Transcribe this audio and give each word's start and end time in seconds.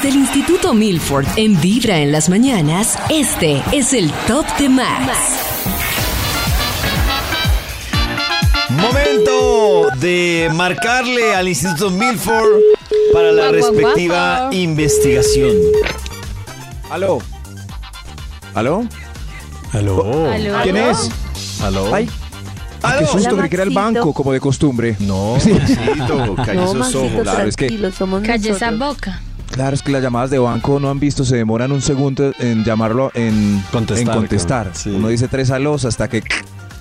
Desde 0.00 0.10
el 0.10 0.16
Instituto 0.16 0.74
Milford 0.74 1.26
en 1.34 1.60
Vibra 1.60 1.98
en 1.98 2.12
las 2.12 2.28
mañanas, 2.28 2.96
este 3.10 3.60
es 3.72 3.92
el 3.92 4.12
Top 4.28 4.46
de 4.56 4.68
Max. 4.68 5.10
Momento 8.68 9.88
de 9.98 10.50
marcarle 10.54 11.34
al 11.34 11.48
Instituto 11.48 11.90
Milford 11.90 12.60
para 13.12 13.32
la 13.32 13.50
respectiva 13.50 14.50
investigación. 14.52 15.56
¿Aló? 16.90 17.18
¿Aló? 18.54 18.84
Aló. 19.72 20.30
Aló. 20.32 20.62
¿Quién 20.62 20.76
es? 20.76 21.10
Aló. 21.60 21.92
Ay, 21.92 22.08
qué 23.00 23.06
susto, 23.06 23.36
creí 23.36 23.48
que 23.48 23.56
era 23.56 23.64
el 23.64 23.72
Maxito. 23.72 23.98
banco, 24.00 24.12
como 24.14 24.32
de 24.32 24.38
costumbre. 24.38 24.94
No, 25.00 25.36
Sí. 25.40 25.50
Maxito, 25.52 26.34
calle 26.36 26.54
No, 26.54 26.62
esos 26.66 26.76
Maxito, 26.76 27.00
ojos. 27.04 27.22
claro, 27.22 27.48
es 27.48 27.56
que- 27.56 27.66
tranquilo, 27.66 27.90
somos 27.90 28.22
Calle 28.22 28.50
esa 28.50 28.70
nosotros. 28.70 28.96
boca. 28.96 29.22
Claro, 29.50 29.74
es 29.74 29.82
que 29.82 29.90
las 29.90 30.02
llamadas 30.02 30.30
de 30.30 30.38
banco 30.38 30.78
no 30.78 30.90
han 30.90 31.00
visto, 31.00 31.24
se 31.24 31.36
demoran 31.36 31.72
un 31.72 31.82
segundo 31.82 32.32
en 32.38 32.64
llamarlo, 32.64 33.10
en 33.14 33.62
Contestar, 33.72 34.14
en 34.14 34.20
contestar. 34.20 34.62
claro, 34.64 34.78
sí. 34.78 34.90
Uno 34.90 35.08
dice 35.08 35.26
tres 35.26 35.50
alos 35.50 35.84
hasta 35.84 36.08
que 36.08 36.18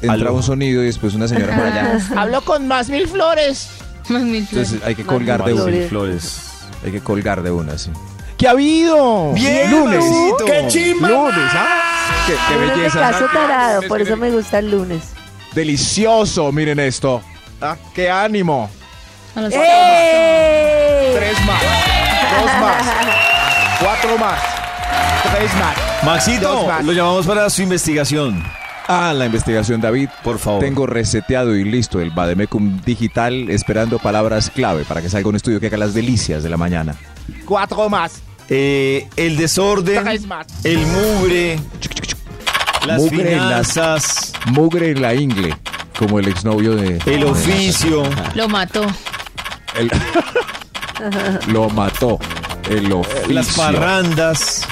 entra 0.02 0.14
Aló. 0.14 0.34
un 0.36 0.44
sonido 0.44 0.84
y 0.84 0.86
después 0.86 1.16
una 1.16 1.28
señora 1.28 1.56
por 1.56 1.66
allá. 1.66 2.00
Hablo 2.16 2.42
con 2.42 2.68
más 2.68 2.90
mil 2.90 3.08
flores. 3.08 3.70
Más 4.10 4.22
mil 4.22 4.46
flores. 4.46 4.70
Entonces 4.74 4.88
hay 4.88 4.96
que 4.96 5.04
Más 5.04 5.14
colgar 5.16 5.44
de 5.44 5.54
una. 5.54 5.88
Flores. 5.88 6.42
Hay 6.86 6.92
que 6.92 7.00
colgar 7.02 7.42
de 7.42 7.50
una, 7.52 7.78
sí. 7.78 7.90
¿Qué 8.38 8.48
ha 8.48 8.52
habido? 8.52 9.34
Bien, 9.34 9.72
Lunes. 9.72 10.06
¡Qué 10.46 10.66
chimba 10.68 11.10
Lunes, 11.10 11.36
¿ah? 11.54 11.82
Qué, 12.28 12.34
qué 12.48 12.54
Lunes 12.54 12.70
de 12.70 12.76
belleza. 12.84 13.00
caso 13.00 13.26
tarado, 13.34 13.82
por 13.88 14.00
eso 14.02 14.16
me 14.16 14.30
gusta 14.30 14.60
el 14.60 14.70
lunes. 14.70 15.02
Delicioso, 15.56 16.52
miren 16.52 16.80
esto. 16.80 17.22
Ah, 17.60 17.76
¡Qué 17.96 18.12
ánimo! 18.12 18.70
¡Eh! 19.36 21.14
Tres 21.18 21.46
más, 21.48 21.64
dos 22.42 22.52
más, 22.60 22.84
cuatro 23.80 24.18
más, 24.18 24.40
tres 25.36 25.54
más. 25.56 26.04
Maxito, 26.04 26.48
Dos 26.48 26.68
más. 26.68 26.86
lo 26.86 26.92
llamamos 26.94 27.26
para 27.26 27.50
su 27.50 27.62
investigación. 27.64 28.44
Ah, 28.88 29.12
la 29.14 29.26
investigación, 29.26 29.82
David. 29.82 30.10
Por 30.24 30.40
favor. 30.40 30.62
Tengo 30.62 30.86
reseteado 30.88 31.56
y 31.56 31.64
listo 31.66 32.00
el 32.00 32.12
Bademecum 32.12 32.82
digital 32.86 33.50
esperando 33.50 34.00
palabras 34.00 34.50
clave 34.50 34.86
para 34.86 35.02
que 35.02 35.10
salga 35.10 35.28
un 35.28 35.36
estudio 35.36 35.60
que 35.60 35.68
haga 35.68 35.78
las 35.78 35.94
delicias 35.94 36.42
de 36.44 36.50
la 36.50 36.56
mañana. 36.58 36.96
Cuatro 37.46 37.90
más. 37.90 38.22
Eh, 38.50 39.10
el 39.18 39.36
desorden, 39.36 40.04
Tres 40.06 40.26
más. 40.26 40.48
el 40.64 40.80
mugre, 40.86 41.60
las 42.86 43.02
Mugre 43.02 43.34
en 43.34 43.38
las- 43.50 43.68
finanzas, 43.74 44.34
Mugre 44.46 44.92
en 44.92 45.02
la 45.02 45.14
ingle, 45.16 45.54
como 46.00 46.20
el 46.20 46.30
exnovio 46.30 46.74
de... 46.78 47.02
el 47.08 47.26
oficio. 47.26 48.04
Lo 48.36 48.48
mató. 48.48 48.86
el- 49.76 49.92
lo 51.48 51.70
mató. 51.70 52.20
El 52.70 52.92
oficio. 52.92 53.34
Las 53.34 53.56
parrandas. 53.56 54.68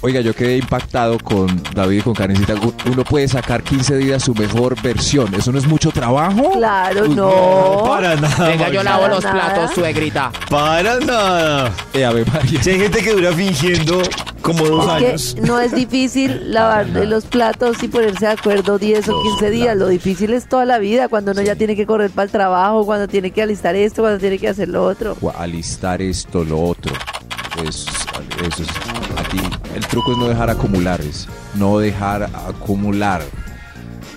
Oiga, 0.00 0.20
yo 0.20 0.34
quedé 0.34 0.56
impactado 0.58 1.18
con 1.18 1.62
David 1.74 1.98
y 1.98 2.02
con 2.02 2.14
Karencita. 2.14 2.54
Uno 2.90 3.04
puede 3.04 3.28
sacar 3.28 3.62
15 3.62 3.96
días 3.96 4.22
su 4.24 4.34
mejor 4.34 4.80
versión. 4.82 5.32
¿Eso 5.34 5.52
no 5.52 5.58
es 5.58 5.66
mucho 5.66 5.90
trabajo? 5.90 6.50
Claro, 6.52 7.02
Uy, 7.02 7.14
no. 7.14 7.82
Para 7.86 8.16
nada. 8.16 8.48
Venga, 8.48 8.68
yo 8.70 8.82
lavo 8.82 9.08
los 9.08 9.22
Nada. 9.24 9.34
platos, 9.54 9.74
suegrita. 9.74 10.32
Para 10.50 10.98
nada. 11.00 11.72
Eh, 11.94 12.04
María. 12.32 12.62
Si 12.62 12.70
hay 12.70 12.78
gente 12.80 13.02
que 13.02 13.12
dura 13.12 13.32
fingiendo 13.32 14.02
como 14.42 14.64
dos 14.66 14.84
Es 14.84 14.90
años. 14.90 15.34
que 15.34 15.40
no 15.42 15.60
es 15.60 15.74
difícil 15.74 16.52
lavar 16.52 16.86
los 16.88 17.24
platos 17.26 17.82
y 17.82 17.88
ponerse 17.88 18.26
de 18.26 18.32
acuerdo 18.32 18.78
10 18.78 19.08
o 19.08 19.22
15 19.22 19.50
días. 19.50 19.76
Lo 19.76 19.88
difícil 19.88 20.32
es 20.32 20.48
toda 20.48 20.64
la 20.64 20.78
vida, 20.78 21.08
cuando 21.08 21.32
uno 21.32 21.42
ya 21.42 21.54
tiene 21.56 21.76
que 21.76 21.86
correr 21.86 22.10
para 22.10 22.24
el 22.24 22.30
trabajo, 22.30 22.84
cuando 22.84 23.06
tiene 23.08 23.30
que 23.30 23.42
alistar 23.42 23.74
esto, 23.76 24.02
cuando 24.02 24.18
tiene 24.18 24.38
que 24.38 24.48
hacer 24.48 24.68
lo 24.68 24.84
otro. 24.84 25.16
O 25.20 25.30
alistar 25.38 26.02
esto, 26.02 26.44
lo 26.44 26.60
otro. 26.60 26.92
Es, 27.66 27.86
eso 28.46 28.62
es, 28.62 28.68
aquí 29.18 29.38
el 29.74 29.86
truco 29.86 30.12
es 30.12 30.18
no 30.18 30.28
dejar 30.28 30.50
acumular, 30.50 31.00
es 31.00 31.28
no 31.54 31.78
dejar 31.78 32.24
acumular. 32.24 33.22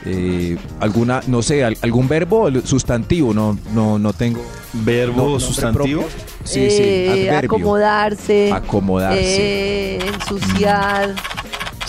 Eh, 0.04 0.58
alguna, 0.80 1.22
no 1.28 1.44
sé, 1.44 1.64
al- 1.64 1.78
algún 1.84 2.08
verbo, 2.08 2.48
el 2.48 2.66
sustantivo, 2.66 3.34
no, 3.36 3.58
no, 3.74 4.00
no 4.00 4.14
tengo. 4.14 4.42
Verbo 4.74 5.34
no- 5.34 5.40
sustantivo. 5.40 6.02
propio. 6.02 6.22
Sí, 6.44 6.72
sí, 6.72 6.82
Eh, 6.82 7.30
adverbio. 7.30 7.50
acomodarse. 7.58 8.52
Acomodarse. 8.52 9.98
eh, 9.98 10.00
ensuciar, 10.14 11.14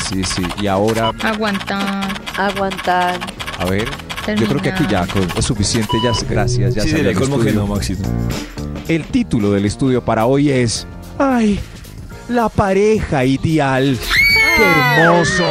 Sí, 0.09 0.25
sí. 0.25 0.43
Y 0.61 0.67
ahora, 0.67 1.11
Aguantar. 1.23 2.13
aguantar. 2.37 3.19
a 3.59 3.65
ver, 3.65 3.89
yo 4.37 4.47
creo 4.47 4.61
que 4.61 4.69
aquí 4.71 4.85
ya 4.91 5.07
es 5.39 5.45
suficiente, 5.45 5.93
ya 6.05 6.11
gracias, 6.29 6.75
ya 6.75 6.83
Sí, 6.83 6.91
salió 6.91 7.11
el 7.11 7.17
estudio. 7.23 7.67
no. 7.67 7.79
El 8.89 9.05
título 9.07 9.53
del 9.53 9.65
estudio 9.65 10.05
para 10.05 10.27
hoy 10.27 10.51
es 10.51 10.87
Ay, 11.19 11.59
la 12.29 12.49
pareja 12.49 13.25
ideal. 13.25 13.99
Qué 14.57 15.01
hermoso. 15.03 15.45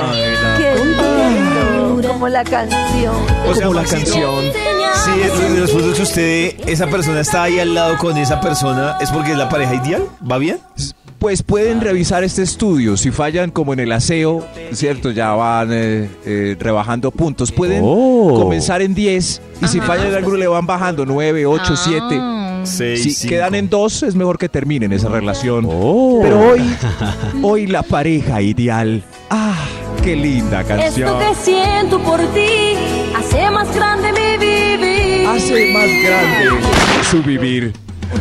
Qué 0.57 0.75
lindo, 0.83 2.07
como 2.07 2.27
la 2.27 2.43
canción. 2.43 3.15
O 3.47 3.53
sea, 3.53 3.67
Como 3.67 3.79
la 3.79 3.85
canción. 3.87 4.45
Sí, 5.03 5.11
es 5.23 5.53
de 5.53 5.59
los 5.59 5.71
puntos 5.71 5.95
que 5.95 6.03
usted, 6.03 6.69
esa 6.69 6.85
persona 6.87 7.21
está 7.21 7.43
ahí 7.43 7.59
al 7.59 7.73
lado 7.73 7.97
con 7.97 8.17
esa 8.17 8.39
persona, 8.39 8.97
¿es 9.01 9.09
porque 9.09 9.31
es 9.31 9.37
la 9.37 9.49
pareja 9.49 9.75
ideal? 9.75 10.03
¿Va 10.29 10.37
bien? 10.37 10.59
Pues 11.17 11.43
pueden 11.43 11.81
revisar 11.81 12.23
este 12.23 12.41
estudio. 12.43 12.97
Si 12.97 13.11
fallan 13.11 13.51
como 13.51 13.73
en 13.73 13.79
el 13.79 13.91
aseo, 13.91 14.45
¿cierto? 14.73 15.11
Ya 15.11 15.31
van 15.33 15.69
eh, 15.71 16.09
eh, 16.25 16.55
rebajando 16.59 17.11
puntos. 17.11 17.51
Pueden 17.51 17.81
Oh. 17.85 18.39
comenzar 18.41 18.81
en 18.81 18.93
10 18.95 19.41
y 19.61 19.67
si 19.67 19.77
Ajá. 19.79 19.87
fallan 19.87 20.07
en 20.07 20.15
alguno 20.15 20.37
le 20.37 20.47
van 20.47 20.65
bajando 20.65 21.05
9, 21.05 21.45
8, 21.45 21.75
7. 21.75 22.19
Seis, 22.63 23.17
Si 23.17 23.27
quedan 23.27 23.55
en 23.55 23.69
2 23.69 24.03
es 24.03 24.15
mejor 24.15 24.37
que 24.37 24.49
terminen 24.49 24.93
esa 24.93 25.09
relación. 25.09 25.67
Oh. 25.69 26.19
Pero 26.21 26.39
hoy, 26.39 26.61
hoy 27.41 27.67
la 27.67 27.83
pareja 27.83 28.41
ideal. 28.41 29.03
Ah, 29.29 29.55
qué 30.03 30.15
linda 30.15 30.61
Esto 30.61 30.75
canción. 30.75 31.19
que 31.19 31.35
siento 31.35 31.99
por 31.99 32.19
ti 32.33 32.75
hace 33.15 33.49
más 33.49 33.73
grande 33.75 34.11
mi 34.11 34.37
vivir. 34.45 35.27
Hace 35.27 35.73
más 35.73 35.87
grande 36.03 36.65
su 37.09 37.23
vivir. 37.23 37.73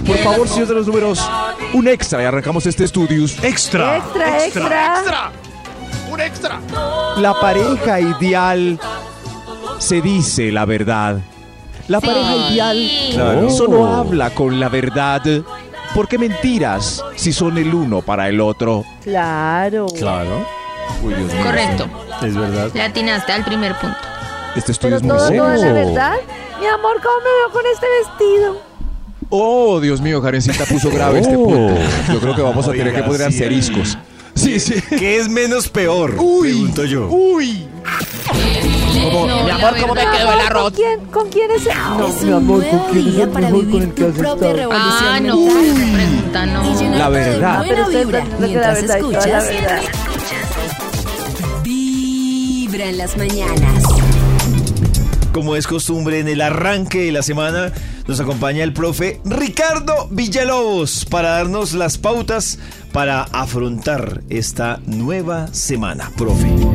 Por 0.06 0.16
favor, 0.18 0.48
señor 0.48 0.68
de 0.68 0.74
los 0.74 0.86
números, 0.86 1.28
un 1.74 1.88
extra 1.88 2.22
y 2.22 2.24
arrancamos 2.24 2.64
este 2.66 2.84
estudios. 2.84 3.42
Extra. 3.42 3.96
Extra, 3.98 4.44
extra. 4.44 4.94
¡Extra! 4.98 5.32
¡Un 6.10 6.20
extra! 6.20 6.60
La 7.18 7.34
pareja 7.40 8.00
ideal 8.00 8.78
se 9.78 10.00
dice 10.00 10.52
la 10.52 10.64
verdad. 10.64 11.18
La 11.90 12.00
Sí. 12.00 12.06
pareja 12.06 12.36
ideal 12.52 12.90
Claro. 13.12 13.50
solo 13.50 13.80
Oh. 13.82 13.86
habla 13.86 14.30
con 14.30 14.60
la 14.60 14.68
verdad. 14.68 15.22
¿Por 15.94 16.06
qué 16.06 16.18
mentiras 16.18 17.04
si 17.16 17.32
son 17.32 17.58
el 17.58 17.74
uno 17.74 18.00
para 18.00 18.28
el 18.28 18.40
otro? 18.40 18.84
Claro. 19.02 19.86
Claro. 19.98 20.46
Uy, 21.02 21.14
Dios 21.14 21.32
mío. 21.32 21.42
Correcto. 21.44 21.86
Es 22.22 22.36
verdad. 22.36 22.70
Le 22.72 22.82
atinaste 22.82 23.32
al 23.32 23.44
primer 23.44 23.74
punto. 23.78 23.96
Este 24.54 24.70
estudio 24.72 24.98
Pero 25.00 25.16
es 25.16 25.22
muy 25.30 25.36
todo, 25.38 25.52
es 25.52 25.60
la 25.60 25.66
serio. 25.66 25.86
verdad. 25.86 26.12
Mi 26.60 26.66
amor, 26.66 26.96
¿cómo 27.02 27.16
me 27.18 27.30
veo 27.40 27.50
con 27.52 27.62
este 27.72 27.86
vestido? 27.98 28.62
Oh, 29.30 29.80
Dios 29.80 30.00
mío, 30.00 30.20
Karencita 30.22 30.64
puso 30.66 30.90
grave 30.90 31.20
este 31.20 31.34
Oh. 31.36 31.44
punto. 31.44 31.74
Yo 32.12 32.20
creo 32.20 32.34
que 32.36 32.42
vamos 32.42 32.68
a 32.68 32.72
tener 32.72 32.94
que 32.94 33.02
poner 33.02 33.18
sí. 33.20 33.26
asteriscos. 33.42 33.88
Sí, 33.90 33.98
sí. 34.60 34.74
¿Qué 34.98 35.18
es 35.18 35.28
menos 35.28 35.68
peor? 35.68 36.14
Uy, 36.18 36.48
Pregunto 36.50 36.84
yo. 36.84 37.08
Uy. 37.08 37.66
No, 39.12 39.44
Mi 39.44 39.50
amor, 39.50 39.74
¿cómo 39.80 39.94
me 39.94 40.04
verdad. 40.04 40.18
quedó 40.18 40.32
el 40.32 40.38
¿Con 40.38 40.46
arroz? 40.46 40.72
quién, 40.74 41.00
¿Con 41.06 41.28
quién 41.30 41.50
es? 41.50 41.64
No, 41.98 42.06
Es 42.06 42.22
mi 42.22 42.28
un 42.30 42.34
amor, 42.36 42.58
nuevo 42.58 42.78
¿con 42.82 42.92
quién 42.92 43.06
es 43.08 43.14
día 43.14 43.24
el 43.24 43.30
para 43.30 43.50
con 43.50 43.60
vivir 43.60 43.82
el 43.82 43.94
que 43.94 44.04
tu 44.04 44.12
propia 44.12 44.52
revolución 44.52 45.04
Ah, 45.08 45.20
no, 45.20 45.36
pregunta 45.36 46.46
no. 46.46 46.98
La 46.98 47.08
verdad. 47.08 47.64
Pero 47.66 47.84
buena 47.84 47.98
vibra 48.04 48.24
mientras 48.38 48.82
escuchas. 48.82 49.44
Vibra 51.64 52.84
en 52.86 52.98
las 52.98 53.16
mañanas. 53.16 53.84
Como 55.32 55.56
es 55.56 55.66
costumbre 55.66 56.18
en 56.20 56.28
el 56.28 56.40
arranque 56.40 57.02
de 57.02 57.12
la 57.12 57.22
semana, 57.22 57.72
nos 58.10 58.18
acompaña 58.18 58.64
el 58.64 58.72
profe 58.72 59.20
Ricardo 59.24 60.08
Villalobos 60.10 61.04
para 61.04 61.30
darnos 61.30 61.74
las 61.74 61.96
pautas 61.96 62.58
para 62.90 63.22
afrontar 63.22 64.22
esta 64.28 64.80
nueva 64.84 65.46
semana, 65.54 66.10
profe. 66.16 66.69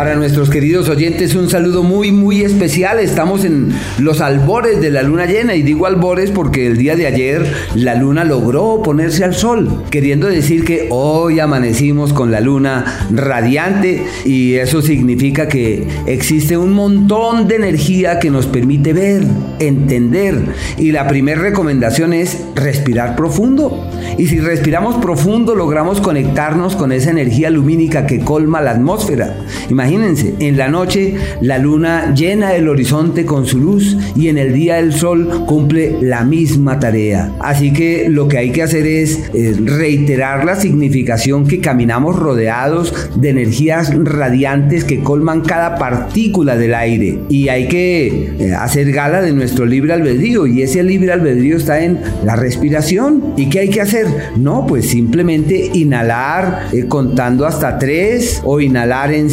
Para 0.00 0.14
nuestros 0.14 0.48
queridos 0.48 0.88
oyentes, 0.88 1.34
un 1.34 1.50
saludo 1.50 1.82
muy, 1.82 2.10
muy 2.10 2.40
especial. 2.40 3.00
Estamos 3.00 3.44
en 3.44 3.68
los 3.98 4.22
albores 4.22 4.80
de 4.80 4.88
la 4.88 5.02
luna 5.02 5.26
llena, 5.26 5.54
y 5.54 5.60
digo 5.60 5.84
albores 5.84 6.30
porque 6.30 6.66
el 6.66 6.78
día 6.78 6.96
de 6.96 7.06
ayer 7.06 7.44
la 7.74 7.96
luna 7.96 8.24
logró 8.24 8.80
ponerse 8.82 9.24
al 9.24 9.34
sol, 9.34 9.84
queriendo 9.90 10.26
decir 10.26 10.64
que 10.64 10.86
hoy 10.88 11.38
amanecimos 11.38 12.14
con 12.14 12.30
la 12.30 12.40
luna 12.40 13.08
radiante, 13.10 14.06
y 14.24 14.54
eso 14.54 14.80
significa 14.80 15.48
que 15.48 15.86
existe 16.06 16.56
un 16.56 16.72
montón 16.72 17.46
de 17.46 17.56
energía 17.56 18.18
que 18.20 18.30
nos 18.30 18.46
permite 18.46 18.94
ver, 18.94 19.22
entender, 19.58 20.46
y 20.78 20.92
la 20.92 21.08
primera 21.08 21.42
recomendación 21.42 22.14
es 22.14 22.38
respirar 22.54 23.16
profundo. 23.16 23.86
Y 24.16 24.28
si 24.28 24.40
respiramos 24.40 24.96
profundo, 24.96 25.54
logramos 25.54 26.00
conectarnos 26.00 26.74
con 26.74 26.90
esa 26.90 27.10
energía 27.10 27.50
lumínica 27.50 28.06
que 28.06 28.20
colma 28.20 28.62
la 28.62 28.70
atmósfera. 28.70 29.44
Imagínense, 29.90 30.34
en 30.38 30.56
la 30.56 30.68
noche 30.68 31.14
la 31.40 31.58
luna 31.58 32.14
llena 32.14 32.54
el 32.54 32.68
horizonte 32.68 33.24
con 33.24 33.44
su 33.44 33.58
luz 33.58 33.96
y 34.14 34.28
en 34.28 34.38
el 34.38 34.52
día 34.52 34.78
el 34.78 34.92
sol 34.92 35.44
cumple 35.46 35.96
la 36.00 36.24
misma 36.24 36.78
tarea. 36.78 37.32
Así 37.40 37.72
que 37.72 38.08
lo 38.08 38.28
que 38.28 38.38
hay 38.38 38.52
que 38.52 38.62
hacer 38.62 38.86
es 38.86 39.30
eh, 39.34 39.56
reiterar 39.58 40.44
la 40.44 40.54
significación 40.54 41.44
que 41.48 41.58
caminamos 41.58 42.14
rodeados 42.14 42.94
de 43.16 43.30
energías 43.30 43.92
radiantes 43.92 44.84
que 44.84 45.00
colman 45.00 45.40
cada 45.40 45.76
partícula 45.76 46.56
del 46.56 46.74
aire. 46.74 47.18
Y 47.28 47.48
hay 47.48 47.66
que 47.66 48.36
eh, 48.38 48.54
hacer 48.54 48.92
gala 48.92 49.20
de 49.22 49.32
nuestro 49.32 49.66
libre 49.66 49.92
albedrío 49.92 50.46
y 50.46 50.62
ese 50.62 50.84
libre 50.84 51.10
albedrío 51.10 51.56
está 51.56 51.82
en 51.82 51.98
la 52.24 52.36
respiración. 52.36 53.34
¿Y 53.36 53.48
qué 53.48 53.60
hay 53.60 53.70
que 53.70 53.80
hacer? 53.80 54.06
No, 54.36 54.66
pues 54.68 54.88
simplemente 54.88 55.72
inhalar 55.74 56.68
eh, 56.72 56.86
contando 56.86 57.44
hasta 57.44 57.76
tres 57.76 58.40
o 58.44 58.60
inhalar 58.60 59.12
en 59.12 59.30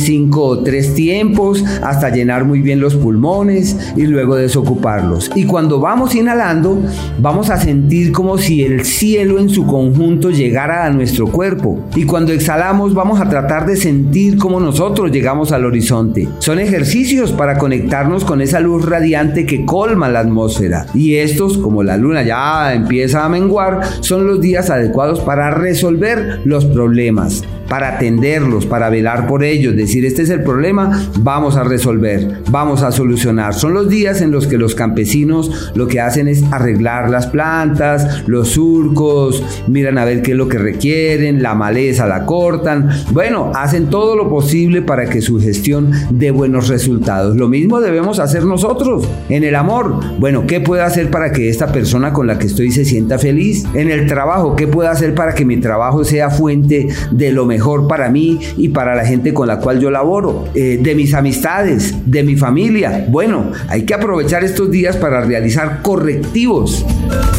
tres 0.63 0.94
tiempos 0.94 1.63
hasta 1.81 2.10
llenar 2.10 2.45
muy 2.45 2.62
bien 2.62 2.80
los 2.80 2.95
pulmones 2.95 3.75
y 3.95 4.04
luego 4.04 4.36
desocuparlos. 4.36 5.31
Y 5.36 5.45
cuando 5.45 5.80
vamos 5.80 6.16
inhalando, 6.16 6.80
vamos 7.19 7.50
a 7.50 7.57
sentir 7.57 8.12
como 8.12 8.38
si 8.38 8.63
el 8.63 8.86
cielo 8.86 9.39
en 9.39 9.50
su 9.50 9.66
conjunto 9.66 10.30
llegara 10.30 10.86
a 10.86 10.89
nuestro 10.92 11.28
cuerpo. 11.28 11.80
Y 11.95 12.04
cuando 12.04 12.34
exhalamos, 12.34 12.94
vamos 12.94 13.19
a 13.19 13.30
tratar 13.30 13.66
de 13.66 13.75
sentir 13.75 14.38
como 14.38 14.60
nosotros 14.60 15.12
llegamos 15.12 15.51
al 15.51 15.66
horizonte. 15.66 16.28
Son 16.39 16.60
ejercicios 16.60 17.31
para 17.31 17.57
conectarnos 17.57 18.24
con 18.24 18.42
esa 18.42 18.60
luz 18.60 18.86
radiante 18.86 19.45
que 19.45 19.66
colma 19.66 20.10
la 20.10 20.19
atmósfera. 20.19 20.86
Y 20.94 21.16
estos, 21.16 21.57
como 21.57 21.84
la 21.84 21.98
luna 21.98 22.24
ya 22.24 22.74
empieza 22.74 23.25
a 23.25 23.30
menguar, 23.30 23.81
son 24.01 24.28
los 24.28 24.39
días 24.39 24.69
adecuados 24.69 25.19
para 25.22 25.51
resolver 25.51 26.42
los 26.45 26.66
problemas, 26.66 27.44
para 27.68 27.95
atenderlos, 27.95 28.66
para 28.66 28.89
velar 28.89 29.28
por 29.28 29.44
ellos, 29.44 29.75
decir 29.75 30.06
este 30.06 30.25
es 30.27 30.39
el 30.39 30.44
problema, 30.44 31.09
vamos 31.19 31.56
a 31.56 31.63
resolver, 31.63 32.41
vamos 32.51 32.83
a 32.83 32.91
solucionar. 32.91 33.53
Son 33.53 33.74
los 33.74 33.89
días 33.89 34.21
en 34.21 34.31
los 34.31 34.45
que 34.47 34.57
los 34.57 34.75
campesinos 34.75 35.71
lo 35.74 35.88
que 35.88 36.01
hacen 36.01 36.27
es 36.27 36.44
arreglar 36.51 37.09
las 37.09 37.27
plantas, 37.27 38.27
los 38.27 38.50
surcos, 38.50 39.44
miran 39.68 39.97
a 39.97 40.06
ver 40.06 40.21
qué 40.21 40.31
es 40.31 40.38
lo 40.38 40.50
que 40.50 40.57
requieren, 40.57 41.41
la 41.41 41.56
maleza 41.56 42.06
la 42.07 42.25
cortan, 42.25 42.89
bueno, 43.12 43.51
hacen 43.56 43.89
todo 43.89 44.15
lo 44.15 44.29
posible 44.29 44.81
para 44.81 45.09
que 45.09 45.21
su 45.21 45.39
gestión 45.39 45.91
dé 46.09 46.31
buenos 46.31 46.68
resultados. 46.68 47.35
Lo 47.35 47.47
mismo 47.47 47.79
debemos 47.79 48.19
hacer 48.19 48.44
nosotros 48.44 49.07
en 49.29 49.44
el 49.44 49.56
amor. 49.56 50.00
Bueno, 50.19 50.45
¿qué 50.45 50.59
puedo 50.59 50.83
hacer 50.83 51.09
para 51.09 51.31
que 51.31 51.50
esta 51.50 51.71
persona 51.71 52.12
con 52.12 52.27
la 52.27 52.38
que 52.38 52.47
estoy 52.47 52.71
se 52.71 52.85
sienta 52.85 53.18
feliz? 53.18 53.65
En 53.74 53.89
el 53.89 54.07
trabajo, 54.07 54.56
¿qué 54.56 54.68
puedo 54.68 54.89
hacer 54.89 55.15
para 55.15 55.33
que 55.33 55.45
mi 55.45 55.57
trabajo 55.57 56.03
sea 56.03 56.29
fuente 56.29 56.88
de 57.12 57.31
lo 57.31 57.45
mejor 57.45 57.88
para 57.88 58.09
mí 58.09 58.39
y 58.57 58.69
para 58.69 58.95
la 58.95 59.06
gente 59.06 59.33
con 59.33 59.47
la 59.47 59.59
cual 59.59 59.79
yo 59.79 59.89
laboro? 59.89 60.17
Eh, 60.56 60.80
de 60.81 60.96
mis 60.96 61.14
amistades, 61.14 61.94
de 62.06 62.24
mi 62.24 62.36
familia. 62.36 63.06
Bueno, 63.08 63.52
hay 63.69 63.84
que 63.86 63.94
aprovechar 63.94 64.44
estos 64.44 64.72
días 64.72 64.96
para 64.98 65.22
realizar 65.22 65.84
correctivos. 65.84 66.84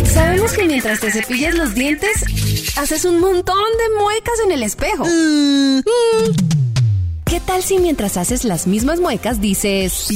Sabemos 0.04 0.52
que 0.52 0.64
mientras 0.64 1.00
te 1.00 1.10
cepillas 1.10 1.56
los 1.56 1.74
dientes, 1.74 2.22
haces 2.76 3.04
un 3.04 3.18
montón 3.18 3.56
de 3.56 4.00
muecas 4.00 4.34
en 4.46 4.52
el 4.52 4.62
espejo. 4.62 5.04
¿Qué 7.24 7.40
tal 7.40 7.64
si 7.64 7.78
mientras 7.78 8.16
haces 8.16 8.44
las 8.44 8.68
mismas 8.68 9.00
muecas 9.00 9.40
dices... 9.40 10.06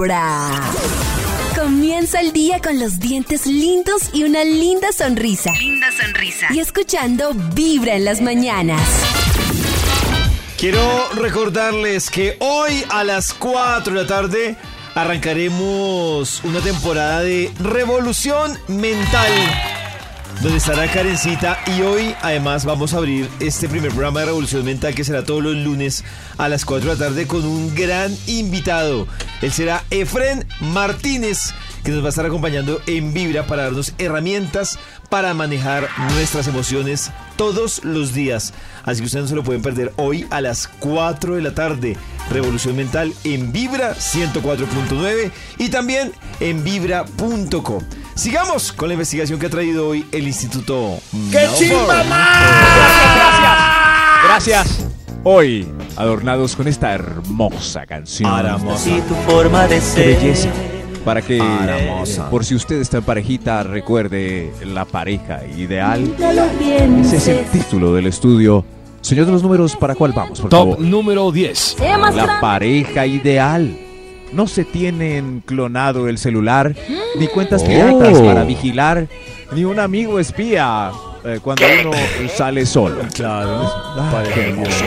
Vibra? 0.00 0.77
Comienza 2.08 2.26
el 2.26 2.32
día 2.32 2.58
con 2.60 2.80
los 2.80 3.00
dientes 3.00 3.44
lindos 3.44 4.08
y 4.14 4.22
una 4.22 4.42
linda 4.42 4.92
sonrisa. 4.92 5.52
Linda 5.58 5.88
sonrisa. 5.92 6.46
Y 6.54 6.58
escuchando 6.58 7.34
Vibra 7.54 7.96
en 7.96 8.06
las 8.06 8.22
mañanas. 8.22 8.80
Quiero 10.56 10.80
recordarles 11.16 12.08
que 12.08 12.38
hoy 12.40 12.82
a 12.88 13.04
las 13.04 13.34
4 13.34 13.92
de 13.92 14.00
la 14.00 14.06
tarde 14.06 14.56
arrancaremos 14.94 16.42
una 16.44 16.60
temporada 16.60 17.20
de 17.20 17.52
Revolución 17.60 18.58
Mental, 18.68 19.32
donde 20.40 20.56
estará 20.56 20.90
Karencita 20.90 21.58
y 21.76 21.82
hoy 21.82 22.16
además 22.22 22.64
vamos 22.64 22.94
a 22.94 22.98
abrir 22.98 23.28
este 23.38 23.68
primer 23.68 23.90
programa 23.90 24.20
de 24.20 24.26
Revolución 24.26 24.64
Mental 24.64 24.94
que 24.94 25.04
será 25.04 25.26
todos 25.26 25.42
los 25.42 25.56
lunes 25.56 26.04
a 26.38 26.48
las 26.48 26.64
4 26.64 26.88
de 26.88 26.96
la 26.96 27.04
tarde 27.06 27.26
con 27.26 27.44
un 27.44 27.74
gran 27.74 28.16
invitado. 28.26 29.06
Él 29.42 29.52
será 29.52 29.84
Efren 29.90 30.46
Martínez 30.60 31.52
que 31.88 31.94
nos 31.94 32.04
va 32.04 32.08
a 32.08 32.10
estar 32.10 32.26
acompañando 32.26 32.82
en 32.86 33.14
Vibra 33.14 33.46
para 33.46 33.62
darnos 33.62 33.94
herramientas 33.96 34.78
para 35.08 35.32
manejar 35.32 35.88
nuestras 36.12 36.46
emociones 36.46 37.10
todos 37.36 37.82
los 37.82 38.12
días. 38.12 38.52
Así 38.84 39.00
que 39.00 39.06
ustedes 39.06 39.22
no 39.22 39.28
se 39.28 39.34
lo 39.34 39.42
pueden 39.42 39.62
perder 39.62 39.94
hoy 39.96 40.26
a 40.28 40.42
las 40.42 40.68
4 40.68 41.36
de 41.36 41.40
la 41.40 41.54
tarde. 41.54 41.96
Revolución 42.30 42.76
Mental 42.76 43.14
en 43.24 43.52
Vibra 43.52 43.94
104.9 43.94 45.30
y 45.56 45.70
también 45.70 46.12
en 46.40 46.62
vibra.co. 46.62 47.82
Sigamos 48.14 48.70
con 48.70 48.88
la 48.88 48.94
investigación 48.94 49.40
que 49.40 49.46
ha 49.46 49.50
traído 49.50 49.88
hoy 49.88 50.04
el 50.12 50.26
Instituto 50.26 50.98
¡Qué 51.30 51.46
Malfoy. 51.46 51.58
chimba 51.58 52.04
Gracias. 54.24 54.84
Hoy, 55.24 55.66
adornados 55.96 56.54
con 56.54 56.68
esta 56.68 56.92
hermosa 56.92 57.86
canción. 57.86 58.30
Si 58.76 59.00
tu 59.00 59.14
forma 59.26 59.66
de 59.66 59.76
Qué 59.76 59.80
ser 59.80 60.16
belleza. 60.16 60.50
Para 61.04 61.22
que, 61.22 61.38
Hermosa. 61.38 62.28
por 62.30 62.44
si 62.44 62.54
usted 62.54 62.80
está 62.80 62.98
en 62.98 63.04
parejita, 63.04 63.62
recuerde 63.62 64.52
la 64.66 64.84
pareja 64.84 65.40
ideal. 65.56 66.14
Ya 66.18 66.32
lo 66.32 66.44
Ese 67.00 67.16
es 67.16 67.28
el 67.28 67.44
título 67.46 67.94
del 67.94 68.06
estudio. 68.06 68.64
Señor 69.00 69.26
de 69.26 69.32
los 69.32 69.42
números, 69.42 69.76
¿para 69.76 69.94
cuál 69.94 70.12
vamos? 70.12 70.40
Por 70.40 70.50
Top 70.50 70.70
favor? 70.72 70.80
número 70.80 71.30
10. 71.32 71.58
Sé 71.58 71.96
más 71.96 72.14
La 72.14 72.40
pareja 72.40 73.06
ideal. 73.06 73.76
No 74.32 74.46
se 74.46 74.64
tienen 74.64 75.42
clonado 75.46 76.08
el 76.08 76.18
celular, 76.18 76.74
ni 77.18 77.26
cuentas 77.28 77.62
Oh. 77.64 77.66
piratas 77.66 78.20
para 78.20 78.44
vigilar, 78.44 79.08
ni 79.52 79.64
un 79.64 79.78
amigo 79.80 80.18
espía 80.18 80.90
eh, 81.24 81.38
cuando 81.42 81.64
uno 81.82 81.92
sale 82.36 82.66
solo. 82.66 83.00
Claro. 83.14 83.62
Ah, 83.64 84.22
qué 84.34 84.48
hermoso. 84.50 84.84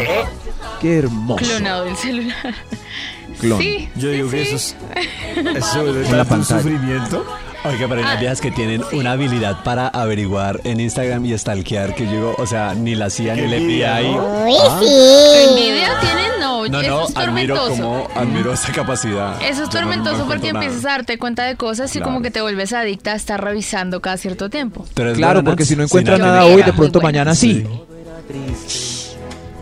Qué 0.79 0.97
hermoso. 0.99 1.43
Clonado 1.43 1.85
del 1.85 1.95
celular. 1.95 2.35
Clon. 3.41 3.59
Sí. 3.59 3.89
Yo 3.95 4.09
digo 4.09 4.29
que 4.29 4.41
eso 4.43 4.55
es, 4.55 4.75
eso 5.55 5.99
es 5.99 6.09
la 6.11 6.21
un 6.23 6.27
pantalla. 6.29 6.61
sufrimiento. 6.61 7.25
Oiga, 7.63 7.85
pero 7.87 8.01
hay 8.01 8.15
Ah, 8.17 8.19
viejas 8.19 8.41
que 8.41 8.49
tienen 8.49 8.81
sí. 8.89 8.95
una 8.97 9.11
habilidad 9.11 9.63
para 9.63 9.87
averiguar 9.87 10.59
en 10.63 10.79
Instagram 10.79 11.23
y 11.25 11.37
stalkear 11.37 11.93
que 11.93 12.05
yo, 12.05 12.11
digo, 12.11 12.35
o 12.39 12.47
sea, 12.47 12.73
ni 12.73 12.95
la 12.95 13.11
CIA 13.11 13.35
ni 13.35 13.41
envidia, 13.53 13.97
FBI. 13.97 14.11
¿no? 14.15 14.47
Envidia 14.47 15.99
tienen, 16.01 16.31
no, 16.39 16.67
No, 16.67 16.81
eso 16.81 16.89
no, 16.89 17.07
es 17.07 17.15
admiro 17.17 17.67
como 17.67 18.07
admiro 18.15 18.53
esa 18.53 18.71
capacidad. 18.71 19.35
Eso 19.43 19.49
es 19.49 19.57
Yo 19.57 19.59
no- 19.59 19.63
no 19.65 19.69
tormentoso 19.69 20.25
porque 20.27 20.53
nada. 20.53 20.65
empiezas 20.65 20.85
a 20.85 20.89
darte 20.89 21.19
cuenta 21.19 21.43
de 21.43 21.55
cosas 21.55 21.95
y 21.95 21.99
como 21.99 22.23
que 22.23 22.31
te 22.31 22.41
vuelves 22.41 22.73
adicta 22.73 23.11
a 23.11 23.15
estar 23.15 23.43
revisando 23.43 24.01
cada 24.01 24.17
cierto 24.17 24.49
tiempo. 24.49 24.83
Pero 24.95 25.11
es 25.11 25.17
Claro, 25.19 25.43
porque 25.43 25.63
si 25.63 25.75
no 25.75 25.83
Nats. 25.83 25.91
encuentra 25.91 26.15
Sí, 26.15 26.19
Yo 26.21 26.25
nada 26.25 26.45
hoy, 26.45 26.63
de 26.63 26.73
pronto 26.73 26.99
mañana 26.99 27.35
sí. 27.35 27.63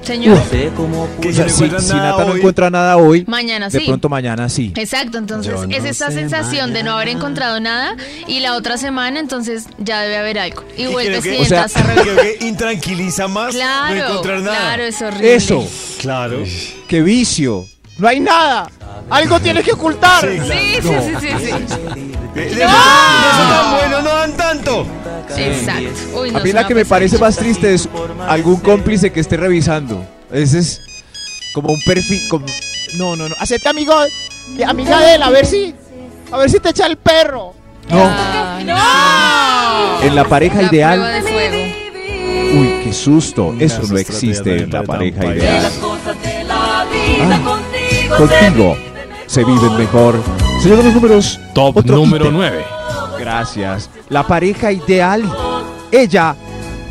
Señor, 0.10 0.42
sé 0.50 0.72
cómo 0.76 1.08
Que 1.22 1.30
O 1.30 1.32
si 1.32 1.38
sea, 1.38 1.46
no 1.46 1.52
si, 1.80 1.88
si 1.88 1.94
Nata 1.94 2.26
no 2.26 2.32
hoy- 2.32 2.38
encuentra 2.40 2.70
nada 2.72 2.98
hoy, 2.98 3.26
mañana 3.28 3.70
de 3.70 3.80
sí. 3.80 3.86
pronto 3.86 4.10
mañana 4.10 4.50
sí. 4.50 4.74
Exacto, 4.76 5.18
entonces 5.20 5.54
Yo 5.54 5.68
no 5.68 5.72
es 5.76 5.86
esa 5.86 6.08
sé 6.08 6.14
sensación 6.14 6.74
de 6.74 6.82
no 6.84 6.94
haber 6.96 7.10
encontrado 7.10 7.60
nada 7.60 7.96
y 8.28 8.40
la 8.40 8.56
otra 8.56 8.78
semana 8.78 9.20
entonces 9.20 9.66
ya 9.78 10.02
debe 10.02 10.18
haber 10.18 10.40
algo. 10.40 10.64
Y 10.76 10.84
Y 10.84 10.88
vuelves 10.88 11.26
y 11.26 11.42
O 11.42 11.46
sea. 11.46 11.68
Creo 11.68 12.16
que 12.18 12.38
intranquiliza 12.46 13.28
más 13.28 13.54
no 13.54 13.60
Claro, 13.60 14.10
encontrar 14.10 14.42
nada. 14.42 14.58
claro, 14.58 14.84
es 14.84 15.02
horrible. 15.02 15.36
Eso, 15.36 15.68
Claro. 16.00 16.44
qué 16.88 17.02
vicio. 17.02 17.68
No 18.00 18.08
hay 18.08 18.20
nada. 18.20 18.70
Algo 19.10 19.40
tienes 19.40 19.64
que 19.64 19.74
ocultar. 19.74 20.22
Sí, 20.22 20.38
claro. 20.40 20.54
Sí, 20.54 20.82
sí, 20.82 21.16
sí, 21.20 21.28
sí, 21.40 21.56
sí. 21.94 22.09
De, 22.36 22.42
de- 22.42 22.56
de 22.56 22.64
eso 22.64 23.50
tan 23.50 23.72
bueno 23.72 24.02
no 24.02 24.10
dan 24.10 24.34
tanto. 24.34 24.86
Exacto. 25.38 26.20
Uy, 26.22 26.32
no, 26.32 26.40
A 26.40 26.42
mí 26.44 26.52
la 26.52 26.68
que 26.68 26.76
me 26.76 26.86
parece 26.86 27.18
más 27.18 27.36
triste 27.38 27.74
es 27.74 27.88
algún 28.28 28.58
cómplice 28.58 29.12
que 29.12 29.20
esté 29.20 29.38
revisando. 29.38 30.06
Ese 30.32 30.60
es 30.60 30.82
como 31.54 31.70
un 31.74 31.80
perfil. 31.86 32.20
Como... 32.30 32.46
No, 32.98 33.16
no, 33.16 33.28
no. 33.30 33.36
Hacete 33.40 33.68
amigo, 33.70 33.94
de- 34.56 34.66
amiga 34.66 35.00
de 35.00 35.16
él, 35.16 35.24
a 35.24 35.30
ver 35.30 35.46
si, 35.46 35.74
a 36.32 36.38
ver 36.38 36.50
si 36.50 36.60
te 36.60 36.70
echa 36.70 36.86
el 36.88 36.98
perro. 36.98 37.54
No. 37.90 38.10
Ay, 38.12 40.08
En 40.08 40.16
la 40.16 40.24
pareja 40.26 40.62
la 40.62 40.68
ideal. 40.68 41.24
Uy, 42.54 42.82
qué 42.84 42.94
susto. 42.94 43.48
Una 43.48 43.64
Eso 43.64 43.82
no 43.90 43.98
existe 43.98 44.64
en 44.64 44.72
la 44.72 44.84
pareja 44.84 45.26
ideal. 45.26 45.72
Ah, 46.52 47.40
contigo. 47.44 48.18
Contigo 48.18 48.78
se 49.28 49.44
viven 49.44 49.78
mejor. 49.78 50.20
Señor 50.62 50.78
de 50.80 50.84
los 50.84 50.94
números. 50.94 51.40
Top 51.54 51.78
otro 51.78 51.96
número 51.98 52.26
ítem. 52.26 52.36
9. 52.38 52.66
Gracias. 53.20 53.90
La 54.10 54.26
pareja 54.28 54.72
ideal. 54.72 55.24
Ella 55.92 56.36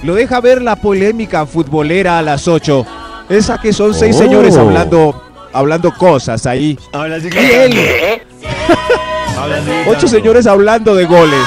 lo 0.02 0.14
deja 0.14 0.40
ver 0.40 0.62
la 0.62 0.76
polémica 0.76 1.44
futbolera 1.46 2.18
a 2.18 2.22
las 2.22 2.48
8. 2.48 2.86
Esa 3.28 3.58
que 3.60 3.72
son 3.72 3.92
seis 3.94 4.16
Oh. 4.16 4.20
señores 4.20 4.56
hablando, 4.56 5.22
hablando 5.52 5.92
cosas 5.92 6.46
ahí. 6.46 6.78
De 6.92 8.22
ocho 9.86 10.08
señores 10.08 10.46
hablando 10.46 10.94
de 10.94 11.04
goles. 11.04 11.40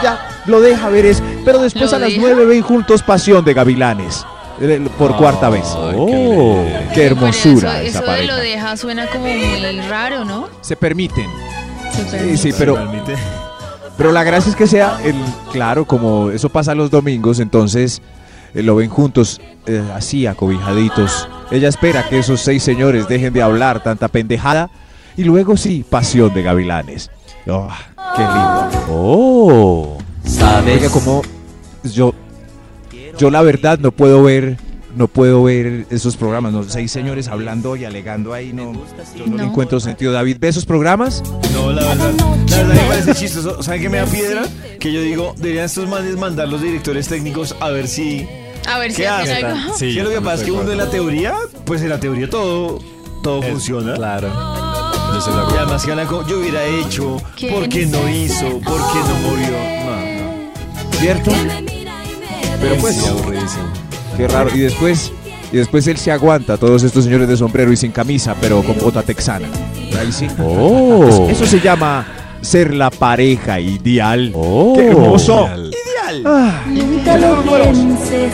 Ella 0.00 0.18
lo 0.46 0.60
deja 0.60 0.88
ver 0.88 1.06
es, 1.06 1.22
pero 1.44 1.58
después 1.60 1.90
¿Lo 1.92 1.96
a 1.96 2.00
las 2.00 2.10
deja? 2.10 2.20
nueve 2.22 2.44
ven 2.46 2.62
juntos 2.62 3.02
Pasión 3.02 3.44
de 3.44 3.54
Gavilanes. 3.54 4.24
Eh, 4.60 4.88
Por 4.98 5.16
cuarta 5.16 5.48
vez. 5.48 5.66
Oh, 5.76 6.64
qué 6.94 7.06
hermosura 7.06 7.82
eso, 7.82 7.98
esa 8.00 8.00
eso 8.00 8.12
de 8.12 8.26
lo 8.26 8.36
deja 8.36 8.76
suena 8.76 9.06
como 9.06 9.24
muy 9.24 9.80
raro, 9.88 10.24
¿no? 10.24 10.48
Se 10.60 10.76
permiten. 10.76 11.26
Se 11.92 12.04
Sí, 12.04 12.10
permite. 12.10 12.36
sí, 12.36 12.52
pero, 12.56 12.78
pero 13.96 14.12
la 14.12 14.22
gracia 14.24 14.50
es 14.50 14.56
que 14.56 14.66
sea, 14.66 14.98
el, 15.04 15.16
claro, 15.52 15.84
como 15.84 16.30
eso 16.30 16.48
pasa 16.48 16.74
los 16.74 16.90
domingos, 16.90 17.40
entonces 17.40 18.00
eh, 18.54 18.62
lo 18.62 18.76
ven 18.76 18.90
juntos, 18.90 19.40
eh, 19.66 19.82
así, 19.94 20.26
acobijaditos. 20.26 21.28
Ella 21.50 21.68
espera 21.68 22.08
que 22.08 22.18
esos 22.18 22.40
seis 22.40 22.62
señores 22.62 23.08
dejen 23.08 23.32
de 23.32 23.42
hablar 23.42 23.82
tanta 23.82 24.08
pendejada 24.08 24.70
y 25.16 25.24
luego 25.24 25.56
sí, 25.56 25.84
pasión 25.88 26.32
de 26.34 26.42
gavilanes. 26.42 27.10
Oh, 27.48 27.68
qué 28.14 28.22
lindo. 28.22 28.70
Oh, 28.90 29.98
sabes 30.24 30.88
como 30.90 31.22
yo, 31.82 32.12
yo 33.18 33.30
la 33.30 33.42
verdad 33.42 33.78
no 33.78 33.92
puedo 33.92 34.22
ver, 34.22 34.56
no 34.96 35.08
puedo 35.08 35.42
ver 35.42 35.86
esos 35.90 36.16
programas, 36.16 36.52
no, 36.52 36.62
seis 36.64 36.90
señores 36.90 37.28
hablando 37.28 37.76
y 37.76 37.84
alegando 37.84 38.32
ahí, 38.32 38.52
no, 38.52 38.72
yo 39.16 39.26
no, 39.26 39.36
le 39.36 39.42
No. 39.42 39.48
encuentro 39.50 39.80
sentido. 39.80 40.12
David, 40.12 40.38
¿ve 40.40 40.48
esos 40.48 40.64
programas? 40.64 41.22
No, 41.52 41.72
la 41.72 41.82
verdad, 41.84 42.12
la 42.48 42.56
verdad 42.56 42.74
me 42.74 42.88
parece 42.88 43.14
chistoso. 43.14 43.62
¿Saben 43.62 43.82
qué 43.82 43.88
me 43.88 43.98
da 43.98 44.06
piedra? 44.06 44.42
Que 44.80 44.92
yo 44.92 45.00
digo, 45.02 45.34
deberían 45.38 45.66
estos 45.66 45.88
manes 45.88 46.16
mandar 46.16 46.48
los 46.48 46.62
directores 46.62 47.08
técnicos 47.08 47.54
a 47.60 47.68
ver 47.70 47.88
si... 47.88 48.26
A 48.66 48.78
ver 48.78 48.90
si 48.92 48.98
¿Qué 49.02 49.08
hacen 49.08 49.32
hacen? 49.46 49.46
algo. 49.46 49.74
Sí, 49.76 49.92
lo 49.92 50.10
que 50.10 50.20
pasa 50.20 50.34
es 50.36 50.42
que 50.42 50.52
uno 50.52 50.70
en 50.70 50.78
la 50.78 50.90
teoría, 50.90 51.34
pues 51.64 51.80
en 51.82 51.88
la 51.88 51.98
teoría 51.98 52.28
todo, 52.28 52.80
todo 53.22 53.42
funciona. 53.42 53.94
Claro. 53.94 54.28
De 54.28 55.54
Y 55.54 55.56
además 55.56 55.84
que 55.84 55.90
yo 56.30 56.38
hubiera 56.38 56.64
hecho, 56.66 57.16
¿Quién 57.34 57.54
¿por 57.54 57.68
qué 57.68 57.86
no 57.86 58.08
hizo? 58.08 58.58
¿Por 58.60 58.78
qué 58.92 58.98
no 58.98 59.14
movió? 59.30 59.48
No, 59.86 60.98
¿Cierto? 60.98 61.30
Pero 62.60 62.76
pues, 62.76 62.96
Sí, 62.96 63.06
qué 64.16 64.28
raro. 64.28 64.50
Y 64.54 64.60
después, 64.60 65.12
y 65.52 65.56
después 65.56 65.86
él 65.86 65.96
se 65.96 66.10
aguanta, 66.12 66.56
todos 66.56 66.82
estos 66.82 67.04
señores 67.04 67.28
de 67.28 67.36
sombrero 67.36 67.72
y 67.72 67.76
sin 67.76 67.92
camisa, 67.92 68.34
pero 68.40 68.62
con 68.62 68.78
bota 68.78 69.02
texana. 69.02 69.48
Ahí 69.98 70.12
sí. 70.12 70.26
Oh. 70.38 71.28
Eso 71.30 71.46
se 71.46 71.60
llama 71.60 72.06
ser 72.40 72.74
la 72.74 72.90
pareja 72.90 73.58
ideal. 73.60 74.32
Oh. 74.34 74.74
¡Qué 74.76 74.88
hermoso! 74.88 75.48
Ideal. 75.56 76.22
Ah, 76.26 76.62
Nunca 76.66 77.16
lo 77.16 77.42
pienses. 77.42 78.32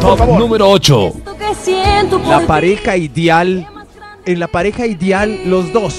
Top 0.00 0.38
número 0.38 0.70
8. 0.70 1.06
Esto 1.06 1.36
que 1.36 1.54
siento 1.54 2.18
por 2.18 2.28
la 2.28 2.46
pareja 2.46 2.96
ideal. 2.96 3.66
En 4.24 4.40
la 4.40 4.48
pareja 4.48 4.86
ideal, 4.86 5.40
los 5.46 5.72
dos 5.72 5.94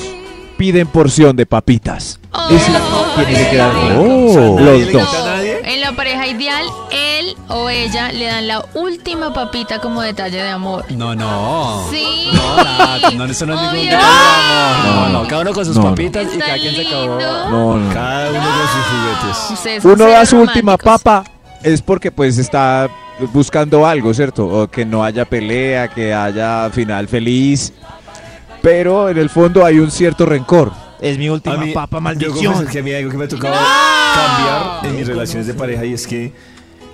piden 0.58 0.88
porción 0.88 1.36
de 1.36 1.46
papitas. 1.46 2.20
Eso 2.50 2.72
tiene 3.16 3.44
que 3.44 3.50
quedar. 3.52 3.72
Oh. 3.98 4.58
¿Nadie 4.60 4.92
Los 4.92 4.94
dos. 4.94 5.27
En 5.68 5.82
la 5.82 5.92
pareja 5.92 6.26
ideal, 6.28 6.66
él 6.92 7.36
o 7.50 7.70
ella 7.70 8.12
le 8.14 8.26
dan 8.26 8.48
la 8.48 8.64
última 8.74 9.34
papita 9.34 9.80
como 9.80 10.02
detalle 10.02 10.38
de 10.42 10.50
amor. 10.50 10.86
No, 10.92 11.14
no. 11.14 11.86
Sí. 11.92 12.30
No, 12.34 12.56
nada, 12.64 13.12
no, 13.16 13.26
eso 13.26 13.46
no 13.46 13.54
es 13.54 13.62
ningún 13.62 13.76
detalle 13.76 13.90
de 13.90 13.96
amor. 13.96 15.10
No, 15.10 15.10
no, 15.24 15.28
cada 15.28 15.42
uno 15.42 15.54
con 15.54 15.66
sus 15.66 15.76
No, 15.76 15.84
no. 15.84 15.90
papitas 15.90 16.28
y 16.34 16.38
cada 16.40 16.56
quien 16.58 16.74
se 16.74 16.88
acabó. 16.88 17.20
No, 17.50 17.78
no. 17.78 17.94
Cada 17.94 18.30
uno 18.30 18.40
con 18.40 18.68
sus 18.68 18.86
juguetes. 18.86 19.52
Ustedes 19.52 19.86
uno 19.86 20.08
da 20.08 20.26
su 20.26 20.38
última 20.38 20.78
papa 20.78 21.24
es 21.62 21.82
porque 21.82 22.12
pues 22.12 22.38
está 22.38 22.88
buscando 23.34 23.86
algo, 23.86 24.14
¿cierto? 24.14 24.46
O 24.48 24.68
que 24.70 24.86
no 24.86 25.04
haya 25.04 25.26
pelea, 25.26 25.90
que 25.90 26.14
haya 26.14 26.70
final 26.72 27.10
feliz. 27.10 27.74
Pero 28.62 29.10
en 29.10 29.18
el 29.18 29.30
fondo 29.30 29.66
hay 29.66 29.80
un 29.80 29.92
cierto 29.92 30.26
rencor. 30.26 30.72
Es 31.02 31.18
mi 31.18 31.30
última 31.30 31.58
mí- 31.58 31.74
papa, 31.74 31.98
Yo 31.98 32.02
maldición. 32.02 32.54
confieso 32.54 32.72
que 32.72 32.80
a 32.80 32.84
mí 32.84 32.94
algo 32.94 33.12
que 33.12 33.18
me 33.18 33.26
ha 33.26 33.28
tocado 33.28 33.56
cambiar 34.16 34.86
en 34.86 34.96
mis 34.96 35.08
relaciones 35.08 35.48
de 35.48 35.54
pareja 35.54 35.86
y 35.86 35.94
es 35.94 36.08
que 36.08 36.34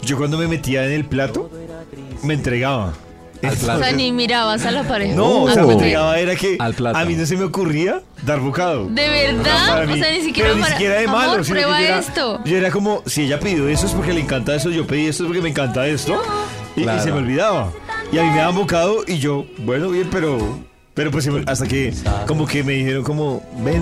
yo 0.04 0.18
cuando 0.18 0.38
me 0.38 0.48
metía 0.48 0.86
en 0.86 0.92
el 0.92 1.06
plato, 1.06 1.50
me 2.24 2.34
entregaba. 2.34 2.94
Al 3.42 3.54
O 3.54 3.56
plato. 3.58 3.80
sea, 3.84 3.92
ni 3.92 4.12
mirabas 4.14 4.66
a 4.66 4.72
la 4.72 4.84
pareja. 4.84 5.16
No, 5.16 5.44
o 5.44 5.50
sea, 5.52 5.64
me 5.66 5.74
entregaba 5.74 6.18
era 6.18 6.34
que 6.36 6.56
Al 6.60 6.74
plato. 6.74 6.98
a 6.98 7.04
mí 7.04 7.16
no 7.16 7.26
se 7.26 7.36
me 7.36 7.44
ocurría 7.44 8.02
dar 8.26 8.40
bocado. 8.40 8.86
¿De 8.88 9.10
verdad? 9.10 9.86
mí. 9.86 9.94
O 9.94 9.98
sea, 9.98 10.12
ni 10.14 10.22
siquiera 10.22 10.48
Pero 10.50 10.56
ni 10.56 10.62
para... 10.62 10.74
siquiera 10.74 10.96
de 10.96 11.08
malo. 11.08 11.44
Que 11.44 11.50
prueba 11.50 11.80
yo 11.82 11.86
era, 11.86 12.00
esto. 12.00 12.40
Yo 12.46 12.56
era 12.58 12.72
como, 12.72 13.04
si 13.06 13.24
ella 13.24 13.40
pidió 13.42 13.68
eso 13.68 13.86
es 13.86 13.92
porque 13.92 14.14
le 14.14 14.22
encanta 14.22 14.56
eso, 14.56 14.70
yo 14.70 14.88
pedí 14.88 15.08
esto 15.08 15.24
es 15.24 15.28
porque 15.28 15.42
me 15.42 15.50
encanta 15.50 15.86
esto. 15.88 16.22
Y, 16.78 16.82
y 16.82 16.84
Claro. 16.84 17.04
se 17.04 17.12
me 17.12 17.18
olvidaba. 17.18 17.70
Y 18.14 18.18
a 18.18 18.24
mí 18.24 18.30
me 18.30 18.38
daban 18.38 18.56
bocado 18.56 19.04
y 19.08 19.18
yo, 19.18 19.46
bueno, 19.60 19.90
bien, 19.90 20.08
pero... 20.10 20.38
Pero 20.94 21.10
pues 21.12 21.28
hasta 21.48 21.68
que 21.68 21.94
como 22.28 22.46
que 22.46 22.64
me 22.64 22.74
dijeron 22.74 23.04
como, 23.04 23.42
ven, 23.60 23.82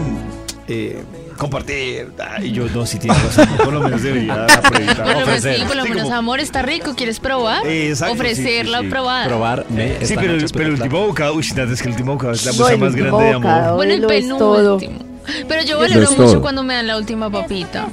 eh, 0.68 1.04
compartir. 1.38 2.08
ah, 2.20 2.42
Y 2.42 2.52
yo, 2.52 2.68
no, 2.70 2.86
si 2.86 3.00
tienes 3.00 3.22
razón, 3.24 3.48
por 3.58 3.74
lo 3.74 3.82
menos 3.82 4.02
debería 4.02 4.46
aprovechar, 4.46 5.04
Por 5.04 5.20
lo 5.20 5.26
menos, 5.26 5.44
sí, 5.44 5.64
por 5.68 5.76
lo 5.76 5.84
Sí, 5.84 5.90
menos, 5.90 6.04
como- 6.06 6.16
amor, 6.16 6.40
está 6.40 6.62
rico, 6.62 6.94
¿quieres 6.96 7.20
probar? 7.20 7.66
Eh, 7.68 7.90
exacto, 7.90 8.14
Ofrecer 8.14 8.66
sí, 8.66 8.74
sí, 8.74 8.88
probada. 8.90 9.28
Probarme 9.28 10.06
Sí, 10.06 10.16
pero, 10.18 10.38
pero 10.54 10.66
el 10.68 10.74
último 10.76 11.08
bocado, 11.08 11.34
uy, 11.36 11.46
nada, 11.56 11.74
es 11.74 11.82
que 11.82 11.88
el 11.90 11.94
último 11.96 12.14
bocado 12.14 12.34
es 12.34 12.46
la 12.46 12.72
el 12.72 12.78
más 12.80 12.96
grande 12.96 13.24
de 13.26 13.34
amor. 13.34 13.76
Bueno, 13.76 13.94
el 13.94 14.06
penúltimo. 14.06 15.00
Pero 15.48 15.64
yo 15.64 15.76
Lo 15.76 15.82
valoro 15.82 16.12
mucho 16.12 16.42
cuando 16.42 16.64
me 16.64 16.74
dan 16.76 16.88
la 16.88 16.98
última 16.98 17.30
papita. 17.30 17.88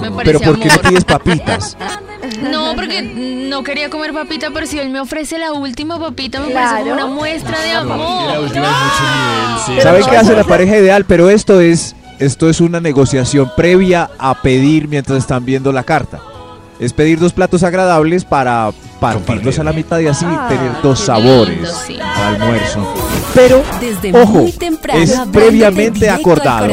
Me 0.00 0.10
parece 0.10 0.24
Pero 0.24 0.40
¿por 0.40 0.58
qué 0.60 0.68
no 0.68 0.74
amor. 0.74 0.88
pides 0.88 1.04
papitas? 1.04 1.76
No, 2.40 2.74
porque 2.74 3.02
no 3.02 3.62
quería 3.62 3.90
comer 3.90 4.12
papita, 4.14 4.48
pero 4.52 4.66
si 4.66 4.78
él 4.78 4.88
me 4.88 4.98
ofrece 4.98 5.38
la 5.38 5.52
última 5.52 5.98
papita, 6.00 6.40
me 6.40 6.52
parece 6.54 6.80
como 6.80 6.92
una 6.94 7.06
muestra 7.06 7.60
de 7.60 7.70
amor. 7.72 7.98
última 8.40 8.64
es 8.66 8.72
mucho 8.72 9.02
nivel. 9.04 9.76
Sí, 9.76 9.82
¿Saben 9.82 10.00
no, 10.00 10.10
qué 10.10 10.16
hace 10.16 10.34
la 10.34 10.44
pareja 10.44 10.76
ideal? 10.78 11.04
Pero 11.04 11.28
esto 11.28 11.60
es, 11.60 11.94
esto 12.18 12.48
es 12.48 12.60
una 12.62 12.80
negociación 12.80 13.52
previa 13.56 14.10
a 14.18 14.40
pedir 14.40 14.88
mientras 14.88 15.18
están 15.18 15.44
viendo 15.44 15.70
la 15.70 15.82
carta. 15.84 16.20
Es 16.80 16.92
pedir 16.92 17.18
dos 17.20 17.32
platos 17.32 17.62
agradables 17.62 18.24
para 18.24 18.72
partirlos 19.00 19.58
a 19.58 19.64
la 19.64 19.72
mitad 19.72 19.98
y 20.00 20.08
así 20.08 20.24
Ah, 20.28 20.46
tener 20.48 20.72
dos 20.82 20.98
sabores 20.98 21.54
lindo, 21.56 21.70
sí. 21.86 21.96
al 22.00 22.34
almuerzo. 22.34 22.94
Pero, 23.34 23.62
Desde 23.80 24.16
ojo, 24.18 24.32
muy 24.32 24.52
temprano, 24.52 25.00
es 25.00 25.12
previamente 25.32 26.08
acordado. 26.10 26.68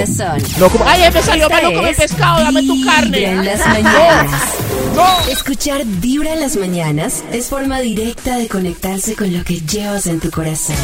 No 0.59 0.69
como, 0.69 0.85
Ay, 0.87 1.01
me 1.13 1.21
salió 1.21 1.49
malo 1.49 1.71
comer 1.73 1.91
es 1.91 1.97
pescado, 1.97 2.41
dame 2.41 2.61
tu 2.63 2.73
Vibra 2.73 2.93
carne. 2.93 3.25
en 3.31 3.45
las 3.45 3.59
mañanas. 3.67 4.31
Escuchar 5.29 5.81
Vibra 5.85 6.33
en 6.33 6.39
las 6.41 6.55
mañanas 6.57 7.23
es 7.31 7.47
forma 7.47 7.79
directa 7.79 8.37
de 8.37 8.47
conectarse 8.47 9.15
con 9.15 9.31
lo 9.35 9.43
que 9.43 9.61
llevas 9.61 10.07
en 10.07 10.19
tu 10.19 10.29
corazón. 10.31 10.75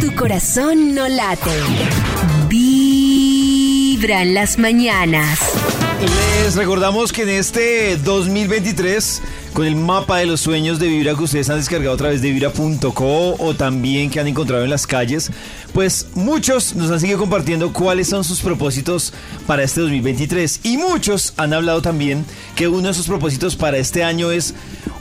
Tu 0.00 0.14
corazón 0.14 0.94
no 0.94 1.06
late. 1.08 1.50
Vibra 4.02 4.22
en 4.22 4.34
las 4.34 4.58
mañanas. 4.58 5.38
Les 6.42 6.56
recordamos 6.56 7.12
que 7.12 7.22
en 7.22 7.28
este 7.28 7.96
2023, 7.98 9.22
con 9.52 9.64
el 9.64 9.76
mapa 9.76 10.18
de 10.18 10.26
los 10.26 10.40
sueños 10.40 10.80
de 10.80 10.88
Vibra 10.88 11.14
que 11.14 11.22
ustedes 11.22 11.48
han 11.50 11.58
descargado 11.58 11.94
a 11.94 11.96
través 11.96 12.20
de 12.20 12.32
vibra.co 12.32 13.36
o 13.38 13.54
también 13.54 14.10
que 14.10 14.18
han 14.18 14.26
encontrado 14.26 14.64
en 14.64 14.70
las 14.70 14.88
calles, 14.88 15.30
pues 15.72 16.08
muchos 16.14 16.74
nos 16.74 16.90
han 16.90 16.98
seguido 16.98 17.16
compartiendo 17.16 17.72
cuáles 17.72 18.08
son 18.08 18.24
sus 18.24 18.40
propósitos 18.40 19.12
para 19.46 19.62
este 19.62 19.82
2023. 19.82 20.62
Y 20.64 20.78
muchos 20.78 21.32
han 21.36 21.54
hablado 21.54 21.80
también 21.80 22.26
que 22.56 22.66
uno 22.66 22.88
de 22.88 22.94
sus 22.94 23.06
propósitos 23.06 23.54
para 23.54 23.78
este 23.78 24.02
año 24.02 24.32
es 24.32 24.52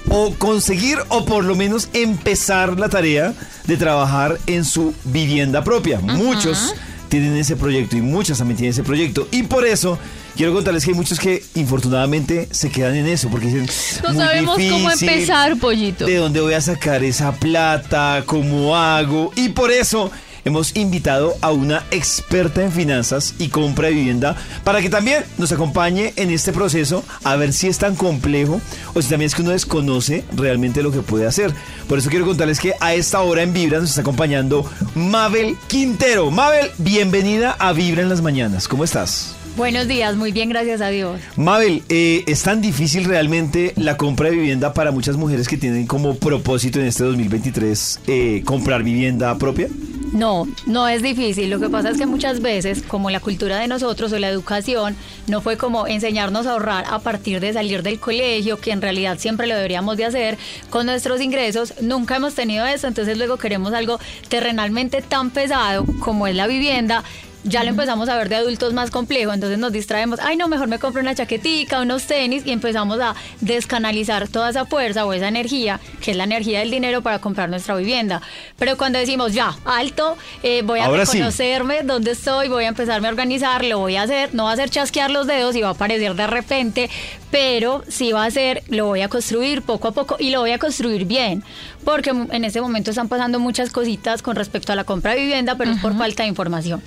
o 0.09 0.35
conseguir 0.37 0.99
o 1.07 1.25
por 1.25 1.43
lo 1.43 1.55
menos 1.55 1.89
empezar 1.93 2.77
la 2.77 2.87
tarea 2.87 3.33
de 3.65 3.77
trabajar 3.77 4.37
en 4.45 4.63
su 4.63 4.93
vivienda 5.05 5.63
propia. 5.63 5.99
Muchos 6.01 6.75
tienen 7.11 7.35
ese 7.35 7.57
proyecto 7.57 7.97
y 7.97 8.01
muchas 8.01 8.37
también 8.37 8.55
tienen 8.57 8.71
ese 8.71 8.83
proyecto. 8.83 9.27
Y 9.31 9.43
por 9.43 9.65
eso 9.67 9.99
quiero 10.37 10.53
contarles 10.53 10.85
que 10.85 10.91
hay 10.91 10.95
muchos 10.95 11.19
que 11.19 11.43
infortunadamente 11.55 12.47
se 12.51 12.69
quedan 12.71 12.95
en 12.95 13.05
eso 13.05 13.27
porque 13.29 13.47
dicen, 13.47 13.67
No 14.01 14.13
"Muy 14.13 14.17
sabemos 14.23 14.57
cómo 14.69 14.89
empezar, 14.89 15.57
pollito. 15.57 16.05
¿De 16.05 16.15
dónde 16.15 16.39
voy 16.39 16.53
a 16.53 16.61
sacar 16.61 17.03
esa 17.03 17.33
plata? 17.33 18.23
¿Cómo 18.25 18.77
hago? 18.77 19.31
Y 19.35 19.49
por 19.49 19.71
eso 19.71 20.09
hemos 20.45 20.75
invitado 20.75 21.35
a 21.41 21.51
una 21.51 21.83
experta 21.91 22.63
en 22.63 22.71
finanzas 22.71 23.35
y 23.39 23.49
compra 23.49 23.87
de 23.87 23.95
vivienda 23.95 24.35
para 24.63 24.81
que 24.81 24.89
también 24.89 25.23
nos 25.37 25.51
acompañe 25.51 26.13
en 26.15 26.31
este 26.31 26.51
proceso 26.51 27.03
a 27.23 27.35
ver 27.35 27.53
si 27.53 27.67
es 27.67 27.77
tan 27.77 27.95
complejo 27.95 28.61
o 28.93 29.01
si 29.01 29.09
también 29.09 29.27
es 29.27 29.35
que 29.35 29.41
uno 29.41 29.51
desconoce 29.51 30.25
realmente 30.35 30.83
lo 30.83 30.91
que 30.91 31.01
puede 31.01 31.27
hacer. 31.27 31.53
Por 31.87 31.97
eso 31.97 32.09
quiero 32.09 32.25
contarles 32.25 32.59
que 32.59 32.73
a 32.79 32.93
esta 32.93 33.21
hora 33.21 33.43
en 33.43 33.53
Vibra 33.53 33.79
nos 33.79 33.89
está 33.89 34.01
acompañando 34.01 34.69
Mabel 34.95 35.57
Quintero. 35.67 36.31
Mabel, 36.31 36.71
bienvenida 36.77 37.55
a 37.59 37.73
Vibra 37.73 38.01
en 38.01 38.09
las 38.09 38.21
mañanas. 38.21 38.67
¿Cómo 38.67 38.83
estás? 38.83 39.35
Buenos 39.57 39.87
días, 39.87 40.15
muy 40.15 40.31
bien, 40.31 40.47
gracias 40.47 40.79
a 40.79 40.87
Dios. 40.87 41.19
Mabel, 41.35 41.83
eh, 41.89 42.23
¿es 42.25 42.41
tan 42.43 42.61
difícil 42.61 43.03
realmente 43.03 43.73
la 43.75 43.97
compra 43.97 44.29
de 44.29 44.37
vivienda 44.37 44.73
para 44.73 44.91
muchas 44.91 45.17
mujeres 45.17 45.49
que 45.49 45.57
tienen 45.57 45.87
como 45.87 46.15
propósito 46.15 46.79
en 46.79 46.85
este 46.85 47.03
2023 47.03 47.99
eh, 48.07 48.43
comprar 48.45 48.81
vivienda 48.83 49.37
propia? 49.37 49.67
No, 50.11 50.45
no 50.65 50.87
es 50.87 51.01
difícil. 51.01 51.49
Lo 51.49 51.59
que 51.59 51.69
pasa 51.69 51.89
es 51.89 51.97
que 51.97 52.05
muchas 52.05 52.41
veces, 52.41 52.83
como 52.83 53.09
la 53.09 53.21
cultura 53.21 53.57
de 53.59 53.67
nosotros 53.67 54.11
o 54.11 54.19
la 54.19 54.27
educación, 54.27 54.95
no 55.27 55.41
fue 55.41 55.57
como 55.57 55.87
enseñarnos 55.87 56.45
a 56.47 56.51
ahorrar 56.51 56.85
a 56.89 56.99
partir 56.99 57.39
de 57.39 57.53
salir 57.53 57.81
del 57.81 57.99
colegio, 57.99 58.59
que 58.59 58.71
en 58.71 58.81
realidad 58.81 59.17
siempre 59.17 59.47
lo 59.47 59.55
deberíamos 59.55 59.95
de 59.95 60.05
hacer 60.05 60.37
con 60.69 60.85
nuestros 60.85 61.21
ingresos. 61.21 61.75
Nunca 61.81 62.17
hemos 62.17 62.35
tenido 62.35 62.65
eso, 62.65 62.87
entonces 62.87 63.17
luego 63.17 63.37
queremos 63.37 63.73
algo 63.73 63.99
terrenalmente 64.27 65.01
tan 65.01 65.29
pesado 65.29 65.85
como 66.01 66.27
es 66.27 66.35
la 66.35 66.47
vivienda 66.47 67.03
ya 67.43 67.63
lo 67.63 67.69
empezamos 67.69 68.07
a 68.09 68.15
ver 68.17 68.29
de 68.29 68.35
adultos 68.35 68.73
más 68.73 68.91
complejo, 68.91 69.33
entonces 69.33 69.57
nos 69.57 69.71
distraemos, 69.71 70.19
ay 70.21 70.37
no, 70.37 70.47
mejor 70.47 70.67
me 70.67 70.79
compro 70.79 71.01
una 71.01 71.15
chaquetica, 71.15 71.81
unos 71.81 72.03
tenis 72.03 72.43
y 72.45 72.51
empezamos 72.51 72.99
a 72.99 73.15
descanalizar 73.39 74.27
toda 74.27 74.49
esa 74.49 74.65
fuerza 74.65 75.05
o 75.05 75.13
esa 75.13 75.27
energía, 75.27 75.79
que 76.01 76.11
es 76.11 76.17
la 76.17 76.25
energía 76.25 76.59
del 76.59 76.71
dinero 76.71 77.01
para 77.01 77.19
comprar 77.19 77.49
nuestra 77.49 77.75
vivienda. 77.75 78.21
Pero 78.57 78.77
cuando 78.77 78.99
decimos, 78.99 79.33
ya, 79.33 79.55
alto, 79.65 80.17
eh, 80.43 80.61
voy 80.63 80.79
a 80.79 80.89
reconocerme 80.89 81.81
dónde 81.83 82.11
estoy, 82.11 82.47
voy 82.47 82.65
a 82.65 82.69
empezarme 82.69 83.07
a 83.07 83.11
organizar, 83.11 83.63
lo 83.65 83.79
voy 83.79 83.95
a 83.95 84.03
hacer, 84.03 84.33
no 84.33 84.45
va 84.45 84.51
a 84.51 84.55
ser 84.55 84.69
chasquear 84.69 85.09
los 85.09 85.27
dedos 85.27 85.55
y 85.55 85.61
va 85.61 85.69
a 85.69 85.71
aparecer 85.71 86.15
de 86.15 86.27
repente, 86.27 86.89
pero 87.31 87.83
sí 87.87 88.11
va 88.11 88.25
a 88.25 88.31
ser, 88.31 88.63
lo 88.67 88.87
voy 88.87 89.01
a 89.01 89.07
construir 89.07 89.61
poco 89.61 89.87
a 89.87 89.91
poco 89.93 90.17
y 90.19 90.29
lo 90.29 90.41
voy 90.41 90.51
a 90.51 90.59
construir 90.59 91.05
bien, 91.05 91.43
porque 91.83 92.09
en 92.09 92.45
este 92.45 92.61
momento 92.61 92.91
están 92.91 93.07
pasando 93.07 93.39
muchas 93.39 93.71
cositas 93.71 94.21
con 94.21 94.35
respecto 94.35 94.73
a 94.73 94.75
la 94.75 94.83
compra 94.83 95.11
de 95.11 95.21
vivienda, 95.21 95.55
pero 95.55 95.71
es 95.71 95.79
por 95.79 95.97
falta 95.97 96.23
de 96.23 96.29
información 96.29 96.81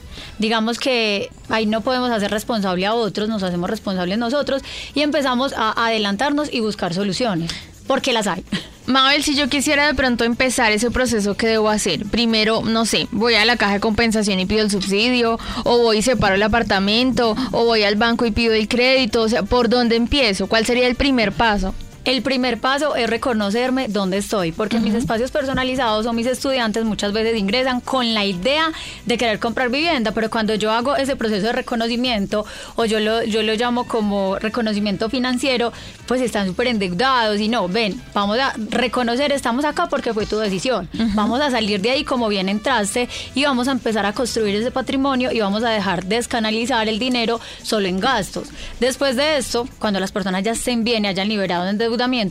digamos 0.44 0.78
que 0.78 1.30
ahí 1.48 1.64
no 1.64 1.80
podemos 1.80 2.10
hacer 2.10 2.30
responsable 2.30 2.84
a 2.84 2.92
otros, 2.92 3.30
nos 3.30 3.42
hacemos 3.42 3.70
responsables 3.70 4.18
nosotros 4.18 4.60
y 4.92 5.00
empezamos 5.00 5.54
a 5.56 5.86
adelantarnos 5.86 6.52
y 6.52 6.60
buscar 6.60 6.92
soluciones, 6.92 7.50
porque 7.86 8.12
las 8.12 8.26
hay. 8.26 8.44
Mabel, 8.86 9.22
si 9.22 9.34
yo 9.34 9.48
quisiera 9.48 9.86
de 9.86 9.94
pronto 9.94 10.24
empezar 10.24 10.70
ese 10.70 10.90
proceso, 10.90 11.34
¿qué 11.34 11.46
debo 11.46 11.70
hacer? 11.70 12.04
Primero, 12.04 12.60
no 12.60 12.84
sé, 12.84 13.08
voy 13.10 13.36
a 13.36 13.46
la 13.46 13.56
caja 13.56 13.72
de 13.72 13.80
compensación 13.80 14.38
y 14.38 14.44
pido 14.44 14.60
el 14.60 14.70
subsidio, 14.70 15.38
o 15.64 15.78
voy 15.78 15.98
y 15.98 16.02
separo 16.02 16.34
el 16.34 16.42
apartamento, 16.42 17.34
o 17.50 17.64
voy 17.64 17.82
al 17.84 17.96
banco 17.96 18.26
y 18.26 18.30
pido 18.30 18.52
el 18.52 18.68
crédito, 18.68 19.22
o 19.22 19.28
sea, 19.30 19.44
¿por 19.44 19.70
dónde 19.70 19.96
empiezo? 19.96 20.46
¿Cuál 20.46 20.66
sería 20.66 20.86
el 20.86 20.96
primer 20.96 21.32
paso? 21.32 21.74
El 22.04 22.20
primer 22.20 22.60
paso 22.60 22.96
es 22.96 23.08
reconocerme 23.08 23.88
dónde 23.88 24.18
estoy, 24.18 24.52
porque 24.52 24.78
mis 24.78 24.92
espacios 24.92 25.30
personalizados 25.30 26.04
o 26.04 26.12
mis 26.12 26.26
estudiantes 26.26 26.84
muchas 26.84 27.14
veces 27.14 27.38
ingresan 27.38 27.80
con 27.80 28.12
la 28.12 28.26
idea 28.26 28.70
de 29.06 29.16
querer 29.16 29.38
comprar 29.38 29.70
vivienda, 29.70 30.12
pero 30.12 30.28
cuando 30.28 30.54
yo 30.54 30.70
hago 30.70 30.96
ese 30.96 31.16
proceso 31.16 31.46
de 31.46 31.52
reconocimiento, 31.54 32.44
o 32.76 32.84
yo 32.84 33.00
lo, 33.00 33.24
yo 33.24 33.42
lo 33.42 33.54
llamo 33.54 33.88
como 33.88 34.38
reconocimiento 34.38 35.08
financiero, 35.08 35.72
pues 36.06 36.20
están 36.20 36.46
súper 36.46 36.66
endeudados 36.66 37.40
y 37.40 37.48
no, 37.48 37.68
ven, 37.68 37.98
vamos 38.12 38.38
a 38.38 38.52
reconocer, 38.68 39.32
estamos 39.32 39.64
acá 39.64 39.86
porque 39.88 40.12
fue 40.12 40.26
tu 40.26 40.36
decisión, 40.36 40.90
vamos 41.14 41.40
a 41.40 41.50
salir 41.50 41.80
de 41.80 41.90
ahí 41.90 42.04
como 42.04 42.28
bien 42.28 42.50
entraste 42.50 43.08
y 43.34 43.44
vamos 43.44 43.66
a 43.66 43.72
empezar 43.72 44.04
a 44.04 44.12
construir 44.12 44.54
ese 44.56 44.70
patrimonio 44.70 45.32
y 45.32 45.40
vamos 45.40 45.64
a 45.64 45.70
dejar 45.70 46.04
descanalizar 46.04 46.86
el 46.86 46.98
dinero 46.98 47.40
solo 47.62 47.88
en 47.88 47.98
gastos. 47.98 48.48
Después 48.78 49.16
de 49.16 49.38
esto, 49.38 49.66
cuando 49.78 50.00
las 50.00 50.12
personas 50.12 50.42
ya 50.42 50.52
estén 50.52 50.84
bien 50.84 51.06
y 51.06 51.08
hayan 51.08 51.30
liberado 51.30 51.66
en 51.66 51.78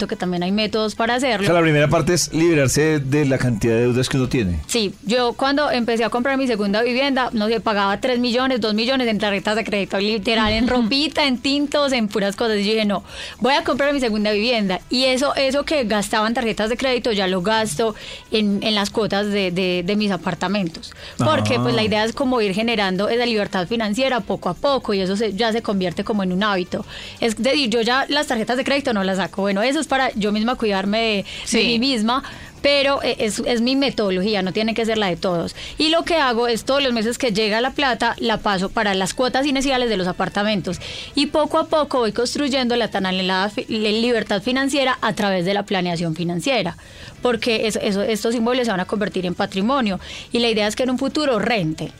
que 0.07 0.15
también 0.15 0.43
hay 0.43 0.51
métodos 0.51 0.95
para 0.95 1.15
hacerlo. 1.15 1.43
O 1.43 1.45
sea, 1.45 1.53
la 1.53 1.61
primera 1.61 1.87
parte 1.87 2.13
es 2.13 2.33
liberarse 2.33 2.99
de 2.99 3.25
la 3.25 3.37
cantidad 3.37 3.73
de 3.73 3.81
deudas 3.81 4.09
que 4.09 4.17
uno 4.17 4.27
tiene. 4.27 4.59
Sí, 4.67 4.93
yo 5.03 5.33
cuando 5.33 5.71
empecé 5.71 6.03
a 6.03 6.09
comprar 6.09 6.37
mi 6.37 6.47
segunda 6.47 6.81
vivienda, 6.81 7.29
no 7.33 7.47
sé, 7.47 7.59
pagaba 7.59 7.99
3 7.99 8.19
millones, 8.19 8.61
2 8.61 8.73
millones 8.73 9.07
en 9.07 9.19
tarjetas 9.19 9.55
de 9.55 9.63
crédito, 9.63 9.99
literal, 9.99 10.53
en 10.53 10.67
ropita, 10.67 11.25
en 11.25 11.37
tintos, 11.37 11.91
en 11.91 12.07
puras 12.07 12.35
cosas. 12.35 12.57
Y 12.57 12.65
yo 12.65 12.73
dije, 12.73 12.85
no, 12.85 13.03
voy 13.39 13.53
a 13.53 13.63
comprar 13.63 13.93
mi 13.93 13.99
segunda 13.99 14.31
vivienda. 14.31 14.81
Y 14.89 15.05
eso, 15.05 15.35
eso 15.35 15.63
que 15.63 15.83
gastaba 15.85 16.27
en 16.27 16.33
tarjetas 16.33 16.69
de 16.69 16.77
crédito, 16.77 17.11
ya 17.11 17.27
lo 17.27 17.41
gasto 17.41 17.95
en, 18.31 18.61
en 18.63 18.75
las 18.75 18.89
cuotas 18.89 19.27
de, 19.27 19.51
de, 19.51 19.95
mis 19.95 20.11
apartamentos. 20.11 20.91
Porque 21.17 21.59
pues 21.59 21.75
la 21.75 21.81
ah. 21.81 21.85
idea 21.85 22.03
es 22.03 22.13
como 22.13 22.41
ir 22.41 22.53
generando 22.53 23.09
esa 23.09 23.25
libertad 23.25 23.67
financiera 23.67 24.21
poco 24.21 24.49
a 24.49 24.53
poco 24.53 24.93
y 24.93 25.01
eso 25.01 25.13
ya 25.13 25.51
se 25.51 25.61
convierte 25.61 26.03
como 26.03 26.23
en 26.23 26.31
un 26.31 26.43
hábito. 26.43 26.85
Es 27.19 27.35
decir, 27.37 27.69
yo 27.69 27.81
ya 27.81 28.05
las 28.09 28.27
tarjetas 28.27 28.57
de 28.57 28.63
crédito 28.63 28.93
no 28.93 29.03
las 29.03 29.17
saco 29.17 29.49
bueno, 29.53 29.69
eso 29.69 29.79
es 29.79 29.87
para 29.87 30.11
yo 30.15 30.31
misma 30.31 30.55
cuidarme 30.55 31.25
de, 31.51 31.63
mí 31.63 31.77
misma, 31.77 32.23
pero 32.63 33.03
eh, 33.03 33.17
es, 33.19 33.37
es, 33.45 33.61
mi 33.61 33.75
metodología, 33.75 34.41
no 34.41 34.51
tiene 34.51 34.73
que 34.73 34.83
ser 34.83 34.97
la 34.97 35.07
de 35.07 35.15
todos. 35.15 35.55
Y 35.77 35.89
lo 35.89 36.03
que 36.05 36.15
hago 36.15 36.47
es 36.47 36.65
todos 36.65 36.81
los 36.81 36.91
meses 36.91 37.19
que 37.19 37.31
llega 37.31 37.61
la 37.61 37.69
plata, 37.69 38.15
la 38.17 38.37
paso 38.37 38.69
para 38.69 38.95
las 38.95 39.13
cuotas 39.13 39.45
iniciales 39.45 39.89
de 39.89 39.97
los 39.97 40.07
apartamentos. 40.07 40.79
Y 41.13 41.27
poco 41.27 41.59
a 41.59 41.67
poco 41.67 41.99
voy 41.99 42.13
construyendo 42.13 42.75
la 42.75 42.87
tan 42.87 43.05
anhelada 43.05 43.51
libertad 43.67 44.41
financiera 44.41 44.97
a 45.01 45.13
través 45.13 45.45
de 45.45 45.53
la 45.53 45.63
planeación 45.63 46.15
financiera, 46.15 46.77
porque 47.21 47.67
eso, 47.67 47.79
estos 47.79 48.33
inmuebles 48.33 48.65
se 48.65 48.71
van 48.71 48.79
a 48.79 48.85
convertir 48.85 49.27
en 49.27 49.35
patrimonio. 49.35 49.99
Y 50.31 50.39
la 50.39 50.49
idea 50.49 50.67
es 50.67 50.75
que 50.75 50.81
en 50.81 50.89
un 50.89 50.97
futuro 50.97 51.37
rente 51.37 51.91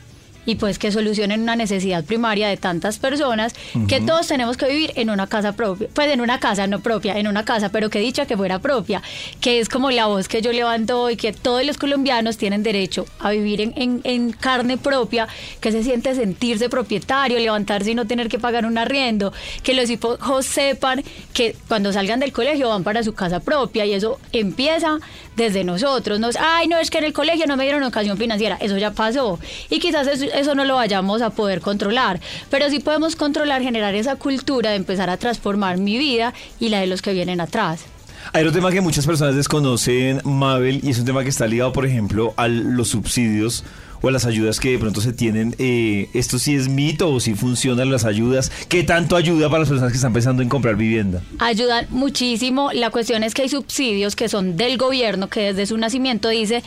y 0.46 0.56
pues 0.56 0.78
que 0.78 0.92
solucionen 0.92 1.42
una 1.42 1.56
necesidad 1.56 2.04
primaria 2.04 2.48
de 2.48 2.56
tantas 2.56 2.98
personas 2.98 3.54
que 3.88 4.00
todos 4.00 4.26
tenemos 4.26 4.56
que 4.56 4.66
vivir 4.66 4.92
en 4.96 5.10
una 5.10 5.26
casa 5.26 5.52
propia, 5.52 5.88
pues 5.92 6.10
en 6.12 6.20
una 6.20 6.40
casa 6.40 6.66
no 6.66 6.80
propia, 6.80 7.18
en 7.18 7.26
una 7.26 7.44
casa, 7.44 7.70
pero 7.70 7.90
que 7.90 8.00
dicha 8.00 8.26
que 8.26 8.36
fuera 8.36 8.58
propia, 8.58 9.02
que 9.40 9.60
es 9.60 9.68
como 9.68 9.90
la 9.90 10.06
voz 10.06 10.28
que 10.28 10.42
yo 10.42 10.52
levanto 10.52 11.00
hoy, 11.00 11.16
que 11.16 11.32
todos 11.32 11.64
los 11.64 11.78
colombianos 11.78 12.36
tienen 12.36 12.62
derecho 12.62 13.06
a 13.18 13.30
vivir 13.30 13.60
en, 13.60 14.00
en, 14.04 14.32
carne 14.32 14.76
propia, 14.76 15.28
que 15.60 15.72
se 15.72 15.82
siente 15.82 16.14
sentirse 16.14 16.68
propietario, 16.68 17.38
levantarse 17.38 17.92
y 17.92 17.94
no 17.94 18.06
tener 18.06 18.28
que 18.28 18.38
pagar 18.38 18.66
un 18.66 18.78
arriendo, 18.78 19.32
que 19.62 19.74
los 19.74 19.88
hijos 19.90 20.46
sepan 20.46 21.02
que 21.32 21.56
cuando 21.68 21.92
salgan 21.92 22.20
del 22.20 22.32
colegio 22.32 22.68
van 22.68 22.84
para 22.84 23.02
su 23.02 23.14
casa 23.14 23.40
propia 23.40 23.86
y 23.86 23.92
eso 23.92 24.18
empieza 24.32 24.98
desde 25.36 25.64
nosotros. 25.64 26.20
Nos, 26.20 26.36
Ay, 26.36 26.68
no, 26.68 26.78
es 26.78 26.90
que 26.90 26.98
en 26.98 27.04
el 27.04 27.12
colegio 27.12 27.46
no 27.46 27.56
me 27.56 27.64
dieron 27.64 27.82
ocasión 27.82 28.16
financiera, 28.16 28.56
eso 28.60 28.78
ya 28.78 28.92
pasó. 28.92 29.38
Y 29.70 29.80
quizás 29.80 30.06
eso, 30.06 30.24
eso 30.24 30.54
no 30.54 30.64
lo 30.64 30.76
vayamos 30.76 31.22
a 31.22 31.30
poder 31.30 31.60
controlar, 31.60 32.20
pero 32.50 32.68
sí 32.70 32.80
podemos 32.80 33.16
controlar, 33.16 33.62
generar 33.62 33.94
esa 33.94 34.16
cultura 34.16 34.70
de 34.70 34.76
empezar 34.76 35.10
a 35.10 35.16
transformar 35.16 35.78
mi 35.78 35.98
vida 35.98 36.34
y 36.60 36.68
la 36.68 36.80
de 36.80 36.86
los 36.86 37.02
que 37.02 37.12
vienen 37.12 37.40
atrás. 37.40 37.84
Hay 38.32 38.42
otro 38.42 38.52
tema 38.52 38.72
que 38.72 38.80
muchas 38.80 39.06
personas 39.06 39.36
desconocen, 39.36 40.20
Mabel, 40.24 40.80
y 40.82 40.90
es 40.90 40.98
un 40.98 41.04
tema 41.04 41.22
que 41.22 41.28
está 41.28 41.46
ligado, 41.46 41.72
por 41.72 41.84
ejemplo, 41.84 42.32
a 42.36 42.48
los 42.48 42.88
subsidios 42.88 43.64
o 44.04 44.10
las 44.10 44.26
ayudas 44.26 44.60
que 44.60 44.70
de 44.70 44.78
pronto 44.78 45.00
se 45.00 45.12
tienen. 45.14 45.54
Eh, 45.58 46.10
¿Esto 46.12 46.38
sí 46.38 46.54
es 46.54 46.68
mito 46.68 47.08
o 47.08 47.20
sí 47.20 47.34
funcionan 47.34 47.90
las 47.90 48.04
ayudas? 48.04 48.52
¿Qué 48.68 48.82
tanto 48.82 49.16
ayuda 49.16 49.48
para 49.48 49.60
las 49.60 49.68
personas 49.70 49.92
que 49.92 49.96
están 49.96 50.12
pensando 50.12 50.42
en 50.42 50.50
comprar 50.50 50.76
vivienda? 50.76 51.22
Ayudan 51.38 51.86
muchísimo. 51.88 52.70
La 52.72 52.90
cuestión 52.90 53.22
es 53.24 53.32
que 53.32 53.42
hay 53.42 53.48
subsidios 53.48 54.14
que 54.14 54.28
son 54.28 54.58
del 54.58 54.76
gobierno, 54.76 55.28
que 55.28 55.40
desde 55.40 55.64
su 55.64 55.78
nacimiento 55.78 56.28
dice 56.28 56.62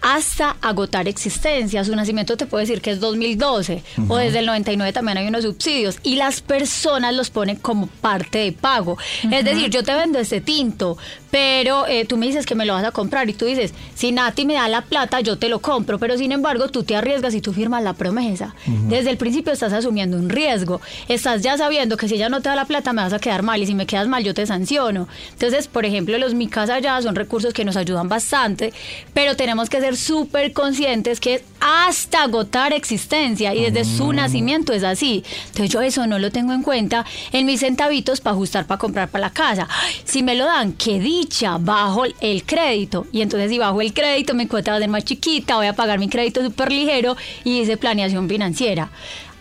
hasta 0.00 0.56
agotar 0.60 1.08
existencia. 1.08 1.84
Su 1.84 1.94
nacimiento 1.94 2.36
te 2.36 2.46
puede 2.46 2.64
decir 2.64 2.80
que 2.80 2.90
es 2.90 3.00
2012 3.00 3.82
o 4.08 4.16
desde 4.16 4.40
el 4.40 4.46
99 4.46 4.92
también 4.92 5.18
hay 5.18 5.26
unos 5.26 5.44
subsidios 5.44 5.98
y 6.02 6.16
las 6.16 6.40
personas 6.40 7.14
los 7.14 7.30
ponen 7.30 7.56
como 7.56 7.86
parte 7.86 8.38
de 8.38 8.52
pago. 8.52 8.98
Es 9.30 9.44
decir, 9.44 9.70
yo 9.70 9.82
te 9.82 9.94
vendo 9.94 10.18
este 10.18 10.40
tinto, 10.40 10.96
pero 11.30 11.86
eh, 11.86 12.04
tú 12.04 12.16
me 12.16 12.26
dices 12.26 12.46
que 12.46 12.54
me 12.54 12.64
lo 12.64 12.74
vas 12.74 12.84
a 12.84 12.90
comprar 12.90 13.28
y 13.28 13.34
tú 13.34 13.44
dices, 13.44 13.74
si 13.94 14.12
Nati 14.12 14.46
me 14.46 14.54
da 14.54 14.68
la 14.68 14.82
plata, 14.82 15.20
yo 15.20 15.38
te 15.38 15.48
lo 15.48 15.60
compro, 15.60 15.98
pero 15.98 16.16
sin 16.16 16.32
embargo 16.32 16.68
tú 16.68 16.84
te 16.84 16.96
arriesgas 16.96 17.34
y 17.34 17.40
tú 17.40 17.52
firmas 17.52 17.82
la 17.82 17.94
promesa. 17.94 18.54
Desde 18.88 19.10
el 19.10 19.16
principio 19.16 19.52
estás 19.52 19.72
asumiendo 19.72 20.16
un 20.16 20.28
riesgo, 20.28 20.80
estás 21.08 21.42
ya 21.42 21.56
sabiendo 21.56 21.96
que 21.96 22.08
si 22.08 22.14
ella 22.14 22.28
no 22.28 22.40
te 22.40 22.48
da 22.48 22.56
la 22.56 22.64
plata 22.64 22.92
me 22.92 23.02
vas 23.02 23.12
a 23.12 23.18
quedar 23.18 23.42
mal 23.42 23.62
y 23.62 23.66
si 23.66 23.74
me 23.74 23.86
quedas 23.86 24.08
mal 24.08 24.24
yo 24.24 24.34
te 24.34 24.46
sanciono. 24.46 25.08
Entonces, 25.32 25.68
por 25.68 25.84
ejemplo, 25.84 26.16
los 26.18 26.34
Mi 26.34 26.48
Casa 26.48 26.78
Ya 26.78 27.00
son 27.02 27.14
recursos 27.14 27.52
que 27.52 27.64
nos 27.64 27.76
ayudan 27.76 28.08
bastante, 28.08 28.72
pero 29.14 29.36
tenemos 29.36 29.68
que 29.68 29.80
ser 29.80 29.87
súper 29.96 30.52
conscientes 30.52 31.20
que 31.20 31.42
hasta 31.60 32.22
agotar 32.22 32.72
existencia 32.72 33.54
y 33.54 33.70
desde 33.70 33.84
su 33.84 34.12
nacimiento 34.12 34.72
es 34.72 34.84
así. 34.84 35.24
Entonces 35.46 35.70
yo 35.70 35.82
eso 35.82 36.06
no 36.06 36.18
lo 36.18 36.30
tengo 36.30 36.52
en 36.52 36.62
cuenta 36.62 37.04
en 37.32 37.46
mis 37.46 37.60
centavitos 37.60 38.20
para 38.20 38.34
ajustar 38.34 38.66
para 38.66 38.78
comprar 38.78 39.08
para 39.08 39.26
la 39.26 39.30
casa. 39.30 39.68
Si 40.04 40.22
me 40.22 40.34
lo 40.34 40.44
dan, 40.44 40.72
qué 40.72 41.00
dicha, 41.00 41.58
bajo 41.58 42.04
el 42.20 42.44
crédito. 42.44 43.06
Y 43.12 43.22
entonces 43.22 43.50
si 43.50 43.58
bajo 43.58 43.80
el 43.80 43.92
crédito 43.92 44.34
mi 44.34 44.46
cuota 44.46 44.72
va 44.72 44.76
a 44.76 44.80
ser 44.80 44.88
más 44.88 45.04
chiquita, 45.04 45.56
voy 45.56 45.66
a 45.66 45.72
pagar 45.72 45.98
mi 45.98 46.08
crédito 46.08 46.42
súper 46.42 46.70
ligero 46.70 47.16
y 47.44 47.60
hice 47.60 47.76
planeación 47.76 48.28
financiera. 48.28 48.90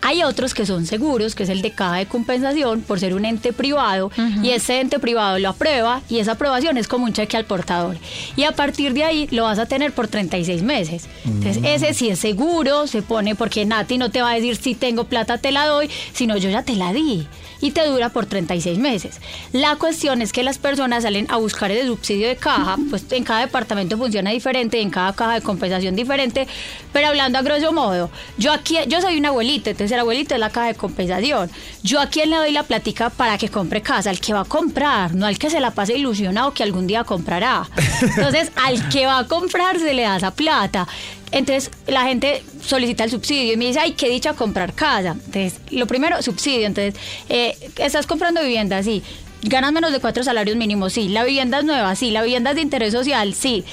Hay 0.01 0.23
otros 0.23 0.53
que 0.53 0.65
son 0.65 0.85
seguros, 0.85 1.35
que 1.35 1.43
es 1.43 1.49
el 1.49 1.61
de 1.61 1.71
caja 1.71 1.95
de 1.95 2.05
compensación, 2.05 2.81
por 2.81 2.99
ser 2.99 3.13
un 3.13 3.25
ente 3.25 3.53
privado, 3.53 4.11
y 4.43 4.51
ese 4.51 4.79
ente 4.79 4.99
privado 4.99 5.39
lo 5.39 5.49
aprueba 5.49 6.01
y 6.09 6.19
esa 6.19 6.33
aprobación 6.33 6.77
es 6.77 6.87
como 6.87 7.05
un 7.05 7.13
cheque 7.13 7.37
al 7.37 7.45
portador. 7.45 7.97
Y 8.35 8.43
a 8.43 8.51
partir 8.51 8.93
de 8.93 9.03
ahí 9.03 9.27
lo 9.31 9.43
vas 9.43 9.59
a 9.59 9.65
tener 9.65 9.93
por 9.93 10.07
36 10.07 10.61
meses. 10.63 11.07
Entonces, 11.25 11.63
ese 11.63 11.93
sí 11.93 12.09
es 12.09 12.19
seguro, 12.19 12.87
se 12.87 13.01
pone 13.01 13.35
porque 13.35 13.65
Nati 13.65 13.97
no 13.97 14.11
te 14.11 14.21
va 14.21 14.31
a 14.31 14.35
decir 14.35 14.55
si 14.57 14.75
tengo 14.75 15.05
plata 15.05 15.37
te 15.37 15.51
la 15.51 15.65
doy, 15.65 15.89
sino 16.13 16.37
yo 16.37 16.49
ya 16.49 16.63
te 16.63 16.75
la 16.75 16.93
di 16.93 17.27
y 17.61 17.71
te 17.71 17.85
dura 17.85 18.09
por 18.09 18.25
36 18.25 18.77
meses. 18.77 19.19
La 19.51 19.75
cuestión 19.75 20.21
es 20.21 20.31
que 20.31 20.43
las 20.43 20.57
personas 20.57 21.03
salen 21.03 21.27
a 21.29 21.37
buscar 21.37 21.71
el 21.71 21.87
subsidio 21.87 22.27
de 22.27 22.35
caja, 22.35 22.77
pues 22.89 23.05
en 23.11 23.23
cada 23.23 23.41
departamento 23.41 23.97
funciona 23.97 24.31
diferente, 24.31 24.79
en 24.79 24.89
cada 24.89 25.13
caja 25.13 25.35
de 25.35 25.41
compensación 25.41 25.95
diferente, 25.95 26.47
pero 26.93 27.07
hablando 27.07 27.39
a 27.39 27.41
grosso 27.41 27.71
modo, 27.71 28.09
yo 28.37 28.51
aquí, 28.51 28.77
yo 28.87 29.01
soy 29.01 29.17
una 29.17 29.29
abuelita, 29.29 29.71
entonces 29.71 29.86
Entonces 29.87 29.95
el 29.95 30.01
abuelito 30.01 30.33
es 30.33 30.39
la 30.41 30.49
caja 30.49 30.67
de 30.67 30.75
compensación. 30.75 31.49
Yo 31.81 32.01
a 32.01 32.07
quién 32.07 32.29
le 32.29 32.35
doy 32.35 32.51
la 32.51 32.63
platica 32.63 33.09
para 33.09 33.37
que 33.37 33.47
compre 33.47 33.81
casa, 33.81 34.09
al 34.09 34.19
que 34.19 34.33
va 34.33 34.41
a 34.41 34.45
comprar, 34.45 35.15
no 35.15 35.25
al 35.25 35.39
que 35.39 35.49
se 35.49 35.61
la 35.61 35.71
pase 35.71 35.95
ilusionado 35.95 36.53
que 36.53 36.61
algún 36.61 36.87
día 36.87 37.05
comprará. 37.05 37.69
Entonces 38.01 38.51
al 38.57 38.89
que 38.89 39.05
va 39.05 39.19
a 39.19 39.27
comprar 39.27 39.79
se 39.79 39.93
le 39.93 40.01
da 40.01 40.17
esa 40.17 40.31
plata. 40.31 40.85
Entonces 41.31 41.71
la 41.87 42.03
gente 42.03 42.43
solicita 42.61 43.05
el 43.05 43.11
subsidio 43.11 43.53
y 43.53 43.55
me 43.55 43.67
dice, 43.67 43.79
ay, 43.79 43.93
qué 43.93 44.09
dicha 44.09 44.33
comprar 44.33 44.73
casa. 44.73 45.11
Entonces, 45.11 45.61
lo 45.71 45.87
primero, 45.87 46.21
subsidio. 46.21 46.67
Entonces, 46.67 46.95
eh, 47.29 47.57
estás 47.77 48.07
comprando 48.07 48.41
vivienda, 48.41 48.83
sí. 48.83 49.03
Ganas 49.43 49.71
menos 49.71 49.93
de 49.93 50.01
cuatro 50.01 50.21
salarios 50.23 50.57
mínimos, 50.57 50.91
sí. 50.91 51.07
La 51.07 51.23
vivienda 51.23 51.59
es 51.59 51.63
nueva, 51.63 51.95
sí. 51.95 52.11
La 52.11 52.23
vivienda 52.23 52.49
es 52.49 52.57
de 52.57 52.61
interés 52.61 52.91
social, 52.91 53.33
sí. 53.33 53.63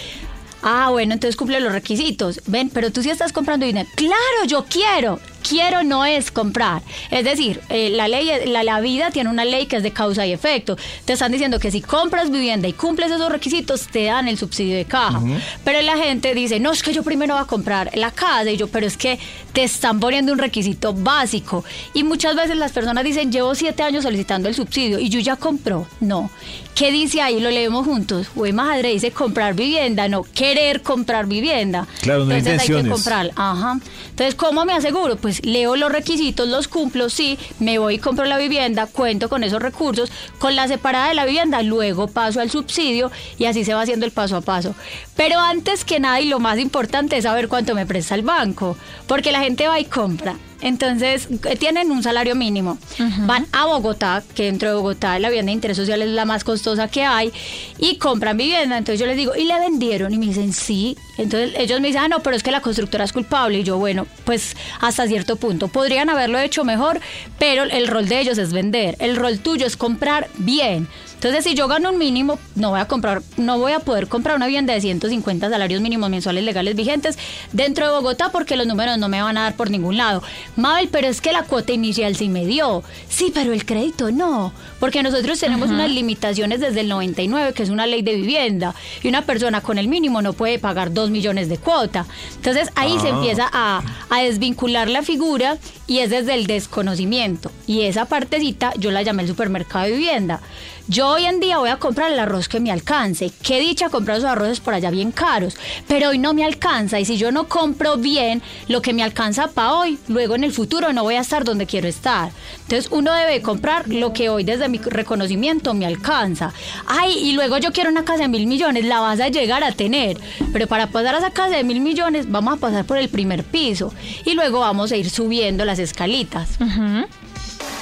Ah, 0.62 0.90
bueno, 0.90 1.12
entonces 1.12 1.37
cumple 1.37 1.61
los 1.61 1.72
requisitos. 1.72 2.40
Ven, 2.46 2.70
pero 2.70 2.90
tú 2.90 3.03
sí 3.03 3.11
estás 3.11 3.33
comprando 3.33 3.66
vivienda. 3.66 3.90
Claro, 3.96 4.46
yo 4.46 4.64
quiero 4.64 5.20
quiero 5.46 5.83
no 5.83 6.04
es 6.04 6.30
comprar. 6.30 6.83
Es 7.11 7.24
decir, 7.24 7.61
eh, 7.68 7.90
la 7.90 8.09
ley, 8.09 8.28
la, 8.46 8.64
la 8.64 8.80
vida 8.80 9.11
tiene 9.11 9.30
una 9.30 9.44
ley 9.44 9.66
que 9.66 9.76
es 9.76 9.83
de 9.83 9.92
causa 9.92 10.26
y 10.26 10.33
efecto. 10.33 10.76
Te 11.04 11.12
están 11.12 11.30
diciendo 11.30 11.59
que 11.61 11.70
si 11.70 11.80
compras 11.80 12.30
vivienda 12.30 12.66
y 12.66 12.72
cumples 12.72 13.11
esos 13.11 13.30
requisitos, 13.30 13.87
te 13.88 14.04
dan 14.04 14.28
el 14.28 14.38
subsidio 14.38 14.76
de 14.76 14.85
caja. 14.85 15.20
Pero 15.64 15.80
la 15.83 15.96
gente 15.96 16.35
dice, 16.35 16.59
no, 16.61 16.72
es 16.72 16.83
que 16.83 16.92
yo 16.92 17.02
primero 17.02 17.35
voy 17.35 17.42
a 17.42 17.46
comprar 17.46 17.90
la 17.94 18.11
casa. 18.11 18.50
Y 18.50 18.57
yo, 18.57 18.68
pero 18.68 18.87
es 18.87 18.96
que 18.96 19.18
te 19.52 19.62
están 19.62 20.00
poniendo 20.00 20.33
un 20.33 20.38
requisito 20.38 20.92
básico. 20.94 21.64
Y 21.92 22.02
muchas 22.02 22.35
veces 22.35 22.57
las 22.57 22.72
personas 22.72 23.04
dicen, 23.04 23.30
llevo 23.30 23.54
siete 23.54 23.83
años 23.83 24.04
solicitando 24.04 24.48
el 24.48 24.54
subsidio 24.54 24.98
y 24.98 25.09
yo 25.09 25.20
ya 25.20 25.37
compró. 25.37 25.87
No. 26.00 26.30
¿Qué 26.74 26.90
dice 26.90 27.22
ahí? 27.22 27.38
Lo 27.38 27.50
leemos 27.50 27.87
juntos. 27.87 28.28
Güey, 28.34 28.52
madre, 28.52 28.90
dice 28.90 29.12
comprar 29.12 29.54
vivienda, 29.54 30.08
no 30.08 30.24
querer 30.24 30.82
comprar 30.82 31.26
vivienda. 31.26 31.87
Claro, 32.02 32.24
no 32.24 32.34
Entonces 32.34 32.68
hay 32.68 32.82
que 32.82 32.88
comprar. 32.88 33.30
Ajá. 33.37 33.78
Entonces, 34.10 34.34
¿cómo 34.34 34.64
me 34.64 34.72
aseguro? 34.72 35.16
Pues 35.16 35.44
leo 35.46 35.76
los 35.76 35.92
requisitos, 35.92 36.48
los 36.48 36.66
cumplo, 36.66 37.10
sí, 37.10 37.38
me 37.60 37.78
voy 37.78 37.94
y 37.94 37.98
compro 37.98 38.24
la 38.24 38.38
vivienda, 38.38 38.87
cuento 38.87 39.28
con 39.28 39.44
esos 39.44 39.62
recursos, 39.62 40.10
con 40.38 40.56
la 40.56 40.66
separada 40.66 41.08
de 41.08 41.14
la 41.14 41.24
vivienda, 41.24 41.62
luego 41.62 42.08
paso 42.08 42.40
al 42.40 42.50
subsidio 42.50 43.10
y 43.38 43.44
así 43.44 43.64
se 43.64 43.74
va 43.74 43.82
haciendo 43.82 44.06
el 44.06 44.12
paso 44.12 44.37
a 44.37 44.40
paso. 44.40 44.74
Pero 45.16 45.38
antes 45.38 45.84
que 45.84 46.00
nada 46.00 46.20
y 46.20 46.28
lo 46.28 46.40
más 46.40 46.58
importante 46.58 47.16
es 47.16 47.24
saber 47.24 47.48
cuánto 47.48 47.74
me 47.74 47.87
presta 47.87 48.16
el 48.16 48.22
banco, 48.22 48.76
porque 49.06 49.32
la 49.32 49.40
gente 49.40 49.68
va 49.68 49.78
y 49.78 49.84
compra. 49.84 50.37
Entonces, 50.60 51.28
eh, 51.44 51.56
tienen 51.56 51.90
un 51.90 52.02
salario 52.02 52.34
mínimo. 52.34 52.78
Van 53.26 53.46
a 53.52 53.66
Bogotá, 53.66 54.22
que 54.34 54.44
dentro 54.44 54.68
de 54.68 54.74
Bogotá 54.74 55.18
la 55.18 55.28
vivienda 55.28 55.50
de 55.50 55.54
interés 55.54 55.76
social 55.76 56.00
es 56.02 56.08
la 56.08 56.24
más 56.24 56.44
costosa 56.44 56.88
que 56.88 57.02
hay, 57.02 57.32
y 57.78 57.96
compran 57.96 58.36
vivienda. 58.36 58.78
Entonces 58.78 59.00
yo 59.00 59.06
les 59.06 59.16
digo, 59.16 59.34
¿y 59.36 59.44
le 59.44 59.58
vendieron? 59.58 60.12
Y 60.14 60.18
me 60.18 60.26
dicen, 60.26 60.52
sí. 60.52 60.96
Entonces 61.18 61.52
ellos 61.58 61.80
me 61.80 61.88
dicen, 61.88 62.02
ah, 62.04 62.08
no, 62.08 62.20
pero 62.20 62.36
es 62.36 62.42
que 62.42 62.50
la 62.50 62.60
constructora 62.60 63.04
es 63.04 63.12
culpable. 63.12 63.58
Y 63.58 63.62
yo, 63.64 63.78
bueno, 63.78 64.06
pues 64.24 64.56
hasta 64.80 65.06
cierto 65.06 65.36
punto. 65.36 65.68
Podrían 65.68 66.08
haberlo 66.10 66.38
hecho 66.38 66.64
mejor, 66.64 67.00
pero 67.38 67.64
el 67.64 67.86
rol 67.86 68.08
de 68.08 68.20
ellos 68.20 68.38
es 68.38 68.52
vender. 68.52 68.96
El 68.98 69.16
rol 69.16 69.38
tuyo 69.38 69.66
es 69.66 69.76
comprar 69.76 70.28
bien. 70.38 70.88
Entonces, 71.24 71.44
si 71.50 71.54
yo 71.56 71.68
gano 71.68 71.90
un 71.90 71.96
mínimo, 71.96 72.38
no 72.54 72.68
voy 72.68 72.80
a 72.80 72.84
comprar, 72.87 73.22
no 73.38 73.58
voy 73.58 73.72
a 73.72 73.80
poder 73.80 74.08
comprar 74.08 74.37
una 74.37 74.44
vivienda 74.44 74.74
de 74.74 74.82
150 74.82 75.48
salarios 75.48 75.80
mínimos 75.80 76.10
mensuales 76.10 76.44
legales 76.44 76.76
vigentes 76.76 77.16
dentro 77.50 77.87
de 77.87 77.92
Bogotá 77.92 78.30
porque 78.30 78.56
los 78.56 78.66
números 78.66 78.98
no 78.98 79.08
me 79.08 79.22
van 79.22 79.38
a 79.38 79.44
dar 79.44 79.56
por 79.56 79.70
ningún 79.70 79.96
lado. 79.96 80.22
Mabel, 80.56 80.90
pero 80.92 81.08
es 81.08 81.22
que 81.22 81.32
la 81.32 81.44
cuota 81.44 81.72
inicial 81.72 82.14
sí 82.14 82.28
me 82.28 82.44
dio. 82.44 82.84
Sí, 83.08 83.30
pero 83.32 83.54
el 83.54 83.64
crédito 83.64 84.10
no, 84.12 84.52
porque 84.80 85.02
nosotros 85.02 85.40
tenemos 85.40 85.70
unas 85.70 85.90
limitaciones 85.90 86.60
desde 86.60 86.80
el 86.80 86.90
99, 86.90 87.54
que 87.54 87.62
es 87.62 87.70
una 87.70 87.87
ley 87.87 88.02
de 88.02 88.16
vivienda, 88.16 88.74
y 89.02 89.08
una 89.08 89.22
persona 89.22 89.62
con 89.62 89.78
el 89.78 89.88
mínimo 89.88 90.20
no 90.20 90.34
puede 90.34 90.58
pagar 90.58 90.92
2 90.92 91.08
millones 91.08 91.48
de 91.48 91.56
cuota. 91.56 92.04
Entonces, 92.37 92.68
ahí 92.74 92.98
se 93.00 93.06
Ah. 93.06 93.10
empieza 93.10 93.48
a, 93.50 93.82
a 94.10 94.20
desvincular 94.20 94.90
la 94.90 95.00
figura 95.02 95.56
y 95.87 96.00
es 96.00 96.10
desde 96.10 96.34
el 96.34 96.46
desconocimiento. 96.46 97.50
Y 97.66 97.82
esa 97.82 98.04
partecita 98.04 98.74
yo 98.76 98.90
la 98.90 99.00
llamé 99.00 99.22
el 99.22 99.28
supermercado 99.28 99.87
de 99.87 99.92
vivienda. 99.92 100.42
Yo 100.86 101.08
hoy 101.08 101.24
en 101.24 101.40
día 101.40 101.56
voy 101.56 101.70
a 101.70 101.78
comprar 101.78 102.12
el 102.12 102.18
arroz 102.18 102.46
que 102.46 102.60
me 102.60 102.70
alcance. 102.70 103.32
Qué 103.42 103.58
dicha 103.58 103.88
comprar 103.88 104.18
esos 104.18 104.28
arroces 104.28 104.60
por 104.60 104.74
allá 104.74 104.90
bien 104.90 105.12
caros. 105.12 105.56
Pero 105.88 106.10
hoy 106.10 106.18
no 106.18 106.34
me 106.34 106.44
alcanza. 106.44 107.00
Y 107.00 107.06
si 107.06 107.16
yo 107.16 107.32
no 107.32 107.48
compro 107.48 107.96
bien 107.96 108.42
lo 108.68 108.82
que 108.82 108.92
me 108.92 109.02
alcanza 109.02 109.48
para 109.48 109.72
hoy, 109.72 109.98
luego 110.08 110.34
en 110.34 110.44
el 110.44 110.52
futuro 110.52 110.92
no 110.92 111.02
voy 111.02 111.14
a 111.14 111.22
estar 111.22 111.42
donde 111.44 111.64
quiero 111.64 111.88
estar. 111.88 112.32
Entonces 112.64 112.88
uno 112.92 113.14
debe 113.14 113.40
comprar 113.40 113.88
lo 113.88 114.12
que 114.12 114.28
hoy 114.28 114.44
desde 114.44 114.68
mi 114.68 114.76
reconocimiento 114.76 115.72
me 115.72 115.86
alcanza. 115.86 116.52
Ay, 116.86 117.16
y 117.18 117.32
luego 117.32 117.56
yo 117.56 117.72
quiero 117.72 117.88
una 117.88 118.04
casa 118.04 118.24
de 118.24 118.28
mil 118.28 118.46
millones. 118.46 118.84
La 118.84 119.00
vas 119.00 119.20
a 119.20 119.28
llegar 119.28 119.64
a 119.64 119.72
tener. 119.72 120.18
Pero 120.52 120.66
para 120.66 120.88
pasar 120.88 121.14
a 121.14 121.18
esa 121.18 121.30
casa 121.30 121.56
de 121.56 121.64
mil 121.64 121.80
millones 121.80 122.30
vamos 122.30 122.54
a 122.54 122.56
pasar 122.58 122.84
por 122.84 122.98
el 122.98 123.08
primer 123.08 123.42
piso. 123.42 123.90
Y 124.26 124.34
luego 124.34 124.60
vamos 124.60 124.92
a 124.92 124.96
ir 124.96 125.08
subiendo 125.08 125.64
las 125.64 125.78
escalitas. 125.78 126.58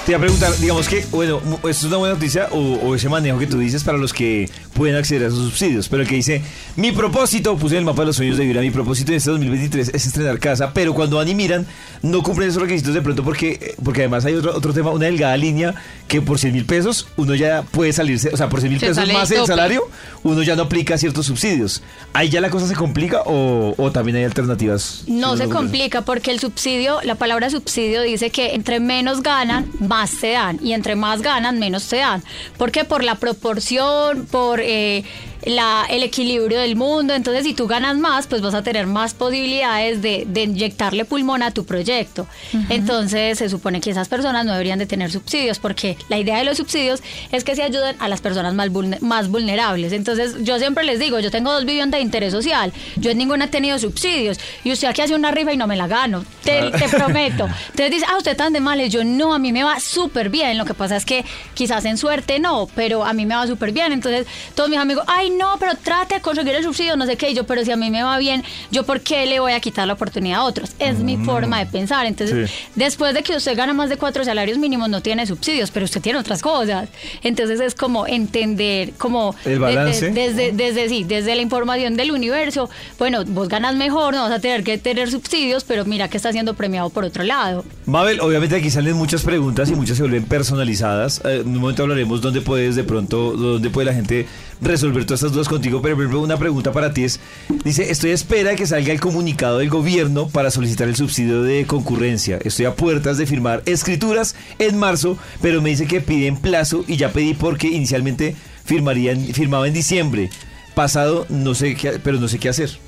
Te 0.05 0.11
iba 0.11 0.19
a 0.19 0.21
preguntar, 0.21 0.57
digamos 0.59 0.89
que, 0.89 1.07
bueno, 1.13 1.41
esto 1.59 1.69
es 1.69 1.85
una 1.85 1.97
buena 1.99 2.15
noticia 2.15 2.49
o, 2.51 2.59
o 2.59 2.95
ese 2.97 3.09
manejo 3.09 3.39
que 3.39 3.47
tú 3.47 3.59
dices 3.59 3.85
para 3.85 3.99
los 3.99 4.13
que 4.13 4.51
pueden 4.75 4.97
acceder 4.97 5.25
a 5.25 5.27
esos 5.29 5.45
subsidios, 5.51 5.89
pero 5.89 6.03
el 6.03 6.09
que 6.09 6.17
dice, 6.17 6.43
mi 6.77 6.93
propósito, 6.93 7.57
puse 7.57 7.75
en 7.75 7.81
el 7.81 7.85
mapa 7.85 8.03
de 8.03 8.07
los 8.07 8.17
sueños 8.17 8.37
de 8.37 8.45
vida, 8.45 8.61
mi 8.61 8.71
propósito 8.71 9.13
en 9.13 9.19
este 9.19 9.31
2023 9.31 9.91
es 9.95 10.07
estrenar 10.07 10.39
casa, 10.39 10.73
pero 10.73 10.95
cuando 10.95 11.17
van 11.17 11.29
y 11.29 11.35
miran, 11.35 11.67
no 12.03 12.23
cumplen 12.23 12.49
esos 12.49 12.63
requisitos 12.63 12.95
de 12.95 13.03
pronto 13.03 13.23
porque, 13.23 13.75
porque 13.85 14.01
además 14.01 14.25
hay 14.25 14.35
otro, 14.35 14.57
otro 14.57 14.73
tema, 14.73 14.91
una 14.91 15.07
delgada 15.07 15.37
línea 15.37 15.75
que 16.09 16.21
por 16.21 16.39
100 16.39 16.53
mil 16.53 16.65
pesos 16.65 17.09
uno 17.17 17.35
ya 17.35 17.63
puede 17.63 17.93
salirse, 17.93 18.31
o 18.33 18.37
sea, 18.37 18.49
por 18.49 18.61
100 18.61 18.73
mil 18.73 18.81
Se 18.81 18.87
pesos 18.87 19.13
más 19.13 19.31
el 19.31 19.47
salario, 19.47 19.83
uno 20.23 20.43
ya 20.43 20.57
no 20.57 20.63
aplica 20.63 20.99
ciertos 20.99 21.27
subsidios. 21.27 21.83
¿Ahí 22.13 22.29
ya 22.29 22.41
la 22.41 22.51
cosa 22.51 22.67
se 22.67 22.75
complica 22.75 23.23
o, 23.25 23.75
o 23.77 23.93
también 23.93 24.17
hay 24.17 24.25
alternativas? 24.25 25.05
No 25.07 25.33
Si 25.37 25.43
se 25.43 25.49
complica 25.49 26.03
porque 26.03 26.31
el 26.31 26.41
subsidio, 26.41 27.01
la 27.03 27.15
palabra 27.15 27.51
subsidio 27.51 28.03
dice 28.03 28.31
que 28.31 28.55
entre 28.55 28.81
menos 28.81 29.23
ganan, 29.23 29.71
más 29.81 30.11
se 30.11 30.33
dan. 30.33 30.59
Y 30.63 30.73
entre 30.73 30.97
más 30.97 31.23
ganan, 31.23 31.59
menos 31.59 31.83
se 31.83 31.99
dan. 31.99 32.23
¿Por 32.57 32.71
qué? 32.71 32.85
Por 32.85 33.05
la 33.05 33.17
proporción, 33.17 34.27
por 34.27 34.61
eh, 34.63 35.03
la, 35.45 35.87
el 35.89 36.03
equilibrio 36.03 36.61
del 36.61 36.77
mundo. 36.77 37.15
Entonces, 37.15 37.45
si 37.45 37.55
tú 37.55 37.67
ganas 37.67 37.97
más, 37.97 38.27
pues 38.27 38.43
vas 38.43 38.55
a 38.55 38.63
tener 38.63 38.87
más 38.87 39.15
posibilidades 39.15 40.01
de, 40.03 40.25
de 40.27 40.43
inyectarle 40.43 41.05
pulmón 41.05 41.43
a 41.43 41.51
tu 41.51 41.65
proyecto. 41.65 42.27
Entonces, 42.69 43.39
se 43.39 43.49
supone 43.49 43.81
que 43.81 43.91
esas 43.91 44.09
personas 44.09 44.45
no 44.47 44.53
deberían 44.53 44.79
de 44.79 44.87
tener 44.87 45.11
subsidios 45.11 45.59
porque 45.59 45.97
la 46.09 46.19
idea 46.19 46.39
de 46.39 46.45
los 46.45 46.57
subsidios 46.57 47.03
es 47.31 47.45
que 47.45 47.55
se 47.57 47.63
ayuden 47.63 47.97
a 47.99 48.09
las 48.09 48.21
personas 48.21 48.55
más, 48.55 48.71
vulne- 48.71 49.01
más 49.01 49.29
vulnerables. 49.29 49.93
Entonces, 49.93 50.37
yo 50.41 50.59
siempre 50.59 50.85
les 50.85 50.99
digo, 50.99 51.19
yo 51.21 51.31
tengo 51.31 51.53
dos 51.53 51.65
viviendas 51.65 51.99
de 51.99 52.03
interés 52.03 52.33
social. 52.33 52.73
Yo 52.97 53.11
en 53.11 53.19
ninguna 53.19 53.47
he 53.47 53.49
tenido 53.49 53.79
subsidios. 53.79 54.39
Y 54.65 54.73
usted 54.73 54.89
aquí 54.89 55.03
hace 55.03 55.15
una 55.15 55.31
rifa 55.31 55.53
y 55.53 55.57
no 55.57 55.67
me 55.67 55.77
la 55.77 55.87
gano. 55.87 56.25
Te, 56.45 56.71
te 56.71 56.89
prometo. 56.89 57.49
Entonces 57.71 57.91
dice, 57.91 58.07
ah, 58.09 58.17
usted 58.17 58.37
tan 58.37 58.53
de 58.53 58.61
males. 58.61 58.93
Yo 58.93 59.05
no, 59.05 59.35
a 59.35 59.39
mí 59.39 59.53
me 59.53 59.65
va 59.65 59.81
súper 59.81 60.31
bien. 60.31 60.59
Lo 60.59 60.65
que 60.65 60.75
pasa 60.75 60.97
es 60.97 61.05
que 61.05 61.25
quizás 61.55 61.85
en 61.85 61.97
suerte 61.99 62.39
no, 62.39 62.69
pero 62.75 63.05
a 63.05 63.13
mí 63.13 63.27
me 63.27 63.35
va 63.35 63.47
súper 63.47 63.73
bien. 63.73 63.93
Entonces 63.93 64.27
todos 64.55 64.71
mis 64.71 64.79
amigos, 64.79 65.05
ay, 65.07 65.31
no, 65.39 65.57
pero 65.59 65.73
trate 65.83 66.17
de 66.17 66.21
conseguir 66.21 66.55
el 66.55 66.63
subsidio, 66.65 66.97
no 66.97 67.07
sé 67.07 67.17
qué. 67.17 67.31
Y 67.31 67.35
yo, 67.35 67.45
pero 67.45 67.65
si 67.65 67.71
a 67.71 67.77
mí 67.77 67.91
me 67.91 68.03
va 68.03 68.19
bien, 68.19 68.43
¿yo 68.71 68.85
por 68.85 69.01
qué 69.01 69.27
le 69.27 69.41
voy 69.41 69.53
a 69.53 69.61
quitar 69.61 69.87
la 69.87 69.95
oportunidad 69.95 70.41
a 70.41 70.45
otros? 70.45 70.71
Es 70.79 70.99
mi 70.99 71.17
forma 71.17 71.59
de 71.59 71.67
pensar. 71.67 72.07
Entonces, 72.07 72.51
Sí. 72.51 72.57
después 72.75 73.15
de 73.15 73.23
que 73.23 73.37
usted 73.37 73.57
gana 73.57 73.73
más 73.73 73.89
de 73.91 73.97
cuatro 73.97 74.25
salarios 74.25 74.59
mínimos, 74.59 74.89
no 74.89 75.01
tiene 75.03 75.27
subsidios, 75.27 75.71
pero 75.71 75.85
usted 75.85 76.01
tiene 76.01 76.19
otras 76.19 76.43
cosas. 76.43 76.89
Entonces 77.23 77.61
es 77.61 77.75
como 77.75 78.07
entender, 78.07 78.93
como 78.99 79.35
El 79.45 79.59
balance. 79.59 80.07
de- 80.07 80.13
de- 80.13 80.23
desde, 80.33 80.53
desde, 80.53 80.89
sí, 80.89 81.05
desde 81.05 81.35
la 81.35 81.43
información 81.43 81.97
del 81.97 82.11
universo, 82.13 82.69
bueno, 82.99 83.25
vos 83.27 83.49
ganas 83.49 83.75
mejor, 83.77 84.15
no 84.15 84.23
vas 84.23 84.33
a 84.33 84.41
tener 84.41 84.63
que 84.65 84.79
tener 84.79 85.11
subsidios, 85.11 85.65
pero 85.65 85.85
mira 85.85 86.09
que 86.09 86.17
está 86.17 86.33
siendo 86.33 86.55
premiado 86.55 86.91
por 86.91 87.05
otro 87.05 87.23
lado. 87.25 87.65
Mabel, 87.87 88.21
obviamente 88.21 88.57
aquí 88.57 88.71
salen 88.71 88.95
muchas 88.97 89.23
preguntas 89.23 89.69
y 89.71 89.75
muchas 89.75 89.97
se 89.97 90.03
vuelven 90.03 90.25
personalizadas. 90.25 91.21
Eh, 91.25 91.41
en 91.43 91.49
un 91.49 91.59
momento 91.59 91.83
hablaremos 91.83 92.21
dónde 92.21 92.41
puedes 92.41 92.77
de 92.77 92.85
pronto, 92.85 93.33
dónde 93.33 93.71
puede 93.71 93.87
la 93.87 93.95
gente 93.95 94.27
resolver 94.61 95.05
todas 95.05 95.22
dudas 95.31 95.49
contigo. 95.49 95.81
Pero 95.81 96.21
una 96.21 96.37
pregunta 96.37 96.73
para 96.73 96.93
ti 96.93 97.05
es, 97.05 97.21
dice, 97.65 97.93
estoy 97.93 98.11
a 98.11 98.15
espera 98.15 98.51
de 98.51 98.57
que 98.57 98.67
salga 98.67 98.93
el 98.93 99.01
comunicado 99.01 99.59
del 99.59 99.71
gobierno 99.71 100.29
para 100.29 100.51
solicitar 100.51 100.89
el 100.89 100.97
subsidio 100.97 101.43
de 101.43 101.65
concurrencia. 101.67 102.41
Estoy 102.43 102.65
a 102.65 102.75
puertas 102.75 103.19
de 103.19 103.27
firmar 103.27 103.63
escrituras 103.67 104.35
en 104.59 104.77
marzo, 104.77 105.17
pero 105.41 105.63
me 105.63 105.71
dice 105.71 105.87
que 105.87 106.01
piden 106.01 106.37
plazo 106.37 106.85
y 106.89 106.97
ya 106.97 107.13
pedí 107.13 107.35
porque 107.35 107.69
inicialmente 107.69 108.35
firmarían, 108.65 109.21
firmaba 109.35 109.69
en 109.69 109.75
diciembre. 109.75 110.31
Pasado, 110.75 111.27
no 111.29 111.55
sé 111.55 111.77
qué, 111.77 112.01
pero 112.03 112.19
no 112.19 112.27
sé 112.27 112.41
qué 112.41 112.49
hacer. 112.49 112.79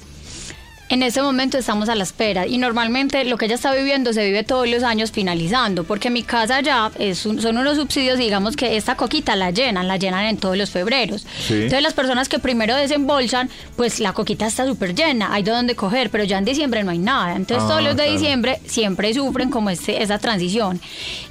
En 0.94 1.02
este 1.02 1.20
momento 1.22 1.58
estamos 1.58 1.88
a 1.88 1.96
la 1.96 2.04
espera 2.04 2.46
y 2.46 2.56
normalmente 2.56 3.24
lo 3.24 3.36
que 3.36 3.46
ella 3.46 3.56
está 3.56 3.74
viviendo 3.74 4.12
se 4.12 4.24
vive 4.24 4.44
todos 4.44 4.68
los 4.68 4.84
años 4.84 5.10
finalizando, 5.10 5.82
porque 5.82 6.08
mi 6.08 6.22
casa 6.22 6.60
ya 6.60 6.92
es 7.00 7.26
un- 7.26 7.42
son 7.42 7.58
unos 7.58 7.76
subsidios, 7.78 8.16
digamos 8.16 8.54
que 8.54 8.76
esta 8.76 8.94
coquita 8.94 9.34
la 9.34 9.50
llenan, 9.50 9.88
la 9.88 9.96
llenan 9.96 10.24
en 10.26 10.36
todos 10.36 10.56
los 10.56 10.70
febreros. 10.70 11.26
Sí. 11.48 11.54
Entonces 11.54 11.82
las 11.82 11.94
personas 11.94 12.28
que 12.28 12.38
primero 12.38 12.76
desembolsan, 12.76 13.50
pues 13.74 13.98
la 13.98 14.12
coquita 14.12 14.46
está 14.46 14.66
súper 14.68 14.94
llena, 14.94 15.34
hay 15.34 15.42
de 15.42 15.50
dónde 15.50 15.74
coger, 15.74 16.10
pero 16.10 16.22
ya 16.22 16.38
en 16.38 16.44
diciembre 16.44 16.84
no 16.84 16.92
hay 16.92 16.98
nada. 16.98 17.34
Entonces 17.34 17.64
Ah, 17.64 17.68
todos 17.70 17.82
los 17.82 17.96
de 17.96 18.04
claro. 18.04 18.12
diciembre 18.16 18.60
siempre 18.66 19.12
sufren 19.14 19.50
como 19.50 19.70
este, 19.70 20.00
esa 20.00 20.20
transición. 20.20 20.80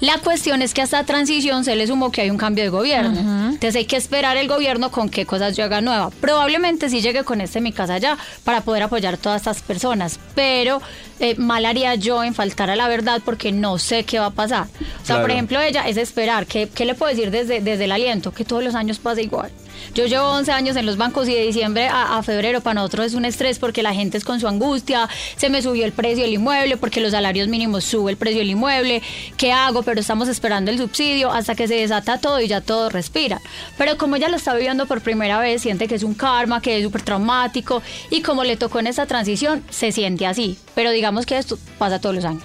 La 0.01 0.17
cuestión 0.17 0.61
es 0.61 0.73
que 0.73 0.81
a 0.81 0.83
esta 0.83 1.05
transición 1.05 1.63
se 1.63 1.77
le 1.77 1.87
sumó 1.87 2.11
que 2.11 2.19
hay 2.19 2.29
un 2.29 2.37
cambio 2.37 2.65
de 2.65 2.69
gobierno. 2.69 3.17
Entonces 3.53 3.77
hay 3.77 3.85
que 3.85 3.95
esperar 3.95 4.35
el 4.35 4.49
gobierno 4.49 4.91
con 4.91 5.07
qué 5.07 5.25
cosas 5.25 5.55
llega 5.55 5.79
nueva. 5.79 6.09
Probablemente 6.19 6.89
sí 6.89 6.99
llegue 6.99 7.23
con 7.23 7.39
este 7.39 7.61
mi 7.61 7.71
casa 7.71 7.97
ya 7.97 8.17
para 8.43 8.59
poder 8.59 8.83
apoyar 8.83 9.15
todas 9.15 9.39
estas 9.43 9.52
las 9.53 9.61
personas, 9.61 10.19
pero 10.35 10.81
eh, 11.19 11.35
mal 11.35 11.65
haría 11.65 11.95
yo 11.95 12.23
en 12.23 12.33
faltar 12.33 12.69
a 12.69 12.75
la 12.75 12.87
verdad 12.87 13.21
porque 13.23 13.51
no 13.51 13.77
sé 13.77 14.03
qué 14.03 14.19
va 14.19 14.27
a 14.27 14.31
pasar. 14.31 14.67
O 15.01 15.05
sea, 15.05 15.21
por 15.21 15.31
ejemplo, 15.31 15.61
ella 15.61 15.87
es 15.87 15.97
esperar. 15.97 16.45
¿Qué, 16.47 16.69
qué 16.73 16.85
le 16.85 16.95
puedo 16.95 17.09
decir 17.11 17.29
desde, 17.29 17.61
desde 17.61 17.85
el 17.85 17.91
aliento? 17.91 18.31
Que 18.31 18.45
todos 18.45 18.63
los 18.63 18.75
años 18.75 18.99
pasa 18.99 19.21
igual. 19.21 19.51
Yo 19.95 20.05
llevo 20.07 20.25
11 20.29 20.51
años 20.51 20.75
en 20.75 20.85
los 20.85 20.97
bancos 20.97 21.27
y 21.29 21.33
de 21.35 21.41
diciembre 21.43 21.87
a, 21.87 22.17
a 22.17 22.23
febrero 22.23 22.61
para 22.61 22.75
nosotros 22.75 23.07
es 23.07 23.13
un 23.13 23.25
estrés 23.25 23.59
porque 23.59 23.83
la 23.83 23.93
gente 23.93 24.17
es 24.17 24.23
con 24.23 24.39
su 24.39 24.47
angustia, 24.47 25.07
se 25.35 25.49
me 25.49 25.61
subió 25.61 25.85
el 25.85 25.91
precio 25.91 26.23
del 26.23 26.33
inmueble 26.33 26.77
porque 26.77 26.99
los 26.99 27.11
salarios 27.11 27.47
mínimos 27.47 27.83
sube 27.83 28.11
el 28.11 28.17
precio 28.17 28.39
del 28.39 28.49
inmueble, 28.51 29.01
¿qué 29.37 29.51
hago? 29.51 29.83
Pero 29.83 29.99
estamos 30.01 30.27
esperando 30.27 30.71
el 30.71 30.77
subsidio 30.77 31.31
hasta 31.31 31.55
que 31.55 31.67
se 31.67 31.75
desata 31.75 32.17
todo 32.19 32.41
y 32.41 32.47
ya 32.47 32.61
todo 32.61 32.89
respira. 32.89 33.39
Pero 33.77 33.97
como 33.97 34.15
ella 34.15 34.29
lo 34.29 34.37
está 34.37 34.53
viviendo 34.53 34.85
por 34.87 35.01
primera 35.01 35.39
vez, 35.39 35.61
siente 35.61 35.87
que 35.87 35.95
es 35.95 36.03
un 36.03 36.13
karma, 36.13 36.61
que 36.61 36.77
es 36.77 36.83
súper 36.83 37.01
traumático 37.01 37.81
y 38.09 38.21
como 38.21 38.43
le 38.43 38.57
tocó 38.57 38.79
en 38.79 38.87
esta 38.87 39.05
transición, 39.05 39.63
se 39.69 39.91
siente 39.91 40.25
así. 40.25 40.57
Pero 40.75 40.91
digamos 40.91 41.25
que 41.25 41.37
esto 41.37 41.57
pasa 41.77 41.99
todos 41.99 42.15
los 42.15 42.25
años. 42.25 42.43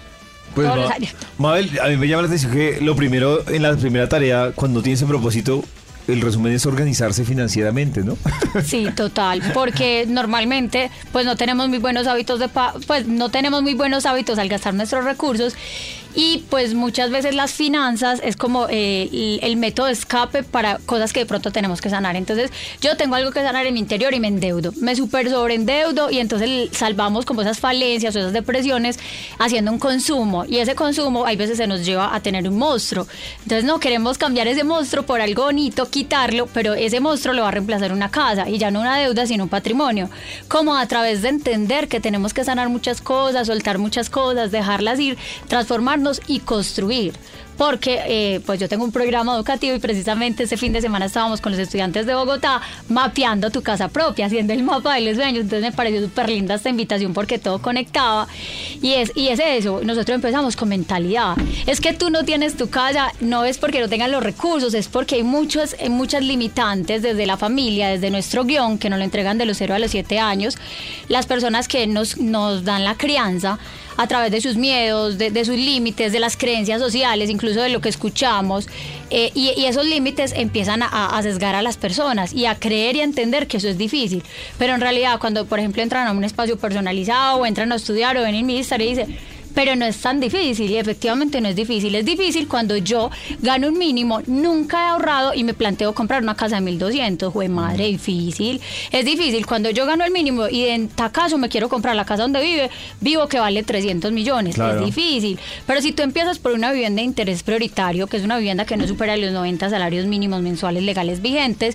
Pues, 0.55 0.67
todos 0.67 0.79
Ma- 0.79 0.85
los 0.85 0.93
años. 0.93 1.11
Mabel, 1.38 1.71
a 1.83 1.88
mí 1.88 1.97
me 1.97 2.09
llama 2.09 2.23
la 2.23 2.29
atención 2.29 2.53
que 2.53 2.79
lo 2.81 2.97
primero, 2.97 3.47
en 3.49 3.62
la 3.62 3.77
primera 3.77 4.09
tarea, 4.09 4.53
cuando 4.55 4.83
tienes 4.83 5.01
ese 5.01 5.07
propósito, 5.09 5.62
el 6.09 6.21
resumen 6.21 6.53
es 6.55 6.66
organizarse 6.66 7.25
financieramente, 7.25 8.03
¿no? 8.03 8.16
Sí, 8.64 8.88
total, 8.97 9.42
porque 9.55 10.05
normalmente 10.09 10.90
pues 11.12 11.25
no 11.27 11.37
tenemos 11.37 11.68
muy 11.68 11.79
buenos 11.79 12.07
hábitos 12.07 12.40
de 12.40 12.49
pa- 12.49 12.75
pues 12.87 13.07
no 13.07 13.31
tenemos 13.31 13.62
muy 13.62 13.75
buenos 13.75 14.07
hábitos 14.07 14.38
al 14.38 14.49
gastar 14.49 14.75
nuestros 14.75 15.05
recursos 15.05 15.55
y 16.19 16.39
pues 16.51 16.75
muchas 16.75 17.11
veces 17.11 17.37
las 17.37 17.53
finanzas 17.53 18.21
es 18.25 18.35
como 18.35 18.67
eh, 18.69 19.39
el, 19.41 19.57
método 19.57 19.87
de 19.87 19.93
escape 19.93 20.43
para 20.43 20.79
cosas 20.79 21.13
que 21.13 21.21
de 21.21 21.27
pronto 21.27 21.53
tenemos 21.53 21.81
que 21.81 21.91
sanar. 21.91 22.17
Entonces 22.17 22.51
yo 22.81 22.97
tengo 22.97 23.15
algo 23.15 23.31
que 23.31 23.41
sanar 23.41 23.67
en 23.67 23.75
mi 23.75 23.79
interior 23.79 24.13
y 24.13 24.19
me 24.19 24.27
endeudo, 24.27 24.73
me 24.81 24.97
super 24.97 25.31
sobreendeudo 25.31 26.11
y 26.11 26.19
entonces 26.19 26.71
salvamos 26.73 27.25
como 27.25 27.43
esas 27.43 27.61
falencias 27.61 28.17
o 28.17 28.19
esas 28.19 28.33
depresiones 28.33 28.99
haciendo 29.39 29.71
un 29.71 29.79
consumo 29.79 30.45
y 30.45 30.59
ese 30.59 30.75
consumo 30.75 31.25
hay 31.25 31.37
veces 31.37 31.59
se 31.59 31.69
nos 31.69 31.87
lleva 31.87 32.13
a 32.13 32.19
tener 32.19 32.49
un 32.49 32.59
monstruo. 32.59 33.07
Entonces 33.45 33.63
no 33.63 33.79
queremos 33.79 34.19
cambiar 34.19 34.49
ese 34.49 34.65
monstruo 34.65 35.07
por 35.07 35.21
algo 35.21 35.45
bonito, 35.45 35.89
quitarlo, 35.89 36.49
pero 36.53 36.75
ese 36.75 36.99
monstruo 36.99 37.33
lo 37.33 37.43
va 37.43 37.49
a 37.49 37.53
reemplazar 37.53 37.93
una 37.93 38.11
casa 38.11 38.49
y 38.49 38.59
ya 38.59 38.73
no 38.73 38.81
una 38.81 38.99
deuda, 38.99 39.25
sino 39.25 39.45
un 39.45 39.51
patrimonio. 39.51 40.11
Como 40.49 40.77
a 40.77 40.85
través 40.87 41.23
de 41.23 41.29
entender 41.29 41.87
que 41.87 42.01
tenemos 42.01 42.35
que 42.35 42.43
sanar 42.43 42.71
muchas 42.71 43.01
cosas, 43.01 43.47
soltar 43.47 43.79
muchas 43.79 44.11
cosas, 44.11 44.51
dejarlas 44.51 44.99
ir, 44.99 45.17
transformarnos 45.47 46.08
y 46.27 46.40
construir. 46.40 47.14
Porque 47.57 48.01
eh, 48.07 48.40
pues 48.47 48.61
yo 48.61 48.68
tengo 48.68 48.85
un 48.85 48.92
programa 48.92 49.35
educativo 49.35 49.75
y 49.75 49.81
precisamente 49.81 50.44
este 50.44 50.57
fin 50.57 50.73
de 50.73 50.81
semana 50.81 51.07
estábamos 51.07 51.40
con 51.40 51.51
los 51.51 51.61
estudiantes 51.61 52.07
de 52.07 52.14
Bogotá 52.14 52.62
mapeando 52.88 53.51
tu 53.51 53.62
casa 53.62 53.88
propia, 53.88 54.27
haciendo 54.27 54.53
el 54.53 54.62
mapa 54.62 54.94
de 54.94 55.01
los 55.01 55.16
sueños. 55.16 55.42
Entonces 55.42 55.62
me 55.62 55.73
pareció 55.73 56.01
súper 56.01 56.29
linda 56.29 56.55
esta 56.55 56.68
invitación 56.68 57.12
porque 57.12 57.40
todo 57.40 57.61
conectaba. 57.61 58.29
Y 58.81 58.92
es, 58.92 59.11
y 59.16 59.29
es 59.29 59.40
eso, 59.40 59.81
nosotros 59.83 60.14
empezamos 60.14 60.55
con 60.55 60.68
mentalidad. 60.68 61.35
Es 61.66 61.81
que 61.81 61.92
tú 61.92 62.11
no 62.11 62.25
tienes 62.25 62.57
tu 62.57 62.71
casa, 62.71 63.12
no 63.18 63.44
es 63.44 63.59
porque 63.59 63.81
no 63.81 63.88
tengan 63.88 64.12
los 64.12 64.23
recursos, 64.23 64.73
es 64.75 64.87
porque 64.87 65.16
hay 65.16 65.25
muchos, 65.25 65.75
hay 65.81 65.88
muchas 65.88 66.23
limitantes 66.23 67.03
desde 67.03 67.27
la 67.27 67.37
familia, 67.37 67.88
desde 67.88 68.11
nuestro 68.11 68.44
guion, 68.44 68.79
que 68.79 68.88
nos 68.88 69.01
lo 69.01 69.05
entregan 69.05 69.37
de 69.37 69.47
los 69.47 69.57
0 69.57 69.75
a 69.75 69.79
los 69.81 69.90
7 69.90 70.21
años. 70.21 70.57
Las 71.09 71.27
personas 71.27 71.66
que 71.66 71.88
nos, 71.88 72.18
nos 72.18 72.62
dan 72.62 72.85
la 72.85 72.97
crianza 72.97 73.59
a 73.99 74.07
través 74.07 74.31
de 74.31 74.41
sus 74.41 74.57
miedos, 74.57 75.19
de, 75.19 75.33
de 75.33 75.45
sus 75.45 75.57
límites, 75.57 76.13
de 76.13 76.21
las 76.21 76.37
creencias 76.37 76.81
sociales, 76.81 77.29
incluso 77.29 77.61
de 77.61 77.69
lo 77.69 77.81
que 77.81 77.89
escuchamos. 77.89 78.69
eh, 79.11 79.33
y, 79.35 79.65
esos 79.65 79.85
límites 79.85 80.33
empiezan 80.35 80.83
a, 80.83 81.19
a 81.19 81.23
sesgar 81.23 81.55
a 81.57 81.63
las 81.63 81.77
personas 81.77 82.33
y 82.33 82.47
a 82.47 82.55
creer 82.55 82.97
y 82.97 83.01
a 83.01 83.05
entender 83.05 83.49
que 83.49 83.57
eso 83.57 83.69
es 83.69 83.77
difícil. 83.77 84.23
Pero 84.57 84.75
en 84.75 84.81
realidad, 84.81 85.19
cuando, 85.19 85.47
por 85.47 85.59
ejemplo, 85.59 85.83
entran 85.83 86.07
a 86.07 86.13
un 86.13 86.23
espacio 86.23 86.57
personalizado 86.57 87.39
o 87.39 87.47
entran 87.47 87.73
a 87.73 87.75
estudiar 87.75 88.17
o 88.17 88.23
ven 88.23 88.37
en 88.37 88.47
mi 88.47 88.57
Instagram 88.59 88.87
y 88.87 88.91
dicen, 88.91 89.19
pero 89.59 89.75
no 89.75 89.87
es 89.87 89.97
tan 89.97 90.21
difícil 90.21 90.71
y 90.71 90.77
efectivamente 90.77 91.40
no 91.40 91.49
es 91.49 91.57
difícil. 91.57 91.92
Es 91.97 92.05
difícil 92.05 92.47
cuando 92.47 92.77
yo 92.77 93.11
gano 93.42 93.66
un 93.66 93.77
mínimo, 93.77 94.21
nunca 94.29 94.85
he 94.85 94.88
ahorrado 94.90 95.35
y 95.35 95.42
me 95.42 95.53
planteo 95.53 95.97
comprar 95.97 96.23
una 96.23 96.37
casa 96.37 96.55
de 96.55 96.61
1200. 96.61 97.33
Jue 97.33 97.49
madre, 97.49 97.87
difícil. 97.87 98.61
Es 98.92 99.05
difícil 99.05 99.47
cuando 99.47 99.68
yo 99.71 99.85
gano 99.85 100.05
el 100.05 100.12
mínimo 100.12 100.47
y 100.49 100.66
en 100.66 100.87
caso 100.87 101.38
me 101.38 101.49
quiero 101.49 101.68
comprar 101.68 101.97
la 101.97 102.05
casa 102.05 102.23
donde 102.23 102.40
vive, 102.40 102.71
vivo 103.01 103.27
que 103.27 103.40
vale 103.40 103.64
300 103.64 104.12
millones. 104.12 104.55
Claro. 104.55 104.79
Es 104.79 104.87
difícil. 104.87 105.40
Pero 105.66 105.83
si 105.83 105.90
tú 105.90 106.05
empiezas 106.05 106.38
por 106.38 106.53
una 106.53 106.71
vivienda 106.71 107.01
de 107.01 107.07
interés 107.07 107.42
prioritario, 107.42 108.07
que 108.07 108.16
es 108.16 108.23
una 108.23 108.38
vivienda 108.38 108.64
que 108.64 108.77
no 108.77 108.87
supera 108.87 109.16
los 109.16 109.33
90 109.33 109.71
salarios 109.71 110.07
mínimos 110.07 110.40
mensuales 110.40 110.85
legales 110.85 111.21
vigentes, 111.21 111.75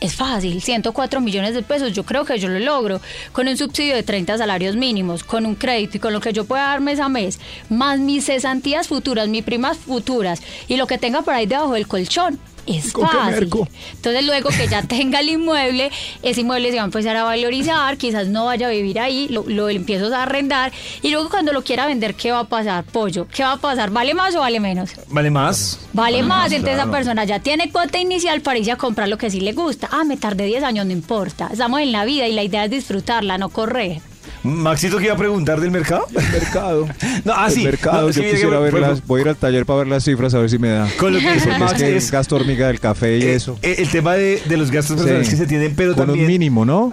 es 0.00 0.14
fácil, 0.14 0.60
104 0.62 1.20
millones 1.20 1.54
de 1.54 1.62
pesos, 1.62 1.92
yo 1.92 2.04
creo 2.04 2.24
que 2.24 2.38
yo 2.38 2.48
lo 2.48 2.58
logro, 2.58 3.00
con 3.32 3.48
un 3.48 3.56
subsidio 3.56 3.94
de 3.94 4.02
30 4.02 4.38
salarios 4.38 4.76
mínimos, 4.76 5.24
con 5.24 5.44
un 5.44 5.54
crédito 5.54 5.98
y 5.98 6.00
con 6.00 6.12
lo 6.12 6.20
que 6.20 6.32
yo 6.32 6.44
pueda 6.44 6.62
dar 6.62 6.80
mes 6.80 7.00
a 7.00 7.08
mes, 7.08 7.38
más 7.68 8.00
mis 8.00 8.24
cesantías 8.24 8.88
futuras, 8.88 9.28
mis 9.28 9.44
primas 9.44 9.76
futuras 9.76 10.40
y 10.68 10.76
lo 10.76 10.86
que 10.86 10.98
tenga 10.98 11.22
por 11.22 11.34
ahí 11.34 11.46
debajo 11.46 11.74
del 11.74 11.86
colchón. 11.86 12.38
Es 12.70 12.92
¿Con 12.92 13.08
qué 13.08 13.16
fácil. 13.16 13.50
Entonces 13.94 14.24
luego 14.24 14.50
que 14.50 14.68
ya 14.68 14.82
tenga 14.82 15.20
el 15.20 15.28
inmueble, 15.28 15.90
ese 16.22 16.42
inmueble 16.42 16.70
se 16.70 16.76
va 16.76 16.82
a 16.82 16.84
empezar 16.86 17.16
a 17.16 17.24
valorizar, 17.24 17.96
quizás 17.96 18.28
no 18.28 18.46
vaya 18.46 18.68
a 18.68 18.70
vivir 18.70 19.00
ahí, 19.00 19.28
lo, 19.28 19.44
lo 19.46 19.68
empiezo 19.68 20.14
a 20.14 20.22
arrendar 20.22 20.72
y 21.02 21.10
luego 21.10 21.28
cuando 21.30 21.52
lo 21.52 21.62
quiera 21.62 21.86
vender, 21.86 22.14
¿qué 22.14 22.32
va 22.32 22.40
a 22.40 22.48
pasar? 22.48 22.84
Pollo, 22.84 23.26
¿qué 23.28 23.42
va 23.42 23.52
a 23.52 23.56
pasar? 23.56 23.90
¿Vale 23.90 24.14
más 24.14 24.34
o 24.34 24.40
vale 24.40 24.60
menos? 24.60 24.90
¿Vale 25.08 25.30
más? 25.30 25.80
Vale 25.92 26.22
más, 26.22 26.52
entonces 26.52 26.74
claro. 26.74 26.90
esa 26.90 26.90
persona 26.90 27.24
ya 27.24 27.40
tiene 27.40 27.70
cuota 27.70 27.98
inicial 27.98 28.40
para 28.40 28.58
irse 28.58 28.72
a 28.72 28.76
comprar 28.76 29.08
lo 29.08 29.18
que 29.18 29.30
sí 29.30 29.40
le 29.40 29.52
gusta. 29.52 29.88
Ah, 29.90 30.04
me 30.04 30.16
tardé 30.16 30.44
10 30.44 30.62
años, 30.62 30.86
no 30.86 30.92
importa. 30.92 31.48
Estamos 31.52 31.80
en 31.80 31.92
la 31.92 32.04
vida 32.04 32.26
y 32.28 32.32
la 32.32 32.42
idea 32.42 32.64
es 32.64 32.70
disfrutarla, 32.70 33.38
no 33.38 33.48
correr. 33.48 34.09
Maxito, 34.42 34.96
¿qué 34.98 35.04
iba 35.04 35.14
a 35.14 35.18
preguntar 35.18 35.60
del 35.60 35.70
mercado? 35.70 36.06
mercado. 36.32 36.86
No, 37.24 37.32
ah, 37.36 37.46
el 37.48 37.52
sí. 37.52 37.64
mercado, 37.64 38.02
No, 38.06 38.10
yo 38.10 38.20
mira 38.22 38.32
quisiera 38.32 38.56
que, 38.56 38.62
ver 38.62 38.70
por 38.70 38.80
las, 38.80 38.90
ejemplo, 38.90 39.06
voy 39.08 39.18
a 39.18 39.22
ir 39.22 39.28
al 39.28 39.36
taller 39.36 39.66
para 39.66 39.78
ver 39.80 39.88
las 39.88 40.04
cifras 40.04 40.32
a 40.34 40.38
ver 40.38 40.48
si 40.50 40.58
me 40.58 40.68
da. 40.70 40.88
Con 40.98 41.12
lo 41.12 41.18
que 41.20 41.32
dice 41.34 41.46
Porque 41.46 41.58
Max 41.60 41.72
es 41.74 41.78
que 41.82 41.96
es- 41.96 42.04
el 42.06 42.10
gasto 42.12 42.36
hormiga 42.36 42.66
del 42.68 42.80
café 42.80 43.18
y 43.18 43.22
eso. 43.24 43.58
eh, 43.62 43.74
El 43.78 43.88
tema 43.90 44.14
de, 44.14 44.40
de 44.46 44.56
los 44.56 44.70
gastos 44.70 44.96
personales 44.96 45.26
Sí. 45.26 45.32
que 45.32 45.38
se 45.38 45.46
tienen, 45.46 45.74
pero 45.76 45.94
Con 45.94 46.06
también... 46.06 46.24
un 46.26 46.32
mínimo, 46.32 46.64
¿no? 46.64 46.92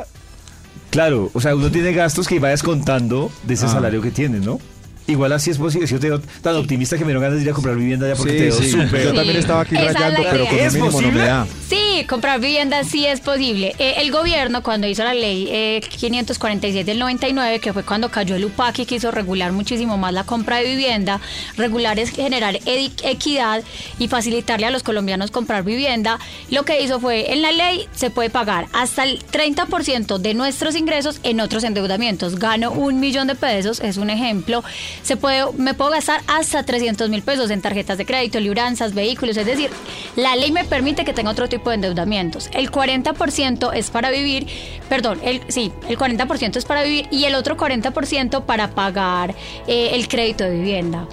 Claro, 0.90 1.30
o 1.34 1.42
sea, 1.42 1.56
uno 1.56 1.70
tiene 1.72 1.94
gastos 1.94 2.28
que 2.28 2.40
va 2.40 2.50
descontando 2.50 3.32
de 3.44 3.54
ese 3.54 3.66
Ah. 3.66 3.70
salario 3.70 4.02
que 4.02 4.12
tiene, 4.12 4.40
¿no? 4.40 4.60
Igual 5.08 5.32
así 5.32 5.52
es 5.52 5.58
posible. 5.58 5.88
Si 5.88 5.94
yo 5.94 6.00
te 6.00 6.10
veo 6.10 6.22
tan 6.42 6.56
optimista 6.58 6.98
que 6.98 7.06
me 7.06 7.08
dieron 7.10 7.24
ganas 7.24 7.38
de 7.38 7.44
ir 7.46 7.50
a 7.50 7.54
comprar 7.54 7.76
vivienda 7.76 8.08
ya 8.08 8.16
porque 8.16 8.32
Sí, 8.34 8.38
te 8.38 8.44
veo 8.44 8.58
sí. 8.58 8.72
súper. 8.72 9.04
Yo 9.06 9.14
también 9.14 9.38
estaba 9.38 9.62
aquí 9.62 9.76
Esa 9.76 9.94
rayando, 9.94 10.22
pero 10.30 10.46
con 10.46 10.54
un 10.56 10.60
¿Es 10.60 10.74
mínimo 10.74 11.02
no 11.02 11.12
me 11.12 11.20
da. 11.20 11.48
Sí, 11.70 12.06
comprar 12.08 12.40
vivienda 12.40 12.84
sí 12.84 13.06
es 13.06 13.22
posible. 13.22 13.74
Eh, 13.80 13.96
el 13.98 14.12
gobierno, 14.12 14.64
cuando 14.64 14.86
hizo 14.88 15.04
la 15.04 15.14
ley 15.14 15.48
eh, 15.50 15.82
547 15.98 16.84
del 16.86 17.00
99, 17.00 17.60
que 17.60 17.74
fue 17.74 17.84
cuando 17.84 18.10
cayó 18.10 18.36
el 18.36 18.46
UPAC 18.46 18.80
y 18.80 18.86
quiso 18.86 19.12
regular 19.12 19.52
muchísimo 19.52 19.98
más 19.98 20.14
la 20.14 20.24
compra 20.24 20.58
de 20.58 20.66
vivienda, 20.66 21.22
regular 21.58 22.00
es 22.00 22.12
generar 22.12 22.60
equidad 22.66 23.64
y 24.00 24.08
facilitarle 24.08 24.66
a 24.66 24.72
los 24.72 24.84
colombianos 24.84 25.32
comprar 25.32 25.64
vivienda, 25.64 26.20
lo 26.50 26.64
que 26.64 26.82
hizo 26.82 27.00
fue, 27.00 27.34
en 27.34 27.42
la 27.42 27.52
ley 27.52 27.88
se 27.94 28.10
puede 28.10 28.30
pagar 28.30 28.68
hasta 28.74 29.04
el 29.04 29.24
30% 29.26 30.18
de 30.18 30.34
nuestros 30.34 30.76
ingresos 30.76 31.20
en 31.24 31.40
otros 31.40 31.64
endeudamientos. 31.64 32.36
Gano 32.40 32.72
un 32.72 33.00
millón 33.00 33.28
de 33.28 33.36
pesos, 33.36 33.80
es 33.80 33.98
un 33.98 34.10
ejemplo. 34.10 34.64
Se 35.04 35.18
puede, 35.18 35.52
me 35.54 35.74
puedo 35.74 35.92
gastar 35.92 36.22
hasta 36.28 36.64
300 36.64 37.10
mil 37.10 37.22
pesos 37.22 37.50
en 37.50 37.62
tarjetas 37.62 37.98
de 37.98 38.06
crédito, 38.06 38.40
libranzas, 38.40 38.94
vehículos. 38.94 39.38
Es 39.38 39.46
decir, 39.46 39.70
la 40.16 40.36
ley 40.36 40.52
me 40.52 40.66
permite 40.66 41.06
que 41.06 41.14
tenga 41.14 41.32
otro 41.32 41.50
tipo 41.50 41.70
de 41.70 41.76
endeudamientos. 41.76 42.50
El 42.54 42.72
40% 42.72 43.72
es 43.74 43.90
para 43.90 44.12
vivir, 44.12 44.48
perdón, 44.90 45.20
el, 45.24 45.42
sí, 45.48 45.72
el 45.88 45.98
40% 45.98 46.58
es 46.58 46.66
para 46.66 46.84
vivir 46.84 47.08
y 47.12 47.26
el 47.26 47.36
otro 47.36 47.58
40% 47.58 48.44
para 48.46 48.70
pagar 48.72 49.36
eh, 49.68 49.92
el 49.94 50.08
crédito 50.08 50.44
de 50.44 50.52
vivienda. 50.52 51.08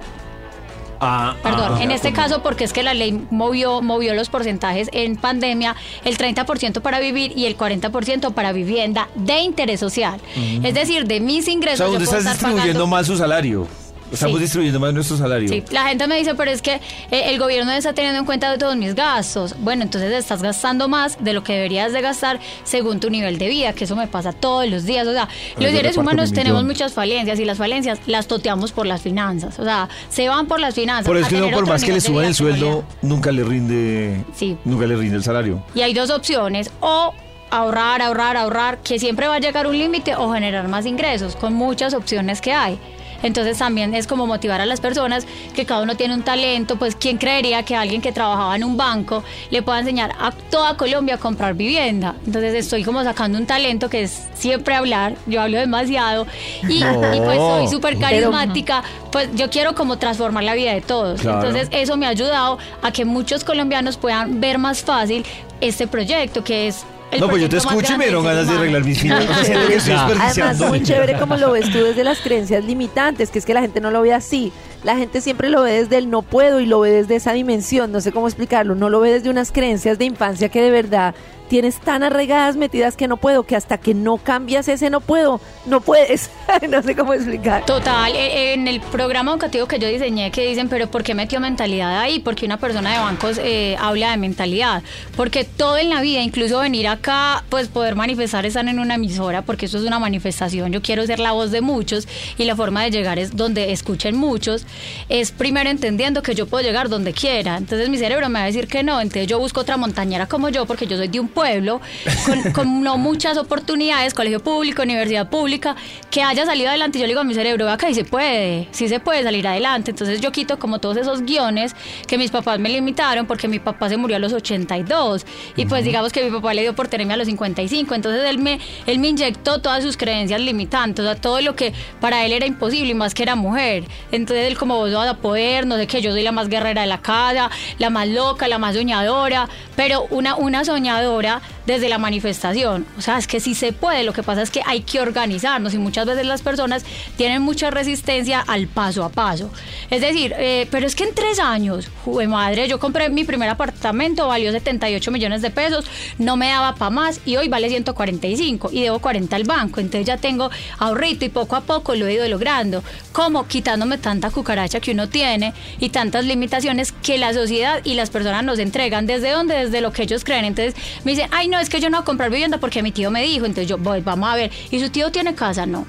Ah, 1.07 1.37
Perdón, 1.43 1.75
ah, 1.79 1.83
en 1.83 1.91
este 1.91 2.13
como- 2.13 2.23
caso 2.23 2.43
porque 2.43 2.65
es 2.65 2.73
que 2.73 2.83
la 2.83 2.95
ley 2.95 3.27
movió, 3.31 3.83
movió 3.83 4.15
los 4.15 4.29
porcentajes 4.31 4.89
en 4.93 5.17
pandemia, 5.17 5.77
el 6.05 6.17
30% 6.17 6.81
para 6.81 6.99
vivir 7.01 7.33
y 7.37 7.47
el 7.47 7.57
40% 7.57 8.33
para 8.33 8.53
vivienda 8.53 9.09
de 9.15 9.41
interés 9.41 9.81
social. 9.81 10.21
Es 10.63 10.75
decir, 10.75 11.07
de 11.07 11.21
mis 11.21 11.47
O 11.47 11.51
ingresos. 11.51 11.79
sea, 11.79 11.87
yo 11.87 11.93
uno 11.97 12.05
puedo 12.05 12.19
está 12.19 12.33
estar 12.33 12.35
distribuyendo 12.51 12.81
pagando- 12.81 12.87
mal 12.89 13.05
su 13.05 13.17
salario. 13.17 13.67
Estamos 14.15 14.37
Sí. 14.39 14.43
distribuyendo 14.43 14.81
mal 14.81 14.95
nuestro 14.95 15.17
salario. 15.17 15.49
Sí, 15.49 15.63
la 15.71 15.89
gente 15.89 16.07
me 16.07 16.17
dice, 16.17 16.35
pero 16.35 16.51
es 16.51 16.63
que 16.63 16.75
eh, 17.11 17.25
el 17.27 17.39
gobierno 17.39 17.71
no 17.71 17.77
está 17.77 17.93
teniendo 17.93 18.19
en 18.21 18.25
cuenta 18.27 18.57
todos 18.59 18.77
mis 18.77 18.95
gastos. 18.95 19.55
Bueno, 19.59 19.83
entonces 19.83 20.13
estás 20.13 20.43
gastando 20.43 20.89
más 20.89 21.23
de 21.23 21.33
lo 21.33 21.43
que 21.45 21.53
deberías 21.55 21.93
de 21.93 22.01
gastar 22.01 22.41
según 22.65 23.01
tu 23.01 23.11
nivel 23.11 23.39
de 23.39 23.49
vida, 23.49 23.73
que 23.73 23.85
eso 23.85 23.97
me 23.97 24.07
pasa 24.07 24.33
todos 24.33 24.69
los 24.69 24.85
días. 24.85 25.07
O 25.07 25.13
sea, 25.13 25.29
los 25.59 25.71
seres 25.71 25.97
humanos 25.97 26.33
tenemos 26.33 26.63
millón. 26.63 26.67
muchas 26.69 26.93
falencias 26.95 27.39
y 27.39 27.45
las 27.45 27.59
falencias 27.59 27.99
las 28.07 28.27
toteamos 28.27 28.73
por 28.73 28.87
las 28.87 29.03
finanzas. 29.03 29.59
O 29.59 29.65
sea, 29.65 29.89
se 30.09 30.29
van 30.29 30.47
por 30.47 30.61
las 30.61 30.75
finanzas. 30.75 31.07
Por 31.07 31.17
eso 31.17 31.29
que 31.29 31.37
tener 31.37 31.55
por 31.55 31.67
más 31.67 31.85
que 31.85 31.93
le 31.93 32.01
suban 32.01 32.25
el 32.25 32.31
no 32.31 32.35
sueldo, 32.35 32.85
nunca 33.03 33.31
le 33.33 33.45
rinde. 33.45 34.25
Sí. 34.35 34.57
Nunca 34.65 34.87
le 34.87 34.97
rinde 34.97 35.17
el 35.17 35.25
salario. 35.25 35.63
Y 35.75 35.81
hay 35.83 35.93
dos 35.95 36.11
opciones, 36.11 36.71
o 36.81 37.13
ahorrar, 37.51 38.03
ahorrar, 38.03 38.37
ahorrar, 38.37 38.79
que 38.79 38.99
siempre 38.99 39.29
va 39.29 39.37
a 39.37 39.39
llegar 39.39 39.67
un 39.67 39.77
límite, 39.79 40.17
o 40.17 40.33
generar 40.33 40.67
más 40.69 40.87
ingresos, 40.87 41.37
con 41.37 41.55
muchas 41.55 41.95
opciones 41.95 42.41
que 42.41 42.53
hay. 42.53 42.79
Entonces 43.25 43.59
también 43.59 43.95
es 43.95 44.07
como 44.07 44.27
motivar 44.27 44.61
a 44.61 44.67
las 44.67 44.81
personas 44.81 45.27
que 45.55 45.67
cada 45.67 45.83
uno 45.83 45.97
tiene 45.97 46.15
un 46.15 46.23
talento, 46.23 46.77
pues 46.77 46.95
quién 46.95 47.17
creería 47.19 47.65
que 47.65 47.75
alguien 47.75 48.01
que 48.01 48.13
trabajaba 48.13 48.55
en 48.55 48.63
un 48.63 48.77
banco 48.77 49.25
le 49.51 49.63
pueda 49.63 49.81
enseñar 49.81 50.13
a 50.21 50.31
toda 50.31 50.77
Colombia 50.77 51.17
a 51.17 51.19
comprar 51.19 51.55
vivienda. 51.55 52.15
Entonces 52.27 52.55
estoy 52.55 52.85
como 52.85 53.03
sacando 53.03 53.39
un 53.39 53.47
talento 53.47 53.89
que 53.91 54.03
es 54.03 54.29
siempre 54.35 54.75
hablar, 54.75 55.17
yo 55.27 55.41
hablo 55.41 55.59
demasiado 55.59 56.27
y, 56.69 56.81
No. 56.81 57.15
y 57.15 57.21
pues 57.21 57.39
soy 57.39 57.69
súper 57.69 57.99
carismática, 57.99 58.85
pues 59.11 59.29
yo 59.35 59.51
quiero 59.51 59.75
como 59.75 59.97
transformar 59.99 60.45
la 60.45 60.55
vida 60.55 60.73
de 60.73 60.83
todos. 60.83 61.23
Claro. 61.23 61.39
Entonces 61.39 61.69
eso 61.73 61.97
me 61.97 62.07
ha 62.07 62.11
ayudado 62.11 62.59
a 62.83 62.93
que 62.93 63.05
muchos 63.05 63.43
colombianos 63.43 63.97
puedan 63.97 64.41
ver 64.41 64.59
más 64.59 64.83
fácil 64.83 65.25
este 65.61 65.87
proyecto 65.87 66.45
que 66.45 66.69
es... 66.69 66.85
el 67.11 67.21
No, 67.21 67.29
pues 67.29 67.43
yo 67.43 67.49
te 67.49 67.59
escucho 67.59 67.95
y 67.95 67.99
me 67.99 68.05
dieron 68.05 68.25
ganas 68.25 68.47
de 68.47 68.55
arreglar 68.55 68.85
mis 68.85 69.05
estoy 69.05 69.95
Además, 69.95 70.59
muy 70.61 70.83
chévere 70.83 71.19
como 71.19 71.37
lo 71.37 71.53
ves 71.53 71.71
tú 71.71 71.79
desde 71.79 72.05
las 72.05 72.21
creencias 72.21 72.65
limitantes, 72.65 73.31
que 73.31 73.39
es 73.39 73.47
que 73.47 73.55
la 73.55 73.61
gente 73.61 73.81
no 73.81 73.91
lo 73.91 74.03
ve 74.03 74.13
así. 74.13 74.53
La 74.83 74.97
gente 74.97 75.21
siempre 75.21 75.49
lo 75.49 75.63
ve 75.63 75.73
desde 75.73 75.97
el 75.97 76.11
no 76.11 76.23
puedo 76.23 76.61
y 76.61 76.67
lo 76.67 76.81
ve 76.81 76.91
desde 76.91 77.17
esa 77.17 77.33
dimensión, 77.33 77.93
no 77.93 78.01
sé 78.01 78.13
cómo 78.13 78.27
explicarlo, 78.27 78.75
no 78.75 78.91
lo 78.91 79.01
ve 79.01 79.13
desde 79.13 79.31
unas 79.31 79.51
creencias 79.53 79.99
de 79.99 80.05
infancia 80.05 80.49
que 80.49 80.61
de 80.61 80.71
verdad 80.71 81.15
tienes 81.49 81.81
tan 81.81 82.03
arraigadas, 82.03 82.57
metidas 82.57 82.97
que 82.97 83.09
no 83.09 83.17
puedo, 83.17 83.45
que 83.45 83.57
hasta 83.57 83.79
que 83.79 83.95
no 83.95 84.19
cambias 84.19 84.69
ese 84.69 84.91
no 84.91 85.01
puedo, 85.01 85.41
no 85.67 85.81
puedes. 85.81 86.31
no 86.69 86.83
sé 86.83 86.95
cómo 86.95 87.15
explicar. 87.15 87.65
Total, 87.67 88.13
eh, 88.15 88.55
en 88.55 88.69
el 88.69 88.81
programa 88.81 89.33
educativo 89.33 89.67
que 89.67 89.79
yo 89.79 89.89
diseñé 89.89 90.31
que 90.31 90.47
dicen, 90.49 90.69
pero 90.69 90.91
¿por 90.91 91.03
qué 91.03 91.15
metió 91.15 91.41
mentalidad 91.41 91.99
ahí? 91.99 92.21
Porque 92.21 92.47
una 92.47 92.59
persona 92.59 92.93
de 92.93 92.99
bancos 92.99 93.39
eh, 93.39 93.77
habla 93.81 94.11
de 94.11 94.17
mentalidad. 94.17 94.83
Porque 95.17 95.45
todo 95.45 95.79
en 95.79 95.91
la 95.91 96.01
vida, 96.01 96.23
incluso 96.23 96.61
venir 96.61 96.89
acá, 96.89 97.45
pues 97.49 97.69
poder 97.69 97.95
manifestar 97.95 98.47
estar 98.47 98.67
en 98.67 98.79
una 98.79 98.95
emisora, 98.95 99.43
porque 99.43 99.67
eso 99.67 99.79
es 99.79 99.85
una 99.85 99.99
manifestación. 99.99 100.73
Yo 100.73 100.83
quiero 100.83 101.07
ser 101.07 101.19
la 101.19 101.33
voz 101.33 101.51
de 101.51 101.61
muchos 101.61 102.09
y 102.39 102.45
la 102.45 102.57
forma 102.57 102.83
de 102.83 102.91
llegar 102.91 103.19
es 103.19 103.37
donde 103.37 103.73
escuchen 103.73 104.17
muchos. 104.17 104.67
Es 105.09 105.33
primero 105.33 105.71
entendiendo 105.71 106.23
que 106.23 106.35
yo 106.35 106.47
puedo 106.47 106.65
llegar 106.65 106.89
donde 106.89 107.13
quiera. 107.13 107.57
Entonces 107.57 107.89
mi 107.89 107.99
cerebro 107.99 108.29
me 108.29 108.39
va 108.39 108.45
a 108.45 108.47
decir 108.47 108.69
que 108.69 108.83
no. 108.83 109.01
Entonces 109.01 109.27
yo 109.27 109.39
busco 109.39 109.61
otra 109.61 109.77
montañera 109.77 110.27
como 110.27 110.49
yo, 110.49 110.67
porque 110.67 110.87
yo 110.87 110.97
soy 110.97 111.09
de 111.09 111.21
un 111.21 111.29
pueblo 111.35 111.81
con, 112.25 112.53
con 112.53 112.83
no 112.83 112.97
muchas 112.97 113.37
oportunidades, 113.37 114.15
colegio 114.15 114.41
público, 114.41 114.83
universidad 114.83 115.29
pública, 115.29 115.77
que 116.11 116.23
haya 116.23 116.47
salido 116.47 116.69
adelante. 116.69 116.99
Y 116.99 117.01
yo 117.01 117.07
le 117.07 117.13
digo 117.13 117.21
a 117.21 117.25
mi 117.25 117.35
cerebro, 117.35 117.69
acá 117.69 117.91
y 117.91 117.95
se 117.95 118.05
puede, 118.05 118.69
sí 118.71 118.89
se 118.89 119.01
puede 119.01 119.23
salir 119.23 119.47
adelante. 119.47 119.91
Entonces 119.91 120.21
yo 120.21 120.33
quito 120.33 120.59
como 120.59 120.79
todos 120.79 120.97
esos 120.97 121.23
guiones 121.23 121.75
que 122.07 122.17
mis 122.17 122.31
papás 122.31 122.59
me 122.59 122.69
limitaron, 122.69 123.27
porque 123.27 123.49
mi 123.49 123.59
papá 123.59 123.89
se 123.89 123.97
murió 123.97 124.17
a 124.17 124.21
los 124.21 124.33
82. 124.33 125.27
Y 125.57 125.67
pues 125.67 125.85
digamos 125.85 126.13
que 126.13 126.25
mi 126.25 126.31
papá 126.31 126.55
le 126.55 126.63
dio 126.63 126.75
por 126.75 126.89
tenerme 126.89 127.15
a 127.15 127.17
los 127.17 127.27
55. 127.27 127.95
Entonces 127.95 128.25
él 128.29 128.39
me, 128.39 128.61
él 128.87 128.99
me 128.99 129.09
inyectó 129.09 129.61
todas 129.61 129.83
sus 129.83 129.97
creencias 129.97 130.41
limitantes, 130.41 131.05
o 131.05 131.09
sea, 131.09 131.21
todo 131.21 131.41
lo 131.41 131.57
que 131.57 131.73
para 132.01 132.25
él 132.25 132.33
era 132.33 132.47
imposible 132.47 132.93
y 132.93 132.95
más 132.95 133.15
que 133.15 133.23
era 133.25 133.35
mujer. 133.35 133.85
Entonces 134.13 134.47
él 134.47 134.57
como 134.57 134.77
vos 134.77 134.91
no 134.91 134.99
vas 134.99 135.09
a 135.09 135.17
poder, 135.17 135.67
no 135.67 135.77
sé 135.77 135.87
qué, 135.87 136.01
yo 136.01 136.13
soy 136.13 136.23
la 136.23 136.33
más 136.33 136.49
guerrera 136.49 136.83
de 136.83 136.87
la 136.87 136.99
casa, 136.99 137.51
la 137.79 137.91
más 137.91 138.09
loca, 138.09 138.49
la 138.49 138.59
más 138.59 138.75
soñadora, 138.75 139.49
pero 139.77 140.07
una, 140.11 140.37
una 140.37 140.65
soñadora 140.65 141.24
desde 141.67 141.89
la 141.89 141.99
manifestación. 141.99 142.87
O 142.99 143.01
sea, 143.01 143.19
es 143.19 143.27
que 143.27 143.41
sí 143.41 143.55
se 143.55 143.73
puede, 143.73 144.05
lo 144.05 144.13
que 144.13 144.23
pasa 144.23 144.43
es 144.43 144.51
que 144.51 144.61
hay 144.67 144.83
que 144.83 145.01
organizarnos 145.01 145.75
y 145.75 145.79
muchas 145.79 146.07
veces 146.07 146.27
las 146.27 146.43
personas 146.43 146.85
tienen 147.17 147.43
mucha 147.43 147.71
resistencia 147.71 148.41
al 148.41 148.67
paso 148.67 149.05
a 149.05 149.09
paso. 149.09 149.51
Es 149.91 150.01
decir, 150.01 150.35
eh, 150.37 150.67
pero 150.71 150.87
es 150.87 150.95
que 150.95 151.05
en 151.05 151.15
tres 151.15 151.39
años, 151.39 151.89
jue 152.05 152.27
madre, 152.27 152.69
yo 152.69 152.79
compré 152.79 153.09
mi 153.09 153.25
primer 153.25 153.49
apartamento, 153.49 154.29
valió 154.29 154.53
78 154.53 155.11
millones 155.11 155.43
de 155.43 155.51
pesos, 155.51 155.87
no 156.19 156.37
me 156.37 156.49
daba 156.49 156.75
para 156.75 156.91
más 156.91 157.21
y 157.25 157.37
hoy 157.37 157.49
vale 157.49 157.69
145 157.69 158.71
y 158.73 158.83
debo 158.83 158.99
40 158.99 159.35
al 159.37 159.45
banco. 159.45 159.81
Entonces 159.81 160.07
ya 160.07 160.17
tengo 160.17 160.51
ahorrito 160.79 161.25
y 161.25 161.29
poco 161.29 161.57
a 161.57 161.63
poco 161.63 161.95
lo 161.95 162.07
he 162.07 162.15
ido 162.15 162.29
logrando. 162.29 162.83
Como 163.13 163.47
quitándome 163.47 163.99
tanta 163.99 164.31
cucaracha 164.31 164.81
que 164.81 164.93
uno 164.93 165.09
tiene 165.09 165.55
y 165.79 165.91
tantas 165.91 166.25
limitaciones 166.25 166.93
que 166.93 167.19
la 167.19 167.33
sociedad 167.33 167.81
y 167.85 167.95
las 167.95 168.11
personas 168.11 168.45
nos 168.45 168.59
entregan. 168.59 169.07
¿Desde 169.07 169.31
dónde? 169.31 169.55
Desde 169.55 169.81
lo 169.81 169.93
que 169.93 170.03
ellos 170.03 170.25
creen. 170.25 170.45
Entonces 170.45 170.75
me 171.05 171.14
dicen, 171.15 171.31
ay, 171.33 171.49
no, 171.49 171.59
es 171.59 171.69
que 171.69 171.81
yo 171.81 171.91
no 171.91 171.99
voy 171.99 172.03
a 172.03 172.05
comprar 172.05 172.31
vivienda 172.31 172.59
porque 172.59 172.83
mi 172.83 172.93
tío 172.93 173.11
me 173.11 173.23
dijo. 173.23 173.47
Entonces 173.47 173.69
yo, 173.69 173.79
voy, 173.79 174.01
vamos 174.01 174.29
a 174.29 174.37
ver. 174.37 174.51
¿Y 174.71 174.81
su 174.81 174.91
tío 174.91 175.11
tiene 175.11 175.35
casa? 175.35 175.67
No. 175.67 175.87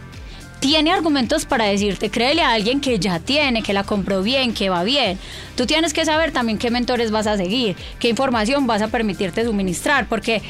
Tiene 0.60 0.92
argumentos 0.92 1.46
para 1.46 1.66
decirte, 1.66 2.10
créele 2.10 2.42
a 2.42 2.54
alguien 2.54 2.82
que 2.82 2.98
ya 2.98 3.20
tiene, 3.20 3.62
que 3.62 3.74
la 3.74 3.84
compró 3.84 4.24
bien, 4.24 4.54
que 4.54 4.70
va 4.70 4.84
bien. 4.84 5.20
Tú 5.56 5.66
tienes 5.66 5.94
que 5.94 6.06
saber 6.06 6.32
también 6.32 6.58
qué 6.58 6.72
mentores 6.72 7.12
vas 7.12 7.28
a 7.28 7.38
seguir, 7.38 7.76
qué 8.00 8.10
información 8.10 8.66
vas 8.66 8.82
a 8.82 8.88
permitirte 8.88 9.44
suministrar, 9.44 10.08
porque 10.08 10.42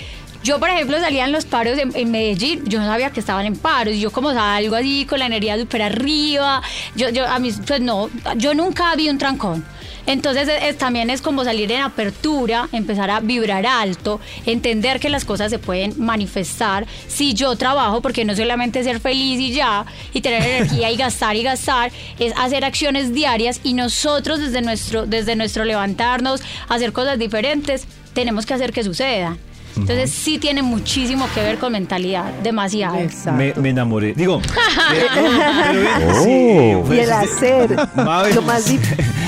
yo, 0.45 0.59
por 0.59 0.69
ejemplo, 0.69 0.99
salía 0.99 1.25
en 1.25 1.31
los 1.31 1.43
paros 1.45 1.77
en, 1.79 1.91
en 1.95 2.11
Medellín, 2.11 2.63
yo 2.65 2.79
no 2.79 2.85
sabía 2.85 3.09
que 3.09 3.19
estaban 3.19 3.45
en 3.47 3.57
paros, 3.57 3.95
y 3.95 3.99
yo 3.99 4.11
como 4.11 4.31
salgo 4.31 4.75
así 4.75 5.05
con 5.05 5.19
la 5.19 5.25
energía 5.25 5.57
súper 5.57 5.81
arriba, 5.81 6.61
yo, 6.95 7.09
yo, 7.09 7.27
a 7.27 7.39
mí, 7.39 7.51
pues 7.65 7.81
no, 7.81 8.09
yo 8.37 8.53
nunca 8.53 8.95
vi 8.95 9.09
un 9.09 9.17
trancón. 9.17 9.65
Entonces 10.07 10.49
es- 10.61 10.77
también 10.77 11.09
es 11.09 11.21
como 11.21 11.43
salir 11.43 11.71
en 11.71 11.81
apertura, 11.81 12.69
empezar 12.71 13.09
a 13.09 13.19
vibrar 13.19 13.65
alto, 13.65 14.19
entender 14.45 14.99
que 14.99 15.09
las 15.09 15.25
cosas 15.25 15.49
se 15.49 15.59
pueden 15.59 15.93
manifestar 15.97 16.85
si 17.07 17.33
yo 17.33 17.55
trabajo, 17.55 18.01
porque 18.01 18.25
no 18.25 18.35
solamente 18.35 18.83
ser 18.83 18.99
feliz 18.99 19.39
y 19.39 19.51
ya, 19.53 19.85
y 20.13 20.21
tener 20.21 20.41
energía 20.47 20.91
y 20.91 20.95
gastar 20.97 21.35
y 21.35 21.43
gastar, 21.43 21.91
es 22.19 22.33
hacer 22.37 22.65
acciones 22.65 23.13
diarias 23.13 23.59
y 23.63 23.73
nosotros 23.73 24.39
desde 24.39 24.61
nuestro, 24.61 25.05
desde 25.05 25.35
nuestro 25.35 25.65
levantarnos, 25.65 26.41
hacer 26.69 26.93
cosas 26.93 27.17
diferentes, 27.19 27.85
tenemos 28.13 28.45
que 28.45 28.53
hacer 28.53 28.71
que 28.73 28.83
suceda. 28.83 29.37
Entonces 29.77 30.11
sí 30.11 30.37
tiene 30.37 30.61
muchísimo 30.61 31.27
que 31.33 31.41
ver 31.41 31.57
con 31.57 31.73
mentalidad, 31.73 32.31
demasiado. 32.43 32.97
Me, 33.31 33.53
me 33.55 33.69
enamoré. 33.69 34.13
Digo, 34.13 34.41
pero 34.89 35.07
ven, 35.13 35.87
Oh. 36.17 36.23
sí, 36.23 36.95
Y 36.95 36.99
el 36.99 37.11
hacer, 37.11 37.71
lo 37.71 38.41
más, 38.41 38.69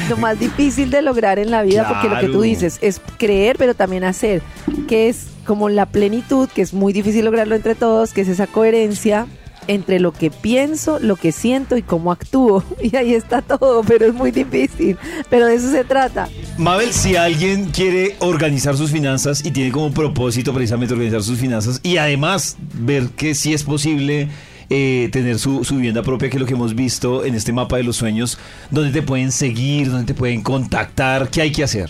lo 0.09 0.17
más 0.17 0.39
difícil 0.39 0.89
de 0.89 1.01
lograr 1.01 1.39
en 1.39 1.51
la 1.51 1.63
vida, 1.63 1.87
porque 1.87 2.09
lo 2.09 2.19
que 2.19 2.27
tú 2.27 2.41
dices 2.41 2.77
es 2.81 3.01
creer, 3.17 3.57
pero 3.57 3.73
también 3.73 4.03
hacer, 4.03 4.41
que 4.87 5.09
es 5.09 5.27
como 5.45 5.69
la 5.69 5.85
plenitud, 5.85 6.49
que 6.49 6.61
es 6.61 6.73
muy 6.73 6.93
difícil 6.93 7.25
lograrlo 7.25 7.55
entre 7.55 7.75
todos, 7.75 8.13
que 8.13 8.21
es 8.21 8.27
esa 8.27 8.47
coherencia 8.47 9.27
entre 9.67 9.99
lo 9.99 10.11
que 10.11 10.31
pienso, 10.31 10.99
lo 10.99 11.15
que 11.15 11.31
siento 11.31 11.77
y 11.77 11.81
cómo 11.81 12.11
actúo. 12.11 12.63
Y 12.81 12.95
ahí 12.95 13.13
está 13.13 13.41
todo, 13.41 13.83
pero 13.83 14.05
es 14.05 14.13
muy 14.13 14.31
difícil. 14.31 14.97
Pero 15.29 15.47
de 15.47 15.55
eso 15.55 15.69
se 15.71 15.83
trata. 15.83 16.29
Mabel, 16.57 16.93
si 16.93 17.15
alguien 17.15 17.65
quiere 17.65 18.15
organizar 18.19 18.77
sus 18.77 18.91
finanzas 18.91 19.43
y 19.45 19.51
tiene 19.51 19.71
como 19.71 19.91
propósito 19.91 20.53
precisamente 20.53 20.93
organizar 20.93 21.21
sus 21.21 21.37
finanzas 21.37 21.81
y 21.83 21.97
además 21.97 22.55
ver 22.73 23.09
que 23.09 23.35
sí 23.35 23.53
es 23.53 23.63
posible 23.63 24.29
eh, 24.69 25.09
tener 25.11 25.39
su, 25.39 25.63
su 25.63 25.75
vivienda 25.75 26.03
propia, 26.03 26.29
que 26.29 26.37
es 26.37 26.41
lo 26.41 26.47
que 26.47 26.53
hemos 26.53 26.75
visto 26.75 27.25
en 27.25 27.35
este 27.35 27.51
mapa 27.51 27.77
de 27.77 27.83
los 27.83 27.97
sueños, 27.97 28.37
donde 28.71 28.91
te 28.91 29.01
pueden 29.01 29.31
seguir, 29.31 29.89
donde 29.89 30.05
te 30.05 30.13
pueden 30.13 30.41
contactar, 30.41 31.29
¿qué 31.29 31.41
hay 31.41 31.51
que 31.51 31.63
hacer? 31.63 31.89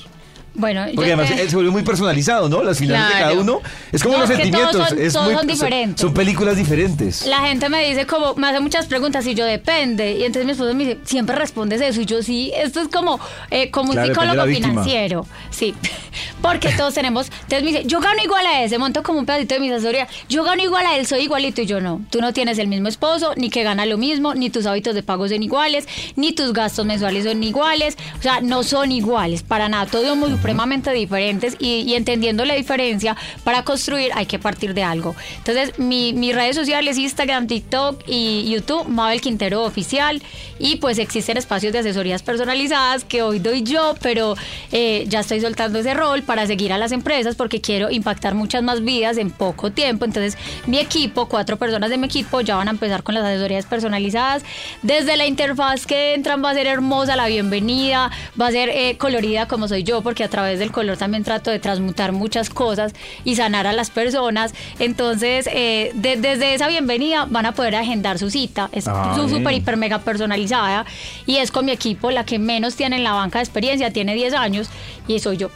Bueno, 0.58 0.86
Porque 0.96 1.14
además 1.14 1.32
eh, 1.32 1.48
se 1.50 1.56
vuelve 1.56 1.70
muy 1.72 1.84
personalizado, 1.84 2.50
¿no? 2.50 2.64
Las 2.64 2.80
finanzas 2.80 3.14
de 3.14 3.20
cada 3.22 3.34
uno 3.34 3.62
es 3.92 4.02
como 4.02 4.16
No, 4.16 4.22
los 4.22 4.30
es 4.32 4.38
que 4.38 4.50
todos 4.50 4.62
sentimientos, 4.74 4.90
son- 4.90 5.00
es 5.06 5.14
todos 5.14 5.26
muy, 5.28 5.36
son 5.36 5.48
diferentes. 5.48 6.02
son 6.02 6.14
películas 6.16 6.58
diferentes. 6.58 7.26
La 7.28 7.42
gente 7.42 7.70
me 7.70 7.88
dice 7.88 8.08
como, 8.08 8.34
me 8.36 8.48
hace 8.48 8.60
muchas 8.60 8.88
preguntas 8.88 9.26
y 9.28 9.36
yo 9.36 9.46
depende. 9.46 10.14
Y 10.14 10.24
entonces 10.24 10.46
mi 10.46 10.52
esposo 10.54 10.74
me 10.74 10.84
dice, 10.86 10.98
siempre 11.04 11.36
respondes 11.36 11.80
eso. 11.82 12.02
Y 12.02 12.06
yo 12.06 12.24
sí, 12.24 12.52
esto 12.56 12.82
es 12.82 12.88
como, 12.88 13.20
eh, 13.52 13.70
como 13.70 13.92
Claro, 13.94 14.08
un 14.10 14.14
psicólogo 14.16 14.46
financiero. 14.48 15.26
Sí, 15.52 15.76
porque 16.42 16.70
todos 16.70 16.94
tenemos, 16.94 17.28
entonces 17.44 17.62
me 17.64 17.72
dice, 17.72 17.84
yo 17.86 18.00
gano 18.00 18.24
igual 18.24 18.46
a 18.48 18.64
ese, 18.64 18.78
monto 18.80 19.04
como 19.04 19.20
un 19.20 19.26
pedacito 19.28 19.54
de 19.54 19.60
mi 19.62 19.70
asesoría. 19.72 20.08
Yo 20.28 20.44
gano 20.44 20.64
igual 20.64 20.86
a 20.88 20.98
él, 20.98 21.06
soy 21.06 21.22
igualito 21.22 21.62
y 21.62 21.66
yo 21.68 21.82
no. 21.82 22.02
Tú 22.10 22.20
no 22.20 22.34
tienes 22.34 22.58
el 22.58 22.68
mismo 22.68 22.88
esposo, 22.88 23.34
ni 23.36 23.50
que 23.50 23.64
gana 23.64 23.86
lo 23.86 23.98
mismo, 23.98 24.34
ni 24.34 24.50
tus 24.50 24.66
hábitos 24.66 24.96
de 24.96 25.04
pago 25.04 25.28
son 25.30 25.44
iguales, 25.44 25.88
ni 26.16 26.34
tus 26.34 26.52
gastos 26.54 26.86
mensuales 26.86 27.26
son 27.26 27.44
iguales. 27.44 27.96
O 28.20 28.22
sea, 28.24 28.42
no 28.42 28.64
son 28.64 28.92
iguales 28.92 29.44
para 29.44 29.70
nada. 29.70 29.86
Todos 29.86 30.08
somos 30.08 30.32
supremamente 30.48 30.92
diferentes 30.94 31.58
y, 31.60 31.82
y 31.82 31.96
entendiendo 31.96 32.46
la 32.46 32.54
diferencia, 32.56 33.16
para 33.44 33.64
construir 33.64 34.12
hay 34.16 34.26
que 34.26 34.40
partir 34.40 34.74
de 34.74 34.84
algo. 34.84 35.16
Entonces, 35.38 35.78
mi, 35.78 36.14
mis 36.14 36.34
redes 36.34 36.56
sociales, 36.56 36.98
Instagram, 36.98 37.48
TikTok 37.48 38.04
y 38.08 38.50
YouTube, 38.50 38.88
Mabel 38.88 39.20
Quintero 39.20 39.64
Oficial. 39.64 40.22
Y 40.60 40.78
pues 40.78 40.98
existen 40.98 41.38
espacios 41.38 41.72
de 41.74 41.80
asesorías 41.80 42.24
personalizadas 42.24 43.04
que 43.04 43.22
hoy 43.22 43.40
doy 43.40 43.62
yo, 43.62 43.96
pero 44.02 44.36
eh, 44.72 45.06
ya 45.08 45.20
estoy 45.20 45.40
soltando 45.40 45.80
ese 45.80 45.94
rol 45.94 46.24
para 46.24 46.48
seguir 46.48 46.74
a 46.74 46.78
las 46.78 46.92
empresas 46.92 47.36
porque 47.36 47.62
quiero 47.62 47.92
impactar 47.92 48.34
muchas 48.34 48.64
más 48.64 48.84
vidas 48.84 49.18
en 49.18 49.30
poco 49.30 49.72
tiempo. 49.72 50.06
Entonces, 50.06 50.38
mi 50.66 50.80
equipo, 50.80 51.28
cuatro 51.28 51.58
personas 51.58 51.90
de 51.90 51.98
mi 51.98 52.08
equipo, 52.08 52.42
ya 52.42 52.56
van 52.56 52.70
a 52.70 52.72
empezar 52.72 53.04
con 53.04 53.14
las 53.14 53.24
asesorías 53.24 53.66
personalizadas. 53.66 54.44
Desde 54.82 55.16
la 55.18 55.28
interfaz 55.28 55.86
que 55.86 56.16
entran 56.16 56.44
va 56.44 56.52
a 56.52 56.54
ser 56.54 56.68
hermosa 56.68 57.16
la 57.16 57.28
bienvenida, 57.28 58.10
va 58.40 58.48
a 58.48 58.52
ser 58.52 58.70
eh, 58.70 58.98
colorida 58.98 59.48
como 59.48 59.68
soy 59.68 59.84
yo, 59.84 60.02
porque 60.02 60.24
a 60.24 60.30
través 60.38 60.60
del 60.60 60.72
color 60.72 60.98
también 60.98 61.24
trato 61.24 61.50
de 61.50 61.58
transmutar 61.58 62.12
muchas 62.12 62.52
cosas 62.52 62.94
y 63.24 63.36
sanar 63.38 63.66
a 63.66 63.74
las 63.74 63.90
personas. 63.90 64.54
Entonces, 64.78 65.50
eh, 65.52 65.90
de- 65.96 66.16
desde 66.18 66.54
esa 66.54 66.68
bienvenida 66.68 67.26
van 67.28 67.48
a 67.48 67.54
poder 67.54 67.76
agendar 67.76 68.20
su 68.20 68.30
cita. 68.30 68.70
Es 68.72 68.88
Ah, 68.88 69.16
súper, 69.28 69.54
hiper, 69.56 69.78
mega 69.78 69.98
personalizada 70.00 70.86
y 71.26 71.38
es 71.38 71.50
con 71.52 71.66
mi 71.66 71.72
equipo, 71.72 72.12
la 72.12 72.24
que 72.24 72.38
menos 72.38 72.76
tiene 72.76 72.98
en 72.98 73.04
la 73.04 73.14
banca 73.14 73.40
de 73.40 73.44
experiencia, 73.46 73.92
tiene 73.92 74.14
10 74.14 74.36
años 74.36 74.70
y 75.08 75.18
soy 75.20 75.38
yo. 75.38 75.50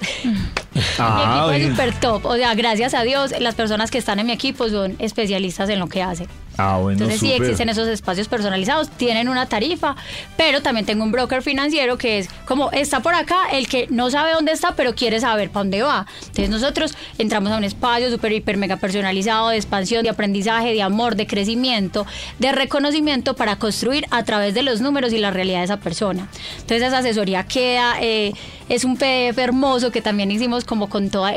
Ah, 0.97 1.15
mi 1.17 1.32
equipo 1.32 1.49
bien. 1.49 1.61
es 1.61 1.69
súper 1.69 1.99
top. 1.99 2.25
O 2.25 2.36
sea, 2.36 2.55
gracias 2.55 2.95
a 2.95 3.03
Dios, 3.03 3.36
las 3.39 3.53
personas 3.53 3.91
que 3.91 3.99
están 3.99 4.17
en 4.19 4.25
mi 4.25 4.32
equipo 4.34 4.67
son 4.67 4.95
especialistas 4.97 5.69
en 5.69 5.77
lo 5.77 5.88
que 5.88 6.01
hacen. 6.01 6.27
Ah, 6.57 6.77
bueno, 6.77 6.99
Entonces 6.99 7.19
sí 7.19 7.31
súper. 7.31 7.43
existen 7.43 7.69
esos 7.69 7.87
espacios 7.87 8.27
personalizados, 8.27 8.89
tienen 8.89 9.29
una 9.29 9.47
tarifa, 9.47 9.95
pero 10.37 10.61
también 10.61 10.85
tengo 10.85 11.03
un 11.03 11.11
broker 11.11 11.41
financiero 11.41 11.97
que 11.97 12.19
es 12.19 12.29
como 12.45 12.71
está 12.71 12.99
por 12.99 13.15
acá 13.15 13.49
el 13.51 13.67
que 13.67 13.87
no 13.89 14.11
sabe 14.11 14.33
dónde 14.33 14.51
está, 14.51 14.75
pero 14.75 14.93
quiere 14.93 15.19
saber 15.19 15.49
para 15.49 15.61
dónde 15.63 15.81
va. 15.81 16.05
Entonces 16.19 16.49
nosotros 16.49 16.93
entramos 17.17 17.51
a 17.51 17.57
un 17.57 17.63
espacio 17.63 18.09
súper, 18.11 18.33
hiper, 18.33 18.57
mega 18.57 18.77
personalizado 18.77 19.49
de 19.49 19.57
expansión, 19.57 20.03
de 20.03 20.09
aprendizaje, 20.09 20.73
de 20.73 20.81
amor, 20.81 21.15
de 21.15 21.27
crecimiento, 21.27 22.05
de 22.39 22.51
reconocimiento 22.51 23.35
para 23.35 23.55
construir 23.57 24.05
a 24.11 24.23
través 24.23 24.53
de 24.53 24.63
los 24.63 24.81
números 24.81 25.13
y 25.13 25.17
la 25.17 25.31
realidad 25.31 25.59
de 25.59 25.65
esa 25.65 25.77
persona. 25.77 26.27
Entonces 26.55 26.83
esa 26.83 26.99
asesoría 26.99 27.43
queda, 27.43 27.95
eh, 28.01 28.33
es 28.69 28.85
un 28.85 28.97
PDF 28.97 29.37
hermoso 29.37 29.91
que 29.91 30.01
también 30.01 30.31
hicimos 30.31 30.63
como 30.63 30.89
con 30.89 31.09
todo 31.09 31.27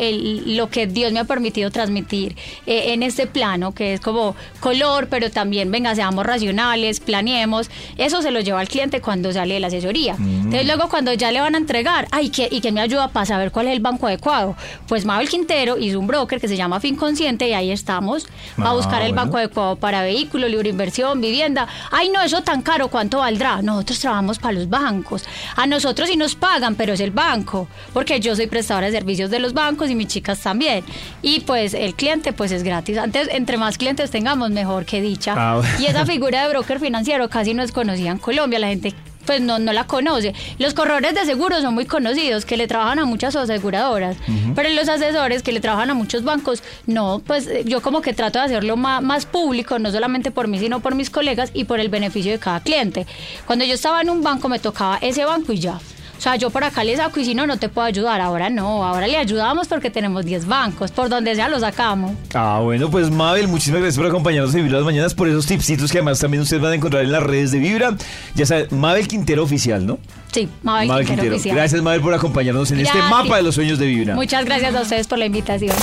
lo 0.47 0.71
que 0.71 0.87
Dios 0.87 1.13
me 1.13 1.21
ha 1.21 1.25
permitido 1.25 1.71
transmitir 1.71 2.37
eh, 2.67 2.93
en 2.93 3.03
este 3.03 3.27
plano, 3.27 3.75
que 3.75 3.95
es 3.95 4.01
como 4.01 4.37
color, 4.61 5.09
pero 5.15 5.31
también, 5.31 5.71
venga, 5.71 5.95
seamos 5.95 6.27
racionales, 6.27 6.99
planeemos. 6.99 7.71
Eso 7.97 8.21
se 8.21 8.33
lo 8.33 8.41
lleva 8.41 8.59
al 8.59 8.67
cliente 8.69 9.01
cuando 9.01 9.33
sale 9.33 9.55
de 9.55 9.61
la 9.61 9.69
asesoría. 9.69 10.17
Entonces 10.19 10.67
luego 10.67 10.89
cuando 10.89 11.13
ya 11.13 11.31
le 11.31 11.41
van 11.41 11.55
a 11.55 11.59
entregar, 11.59 12.09
ay, 12.11 12.31
¿qué, 12.31 12.49
¿y 12.51 12.61
quién 12.61 12.75
me 12.75 12.81
ayuda 12.81 13.07
para 13.07 13.25
saber 13.27 13.53
cuál 13.53 13.69
es 13.69 13.75
el 13.75 13.79
banco 13.81 14.09
adecuado? 14.09 14.57
Pues 14.89 15.05
Mabel 15.05 15.29
Quintero 15.29 15.79
hizo 15.79 16.01
un 16.01 16.09
broker 16.09 16.41
que 16.41 16.49
se 16.49 16.57
llama 16.57 16.81
Finconsciente 16.81 17.49
y 17.49 17.53
ahí 17.53 17.71
estamos 17.71 18.27
a 18.59 18.71
Ah, 18.71 18.73
buscar 18.75 19.03
el 19.03 19.13
bueno. 19.13 19.23
banco 19.27 19.37
adecuado 19.37 19.77
para 19.77 20.03
vehículo, 20.03 20.49
libre 20.49 20.71
inversión, 20.71 21.21
vivienda. 21.21 21.69
Ay, 21.93 22.09
no, 22.13 22.21
eso 22.23 22.43
tan 22.43 22.61
caro, 22.63 22.89
¿cuánto 22.89 23.19
valdrá? 23.19 23.63
Nosotros 23.63 24.01
trabajamos 24.01 24.41
para 24.41 24.55
los 24.55 24.69
bancos. 24.69 25.25
A 25.55 25.69
nosotros 25.69 26.09
sí 26.09 26.17
nos 26.17 26.35
pagan, 26.35 26.75
pero 26.75 26.95
es 26.95 27.01
el 27.01 27.13
banco, 27.13 27.69
porque 27.93 28.19
yo 28.19 28.35
soy 28.35 28.49
prestadora 28.49 28.87
de 28.87 28.93
servicios 28.93 29.31
de 29.31 29.39
los 29.39 29.53
bancos 29.53 29.91
y 29.91 29.95
mis 29.95 30.09
chicas 30.09 30.41
también. 30.41 30.83
Y 31.23 31.39
pues 31.41 31.73
el 31.75 31.95
cliente 31.95 32.33
pues 32.33 32.51
es 32.51 32.65
gratis. 32.65 32.99
Antes, 32.99 33.29
entre 33.31 33.59
más 33.59 33.79
clientes 33.79 34.11
tengamos, 34.11 34.51
mejor 34.51 34.85
que 34.87 34.94
dicha. 35.01 35.35
Ah, 35.37 35.57
bueno. 35.57 35.71
Y 35.79 35.87
esa 35.87 36.07
figura 36.15 36.43
de 36.43 36.49
broker 36.51 36.81
financiero 36.81 37.29
casi 37.29 37.55
no 37.55 37.63
es 37.63 37.73
conocida 37.73 38.11
en 38.11 38.19
Colombia, 38.19 38.59
la 38.59 38.69
gente 38.69 38.95
pues 39.25 39.41
no, 39.41 39.59
no 39.59 39.73
la 39.73 39.87
conoce. 39.87 40.35
Los 40.59 40.75
corredores 40.75 41.15
de 41.15 41.25
seguros 41.25 41.63
son 41.63 41.75
muy 41.75 41.87
conocidos, 41.87 42.45
que 42.45 42.57
le 42.57 42.67
trabajan 42.67 42.99
a 42.99 43.05
muchas 43.05 43.35
aseguradoras, 43.37 44.17
pero 44.55 44.69
los 44.71 44.89
asesores 44.89 45.43
que 45.43 45.53
le 45.53 45.61
trabajan 45.61 45.91
a 45.91 45.95
muchos 45.95 46.25
bancos, 46.25 46.63
no, 46.87 47.23
pues 47.27 47.47
eh, 47.47 47.63
yo 47.65 47.81
como 47.83 48.03
que 48.03 48.13
trato 48.13 48.39
de 48.39 48.45
hacerlo 48.47 48.77
más, 48.77 49.03
más 49.03 49.27
público, 49.27 49.79
no 49.79 49.91
solamente 49.91 50.31
por 50.31 50.49
mí, 50.49 50.59
sino 50.59 50.81
por 50.81 50.95
mis 50.95 51.11
colegas 51.11 51.51
y 51.55 51.65
por 51.65 51.81
el 51.81 51.89
beneficio 51.89 52.33
de 52.33 52.39
cada 52.39 52.61
cliente. 52.61 53.07
Cuando 53.47 53.65
yo 53.65 53.75
estaba 53.75 54.01
en 54.01 54.11
un 54.11 54.23
banco 54.23 54.49
me 54.49 54.59
tocaba 54.59 54.99
ese 55.01 55.25
banco 55.25 55.53
y 55.53 55.59
ya. 55.59 55.79
O 56.19 56.21
sea, 56.25 56.37
yo 56.37 56.51
por 56.51 56.65
acá 56.65 56.85
le 56.85 56.97
saco 56.97 57.21
y 57.21 57.25
si 57.25 57.35
no, 57.35 57.47
no 57.47 57.59
te 57.59 57.69
puedo 57.69 57.87
ayudar. 57.87 58.21
Ahora 58.21 58.51
no, 58.51 58.85
ahora 58.85 59.07
le 59.07 59.17
ayudamos 59.17 59.69
porque 59.69 59.91
tenemos 59.91 60.25
10 60.25 60.47
bancos, 60.47 60.91
por 60.91 61.09
donde 61.09 61.35
sea 61.35 61.49
lo 61.49 61.61
sacamos. 61.61 62.13
Ah, 62.35 62.61
bueno, 62.63 62.91
pues 62.91 63.11
Mabel, 63.11 63.49
muchísimas 63.49 63.81
gracias 63.81 63.99
por 63.99 64.07
acompañarnos 64.07 64.55
en 64.55 64.63
Vibra 64.63 64.79
las 64.79 64.87
Mañanas, 64.87 65.15
por 65.15 65.29
esos 65.29 65.47
tipsitos 65.47 65.91
que 65.93 65.99
además 65.99 66.19
también 66.19 66.43
ustedes 66.43 66.63
van 66.63 66.73
a 66.73 66.75
encontrar 66.77 67.05
en 67.05 67.13
las 67.13 67.23
redes 67.23 67.51
de 67.53 67.59
Vibra. 67.59 67.97
Ya 68.35 68.47
saben, 68.47 68.69
Mabel 68.71 69.07
Quintero 69.09 69.43
Oficial, 69.43 69.87
¿no? 69.87 69.99
Sí, 70.33 70.49
Mabel, 70.63 71.07
Quintero 71.07 71.35
oficial. 71.35 71.57
Gracias, 71.57 71.83
Mabel, 71.83 72.01
por 72.01 72.15
acompañarnos 72.15 72.71
en 72.73 72.81
este 72.81 72.99
Gracias. 72.99 73.11
mapa 73.11 73.37
de 73.37 73.43
los 73.43 73.55
sueños 73.55 73.79
de 73.79 73.87
Vibra. 73.87 74.15
Muchas 74.15 74.45
gracias 74.45 74.75
a 74.75 74.81
ustedes 74.81 75.07
por 75.07 75.19
la 75.19 75.27
invitación. 75.27 75.75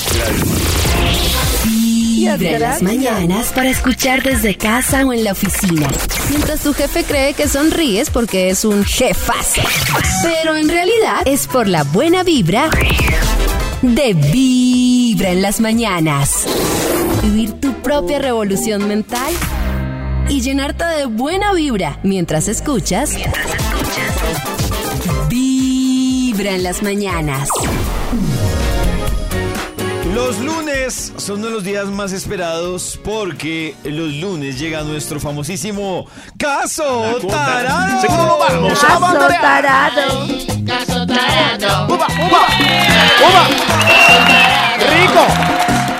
Vibra 2.21 2.49
en 2.49 2.59
las 2.59 2.81
mañanas 2.83 3.51
para 3.51 3.69
escuchar 3.69 4.21
desde 4.21 4.55
casa 4.55 5.03
o 5.05 5.11
en 5.11 5.23
la 5.23 5.31
oficina. 5.31 5.87
Mientras 6.29 6.61
tu 6.61 6.71
jefe 6.73 7.03
cree 7.03 7.33
que 7.33 7.47
sonríes 7.47 8.11
porque 8.11 8.51
es 8.51 8.63
un 8.63 8.85
jefazo. 8.85 9.61
Pero 10.21 10.55
en 10.55 10.69
realidad 10.69 11.21
es 11.25 11.47
por 11.47 11.67
la 11.67 11.83
buena 11.83 12.21
vibra 12.23 12.69
de 13.81 14.13
Vibra 14.13 15.31
en 15.31 15.41
las 15.41 15.59
mañanas. 15.59 16.45
Vivir 17.23 17.53
tu 17.53 17.73
propia 17.81 18.19
revolución 18.19 18.87
mental 18.87 19.33
y 20.29 20.41
llenarte 20.41 20.85
de 20.85 21.05
buena 21.07 21.53
vibra 21.53 21.99
mientras 22.03 22.47
escuchas. 22.47 23.15
Vibra 25.27 26.51
en 26.51 26.63
las 26.63 26.83
mañanas. 26.83 27.49
Los 30.13 30.39
lunes 30.39 31.13
son 31.17 31.37
uno 31.39 31.47
de 31.47 31.53
los 31.53 31.63
días 31.63 31.85
más 31.87 32.11
esperados 32.11 32.99
porque 33.03 33.75
los 33.85 34.13
lunes 34.15 34.59
llega 34.59 34.81
nuestro 34.83 35.19
famosísimo 35.19 36.05
Caso 36.37 37.17
Tarado. 37.29 38.37
Vamos 38.39 38.83
a 38.83 38.87
Caso 38.87 39.17
tarado. 39.29 40.27
Caso 40.67 41.07
tarado. 41.07 41.85
¡Uva, 41.95 42.07
uva! 42.07 42.47
¡Uva! 43.29 43.47
¡Rico! 44.99 45.25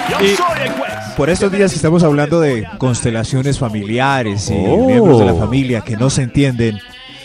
Yo 0.09 0.26
Y- 0.26 0.36
soy 0.36 0.62
el 0.66 0.72
juez. 0.74 0.91
Por 1.16 1.30
estos 1.30 1.51
días 1.51 1.72
que 1.72 1.76
estamos 1.78 2.03
hablando 2.03 2.39
de 2.41 2.68
constelaciones 2.78 3.59
familiares 3.59 4.49
y 4.49 4.53
Oh. 4.55 4.86
miembros 4.88 5.20
de 5.20 5.26
la 5.26 5.34
familia 5.36 5.82
que 5.82 5.95
no 5.95 6.09
se 6.09 6.24
entienden, 6.24 6.80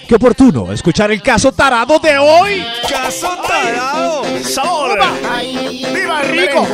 qué 0.08 0.14
oportuno 0.16 0.72
escuchar 0.72 1.10
el 1.10 1.22
caso 1.22 1.50
tarado 1.52 1.98
de 1.98 2.16
hoy. 2.18 2.64
¡Caso 2.88 3.28
Tarado! 3.48 4.22
¡Sabor! 4.42 4.98
¡Viva 5.40 5.95
el 6.22 6.28
rico! 6.28 6.66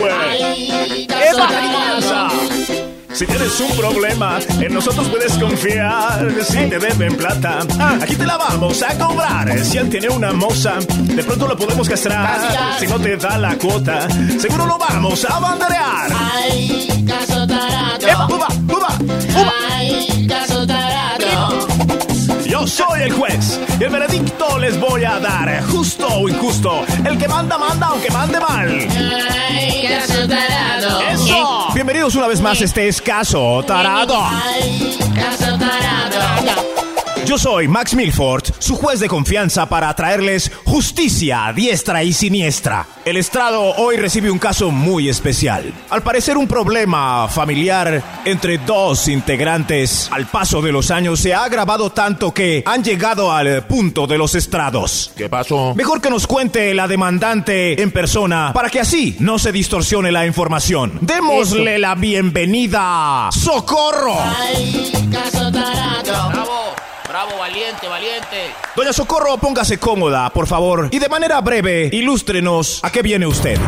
Si 3.13 3.27
tienes 3.27 3.61
un 3.61 3.71
problema, 3.77 4.39
en 4.59 4.73
nosotros 4.73 5.09
puedes 5.09 5.33
confiar. 5.35 6.29
Si 6.45 6.67
te 6.67 6.79
deben 6.79 7.15
plata, 7.15 7.61
aquí 8.01 8.17
te 8.17 8.27
la 8.27 8.39
vamos 8.39 8.83
a 8.83 8.99
cobrar. 8.99 9.59
Si 9.65 9.77
él 9.79 9.91
tiene 9.91 10.09
una 10.09 10.33
moza, 10.33 10.77
de 10.89 11.23
pronto 11.23 11.47
lo 11.47 11.57
podemos 11.57 11.89
castrar. 11.89 12.79
Si 12.81 12.87
no 12.87 12.99
te 12.99 13.17
da 13.17 13.39
la 13.39 13.55
cuota, 13.57 14.09
seguro 14.41 14.67
lo 14.67 14.79
vamos 14.79 15.25
a 15.29 15.39
banderear. 15.39 16.11
Ay, 16.35 17.05
caso 17.07 17.47
tarado. 17.47 18.09
¡Epa, 18.09 18.27
uva, 18.27 18.49
uva, 18.67 18.89
uva! 19.41 19.62
Yo 22.63 22.69
soy 22.69 23.03
el 23.03 23.13
juez 23.13 23.59
y 23.81 23.83
el 23.83 23.91
veredicto 23.91 24.57
les 24.57 24.79
voy 24.79 25.03
a 25.03 25.19
dar. 25.19 25.65
Justo 25.65 26.07
o 26.07 26.29
injusto, 26.29 26.85
el 27.05 27.19
que 27.19 27.27
manda, 27.27 27.59
manda, 27.59 27.89
aunque 27.89 28.09
mande 28.09 28.39
mal. 28.39 28.69
Ay, 28.69 29.89
caso 29.89 30.29
tarado. 30.29 31.01
¡Eso! 31.01 31.67
Bienvenidos 31.75 32.15
una 32.15 32.29
vez 32.29 32.41
más, 32.41 32.61
este 32.61 32.87
es 32.87 33.03
Caso 33.03 33.65
Tarado. 33.67 34.15
Ay, 34.17 34.97
caso 35.13 35.59
tarado. 35.59 36.72
Yo 37.25 37.39
soy 37.39 37.69
Max 37.69 37.95
Milford, 37.95 38.45
su 38.59 38.75
juez 38.75 38.99
de 38.99 39.09
confianza 39.09 39.69
para 39.69 39.95
traerles 39.95 40.51
justicia 40.65 41.47
a 41.47 41.53
diestra 41.53 42.03
y 42.03 42.13
siniestra. 42.13 42.87
El 43.05 43.17
estrado 43.17 43.63
hoy 43.77 43.97
recibe 43.97 44.31
un 44.31 44.39
caso 44.39 44.71
muy 44.73 45.09
especial. 45.09 45.73
Al 45.91 46.03
parecer 46.03 46.37
un 46.37 46.49
problema 46.49 47.29
familiar 47.29 48.03
entre 48.25 48.59
dos 48.59 49.07
integrantes 49.09 50.09
al 50.11 50.27
paso 50.27 50.61
de 50.61 50.73
los 50.73 50.91
años 50.91 51.21
se 51.21 51.33
ha 51.33 51.45
agravado 51.45 51.91
tanto 51.91 52.35
que 52.35 52.65
han 52.67 52.83
llegado 52.83 53.33
al 53.33 53.67
punto 53.67 54.07
de 54.09 54.19
los 54.19 54.35
estrados. 54.35 55.13
¿Qué 55.17 55.29
pasó? 55.29 55.75
Mejor 55.77 56.01
que 56.01 56.11
nos 56.11 56.27
cuente 56.27 56.75
la 56.75 56.89
demandante 56.89 57.81
en 57.81 57.93
persona 57.93 58.53
para 58.53 58.69
que 58.69 58.81
así 58.81 59.17
no 59.21 59.39
se 59.39 59.53
distorsione 59.53 60.11
la 60.11 60.27
información. 60.27 60.99
Démosle 61.01 61.79
la 61.79 61.95
bienvenida. 61.95 63.29
¡Socorro! 63.31 64.17
Ay, 64.21 64.93
caso 65.11 65.51
tarado. 65.53 66.31
Bravo, 66.31 66.75
bravo, 67.13 67.37
valiente, 67.37 67.87
valiente. 67.89 68.55
Doña 68.75 68.95
Socorro, 68.95 69.37
póngase 69.37 69.79
cómoda, 69.79 70.31
por 70.31 70.47
favor, 70.47 70.89
y 70.91 70.99
de 70.99 71.11
manera 71.11 71.43
breve, 71.43 71.91
ilústrenos 71.93 72.83
a 72.83 72.91
qué 72.91 73.03
viene 73.03 73.27
usted. 73.27 73.59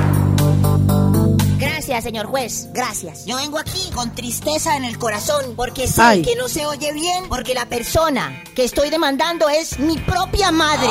Gracias, 1.87 2.05
señor 2.05 2.25
juez, 2.29 2.69
gracias. 2.73 3.27
Yo 3.27 3.37
vengo 3.37 3.59
aquí 3.59 3.91
con 3.95 4.15
tristeza 4.15 4.75
en 4.75 4.85
el 4.85 4.99
corazón 4.99 5.53
porque 5.55 5.87
sé 5.87 6.01
Ay. 6.01 6.23
que 6.23 6.35
no 6.35 6.49
se 6.49 6.65
oye 6.65 6.95
bien 6.95 7.29
porque 7.29 7.53
la 7.53 7.67
persona 7.67 8.43
que 8.57 8.65
estoy 8.65 8.89
demandando 8.89 9.51
es 9.51 9.79
mi 9.79 9.99
propia 9.99 10.51
madre. 10.51 10.89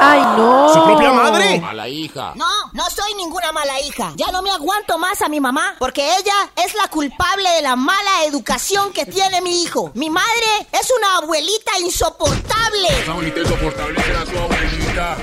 Ay, 0.00 0.20
no. 0.36 0.68
¿Su 0.74 0.82
propia 0.84 1.12
madre? 1.12 1.60
Mala 1.60 1.88
hija. 1.88 2.32
No, 2.34 2.44
no 2.72 2.90
soy 2.90 3.14
ninguna 3.14 3.52
mala 3.52 3.80
hija. 3.82 4.14
Ya 4.16 4.26
no 4.32 4.42
me 4.42 4.50
aguanto 4.50 4.98
más 4.98 5.22
a 5.22 5.28
mi 5.28 5.38
mamá 5.38 5.76
porque 5.78 6.02
ella 6.16 6.34
es 6.56 6.74
la 6.74 6.88
culpable 6.88 7.48
de 7.50 7.62
la 7.62 7.76
mala 7.76 8.24
educación 8.24 8.92
que 8.92 9.06
tiene 9.06 9.40
mi 9.42 9.62
hijo. 9.62 9.92
Mi 9.94 10.10
madre 10.10 10.66
es 10.72 10.90
una 10.98 11.18
abuelita 11.18 11.78
insoportable. 11.78 12.88
Esa 13.00 13.12
abuelita 13.12 13.38
insoportable 13.42 14.00
era 14.04 14.26
su 14.26 14.36
abuelita. 14.36 15.16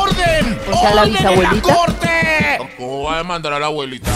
¡Orden! 0.00 0.60
O 0.72 0.80
sea, 0.80 0.94
la 0.94 1.02
¡Orden 1.02 1.16
en 1.16 1.22
bisabuelita. 1.22 1.74
corte! 1.74 2.58
¿Cómo 2.78 3.02
va 3.02 3.14
a 3.16 3.18
demandar 3.18 3.52
a 3.52 3.58
la 3.58 3.66
abuelita? 3.66 4.12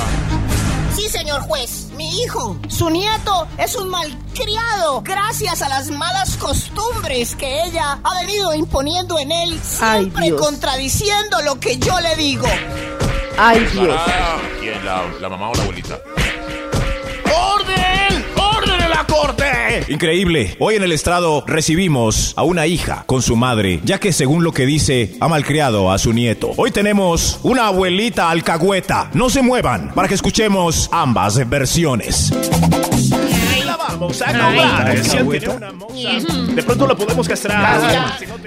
Sí, 0.94 1.08
señor 1.08 1.40
juez, 1.42 1.88
mi 1.96 2.22
hijo, 2.22 2.56
su 2.68 2.90
nieto, 2.90 3.46
es 3.58 3.74
un 3.76 3.88
malcriado 3.88 5.00
gracias 5.02 5.62
a 5.62 5.68
las 5.68 5.90
malas 5.90 6.36
costumbres 6.36 7.34
que 7.36 7.64
ella 7.64 7.98
ha 8.02 8.20
venido 8.20 8.52
imponiendo 8.54 9.18
en 9.18 9.32
él, 9.32 9.60
siempre 9.62 10.34
contradiciendo 10.34 11.40
lo 11.42 11.58
que 11.58 11.78
yo 11.78 11.98
le 12.00 12.16
digo. 12.16 12.46
Ay, 13.38 13.64
Dios. 13.72 13.96
Ah, 13.98 14.36
¿Quién? 14.60 14.84
La, 14.84 15.02
la 15.20 15.28
mamá 15.28 15.50
o 15.50 15.54
la 15.54 15.62
abuelita? 15.62 15.98
Increíble. 19.88 20.56
Hoy 20.58 20.76
en 20.76 20.82
el 20.82 20.92
estrado 20.92 21.44
recibimos 21.46 22.32
a 22.36 22.42
una 22.42 22.66
hija 22.66 23.04
con 23.06 23.22
su 23.22 23.36
madre, 23.36 23.80
ya 23.84 23.98
que 23.98 24.12
según 24.12 24.44
lo 24.44 24.52
que 24.52 24.66
dice, 24.66 25.14
ha 25.20 25.28
malcriado 25.28 25.90
a 25.90 25.98
su 25.98 26.12
nieto. 26.12 26.52
Hoy 26.56 26.70
tenemos 26.70 27.38
una 27.42 27.66
abuelita 27.66 28.30
alcahueta. 28.30 29.10
No 29.12 29.30
se 29.30 29.42
muevan 29.42 29.92
para 29.94 30.08
que 30.08 30.14
escuchemos 30.14 30.88
ambas 30.92 31.48
versiones. 31.48 32.32
Vamos 33.98 34.22
a 34.22 34.28
Ay. 34.28 34.34
cobrar. 34.34 34.94
De 36.54 36.62
pronto 36.62 36.86
lo 36.86 36.96
podemos 36.96 37.28
castrar. 37.28 37.80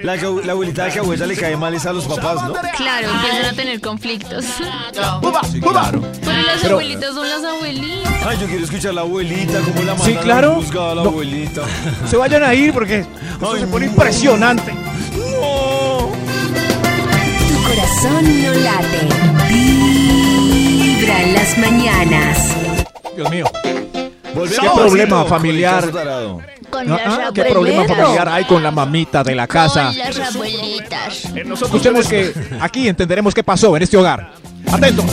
La, 0.02 0.16
la 0.16 0.52
abuelita 0.52 0.84
de 0.86 0.98
abuela 1.00 1.26
le 1.26 1.36
cae 1.36 1.56
mal 1.56 1.74
es 1.74 1.86
a 1.86 1.92
los 1.92 2.04
papás, 2.04 2.42
¿no? 2.48 2.54
Claro, 2.76 3.08
empiezan 3.10 3.44
a 3.46 3.52
tener 3.52 3.80
conflictos. 3.80 4.44
Sí, 4.44 5.60
claro. 5.60 6.00
Pero 6.24 6.42
las 6.42 6.60
Pero- 6.60 6.74
abuelitas 6.76 7.14
son 7.14 7.28
las 7.28 7.44
abuelitas. 7.44 8.12
Ay, 8.26 8.38
yo 8.40 8.46
quiero 8.46 8.64
escuchar 8.64 8.90
a 8.90 8.94
la 8.94 9.00
abuelita, 9.02 9.58
cómo 9.60 9.82
la 9.82 9.94
mandan 9.94 10.06
Sí, 10.06 10.14
claro. 10.16 10.60
a 10.60 10.94
la 10.94 11.02
No. 11.02 11.08
abuelita. 11.10 11.62
Se 12.10 12.16
vayan 12.16 12.42
a 12.42 12.54
ir 12.54 12.72
porque 12.72 13.00
esto 13.00 13.56
se 13.56 13.66
pone 13.66 13.86
impresionante. 13.86 14.72
Tu 17.48 17.62
corazón 17.62 18.42
no 18.42 18.52
late. 18.54 19.08
Vibra 19.48 21.22
en 21.22 21.34
las 21.34 21.58
mañanas. 21.58 22.38
Dios 23.16 23.30
mío. 23.30 23.44
Volvemos 24.34 24.58
¿Qué 24.60 24.80
problema 24.80 25.24
familiar? 25.24 25.90
con 26.70 26.90
Ah, 26.92 26.96
las 27.04 27.18
ah, 27.18 27.30
¿Qué 27.32 27.44
problema 27.44 27.84
familiar 27.84 28.28
hay 28.28 28.44
con 28.44 28.62
la 28.62 28.70
mamita 28.70 29.22
de 29.22 29.34
la 29.34 29.46
casa? 29.46 29.86
Con 29.86 29.96
las 29.98 30.34
abuelitas. 30.34 31.24
Escuchemos 31.62 32.08
que 32.08 32.32
aquí 32.60 32.88
entenderemos 32.88 33.34
qué 33.34 33.44
pasó 33.44 33.76
en 33.76 33.82
este 33.82 33.96
hogar. 33.96 34.32
Atentos. 34.72 35.04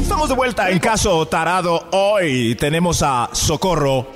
Estamos 0.00 0.28
de 0.28 0.34
vuelta 0.34 0.70
en 0.70 0.78
caso 0.78 1.26
tarado. 1.26 1.88
Hoy 1.92 2.54
tenemos 2.56 3.02
a 3.02 3.28
Socorro. 3.32 4.06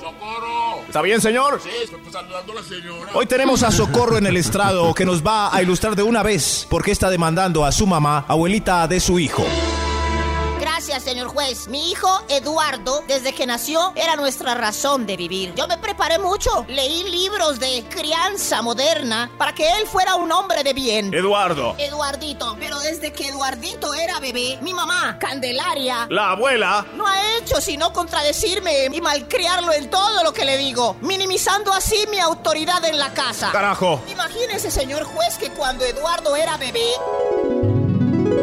¿Está 0.87 1.03
bien, 1.03 1.21
señor? 1.21 1.61
Sí, 1.63 1.69
estoy 1.85 2.01
saludando 2.11 2.53
a 2.53 2.57
la 2.57 2.63
señora. 2.63 3.11
Hoy 3.15 3.27
tenemos 3.27 3.63
a 3.63 3.71
Socorro 3.71 4.17
en 4.17 4.27
el 4.27 4.37
estrado 4.39 4.95
que 4.95 5.05
nos 5.05 5.23
va 5.23 5.55
a 5.55 5.63
ilustrar 5.63 5.95
de 5.95 6.03
una 6.03 6.23
vez 6.23 6.67
por 6.71 6.83
qué 6.83 6.93
está 6.93 7.11
demandando 7.11 7.65
a 7.65 7.73
su 7.73 7.87
mamá, 7.87 8.25
abuelita 8.27 8.89
de 8.89 8.99
su 8.99 9.19
hijo. 9.19 9.45
Gracias, 10.89 11.05
señor 11.05 11.29
juez. 11.29 11.69
Mi 11.69 11.91
hijo 11.91 12.09
Eduardo, 12.31 13.05
desde 13.07 13.35
que 13.35 13.47
nació, 13.47 13.93
era 13.95 14.17
nuestra 14.17 14.55
razón 14.55 15.05
de 15.05 15.19
vivir. 15.19 15.53
Yo 15.55 15.69
me 15.69 15.77
preparé 15.77 16.19
mucho. 16.19 16.65
Leí 16.67 17.03
libros 17.11 17.61
de 17.61 17.85
crianza 17.91 18.63
moderna 18.63 19.31
para 19.37 19.55
que 19.55 19.69
él 19.69 19.87
fuera 19.87 20.15
un 20.15 20.33
hombre 20.33 20.65
de 20.65 20.73
bien. 20.73 21.13
Eduardo. 21.13 21.75
Eduardito, 21.77 22.57
pero 22.59 22.79
desde 22.81 23.13
que 23.13 23.29
Eduardito 23.29 23.93
era 23.93 24.19
bebé, 24.19 24.59
mi 24.63 24.73
mamá, 24.73 25.19
Candelaria, 25.19 26.07
La 26.09 26.31
abuela. 26.31 26.87
no 26.95 27.07
ha 27.07 27.37
hecho 27.37 27.61
sino 27.61 27.93
contradecirme 27.93 28.87
y 28.87 29.01
malcriarlo 29.03 29.75
en 29.75 29.91
todo 29.91 30.25
lo 30.25 30.33
que 30.33 30.47
le 30.47 30.57
digo, 30.57 30.97
minimizando 31.03 31.71
así 31.71 32.07
mi 32.11 32.19
autoridad 32.19 32.83
en 32.87 32.99
la 32.99 33.13
casa. 33.13 33.53
Carajo. 33.53 34.01
Imagínese, 34.09 34.71
señor 34.71 35.05
juez, 35.05 35.37
que 35.37 35.51
cuando 35.51 35.85
Eduardo 35.85 36.35
era 36.35 36.57
bebé. 36.57 37.78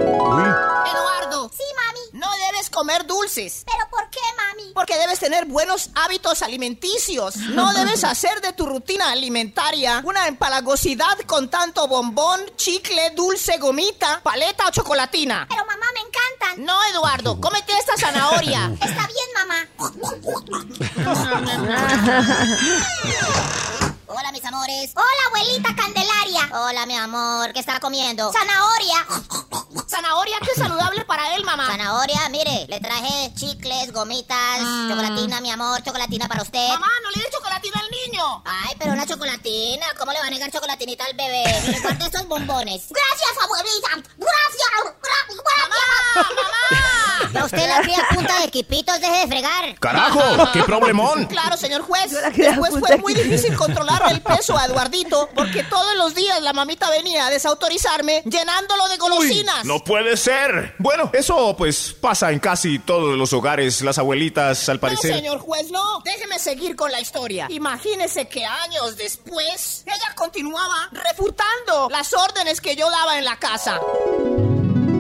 Eduardo. 0.08 1.50
Sí, 1.56 1.64
mami. 1.76 2.00
No 2.14 2.28
debes 2.52 2.70
comer 2.70 3.06
dulces. 3.06 3.64
¿Pero 3.66 3.90
por 3.90 4.10
qué, 4.10 4.20
mami? 4.38 4.72
Porque 4.74 4.98
debes 4.98 5.20
tener 5.20 5.46
buenos 5.46 5.90
hábitos 5.96 6.42
alimenticios. 6.42 7.38
No 7.38 7.74
debes 7.80 8.04
hacer 8.04 8.42
de 8.42 8.54
tu 8.54 8.66
rutina 8.66 9.12
alimentaria 9.12 10.02
una 10.04 10.28
empalagosidad 10.28 11.20
con 11.26 11.50
tanto 11.50 11.88
bombón, 11.88 12.42
chicle, 12.56 13.12
dulce, 13.16 13.58
gomita, 13.58 14.22
paleta 14.24 14.68
o 14.68 14.72
chocolatina. 14.72 15.48
Pero 15.50 15.66
mamá, 15.66 15.86
me 15.94 16.02
encantan. 16.02 16.66
No, 16.66 16.84
Eduardo, 16.86 17.40
cómete 17.42 17.74
esta 17.78 17.98
zanahoria. 17.98 18.72
Está 18.82 19.08
bien, 19.08 19.30
mamá. 19.36 19.68
Hola, 24.08 24.32
mis 24.32 24.46
amores. 24.46 24.92
Hola, 24.96 25.06
abuelita 25.28 25.76
Candelaria. 25.76 26.50
Hola, 26.54 26.86
mi 26.86 26.96
amor. 26.96 27.52
¿Qué 27.54 27.60
está 27.60 27.80
comiendo? 27.80 28.32
Zanahoria. 28.32 29.06
Zanahoria, 29.90 30.38
qué 30.42 30.60
saludable 30.60 31.06
para 31.06 31.36
él, 31.36 31.44
mamá. 31.44 31.66
Zanahoria, 31.68 32.30
mire, 32.30 32.68
le 32.68 32.80
traje 32.80 33.34
chicles, 33.34 33.92
gomitas, 33.92 34.60
chocolatina, 34.90 35.42
mi 35.42 35.50
amor, 35.50 35.82
chocolatina 35.82 36.28
para 36.28 36.44
usted. 36.44 36.70
Mamá, 36.70 36.88
no 37.04 37.10
le 37.12 37.20
dé 37.24 37.30
chocolatina 37.32 37.80
al 37.80 37.90
niño. 37.90 38.44
Ay, 38.46 38.76
pero 38.78 38.92
una 38.92 39.08
chocolatina. 39.08 39.86
¿Cómo 39.98 40.12
le 40.12 40.20
va 40.20 40.28
a 40.28 40.30
negar 40.30 40.52
chocolatinita 40.52 41.04
al 41.06 41.16
bebé? 41.16 41.44
Mire, 41.66 41.80
guarde 41.80 42.06
estos 42.06 42.28
bombones. 42.28 42.84
Gracias, 42.90 43.44
abuelita. 43.44 43.90
Gracias. 44.18 44.70
Gracias. 45.02 45.44
Mamá, 46.16 46.30
mamá. 46.36 46.56
Ya 47.34 47.46
usted 47.46 47.68
la 47.68 47.82
cría 47.82 48.08
punta 48.14 48.40
de 48.40 48.50
quipitos, 48.50 49.02
deje 49.02 49.20
de 49.20 49.28
fregar. 49.28 49.80
Carajo, 49.80 50.22
qué 50.54 50.64
problemón. 50.64 51.26
Claro, 51.26 51.58
señor 51.58 51.82
juez. 51.82 52.12
Después 52.12 52.74
fue 52.80 52.98
muy 52.98 53.14
difícil 53.14 53.56
controlar 53.58 53.95
el 54.10 54.22
peso 54.22 54.58
a 54.58 54.66
Eduardito 54.66 55.30
porque 55.36 55.64
todos 55.64 55.96
los 55.98 56.14
días 56.16 56.42
la 56.42 56.54
mamita 56.54 56.90
venía 56.90 57.28
a 57.28 57.30
desautorizarme 57.30 58.22
llenándolo 58.26 58.88
de 58.88 58.98
golosinas. 58.98 59.66
No 59.66 59.84
puede 59.84 60.18
ser. 60.18 60.76
Bueno, 60.80 61.10
eso 61.14 61.56
pues 61.58 61.94
pasa 62.00 62.32
en 62.32 62.40
casi 62.40 62.80
todos 62.80 63.18
los 63.18 63.34
hogares. 63.34 63.82
Las 63.82 63.98
abuelitas, 63.98 64.68
al 64.70 64.78
No, 64.78 64.82
parecer. 64.82 65.16
señor 65.16 65.40
juez, 65.40 65.72
no. 65.72 66.02
Déjeme 66.04 66.40
seguir 66.40 66.76
con 66.76 66.92
la 66.92 67.00
historia. 67.00 67.48
Imagínese 67.50 68.28
que 68.28 68.46
años 68.46 68.96
después, 68.98 69.84
ella 69.86 70.14
continuaba 70.16 70.90
refutando 70.92 71.90
las 71.90 72.14
órdenes 72.14 72.62
que 72.62 72.76
yo 72.76 72.90
daba 72.90 73.18
en 73.18 73.26
la 73.26 73.38
casa. 73.38 73.80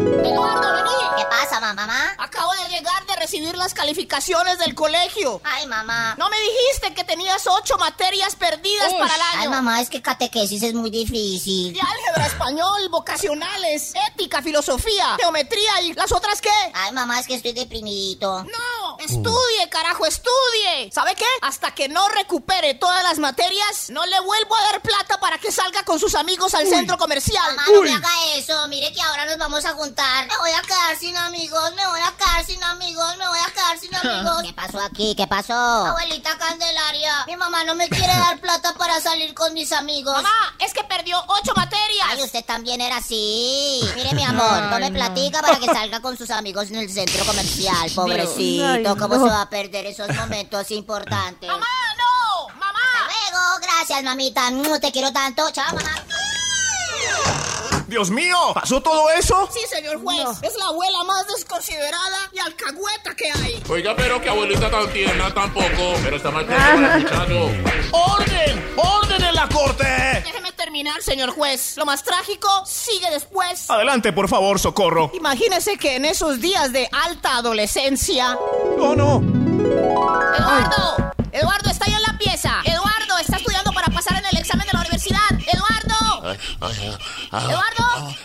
Eduardo, 0.06 0.74
vení. 0.74 0.90
¿Qué 1.18 1.26
pasa, 1.30 1.60
mamá? 1.60 2.16
Acabo 2.20 2.52
de 2.54 2.70
llegar 2.70 3.06
de 3.06 3.16
recibir 3.16 3.56
las 3.58 3.74
calificaciones 3.74 4.60
del 4.60 4.76
colegio. 4.76 5.42
Ay, 5.44 5.66
mamá. 5.66 6.16
No 6.18 6.30
me 6.30 6.38
dijiste 6.40 6.94
que 6.94 7.04
tenías 7.04 7.48
ocho 7.48 7.78
materias 7.78 8.36
perdidas 8.36 8.94
para 8.94 9.16
el 9.16 9.22
año. 9.22 9.42
Ay, 9.42 9.48
mamá, 9.50 9.82
es 9.82 9.90
que 9.90 10.02
catequesis 10.02 10.62
es 10.62 10.74
muy 10.74 10.90
difícil. 10.90 11.74
De 11.74 11.80
álgebra, 11.80 12.28
español, 12.28 12.90
vocacionales, 12.90 13.94
ética, 14.12 14.42
filosofía, 14.42 15.16
geometría 15.20 15.82
y 15.82 15.94
las 15.94 16.12
otras 16.12 16.42
qué. 16.42 16.50
Ay, 16.74 16.92
mamá, 16.92 17.20
es 17.20 17.28
que 17.28 17.36
estoy 17.36 17.54
deprimidito. 17.54 18.44
No, 18.44 18.98
estudie, 19.00 19.70
carajo, 19.70 20.06
estudie. 20.06 20.92
¿Sabe 20.94 21.16
qué? 21.16 21.26
Hasta 21.42 21.74
que 21.74 21.88
no 21.88 22.08
recupere 22.10 22.74
todas 22.76 23.04
las 23.04 23.18
materias, 23.20 23.90
no 23.90 24.06
le 24.06 24.20
vuelvo 24.20 24.56
a 24.56 24.62
dar 24.64 24.82
plata 24.82 25.20
para 25.20 25.38
que 25.38 25.52
salga 25.52 25.84
con 25.84 26.00
sus 26.00 26.14
amigos 26.16 26.54
al 26.54 26.68
centro 26.68 26.98
comercial. 26.98 27.56
Mamá, 27.56 27.64
no 27.74 27.82
me 27.82 27.92
haga 27.92 28.10
eso. 28.36 28.68
Mire 28.68 28.92
que 28.92 29.02
ahora 29.02 29.26
nos 29.26 29.38
vamos 29.38 29.66
a 29.66 29.74
juntar. 29.74 29.95
Me 29.98 30.38
voy 30.40 30.52
a 30.52 30.62
quedar 30.62 30.98
sin 31.00 31.16
amigos, 31.16 31.72
me 31.76 31.88
voy 31.88 32.00
a 32.02 32.12
quedar 32.18 32.46
sin 32.46 32.62
amigos, 32.64 33.18
me 33.18 33.28
voy 33.30 33.40
a 33.40 33.52
quedar 33.52 33.80
sin 33.80 33.96
amigos. 34.10 34.44
¿Qué 34.44 34.54
pasó 34.54 34.80
aquí? 34.82 35.16
¿Qué 35.16 35.26
pasó? 35.26 35.54
Abuelita 35.54 36.38
Candelaria, 36.38 37.24
mi 37.28 37.38
mamá 37.38 37.64
no 37.64 37.76
me 37.76 37.88
quiere 37.88 38.14
dar 38.14 38.38
plata 38.42 38.74
para 38.74 39.00
salir 39.00 39.34
con 39.34 39.54
mis 39.54 39.72
amigos. 39.72 40.14
Mamá, 40.16 40.54
es 40.60 40.74
que 40.74 40.84
perdió 40.84 41.24
ocho 41.28 41.54
materias. 41.56 42.08
Ay, 42.10 42.22
usted 42.24 42.44
también 42.44 42.82
era 42.82 42.98
así. 42.98 43.82
Mire, 43.96 44.14
mi 44.14 44.24
amor, 44.26 44.70
tome 44.70 44.92
platica 44.92 45.42
para 45.42 45.60
que 45.60 45.68
salga 45.68 46.02
con 46.02 46.18
sus 46.18 46.30
amigos 46.30 46.68
en 46.70 46.76
el 46.76 46.92
centro 46.92 47.24
comercial. 47.26 47.90
Pobrecito, 47.96 48.66
Ay, 48.68 48.84
¿cómo 49.00 49.16
no. 49.16 49.24
se 49.26 49.30
va 49.32 49.42
a 49.44 49.50
perder 49.50 49.86
esos 49.86 50.10
momentos 50.14 50.72
importantes? 50.72 51.48
¡Mamá, 51.50 51.66
no! 51.98 52.50
¡Mamá! 52.56 52.80
Hasta 53.08 53.32
luego, 53.32 53.60
gracias, 53.62 54.04
mamita. 54.04 54.52
Mm, 54.52 54.80
Te 54.82 54.92
quiero 54.92 55.14
tanto. 55.14 55.50
Chao, 55.52 55.74
mamá. 55.74 55.96
Dios 57.88 58.10
mío, 58.10 58.36
¿pasó 58.54 58.82
todo 58.82 59.10
eso? 59.12 59.48
Sí, 59.54 59.60
señor 59.70 60.02
juez. 60.02 60.20
Es 60.42 60.56
la 60.58 60.66
abuela 60.66 61.04
más 61.06 61.28
desconsiderada 61.28 62.30
y 62.34 62.40
alcahueta 62.40 63.16
que 63.16 63.32
hay. 63.32 63.64
Oiga, 63.70 63.96
pero 63.96 64.20
que 64.22 64.30
abuelita 64.30 64.70
tan 64.72 64.92
tierna 64.92 65.34
tampoco. 65.34 65.94
Pero 66.04 66.18
está 66.18 66.32
mal 66.32 66.46
muchacho. 66.46 67.52
¡Orden! 67.92 68.74
¡Orden 68.76 69.24
en 69.24 69.36
la 69.36 69.48
corte! 69.50 69.84
Déjeme 70.24 70.52
terminar, 70.54 71.02
señor 71.04 71.30
juez. 71.32 71.78
Lo 71.78 71.86
más 71.86 72.04
trágico 72.04 72.50
sigue 72.66 73.10
después. 73.12 73.70
Adelante, 73.70 74.12
por 74.14 74.28
favor, 74.28 74.60
socorro. 74.60 75.12
Imagínese 75.14 75.78
que 75.78 75.96
en 75.96 76.06
esos 76.06 76.42
días 76.42 76.72
de 76.74 76.90
alta 76.92 77.38
adolescencia. 77.38 78.38
No, 78.78 78.96
no. 78.96 79.22
Eduardo, 80.38 81.14
Eduardo 81.32 81.70
está 81.70 81.86
ahí 81.86 81.94
en 81.94 82.02
la 82.02 82.18
pieza. 82.18 82.62
Eduardo 82.66 83.18
está 83.20 83.38
estudiando 83.38 83.72
para 83.74 83.88
pasar 83.88 84.18
en 84.18 84.26
el 84.26 84.38
examen 84.38 84.66
de 84.66 84.74
la 84.74 84.80
universidad. 84.80 85.20
Eduardo, 85.32 85.96
Ay, 86.28 86.38
ay, 86.62 86.98
Eduardo, 87.38 88.16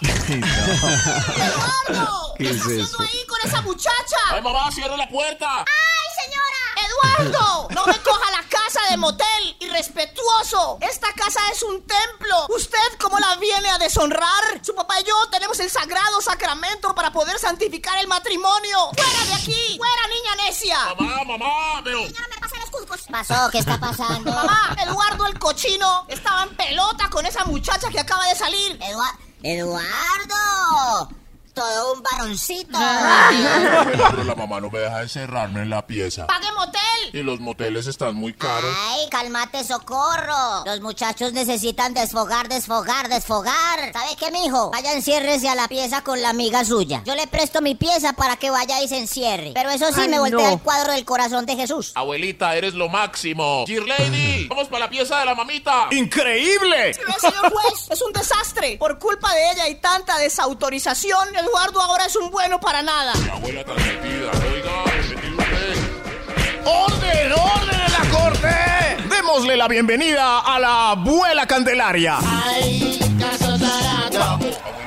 Eduardo. 1.36 2.34
¿Qué 2.38 2.44
¿Qué 2.44 2.50
es 2.50 2.56
está 2.56 2.68
haciendo 2.68 3.00
ahí 3.00 3.26
con 3.26 3.38
esa 3.44 3.60
muchacha? 3.62 4.16
Ay, 4.30 4.40
mamá, 4.40 4.70
cierra 4.70 4.96
la 4.96 5.08
puerta. 5.08 5.64
¡Ay, 5.66 6.24
señora! 6.24 7.26
¡Eduardo! 7.26 7.68
No 7.70 7.86
me 7.86 7.98
coja 7.98 8.30
la 8.30 8.44
casa 8.48 8.80
de 8.88 8.96
motel, 8.96 9.56
irrespetuoso. 9.58 10.78
Esta 10.80 11.12
casa 11.14 11.40
es 11.52 11.62
un 11.64 11.84
templo. 11.84 12.46
¿Usted 12.54 12.98
cómo 13.00 13.18
la 13.18 13.34
viene 13.36 13.68
a 13.70 13.78
deshonrar? 13.78 14.60
Su 14.62 14.76
papá 14.76 15.00
y 15.00 15.04
yo 15.04 15.28
tenemos 15.30 15.58
el 15.58 15.70
sagrado 15.70 16.20
sacramento 16.20 16.94
para 16.94 17.12
poder 17.12 17.38
santificar 17.40 17.98
el 17.98 18.06
matrimonio. 18.06 18.90
¡Fuera 18.96 19.24
de 19.26 19.34
aquí! 19.34 19.76
¡Fuera, 19.76 20.06
niña 20.08 20.36
necia! 20.46 20.78
Mamá, 20.98 21.24
mamá, 21.24 21.80
pero. 21.82 21.98
¿Qué 21.98 22.14
pasó? 23.10 23.50
¿Qué 23.50 23.58
está 23.58 23.78
pasando? 23.78 24.32
Mamá, 24.32 24.76
Eduardo 24.82 25.26
el 25.26 25.38
cochino 25.38 26.04
estaba 26.08 26.44
en 26.44 26.56
pelota 26.56 27.08
con 27.10 27.26
esa 27.26 27.44
muchacha 27.44 27.88
que 27.90 28.00
acaba 28.00 28.24
de 28.26 28.34
salir. 28.36 28.78
Edua- 28.80 29.18
Eduardo. 29.42 31.10
Un 31.94 32.02
varoncito. 32.02 32.78
Pero 34.10 34.24
la 34.24 34.34
mamá 34.34 34.60
no 34.60 34.70
me 34.70 34.78
deja 34.80 35.02
encerrarme 35.02 35.62
en 35.62 35.70
la 35.70 35.86
pieza. 35.86 36.26
Pague 36.26 36.50
motel. 36.52 36.80
Y 37.12 37.22
los 37.22 37.40
moteles 37.40 37.86
están 37.86 38.14
muy 38.14 38.32
caros. 38.34 38.74
Ay, 38.90 39.08
cálmate, 39.10 39.64
socorro. 39.64 40.64
Los 40.64 40.80
muchachos 40.80 41.32
necesitan 41.32 41.94
desfogar, 41.94 42.48
desfogar, 42.48 43.08
desfogar. 43.08 43.92
¿Sabe 43.92 44.16
qué, 44.18 44.30
mijo? 44.30 44.70
Vaya, 44.70 44.92
enciérrese 44.92 45.48
a 45.48 45.54
la 45.54 45.68
pieza 45.68 46.02
con 46.02 46.20
la 46.22 46.30
amiga 46.30 46.64
suya. 46.64 47.02
Yo 47.04 47.14
le 47.14 47.26
presto 47.26 47.60
mi 47.60 47.74
pieza 47.74 48.12
para 48.12 48.36
que 48.36 48.50
vaya 48.50 48.80
y 48.82 48.88
se 48.88 48.98
encierre. 48.98 49.52
Pero 49.54 49.70
eso 49.70 49.86
sí, 49.92 50.02
Ay, 50.02 50.08
me 50.08 50.18
voltea 50.18 50.46
no. 50.48 50.52
el 50.54 50.60
cuadro 50.60 50.92
del 50.92 51.04
corazón 51.04 51.46
de 51.46 51.56
Jesús. 51.56 51.92
Abuelita, 51.94 52.54
eres 52.56 52.74
lo 52.74 52.88
máximo. 52.88 53.64
Dear 53.66 53.84
Lady, 53.86 54.46
vamos 54.48 54.68
para 54.68 54.84
la 54.84 54.90
pieza 54.90 55.18
de 55.18 55.26
la 55.26 55.34
mamita. 55.34 55.88
¡Increíble! 55.90 56.94
Sí, 56.94 57.00
señor 57.20 57.50
juez, 57.52 57.88
es 57.90 58.02
un 58.02 58.12
desastre. 58.12 58.76
Por 58.78 58.98
culpa 58.98 59.32
de 59.34 59.50
ella 59.52 59.68
y 59.68 59.74
tanta 59.76 60.18
desautorización, 60.18 61.28
Eduardo 61.50 61.80
ahora 61.80 62.06
es 62.06 62.14
un 62.14 62.30
bueno 62.30 62.60
para 62.60 62.80
nada. 62.80 63.12
La 63.26 63.32
abuela 63.34 63.64
tan 63.64 63.74
metida. 63.76 64.30
Oiga. 64.52 64.84
¡Orden, 66.64 67.32
orden 67.32 67.80
en 67.80 67.92
la 67.92 68.18
corte! 68.18 68.96
Démosle 69.08 69.56
la 69.56 69.66
bienvenida 69.66 70.38
a 70.40 70.60
la 70.60 70.90
abuela 70.90 71.46
Candelaria. 71.46 72.18
Abuelita, 72.18 73.30
abuelita. 73.46 74.79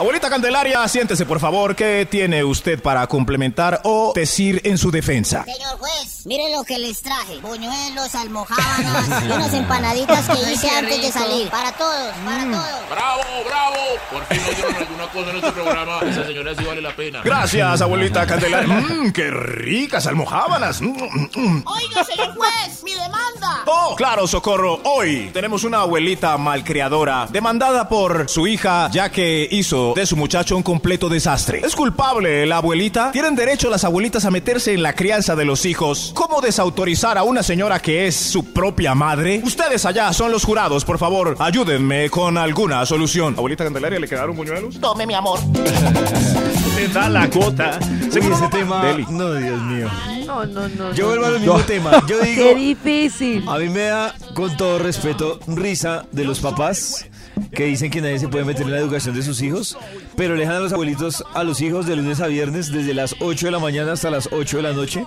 Abuelita 0.00 0.30
Candelaria, 0.30 0.88
siéntese 0.88 1.26
por 1.26 1.40
favor. 1.40 1.76
¿Qué 1.76 2.08
tiene 2.10 2.42
usted 2.42 2.80
para 2.80 3.06
complementar 3.06 3.82
o 3.84 4.12
decir 4.14 4.58
en 4.64 4.78
su 4.78 4.90
defensa? 4.90 5.44
Señor 5.44 5.76
juez, 5.78 6.24
mire 6.24 6.50
lo 6.56 6.64
que 6.64 6.78
les 6.78 7.02
traje. 7.02 7.38
Buñuelos, 7.42 8.14
almohábanas 8.14 9.22
y 9.22 9.26
unas 9.30 9.52
empanaditas 9.52 10.26
que 10.26 10.52
hice 10.52 10.70
antes 10.70 11.02
de 11.02 11.12
salir. 11.12 11.50
Para 11.50 11.72
todos, 11.72 12.14
para 12.24 12.44
Mm. 12.46 12.50
todos. 12.50 12.90
¡Bravo, 12.90 13.22
bravo! 13.46 13.76
Por 14.10 14.24
fin 14.24 14.40
oyeron 14.48 14.74
alguna 14.76 15.06
cosa 15.10 15.30
en 15.30 15.36
este 15.36 15.52
programa. 15.52 15.98
Esa 16.08 16.24
señora 16.26 16.54
sí 16.56 16.64
vale 16.64 16.80
la 16.80 16.96
pena. 16.96 17.20
Gracias, 17.22 17.82
abuelita 17.82 18.26
Candelaria. 18.26 18.74
Mmm, 18.80 19.12
qué 19.12 19.30
ricas 19.30 20.06
almohábanas. 20.06 20.80
Mm, 20.80 20.86
mm, 20.96 21.28
mm. 21.36 21.64
Oiga, 21.66 22.04
señor 22.04 22.34
juez, 22.36 22.82
mi 22.84 22.92
demanda. 22.94 23.64
Oh, 23.66 23.94
claro, 23.96 24.26
socorro. 24.26 24.80
Hoy 24.84 25.28
tenemos 25.34 25.62
una 25.64 25.80
abuelita 25.82 26.38
malcriadora 26.38 27.28
demandada 27.30 27.86
por 27.86 28.30
su 28.30 28.46
hija 28.46 28.88
ya 28.90 29.10
que 29.10 29.46
hizo 29.50 29.89
de 29.94 30.06
su 30.06 30.16
muchacho 30.16 30.56
un 30.56 30.62
completo 30.62 31.08
desastre. 31.08 31.60
¿Es 31.64 31.74
culpable 31.74 32.46
la 32.46 32.58
abuelita? 32.58 33.10
¿Tienen 33.12 33.34
derecho 33.34 33.70
las 33.70 33.84
abuelitas 33.84 34.24
a 34.24 34.30
meterse 34.30 34.72
en 34.74 34.82
la 34.82 34.94
crianza 34.94 35.36
de 35.36 35.44
los 35.44 35.64
hijos? 35.66 36.12
¿Cómo 36.14 36.40
desautorizar 36.40 37.18
a 37.18 37.22
una 37.22 37.42
señora 37.42 37.80
que 37.80 38.06
es 38.06 38.16
su 38.16 38.52
propia 38.52 38.94
madre? 38.94 39.40
Ustedes 39.44 39.84
allá 39.84 40.12
son 40.12 40.30
los 40.32 40.44
jurados, 40.44 40.84
por 40.84 40.98
favor, 40.98 41.36
ayúdenme 41.38 42.10
con 42.10 42.38
alguna 42.38 42.84
solución. 42.86 43.34
Abuelita 43.36 43.64
Candelaria, 43.64 43.98
¿le 43.98 44.08
quedaron 44.08 44.36
buñuelos? 44.36 44.80
Tome, 44.80 45.06
mi 45.06 45.14
amor. 45.14 45.40
Te 46.76 46.88
da 46.88 47.08
la 47.08 47.28
cuota. 47.28 47.78
Sí, 48.10 48.18
ese 48.18 48.48
tema. 48.50 48.84
Deli. 48.84 49.06
No, 49.10 49.34
Dios 49.34 49.60
mío. 49.62 49.88
No, 50.26 50.46
no, 50.46 50.68
no. 50.68 50.94
Yo 50.94 51.04
no, 51.04 51.08
vuelvo 51.08 51.26
no. 51.26 51.34
al 51.34 51.40
mismo 51.40 51.60
tema. 51.60 51.90
Yo 52.08 52.20
digo. 52.20 52.42
Qué 52.42 52.54
difícil. 52.54 53.48
A 53.48 53.58
mí 53.58 53.68
me 53.68 53.82
da, 53.82 54.14
con 54.34 54.56
todo 54.56 54.78
respeto, 54.78 55.40
risa 55.46 56.06
de 56.12 56.24
los 56.24 56.40
papás 56.40 57.06
que 57.52 57.64
dicen 57.64 57.90
que 57.90 58.00
nadie 58.00 58.18
se 58.18 58.28
puede 58.28 58.44
meter 58.44 58.62
en 58.66 58.72
la 58.72 58.78
educación 58.78 59.14
de 59.14 59.22
sus 59.22 59.40
hijos, 59.42 59.76
pero 60.16 60.34
le 60.34 60.40
dejan 60.42 60.56
a 60.56 60.60
los 60.60 60.72
abuelitos 60.72 61.24
a 61.34 61.44
los 61.44 61.60
hijos 61.60 61.86
de 61.86 61.96
lunes 61.96 62.20
a 62.20 62.26
viernes 62.26 62.70
desde 62.72 62.94
las 62.94 63.14
8 63.20 63.46
de 63.46 63.52
la 63.52 63.58
mañana 63.58 63.92
hasta 63.92 64.10
las 64.10 64.28
8 64.32 64.58
de 64.58 64.62
la 64.62 64.72
noche 64.72 65.04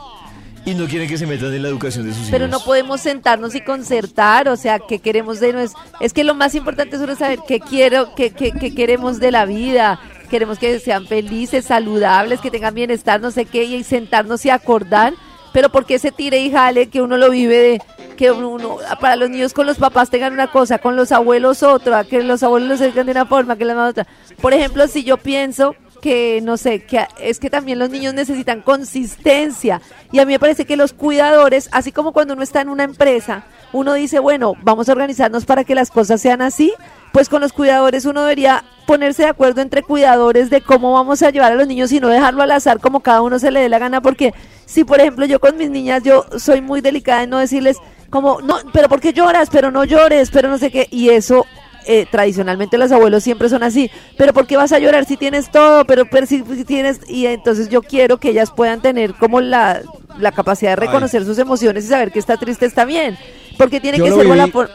y 0.65 0.75
no 0.75 0.85
quieren 0.87 1.09
que 1.09 1.17
se 1.17 1.27
metan 1.27 1.53
en 1.53 1.61
la 1.61 1.67
educación 1.67 2.05
de 2.07 2.13
sus 2.13 2.29
Pero 2.29 2.45
hijos. 2.45 2.59
no 2.59 2.65
podemos 2.65 3.01
sentarnos 3.01 3.53
y 3.53 3.61
concertar, 3.61 4.47
o 4.47 4.55
sea, 4.55 4.79
qué 4.79 4.99
queremos 4.99 5.39
de 5.41 5.53
nues- 5.53 5.73
Es 5.99 6.13
que 6.13 6.23
lo 6.23 6.35
más 6.35 6.55
importante 6.55 6.95
es 6.95 7.01
uno 7.01 7.15
saber 7.15 7.39
qué 7.47 7.59
quiero, 7.59 8.15
qué, 8.15 8.31
qué, 8.31 8.51
qué 8.53 8.73
queremos 8.73 9.19
de 9.19 9.31
la 9.31 9.45
vida. 9.45 9.99
Queremos 10.29 10.57
que 10.59 10.79
sean 10.79 11.05
felices, 11.05 11.65
saludables, 11.65 12.39
que 12.39 12.49
tengan 12.49 12.73
bienestar, 12.73 13.19
no 13.21 13.29
sé 13.29 13.45
qué, 13.45 13.65
y 13.65 13.83
sentarnos 13.83 14.45
y 14.45 14.49
acordar. 14.49 15.13
Pero 15.51 15.69
porque 15.69 15.99
se 15.99 16.11
tire 16.11 16.39
y 16.39 16.49
jale 16.49 16.87
que 16.87 17.01
uno 17.01 17.17
lo 17.17 17.29
vive 17.29 17.57
de 17.57 17.81
que 18.13 18.31
uno 18.31 18.77
para 18.99 19.15
los 19.15 19.29
niños 19.29 19.53
con 19.53 19.65
los 19.65 19.77
papás 19.77 20.09
tengan 20.09 20.33
una 20.33 20.47
cosa, 20.47 20.79
con 20.79 20.95
los 20.95 21.11
abuelos 21.11 21.63
otra, 21.63 22.03
que 22.03 22.23
los 22.23 22.43
abuelos 22.43 22.69
los 22.69 22.81
educan 22.81 23.05
de 23.05 23.11
una 23.11 23.25
forma, 23.25 23.55
que 23.57 23.65
la 23.65 23.75
mamá 23.75 23.89
otra. 23.89 24.07
Por 24.41 24.53
ejemplo, 24.53 24.87
si 24.87 25.03
yo 25.03 25.17
pienso 25.17 25.75
que 26.03 26.41
no 26.43 26.57
sé, 26.57 26.83
que 26.83 27.07
es 27.17 27.39
que 27.39 27.49
también 27.49 27.79
los 27.79 27.89
niños 27.89 28.13
necesitan 28.13 28.61
consistencia 28.61 29.81
y 30.11 30.19
a 30.19 30.25
mí 30.25 30.33
me 30.33 30.39
parece 30.39 30.65
que 30.65 30.75
los 30.75 30.91
cuidadores, 30.91 31.69
así 31.71 31.93
como 31.93 32.11
cuando 32.11 32.33
uno 32.33 32.43
está 32.43 32.59
en 32.59 32.67
una 32.67 32.83
empresa, 32.83 33.45
uno 33.71 33.93
dice, 33.93 34.19
bueno, 34.19 34.53
vamos 34.63 34.89
a 34.89 34.91
organizarnos 34.91 35.45
para 35.45 35.63
que 35.63 35.75
las 35.75 35.91
cosas 35.91 36.19
sean 36.19 36.41
así, 36.41 36.73
pues 37.13 37.29
con 37.29 37.39
los 37.39 37.53
cuidadores 37.53 38.03
uno 38.03 38.21
debería 38.23 38.65
ponerse 38.85 39.23
de 39.23 39.29
acuerdo 39.29 39.61
entre 39.61 39.81
cuidadores 39.81 40.49
de 40.49 40.59
cómo 40.59 40.91
vamos 40.91 41.23
a 41.23 41.29
llevar 41.29 41.53
a 41.53 41.55
los 41.55 41.67
niños 41.67 41.89
y 41.93 42.01
no 42.01 42.09
dejarlo 42.09 42.43
al 42.43 42.51
azar 42.51 42.81
como 42.81 42.99
cada 42.99 43.21
uno 43.21 43.39
se 43.39 43.49
le 43.49 43.61
dé 43.61 43.69
la 43.69 43.79
gana, 43.79 44.01
porque 44.01 44.33
si 44.65 44.83
por 44.83 44.99
ejemplo 44.99 45.25
yo 45.25 45.39
con 45.39 45.55
mis 45.55 45.69
niñas 45.69 46.03
yo 46.03 46.25
soy 46.37 46.59
muy 46.59 46.81
delicada 46.81 47.23
en 47.23 47.29
no 47.29 47.37
decirles 47.37 47.77
como, 48.13 48.39
no, 48.41 48.57
pero 48.71 48.87
¿por 48.87 49.01
qué 49.01 49.11
lloras? 49.11 49.49
Pero 49.51 49.71
no 49.71 49.83
llores, 49.83 50.29
pero 50.31 50.47
no 50.47 50.57
sé 50.59 50.69
qué, 50.71 50.87
y 50.91 51.09
eso 51.09 51.45
eh, 51.87 52.05
tradicionalmente 52.09 52.77
los 52.77 52.91
abuelos 52.91 53.23
siempre 53.23 53.49
son 53.49 53.63
así, 53.63 53.89
pero 54.17 54.31
¿por 54.33 54.45
qué 54.45 54.55
vas 54.55 54.71
a 54.71 54.77
llorar 54.79 55.05
si 55.05 55.17
tienes 55.17 55.49
todo? 55.51 55.83
Pero, 55.85 56.05
pero 56.09 56.27
si, 56.27 56.43
si 56.55 56.63
tienes, 56.63 56.99
y 57.09 57.25
entonces 57.25 57.69
yo 57.69 57.81
quiero 57.81 58.19
que 58.19 58.29
ellas 58.29 58.51
puedan 58.51 58.81
tener 58.81 59.15
como 59.15 59.41
la, 59.41 59.81
la 60.19 60.31
capacidad 60.31 60.73
de 60.73 60.75
reconocer 60.85 61.25
sus 61.25 61.39
emociones 61.39 61.85
y 61.85 61.87
saber 61.89 62.11
que 62.11 62.19
está 62.19 62.37
triste 62.37 62.67
está 62.67 62.85
bien, 62.85 63.17
porque 63.57 63.81
tiene 63.81 63.97
Yo 63.97 64.05
que 64.05 64.11
ser 64.11 64.25
viví. 64.31 64.51
por- 64.51 64.69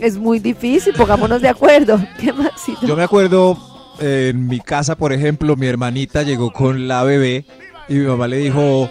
Es 0.00 0.16
muy 0.16 0.38
difícil, 0.38 0.94
pongámonos 0.94 1.42
de 1.42 1.48
acuerdo. 1.48 1.98
¿Qué 2.20 2.32
más? 2.32 2.52
Yo 2.82 2.94
me 2.96 3.02
acuerdo 3.02 3.58
eh, 4.00 4.28
en 4.32 4.46
mi 4.46 4.60
casa, 4.60 4.96
por 4.96 5.12
ejemplo, 5.12 5.56
mi 5.56 5.66
hermanita 5.66 6.22
llegó 6.22 6.52
con 6.52 6.86
la 6.88 7.02
bebé 7.04 7.44
y 7.88 7.94
mi 7.94 8.06
mamá 8.06 8.26
le 8.28 8.36
dijo, 8.38 8.88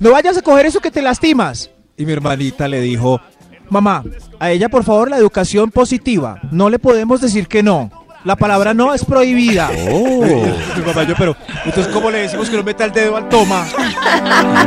no 0.00 0.10
vayas 0.10 0.36
a 0.36 0.42
coger 0.42 0.66
eso 0.66 0.80
que 0.80 0.90
te 0.90 1.00
lastimas. 1.00 1.70
Y 1.98 2.04
mi 2.04 2.12
hermanita 2.12 2.68
le 2.68 2.82
dijo, 2.82 3.22
mamá, 3.68 4.02
a 4.38 4.50
ella 4.50 4.68
por 4.68 4.84
favor 4.84 5.10
la 5.10 5.18
educación 5.18 5.70
positiva, 5.70 6.40
no 6.50 6.70
le 6.70 6.78
podemos 6.78 7.20
decir 7.20 7.48
que 7.48 7.62
no. 7.62 7.90
La 8.24 8.34
palabra 8.34 8.74
no 8.74 8.92
es 8.92 9.04
prohibida. 9.04 9.68
mi 9.70 10.82
mamá, 10.84 11.04
yo, 11.04 11.14
pero, 11.16 11.36
entonces, 11.64 11.92
¿cómo 11.92 12.10
le 12.10 12.18
decimos 12.18 12.50
que 12.50 12.56
no 12.56 12.64
meta 12.64 12.84
el 12.84 12.90
dedo 12.90 13.16
al 13.16 13.28
toma? 13.28 13.64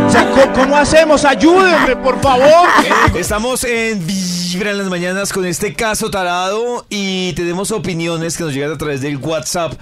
O 0.07 0.09
sea, 0.09 0.31
¿cómo, 0.31 0.53
cómo 0.53 0.77
hacemos? 0.77 1.25
Ayúdenme, 1.25 1.97
por 1.97 2.21
favor. 2.21 2.69
Estamos 3.13 3.65
en 3.65 4.07
Vibra 4.07 4.71
en 4.71 4.77
las 4.77 4.87
mañanas 4.87 5.33
con 5.33 5.45
este 5.45 5.73
caso 5.73 6.09
tarado 6.09 6.85
y 6.89 7.33
tenemos 7.33 7.71
opiniones 7.71 8.37
que 8.37 8.45
nos 8.45 8.53
llegan 8.53 8.71
a 8.71 8.77
través 8.77 9.01
del 9.01 9.17
WhatsApp. 9.17 9.73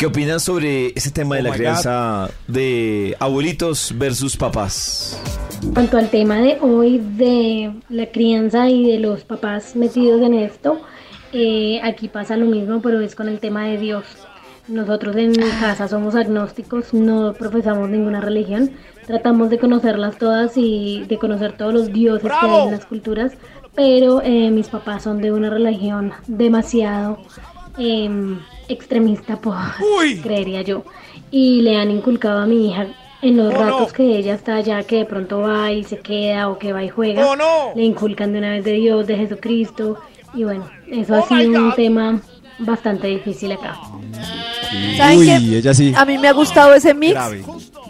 ¿Qué 0.00 0.06
opinan 0.06 0.40
sobre 0.40 0.94
ese 0.96 1.10
tema 1.10 1.34
de 1.36 1.42
Oh 1.42 1.44
la 1.44 1.52
crianza 1.52 2.30
de 2.48 3.14
abuelitos 3.20 3.92
versus 3.98 4.34
papás? 4.34 5.20
En 5.62 5.74
cuanto 5.74 5.98
al 5.98 6.08
tema 6.08 6.38
de 6.38 6.56
hoy 6.62 7.02
de 7.18 7.74
la 7.90 8.06
crianza 8.06 8.70
y 8.70 8.90
de 8.90 8.98
los 8.98 9.24
papás 9.24 9.76
metidos 9.76 10.22
en 10.22 10.32
esto, 10.32 10.80
eh, 11.34 11.82
aquí 11.84 12.08
pasa 12.08 12.38
lo 12.38 12.46
mismo, 12.46 12.80
pero 12.80 13.02
es 13.02 13.14
con 13.14 13.28
el 13.28 13.40
tema 13.40 13.66
de 13.66 13.76
Dios. 13.76 14.06
Nosotros 14.68 15.16
en 15.16 15.32
mi 15.32 15.50
casa 15.60 15.86
somos 15.86 16.14
agnósticos, 16.14 16.94
no 16.94 17.34
profesamos 17.34 17.90
ninguna 17.90 18.22
religión, 18.22 18.70
tratamos 19.06 19.50
de 19.50 19.58
conocerlas 19.58 20.16
todas 20.16 20.56
y 20.56 21.04
de 21.08 21.18
conocer 21.18 21.58
todos 21.58 21.74
los 21.74 21.92
dioses 21.92 22.32
que 22.40 22.46
hay 22.46 22.68
en 22.68 22.70
las 22.70 22.86
culturas, 22.86 23.32
pero 23.74 24.22
eh, 24.22 24.50
mis 24.50 24.68
papás 24.68 25.02
son 25.02 25.20
de 25.20 25.30
una 25.30 25.50
religión 25.50 26.14
demasiado 26.26 27.18
em, 27.76 28.38
extremista, 28.72 29.36
pues, 29.40 29.56
creería 30.22 30.62
yo, 30.62 30.84
y 31.30 31.62
le 31.62 31.76
han 31.76 31.90
inculcado 31.90 32.40
a 32.40 32.46
mi 32.46 32.68
hija 32.70 32.86
en 33.22 33.36
los 33.36 33.52
Oh, 33.54 33.58
ratos 33.58 33.88
no. 33.88 33.92
que 33.92 34.16
ella 34.16 34.34
está 34.34 34.56
allá, 34.56 34.82
que 34.84 34.96
de 34.96 35.04
pronto 35.04 35.40
va 35.40 35.70
y 35.72 35.84
se 35.84 35.98
queda 35.98 36.48
o 36.48 36.58
que 36.58 36.72
va 36.72 36.82
y 36.82 36.88
juega, 36.88 37.26
Oh, 37.26 37.36
no. 37.36 37.72
le 37.76 37.82
inculcan 37.84 38.32
de 38.32 38.38
una 38.38 38.50
vez 38.50 38.64
de 38.64 38.72
Dios, 38.72 39.06
de 39.06 39.16
Jesucristo, 39.16 39.98
y 40.34 40.44
bueno, 40.44 40.68
eso 40.90 41.14
Oh, 41.14 41.26
ha 41.28 41.34
my 41.34 41.44
sido 41.44 41.64
un 41.64 41.74
tema 41.74 42.20
bastante 42.60 43.08
difícil 43.08 43.52
acá. 43.52 43.76
¿Saben 44.96 45.18
Uy, 45.18 45.26
qué? 45.26 45.58
ella 45.58 45.74
sí. 45.74 45.92
A 45.96 46.04
mí 46.04 46.18
me 46.18 46.28
ha 46.28 46.32
gustado 46.32 46.74
ese 46.74 46.94
mix. 46.94 47.14
Grave. 47.14 47.42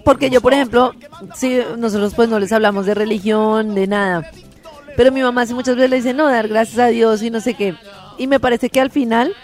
Porque 0.04 0.30
yo, 0.30 0.40
por 0.40 0.54
ejemplo, 0.54 0.94
sí, 1.36 1.58
nosotros 1.76 2.14
pues 2.14 2.28
no 2.28 2.38
les 2.38 2.52
hablamos 2.52 2.86
de 2.86 2.94
religión, 2.94 3.74
de 3.74 3.86
nada. 3.86 4.30
Pero 4.96 5.12
mi 5.12 5.20
mamá 5.20 5.44
sí 5.46 5.52
muchas 5.54 5.76
veces 5.76 5.90
le 5.90 5.96
dice, 5.96 6.14
no, 6.14 6.26
dar 6.28 6.48
gracias 6.48 6.78
a 6.78 6.86
Dios 6.86 7.22
y 7.22 7.30
no 7.30 7.40
sé 7.40 7.54
qué. 7.54 7.74
Y 8.18 8.26
me 8.26 8.40
parece 8.40 8.70
que 8.70 8.80
al 8.80 8.90
final 8.90 9.34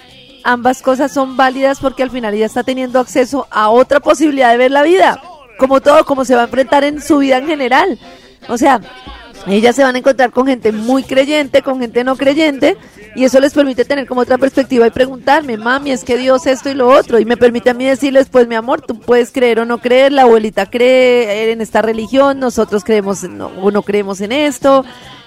ambas 0.47 0.81
cosas 0.81 1.13
son 1.13 1.37
válidas 1.37 1.81
porque 1.81 2.05
al 2.05 2.11
final 2.11 2.33
ella 2.33 2.47
está 2.47 2.63
teniendo 2.63 3.01
acceso 3.01 3.49
a 3.51 3.69
otra 3.69 3.99
posibilidad 3.99 4.53
de 4.53 4.57
ver 4.57 4.71
la 4.71 4.83
vida. 4.83 5.21
Como 5.59 5.81
todo, 5.81 6.05
como 6.05 6.25
se 6.25 6.35
va 6.35 6.43
a 6.43 6.45
enfrentar 6.45 6.85
en 6.85 7.03
su 7.03 7.19
vida 7.19 7.39
en 7.39 7.47
general. 7.47 7.99
O 8.49 8.57
sea, 8.57 8.81
ellas 9.49 9.75
se 9.75 9.83
van 9.83 9.97
a 9.97 9.99
encontrar 9.99 10.31
con 10.31 10.47
gente 10.47 10.71
muy 10.71 11.03
creyente, 11.03 11.63
con 11.63 11.81
gente 11.81 12.05
no 12.05 12.17
creyente, 12.17 12.77
y 13.17 13.25
eso 13.25 13.41
les 13.41 13.55
permite 13.55 13.85
tener 13.85 14.07
como 14.07 14.21
otra 14.21 14.39
perspectiva 14.39 14.87
y 14.87 14.91
preguntarme, 14.91 15.57
mami, 15.57 15.91
es 15.91 16.05
que 16.05 16.17
Dios 16.17 16.47
esto 16.47 16.69
y 16.69 16.75
lo 16.75 16.89
otro, 16.89 17.19
y 17.19 17.25
me 17.25 17.37
permite 17.37 17.71
a 17.71 17.75
mí 17.75 17.85
decirles, 17.85 18.29
pues 18.29 18.47
mi 18.47 18.55
amor, 18.55 18.83
tú 18.83 19.01
puedes 19.01 19.33
creer 19.33 19.61
o 19.61 19.65
no 19.65 19.79
creer, 19.79 20.13
la 20.13 20.23
abuelita 20.23 20.67
cree 20.67 21.53
en 21.53 21.61
esta 21.61 21.81
religión, 21.81 22.39
nosotros 22.39 22.85
creemos 22.85 23.23
no, 23.25 23.51
o 23.61 23.71
no 23.71 23.83
creemos 23.83 24.21
en 24.21 24.33
esto, 24.33 24.85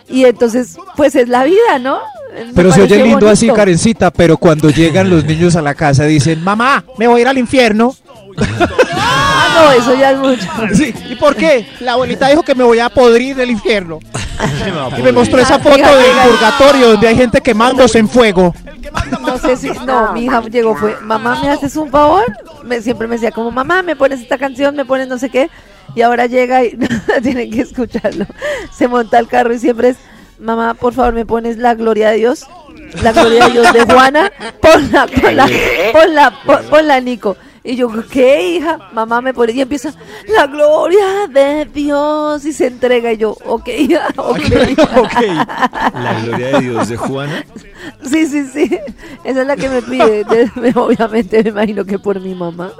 y 0.09 0.25
entonces, 0.25 0.77
pues 0.95 1.15
es 1.15 1.29
la 1.29 1.43
vida, 1.43 1.79
¿no? 1.79 1.99
Me 2.33 2.53
Pero 2.53 2.71
se 2.71 2.81
oye 2.83 3.03
lindo 3.03 3.27
así. 3.27 3.47
Karencita, 3.47 4.11
pero 4.11 4.37
cuando 4.37 4.69
llegan 4.69 5.09
los 5.09 5.25
niños 5.25 5.55
a 5.55 5.61
la 5.61 5.73
casa 5.73 6.05
dicen, 6.05 6.43
mamá, 6.43 6.83
me 6.97 7.07
voy 7.07 7.19
a 7.19 7.21
ir 7.21 7.27
al 7.27 7.37
infierno. 7.37 7.95
Ah, 9.01 9.65
no, 9.65 9.71
eso 9.71 9.95
ya 9.99 10.11
es 10.11 10.17
mucho. 10.19 10.47
Sí, 10.73 10.93
¿Y 11.09 11.15
por 11.15 11.35
qué? 11.35 11.65
La 11.79 11.93
abuelita 11.93 12.27
dijo 12.27 12.43
que 12.43 12.55
me 12.55 12.63
voy 12.63 12.79
a 12.79 12.89
podrir 12.89 13.35
del 13.35 13.49
infierno. 13.49 13.99
Y 14.97 15.01
me 15.01 15.11
mostró 15.11 15.39
esa 15.39 15.59
foto 15.59 15.75
del 15.77 16.11
purgatorio 16.29 16.89
donde 16.91 17.07
hay 17.07 17.15
gente 17.15 17.41
quemándose 17.41 17.99
en 17.99 18.07
fuego. 18.07 18.53
No 19.21 19.37
sé 19.37 19.55
si, 19.57 19.69
no, 19.85 20.13
mi 20.13 20.25
hija 20.25 20.41
llegó, 20.43 20.75
fue, 20.75 20.95
mamá, 21.01 21.39
¿me 21.41 21.49
haces 21.49 21.75
un 21.75 21.89
favor? 21.91 22.23
Me, 22.63 22.81
siempre 22.81 23.07
me 23.07 23.15
decía 23.15 23.31
como, 23.31 23.51
mamá, 23.51 23.83
me 23.83 23.95
pones 23.95 24.21
esta 24.21 24.37
canción, 24.37 24.75
me 24.75 24.85
pones 24.85 25.07
no 25.07 25.17
sé 25.17 25.29
qué. 25.29 25.49
Y 25.95 26.01
ahora 26.01 26.25
llega 26.27 26.63
y 26.63 26.77
tienen 27.23 27.51
que 27.51 27.61
escucharlo. 27.61 28.25
Se 28.73 28.87
monta 28.87 29.17
al 29.17 29.27
carro 29.27 29.53
y 29.53 29.59
siempre 29.59 29.89
es, 29.89 29.97
mamá, 30.39 30.73
por 30.73 30.93
favor, 30.93 31.13
me 31.13 31.25
pones 31.25 31.57
la 31.57 31.75
gloria 31.75 32.09
de 32.11 32.17
Dios. 32.17 32.45
La 33.03 33.11
gloria 33.11 33.45
de 33.47 33.51
Dios 33.51 33.73
de 33.73 33.81
Juana. 33.81 34.31
Ponla, 34.61 35.05
ponla, 35.07 35.47
ponla, 35.93 36.33
pon- 36.45 36.65
ponla, 36.69 36.99
Nico. 37.01 37.37
Y 37.71 37.75
yo, 37.75 37.87
¿qué, 38.09 38.55
hija? 38.55 38.79
Mamá 38.93 39.21
me 39.21 39.31
pone, 39.33 39.51
y 39.51 39.61
empieza, 39.61 39.93
la 40.27 40.47
gloria 40.47 41.27
de 41.31 41.65
Dios. 41.65 42.43
Y 42.45 42.51
se 42.53 42.65
entrega. 42.67 43.11
Y 43.13 43.17
yo, 43.17 43.37
ok, 43.45 43.67
hija, 43.77 44.07
ok. 44.17 45.21
La 45.93 46.21
gloria 46.23 46.47
de 46.47 46.59
Dios 46.61 46.87
de 46.89 46.97
Juana. 46.97 47.45
Sí, 48.03 48.25
sí, 48.25 48.45
sí. 48.47 48.77
Esa 49.23 49.41
es 49.41 49.47
la 49.47 49.55
que 49.55 49.69
me 49.69 49.81
pide. 49.83 50.23
De- 50.23 50.51
me- 50.55 50.71
obviamente 50.75 51.43
me 51.43 51.49
imagino 51.49 51.85
que 51.85 51.99
por 51.99 52.19
mi 52.19 52.33
mamá. 52.33 52.71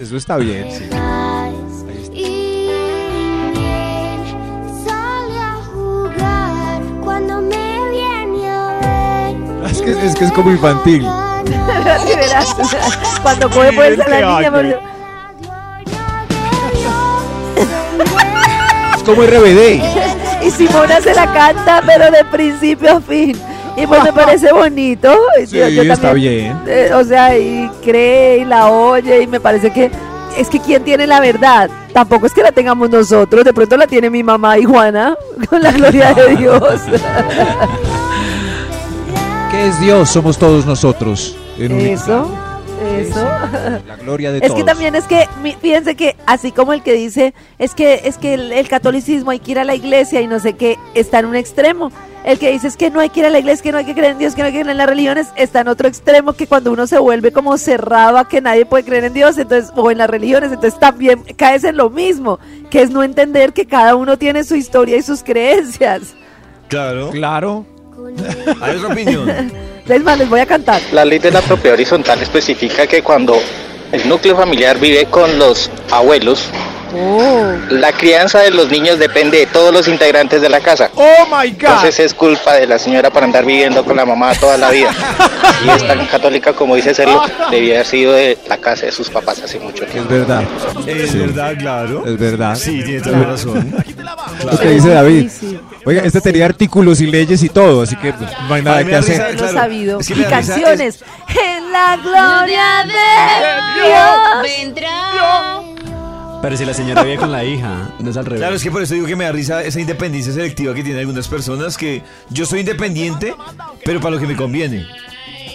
Eso 0.00 0.16
está 0.16 0.36
bien, 0.36 0.70
sí. 0.70 0.84
Sale 4.84 5.38
a 5.38 5.54
jugar 5.72 6.82
cuando 7.02 7.40
me 7.40 7.90
viene 7.90 8.48
a 8.48 8.78
ver. 9.60 9.70
Es 9.70 9.82
que 9.82 9.90
es, 10.06 10.14
que 10.14 10.24
es 10.26 10.32
como 10.32 10.50
infantil. 10.50 11.04
Verás, 11.44 12.54
Cuando 13.22 13.50
coge 13.50 13.72
fuerza 13.72 14.08
la 14.08 14.40
niña. 14.40 14.78
Es 18.96 19.02
como 19.02 19.22
RBD. 19.22 19.82
Y 20.44 20.50
Simona 20.50 21.00
se 21.00 21.14
la 21.14 21.32
canta, 21.32 21.82
pero 21.86 22.10
de 22.10 22.24
principio 22.26 22.96
a 22.96 23.00
fin. 23.00 23.36
Y 23.76 23.86
pues 23.86 24.02
me 24.04 24.12
parece 24.24 24.52
bonito. 24.52 25.16
Y 25.42 25.46
Sí, 25.46 25.60
está 25.60 26.12
bien. 26.12 26.60
eh, 26.66 26.90
o 26.94 27.04
sea, 27.04 27.36
y 27.38 27.70
cree 27.84 28.38
y 28.38 28.44
la 28.44 28.68
oye 28.70 29.22
y 29.22 29.26
me 29.26 29.40
parece 29.40 29.72
que 29.72 29.90
es 30.36 30.48
que 30.48 30.60
quién 30.60 30.82
tiene 30.84 31.06
la 31.06 31.20
verdad. 31.20 31.70
Tampoco 31.92 32.26
es 32.26 32.32
que 32.32 32.42
la 32.42 32.52
tengamos 32.52 32.88
nosotros, 32.90 33.44
de 33.44 33.52
pronto 33.52 33.76
la 33.76 33.86
tiene 33.86 34.08
mi 34.10 34.22
mamá 34.22 34.58
y 34.58 34.64
Juana, 34.64 35.16
con 35.48 35.62
la 35.62 35.70
gloria 35.72 36.12
de 36.14 36.36
Dios. 36.36 36.62
¿Qué 39.62 39.68
es 39.68 39.80
Dios? 39.80 40.10
Somos 40.10 40.38
todos 40.38 40.66
nosotros. 40.66 41.36
En 41.56 41.74
un- 41.74 41.80
Eso, 41.82 42.28
eso. 42.98 43.24
La 43.86 43.94
gloria 43.94 44.32
de 44.32 44.38
Es 44.38 44.48
todos. 44.48 44.56
que 44.56 44.64
también 44.64 44.96
es 44.96 45.04
que, 45.04 45.28
fíjense 45.60 45.94
que 45.94 46.16
así 46.26 46.50
como 46.50 46.72
el 46.72 46.82
que 46.82 46.94
dice, 46.94 47.32
es 47.60 47.72
que 47.72 48.00
es 48.04 48.18
que 48.18 48.34
el, 48.34 48.50
el 48.50 48.66
catolicismo 48.66 49.30
hay 49.30 49.38
que 49.38 49.52
ir 49.52 49.60
a 49.60 49.64
la 49.64 49.76
iglesia 49.76 50.20
y 50.20 50.26
no 50.26 50.40
sé 50.40 50.54
qué, 50.54 50.78
está 50.94 51.20
en 51.20 51.26
un 51.26 51.36
extremo. 51.36 51.92
El 52.24 52.40
que 52.40 52.50
dice 52.50 52.66
es 52.66 52.76
que 52.76 52.90
no 52.90 52.98
hay 52.98 53.10
que 53.10 53.20
ir 53.20 53.26
a 53.26 53.30
la 53.30 53.38
iglesia, 53.38 53.62
que 53.62 53.70
no 53.70 53.78
hay 53.78 53.84
que 53.84 53.94
creer 53.94 54.12
en 54.14 54.18
Dios, 54.18 54.34
que 54.34 54.40
no 54.42 54.46
hay 54.46 54.52
que 54.52 54.58
creer 54.62 54.70
en 54.72 54.78
las 54.78 54.88
religiones, 54.88 55.28
está 55.36 55.60
en 55.60 55.68
otro 55.68 55.86
extremo 55.86 56.32
que 56.32 56.48
cuando 56.48 56.72
uno 56.72 56.88
se 56.88 56.98
vuelve 56.98 57.30
como 57.30 57.56
cerrado 57.56 58.18
a 58.18 58.26
que 58.26 58.40
nadie 58.40 58.66
puede 58.66 58.82
creer 58.82 59.04
en 59.04 59.12
Dios, 59.12 59.38
entonces, 59.38 59.70
o 59.76 59.92
en 59.92 59.98
las 59.98 60.10
religiones, 60.10 60.50
entonces 60.50 60.76
también 60.80 61.22
caes 61.36 61.62
en 61.62 61.76
lo 61.76 61.88
mismo, 61.88 62.40
que 62.68 62.82
es 62.82 62.90
no 62.90 63.04
entender 63.04 63.52
que 63.52 63.66
cada 63.66 63.94
uno 63.94 64.18
tiene 64.18 64.42
su 64.42 64.56
historia 64.56 64.96
y 64.96 65.02
sus 65.02 65.22
creencias. 65.22 66.14
Claro. 66.66 67.10
Claro. 67.10 67.64
Hay 68.60 68.76
otra 68.76 68.92
opinión. 68.92 69.52
Es 69.88 70.02
más, 70.02 70.16
les 70.16 70.30
voy 70.30 70.40
a 70.40 70.46
cantar. 70.46 70.80
La 70.92 71.04
ley 71.04 71.18
de 71.18 71.32
la 71.32 71.42
propiedad 71.42 71.74
horizontal 71.74 72.22
especifica 72.22 72.86
que 72.86 73.02
cuando 73.02 73.36
el 73.90 74.08
núcleo 74.08 74.36
familiar 74.36 74.78
vive 74.78 75.06
con 75.06 75.38
los 75.38 75.70
abuelos, 75.90 76.48
la 77.70 77.92
crianza 77.92 78.40
de 78.40 78.50
los 78.50 78.68
niños 78.70 78.98
depende 78.98 79.38
de 79.38 79.46
todos 79.46 79.72
los 79.72 79.88
integrantes 79.88 80.40
de 80.42 80.48
la 80.48 80.60
casa. 80.60 80.90
Oh 80.94 81.24
my 81.26 81.50
God. 81.50 81.60
Entonces 81.60 82.00
es 82.00 82.14
culpa 82.14 82.54
de 82.54 82.66
la 82.66 82.78
señora 82.78 83.10
por 83.10 83.24
andar 83.24 83.44
viviendo 83.44 83.84
con 83.84 83.96
la 83.96 84.04
mamá 84.04 84.34
toda 84.34 84.56
la 84.58 84.70
vida. 84.70 84.90
Y 85.64 85.68
es 85.70 85.86
tan 85.86 86.06
católica 86.10 86.52
como 86.52 86.76
dice 86.76 86.94
serlo, 86.94 87.22
debía 87.50 87.74
haber 87.76 87.86
sido 87.86 88.12
de 88.12 88.38
la 88.48 88.58
casa 88.58 88.86
de 88.86 88.92
sus 88.92 89.08
papás 89.08 89.40
hace 89.42 89.58
mucho 89.58 89.84
Es 89.84 89.90
tiempo. 89.90 90.12
verdad. 90.12 90.42
Es 90.86 91.10
Sí. 91.10 91.18
verdad, 91.18 91.54
claro. 91.58 92.04
Es 92.06 92.18
verdad. 92.18 92.54
Sí, 92.56 92.82
tiene 92.84 93.00
toda 93.00 93.18
la 93.18 93.24
razón. 93.26 93.74
Lo 94.50 94.58
que 94.58 94.68
dice 94.68 94.88
David. 94.90 95.30
Oiga, 95.84 96.02
este 96.04 96.20
tenía 96.20 96.44
artículos 96.46 97.00
y 97.00 97.06
leyes 97.06 97.42
y 97.42 97.48
todo, 97.48 97.82
así 97.82 97.96
que 97.96 98.12
pues, 98.12 98.30
no 98.48 98.54
hay 98.54 98.62
nada 98.62 98.76
Ay, 98.78 98.84
que 98.84 98.94
hacer. 98.96 99.14
risa, 99.16 99.30
No 99.32 99.36
claro. 99.38 99.52
sabido. 99.54 100.00
Es 100.00 100.06
que 100.08 100.14
y 100.14 100.24
canciones. 100.24 101.04
En 101.28 101.72
la 101.72 101.96
gloria 101.96 102.84
de 102.84 103.82
Dios. 103.82 104.58
Vendrá. 104.58 105.62
Pero 106.42 106.56
si 106.56 106.64
la 106.64 106.74
señora 106.74 107.04
vive 107.04 107.18
con 107.18 107.30
la 107.30 107.44
hija, 107.44 107.94
no 108.00 108.10
es 108.10 108.16
al 108.16 108.24
revés. 108.24 108.40
Claro, 108.40 108.56
es 108.56 108.62
que 108.64 108.70
por 108.72 108.82
eso 108.82 108.94
digo 108.94 109.06
que 109.06 109.14
me 109.14 109.24
da 109.24 109.32
risa 109.32 109.62
esa 109.62 109.80
independencia 109.80 110.32
selectiva 110.32 110.74
que 110.74 110.82
tienen 110.82 111.00
algunas 111.00 111.28
personas 111.28 111.76
que 111.76 112.02
yo 112.30 112.44
soy 112.44 112.60
independiente, 112.60 113.32
pero 113.84 114.00
para 114.00 114.16
lo 114.16 114.20
que 114.20 114.26
me 114.26 114.34
conviene. 114.34 114.84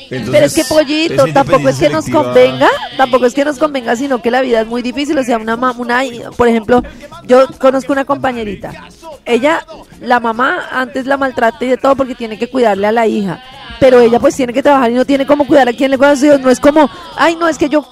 Entonces, 0.10 0.32
Pero 0.32 0.46
es 0.46 0.54
que 0.54 0.64
pollito, 0.64 1.26
tampoco 1.34 1.68
es 1.68 1.78
que 1.78 1.90
nos 1.90 2.10
convenga, 2.10 2.70
tampoco 2.96 3.26
es 3.26 3.34
que 3.34 3.44
nos 3.44 3.58
convenga, 3.58 3.98
sino 3.98 4.22
que 4.22 4.32
la 4.32 4.42
vida 4.42 4.62
es 4.62 4.68
muy 4.68 4.82
difícil. 4.82 5.18
O 5.18 5.24
sea, 5.24 5.38
una 5.38 5.58
mamá, 5.58 5.76
una, 5.78 6.02
por 6.38 6.48
ejemplo, 6.48 6.82
yo 7.26 7.48
conozco 7.60 7.92
una 7.92 8.06
compañerita. 8.06 8.88
Ella, 9.26 9.66
la 10.00 10.22
mamá, 10.22 10.70
antes 10.72 11.06
la 11.06 11.18
maltrata 11.18 11.66
y 11.66 11.68
de 11.68 11.78
todo 11.78 11.98
porque 11.98 12.16
tiene 12.16 12.40
que 12.40 12.50
cuidarle 12.50 12.88
a 12.88 12.94
la 12.94 13.06
hija. 13.08 13.44
Pero 13.80 14.00
ella 14.00 14.20
pues 14.20 14.36
tiene 14.36 14.54
que 14.54 14.64
trabajar 14.64 14.92
y 14.92 14.96
no 14.96 15.06
tiene 15.06 15.26
cómo 15.26 15.46
cuidar 15.46 15.68
a 15.70 15.74
quien 15.74 15.92
le 15.92 15.98
cuida 15.98 16.12
a 16.12 16.16
sus 16.16 16.26
hijos. 16.26 16.40
No 16.40 16.50
es 16.50 16.60
como, 16.60 16.90
ay, 17.16 17.36
no, 17.36 17.48
es 17.48 17.58
que 17.58 17.70
yo 17.70 17.88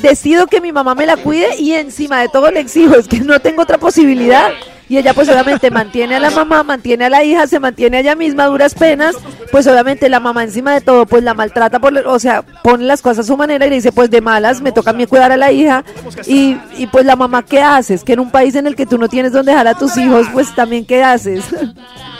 decido 0.00 0.46
que 0.46 0.60
mi 0.60 0.72
mamá 0.72 0.94
me 0.94 1.06
la 1.06 1.16
cuide 1.16 1.56
y 1.58 1.72
encima 1.72 2.20
de 2.20 2.28
todo 2.28 2.50
le 2.50 2.60
exijo. 2.60 2.94
Es 2.94 3.08
que 3.08 3.20
no 3.20 3.40
tengo 3.40 3.62
otra 3.62 3.78
posibilidad. 3.78 4.50
Y 4.88 4.96
ella 4.96 5.12
pues 5.12 5.28
obviamente 5.28 5.70
mantiene 5.70 6.16
a 6.16 6.20
la 6.20 6.30
mamá, 6.30 6.62
mantiene 6.62 7.04
a 7.04 7.10
la 7.10 7.22
hija, 7.22 7.46
se 7.46 7.60
mantiene 7.60 7.98
a 7.98 8.00
ella 8.00 8.14
misma 8.14 8.44
a 8.44 8.46
duras 8.46 8.74
penas, 8.74 9.16
pues 9.52 9.66
obviamente 9.66 10.08
la 10.08 10.18
mamá 10.18 10.44
encima 10.44 10.72
de 10.72 10.80
todo 10.80 11.04
pues 11.04 11.22
la 11.22 11.34
maltrata, 11.34 11.78
por, 11.78 11.94
o 11.96 12.18
sea, 12.18 12.42
pone 12.62 12.84
las 12.84 13.02
cosas 13.02 13.26
a 13.26 13.28
su 13.28 13.36
manera 13.36 13.66
y 13.66 13.70
le 13.70 13.76
dice 13.76 13.92
pues 13.92 14.10
de 14.10 14.20
malas, 14.20 14.62
me 14.62 14.72
toca 14.72 14.90
a 14.90 14.94
mí 14.94 15.06
cuidar 15.06 15.30
a 15.30 15.36
la 15.36 15.52
hija 15.52 15.84
y, 16.26 16.56
y 16.78 16.86
pues 16.86 17.04
la 17.04 17.16
mamá 17.16 17.44
¿qué 17.44 17.60
haces? 17.60 18.02
Que 18.02 18.14
en 18.14 18.20
un 18.20 18.30
país 18.30 18.54
en 18.54 18.66
el 18.66 18.76
que 18.76 18.86
tú 18.86 18.96
no 18.96 19.08
tienes 19.08 19.32
donde 19.32 19.52
dejar 19.52 19.68
a 19.68 19.74
tus 19.74 19.96
hijos 19.98 20.26
pues 20.32 20.54
también 20.54 20.86
¿qué 20.86 21.02
haces? 21.02 21.44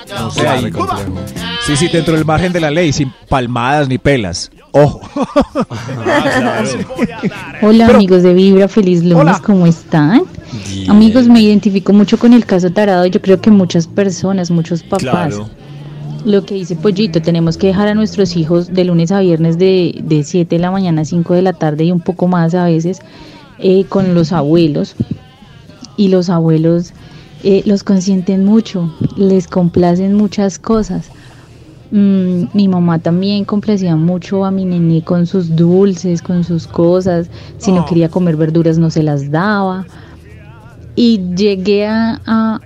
No 0.09 0.31
sé, 0.31 0.49
ahí. 0.49 0.73
Sí, 1.67 1.77
sí, 1.77 1.89
dentro 1.93 2.15
del 2.15 2.25
margen 2.25 2.53
de 2.53 2.61
la 2.61 2.71
ley, 2.71 2.93
sin 2.95 3.13
palmadas 3.29 3.89
ni 3.89 3.99
pelas. 3.99 4.51
Ojo. 4.73 5.01
Hola 7.63 7.87
amigos 7.87 8.23
de 8.23 8.33
Vibra, 8.33 8.69
feliz 8.69 9.03
lunes, 9.03 9.17
Hola. 9.17 9.43
¿cómo 9.45 9.67
están? 9.67 10.23
Amigos, 10.89 11.29
me 11.29 11.41
identifico 11.41 11.93
mucho 11.93 12.19
con 12.19 12.33
el 12.33 12.47
caso 12.47 12.71
tarado, 12.71 13.07
yo 13.07 13.21
creo 13.21 13.41
que 13.41 13.51
muchas 13.51 13.87
personas, 13.87 14.51
muchos 14.51 14.83
papás. 14.83 15.01
Claro. 15.35 15.49
Lo 16.25 16.45
que 16.45 16.55
dice 16.55 16.75
Pollito, 16.75 17.23
tenemos 17.23 17.57
que 17.57 17.69
dejar 17.69 17.89
a 17.89 17.95
nuestros 17.95 18.37
hijos 18.37 18.73
de 18.73 18.85
lunes 18.85 19.13
a 19.13 19.21
viernes 19.21 19.59
de, 19.59 20.01
de 20.03 20.25
7 20.25 20.57
de 20.57 20.61
la 20.61 20.71
mañana 20.71 21.03
a 21.03 21.05
5 21.05 21.35
de 21.35 21.43
la 21.43 21.53
tarde 21.53 21.85
y 21.85 21.93
un 21.93 22.01
poco 22.01 22.27
más 22.27 22.55
a 22.55 22.65
veces 22.65 23.01
eh, 23.59 23.85
con 23.89 24.15
los 24.15 24.33
abuelos. 24.33 24.97
Y 25.97 26.09
los 26.09 26.29
abuelos 26.31 26.93
eh, 27.45 27.63
los 27.67 27.85
consienten 27.85 28.45
mucho, 28.45 28.93
les 29.17 29.47
complacen 29.47 30.15
muchas 30.15 30.59
cosas. 30.59 31.11
Mm, 31.91 32.45
mi 32.53 32.69
mamá 32.69 32.99
también 32.99 33.45
complacía 33.45 33.97
mucho 33.97 34.45
a 34.45 34.51
mi 34.51 34.65
nené 34.65 35.03
con 35.03 35.27
sus 35.27 35.55
dulces, 35.55 36.21
con 36.21 36.45
sus 36.45 36.67
cosas. 36.67 37.31
Si 37.59 37.73
no 37.73 37.87
quería 37.87 38.09
comer 38.09 38.37
verduras 38.37 38.79
no 38.79 38.91
se 38.91 39.03
las 39.03 39.31
daba. 39.31 39.87
Y 41.01 41.21
llegué 41.37 41.87
a, 41.87 42.21
a 42.27 42.61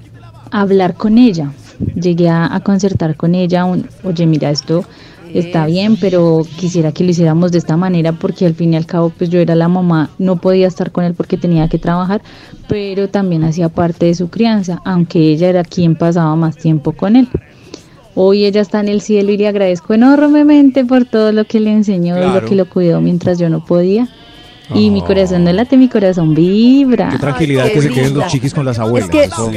hablar 0.51 0.95
con 0.95 1.19
ella, 1.19 1.53
llegué 1.95 2.31
a, 2.31 2.55
a 2.55 2.61
concertar 2.61 3.15
con 3.15 3.35
ella, 3.35 3.67
un, 3.67 3.87
oye, 4.05 4.25
mira, 4.25 4.49
esto 4.49 4.87
está 5.35 5.67
bien, 5.67 5.99
pero 6.01 6.47
quisiera 6.57 6.93
que 6.93 7.05
lo 7.05 7.11
hiciéramos 7.11 7.53
de 7.53 7.59
esta 7.59 7.77
manera 7.77 8.13
porque 8.13 8.47
al 8.47 8.55
fin 8.55 8.73
y 8.73 8.77
al 8.77 8.87
cabo 8.87 9.11
pues 9.11 9.29
yo 9.29 9.39
era 9.39 9.55
la 9.55 9.69
mamá, 9.69 10.09
no 10.19 10.37
podía 10.37 10.67
estar 10.67 10.93
con 10.93 11.05
él 11.05 11.13
porque 11.13 11.37
tenía 11.37 11.69
que 11.69 11.77
trabajar, 11.77 12.23
pero 12.69 13.07
también 13.11 13.45
hacía 13.45 13.69
parte 13.69 14.07
de 14.07 14.15
su 14.15 14.31
crianza, 14.31 14.81
aunque 14.87 15.19
ella 15.19 15.51
era 15.51 15.63
quien 15.63 15.95
pasaba 15.95 16.35
más 16.35 16.57
tiempo 16.57 16.93
con 16.93 17.17
él. 17.17 17.29
Hoy 18.15 18.47
ella 18.47 18.63
está 18.63 18.81
en 18.81 18.89
el 18.89 19.03
cielo 19.03 19.31
y 19.33 19.37
le 19.37 19.47
agradezco 19.47 19.93
enormemente 19.93 20.87
por 20.87 21.05
todo 21.05 21.33
lo 21.33 21.45
que 21.45 21.61
le 21.61 21.71
enseñó 21.71 22.17
y 22.17 22.33
lo 22.33 22.47
que 22.47 22.57
lo 22.57 22.67
cuidó 22.67 23.03
mientras 23.03 23.39
yo 23.39 23.51
no 23.51 23.63
podía. 23.63 24.09
Y 24.75 24.91
mi 24.91 25.03
corazón 25.03 25.45
no 25.45 25.53
late, 25.53 25.77
mi 25.77 25.89
corazón 25.89 26.35
vibra. 26.35 27.09
Qué 27.11 27.19
tranquilidad 27.19 27.65
qué 27.67 27.73
que 27.75 27.83
se 27.83 27.89
queden 27.91 28.15
los 28.15 28.27
chiquis 28.29 28.55
con 28.55 28.65
las 28.65 28.79
abuelas. 28.79 29.09
que- 29.11 29.25
Eso- 29.25 29.51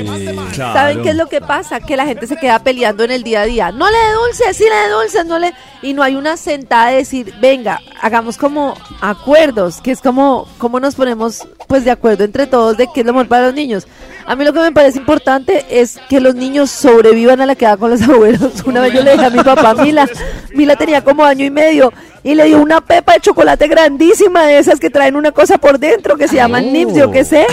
¿Saben 0.55 1.01
qué 1.01 1.09
es 1.09 1.16
lo 1.16 1.28
que 1.28 1.41
pasa? 1.41 1.80
Que 1.80 1.97
la 1.97 2.05
gente 2.05 2.28
se 2.28 2.36
queda 2.38 2.59
peleando 2.59 3.03
en 3.03 3.11
el 3.11 3.24
día 3.24 3.41
a 3.41 3.45
día. 3.45 3.72
No 3.72 3.86
le 3.89 3.97
dé 3.97 4.13
dulces, 4.26 4.57
sí 4.57 4.63
le 4.63 4.76
dé 4.76 4.89
dulces, 5.01 5.26
no 5.26 5.39
le... 5.39 5.53
Y 5.82 5.93
no 5.93 6.01
hay 6.03 6.16
una 6.16 6.38
sentada 6.38 6.89
de 6.91 6.97
decir, 6.97 7.34
venga, 7.41 7.80
hagamos 8.01 8.38
como 8.38 8.76
acuerdos, 9.01 9.82
que 9.82 9.91
es 9.91 10.01
como, 10.01 10.47
como 10.57 10.80
nos 10.80 10.95
ponemos 10.95 11.47
pues 11.68 11.84
de 11.86 11.91
acuerdo 11.91 12.24
entre 12.24 12.47
todos 12.47 12.78
de 12.78 12.88
qué 12.93 13.01
es 13.01 13.05
lo 13.05 13.13
mejor 13.13 13.28
para 13.28 13.45
los 13.47 13.53
niños. 13.55 13.88
A 14.28 14.36
mí 14.36 14.44
lo 14.44 14.54
que 14.54 14.60
me 14.60 14.72
parece 14.72 14.98
importante 14.98 15.66
es 15.70 16.00
que 16.10 16.20
los 16.20 16.34
niños 16.34 16.72
sobrevivan 16.72 17.42
a 17.42 17.46
la 17.46 17.56
quedada 17.56 17.78
con 17.78 17.92
los 17.92 18.02
abuelos. 18.02 18.52
Una 18.66 18.82
vez 18.82 18.94
yo 18.94 19.04
le 19.04 19.12
dije 19.14 19.26
a 19.26 19.30
mi 19.30 19.44
papá, 19.44 19.76
Mila, 19.76 20.08
Mila 20.54 20.76
tenía 20.76 21.04
como 21.04 21.24
año 21.24 21.46
y 21.46 21.52
medio 21.52 21.94
y 22.24 22.34
le 22.34 22.46
dio 22.46 22.60
una 22.60 22.82
pepa 22.82 23.14
de 23.14 23.20
chocolate 23.20 23.68
grandísima 23.68 24.48
de 24.48 24.58
esas 24.58 24.80
que 24.80 24.90
traen 24.90 25.16
una 25.16 25.32
cosa 25.32 25.60
por 25.60 25.78
dentro 25.78 26.18
que 26.18 26.28
se 26.28 26.38
llaman 26.38 26.74
nips, 26.74 26.96
yo 26.96 27.12
qué 27.12 27.24
sé. 27.24 27.46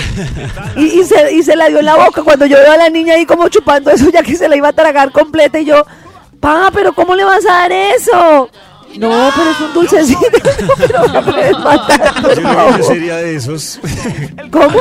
Y, 0.77 1.01
y 1.01 1.05
se, 1.05 1.35
y 1.35 1.43
se 1.43 1.57
la 1.57 1.69
dio 1.69 1.81
en 1.81 1.85
la 1.85 1.97
boca 1.97 2.23
cuando 2.23 2.47
yo 2.47 2.57
veo 2.57 2.73
a 2.73 2.79
la 2.79 2.89
niña 2.89 3.15
ahí 3.15 3.27
como 3.27 3.49
chupando 3.51 3.91
eso 3.91 4.11
ya 4.11 4.23
que 4.23 4.35
se 4.35 4.49
la 4.49 4.57
iba 4.57 4.69
a 4.69 4.73
tragar 4.73 5.13
completa 5.13 5.59
y 5.61 5.67
yo, 5.67 5.85
pa, 6.41 6.71
pero 6.73 6.95
¿cómo 6.95 7.15
le 7.15 7.25
vas 7.25 7.45
a 7.45 7.53
dar 7.53 7.73
eso? 7.73 8.49
No, 8.99 9.31
pero 9.35 9.51
es 9.51 9.61
un 9.61 9.75
dulcecito. 9.75 10.21
No, 10.93 11.59
matar, 11.61 12.23
por 12.23 12.35
Yo, 12.35 12.43
favor. 12.43 12.79
yo 12.79 12.85
sería 12.85 13.17
de 13.17 13.37
esos. 13.37 13.81
¿Cómo? 14.51 14.79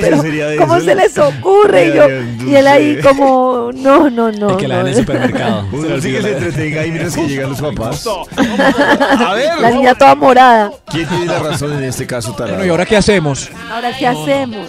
Pero 0.00 0.20
sería 0.22 0.46
de 0.48 0.56
¿Cómo 0.56 0.74
esos. 0.76 0.86
se 0.86 0.94
les 0.94 1.18
ocurre? 1.18 1.88
Y, 1.88 1.92
yo, 1.94 2.04
y 2.50 2.54
él 2.56 2.66
ahí 2.66 3.00
como, 3.02 3.70
no, 3.74 4.08
no, 4.10 4.30
no. 4.32 4.50
El 4.50 4.56
que 4.56 4.68
la 4.68 4.76
da 4.76 4.80
en 4.82 4.86
el 4.88 4.94
no. 4.94 5.00
supermercado. 5.00 5.66
Uno 5.72 6.00
sí 6.00 6.12
que 6.12 6.22
se 6.22 6.32
entretenga 6.32 6.86
y 6.86 6.90
miras 6.92 7.14
que 7.14 7.26
llegan 7.28 7.50
los 7.50 7.60
papás. 7.60 8.06
A 8.36 9.34
ver, 9.34 9.60
La 9.60 9.70
niña 9.70 9.94
toda 9.94 10.14
morada. 10.14 10.70
¿quién 10.90 11.08
tiene 11.08 11.26
la 11.26 11.38
razón 11.40 11.72
en 11.72 11.84
este 11.84 12.06
caso, 12.06 12.32
Tarado? 12.32 12.52
Bueno, 12.56 12.66
¿y 12.66 12.70
ahora 12.70 12.86
qué 12.86 12.96
hacemos? 12.96 13.50
Ahora, 13.70 13.96
¿qué 13.96 14.06
hacemos? 14.06 14.68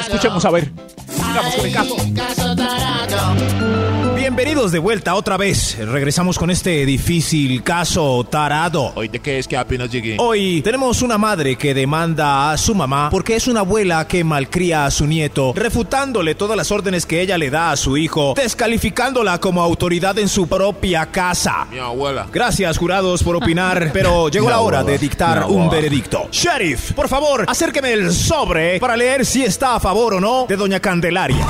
Escuchemos 0.00 0.44
a 0.44 0.50
ver. 0.50 0.70
Sigamos 1.10 1.54
con 1.54 1.66
el 1.66 1.72
caso. 1.74 1.96
Bienvenidos 4.28 4.72
de 4.72 4.78
vuelta 4.78 5.14
otra 5.14 5.38
vez. 5.38 5.78
Regresamos 5.78 6.38
con 6.38 6.50
este 6.50 6.84
difícil 6.84 7.62
caso 7.62 8.26
tarado. 8.30 8.92
¿Hoy 8.94 9.08
de 9.08 9.20
qué 9.20 9.38
es 9.38 9.48
que 9.48 9.56
apenas 9.56 9.90
llegué? 9.90 10.16
Hoy 10.18 10.60
tenemos 10.60 11.00
una 11.00 11.16
madre 11.16 11.56
que 11.56 11.72
demanda 11.72 12.52
a 12.52 12.58
su 12.58 12.74
mamá 12.74 13.08
porque 13.10 13.36
es 13.36 13.48
una 13.48 13.60
abuela 13.60 14.06
que 14.06 14.24
malcría 14.24 14.84
a 14.84 14.90
su 14.90 15.06
nieto, 15.06 15.54
refutándole 15.56 16.34
todas 16.34 16.58
las 16.58 16.70
órdenes 16.70 17.06
que 17.06 17.22
ella 17.22 17.38
le 17.38 17.48
da 17.48 17.70
a 17.70 17.76
su 17.78 17.96
hijo, 17.96 18.34
descalificándola 18.36 19.40
como 19.40 19.62
autoridad 19.62 20.18
en 20.18 20.28
su 20.28 20.46
propia 20.46 21.06
casa. 21.06 21.66
Mi 21.70 21.78
abuela. 21.78 22.26
Gracias, 22.30 22.76
jurados, 22.76 23.22
por 23.22 23.34
opinar, 23.34 23.92
pero 23.94 24.28
llegó 24.28 24.50
la 24.50 24.60
hora 24.60 24.84
de 24.84 24.98
dictar 24.98 25.46
un 25.48 25.70
veredicto. 25.70 26.28
Sheriff, 26.30 26.92
por 26.92 27.08
favor, 27.08 27.46
acérqueme 27.48 27.94
el 27.94 28.12
sobre 28.12 28.78
para 28.78 28.94
leer 28.94 29.24
si 29.24 29.42
está 29.42 29.76
a 29.76 29.80
favor 29.80 30.12
o 30.12 30.20
no 30.20 30.44
de 30.46 30.56
Doña 30.56 30.80
Candelaria. 30.80 31.46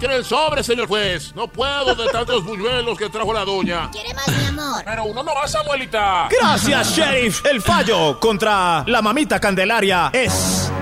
Tiene 0.00 0.16
el 0.16 0.24
sobre, 0.24 0.64
señor 0.64 0.88
juez. 0.88 1.34
No 1.34 1.46
puedo 1.46 1.94
de 1.94 2.08
tantos 2.08 2.42
buñuelos 2.42 2.96
que 2.96 3.10
trajo 3.10 3.34
la 3.34 3.44
doña. 3.44 3.90
¿Quiere 3.92 4.14
más, 4.14 4.28
mi 4.28 4.46
amor? 4.46 4.82
Pero 4.82 5.04
uno 5.04 5.22
no 5.22 5.34
más, 5.34 5.54
abuelita. 5.54 6.26
Gracias, 6.30 6.88
Sheriff. 6.96 7.44
El 7.44 7.60
fallo 7.60 8.18
contra 8.18 8.82
la 8.86 9.02
mamita 9.02 9.38
Candelaria 9.38 10.08
es. 10.14 10.72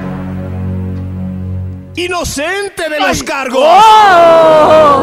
Inocente 1.97 2.89
de 2.89 3.01
los 3.01 3.25
cargos. 3.25 3.85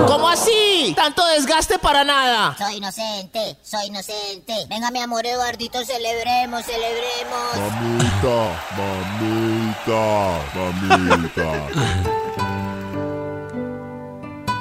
¿Cómo 0.07 0.29
así? 0.29 0.93
Tanto 0.95 1.25
desgaste 1.25 1.77
para 1.77 2.05
nada. 2.05 2.55
Soy 2.57 2.77
inocente, 2.77 3.57
soy 3.61 3.87
inocente. 3.87 4.53
Venga, 4.69 4.91
mi 4.91 5.01
amor 5.01 5.25
Eduardito, 5.25 5.83
celebremos, 5.83 6.63
celebremos. 6.63 7.57
Mamita, 7.57 8.63
mamita, 8.77 10.39
mamita. 10.55 12.21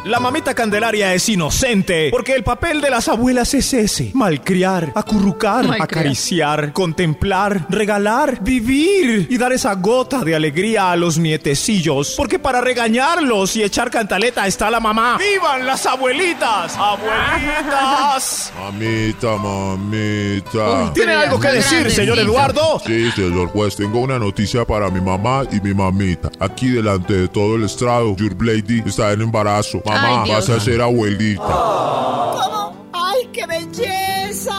La 0.05 0.20
mamita 0.20 0.52
Candelaria 0.52 1.14
es 1.14 1.30
inocente 1.30 2.11
porque 2.11 2.34
el 2.34 2.44
papel 2.44 2.82
de 2.82 2.90
las 2.90 3.09
abuelas 3.09 3.55
es 3.55 3.72
ese: 3.72 4.11
malcriar, 4.12 4.92
acurrucar, 4.94 5.66
Malcriar. 5.66 5.82
acariciar, 5.82 6.72
contemplar, 6.74 7.64
regalar, 7.70 8.42
vivir 8.42 9.26
y 9.30 9.38
dar 9.38 9.55
esa 9.55 9.72
gota 9.76 10.22
de 10.22 10.34
alegría 10.34 10.90
a 10.90 10.96
los 10.96 11.16
nietecillos. 11.16 12.16
Porque 12.18 12.38
para 12.38 12.61
regañarlos 12.61 13.57
y 13.57 13.62
echar 13.62 13.90
cantaleta 13.90 14.46
está 14.46 14.70
la 14.70 14.78
mamá. 14.78 15.16
¡Vivan 15.16 15.64
las 15.64 15.86
abuelitas! 15.86 16.76
¡Abuelitas! 16.76 18.52
Mamita, 18.59 19.36
mamita. 19.38 20.92
¿Tiene 20.92 21.12
algo 21.12 21.40
que 21.40 21.48
decir, 21.48 21.90
señor 21.90 22.18
Eduardo? 22.18 22.78
Sí, 22.84 23.11
señor 23.12 23.48
juez, 23.48 23.74
tengo 23.74 24.00
una 24.00 24.18
noticia 24.18 24.66
para 24.66 24.90
mi 24.90 25.00
mamá 25.00 25.44
y 25.50 25.61
mi 25.62 25.72
mamita. 25.72 26.30
Aquí 26.40 26.68
delante 26.68 27.14
de 27.14 27.28
todo 27.28 27.57
el 27.57 27.64
estrado, 27.64 28.14
Your 28.16 28.36
Lady 28.44 28.82
está 28.84 29.12
en 29.12 29.22
embarazo. 29.22 29.80
Mamá, 29.86 29.93
Ay, 30.01 30.18
Dios. 30.24 30.49
vas 30.49 30.57
a 30.57 30.61
ser 30.64 30.80
abuelita. 30.82 31.42
¿Cómo? 31.42 32.88
¡Ay, 32.92 33.28
qué 33.32 33.47
belleza! 33.47 34.55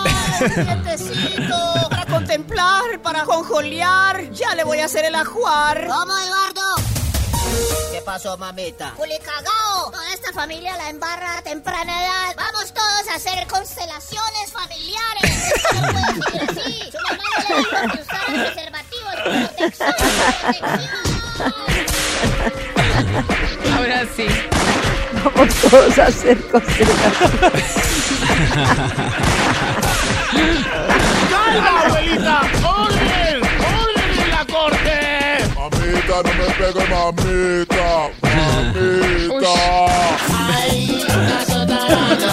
Para 1.89 2.05
contemplar, 2.05 3.01
para 3.01 3.23
conjolear. 3.23 4.29
Ya 4.31 4.53
le 4.55 4.63
voy 4.63 4.79
a 4.79 4.85
hacer 4.85 5.05
el 5.05 5.15
ajuar. 5.15 5.87
¿Cómo, 5.87 6.17
Eduardo? 6.17 6.61
¿Qué 7.91 8.01
pasó, 8.01 8.37
mamita? 8.37 8.91
Culicagao, 8.97 9.91
toda 9.91 10.13
esta 10.13 10.31
familia 10.33 10.75
la 10.77 10.89
embarra 10.89 11.37
a 11.37 11.41
temprana 11.41 12.03
edad. 12.03 12.35
Vamos 12.35 12.73
todos 12.73 13.07
a 13.11 13.15
hacer 13.15 13.47
constelaciones 13.47 14.51
familiares. 14.51 15.31
No 15.75 15.81
puede 15.91 16.05
seguir 16.23 16.41
así. 16.49 16.91
Su 16.91 16.97
mamá 17.03 17.23
no 17.35 17.39
le 17.47 17.55
dijo 17.59 17.75
que 17.91 18.01
usara 18.01 18.25
preservativos. 18.53 19.15
Protección, 19.23 19.93
protección. 20.41 21.05
Ahora 23.77 23.99
sí. 24.15 24.27
Vamos 25.25 25.55
todos 25.55 25.97
a 25.97 26.05
hacer. 26.05 26.37
¡Calma, 31.29 31.81
abuelita! 31.85 32.41
¡Orden! 32.63 33.41
¡Orden 33.81 34.11
en 34.23 34.29
la 34.29 34.45
corte! 34.45 34.97
Mamita, 35.55 36.17
no 36.23 36.31
me 36.37 36.45
pegue, 36.53 36.83
mamita. 36.89 37.89
Mamita. 38.21 39.55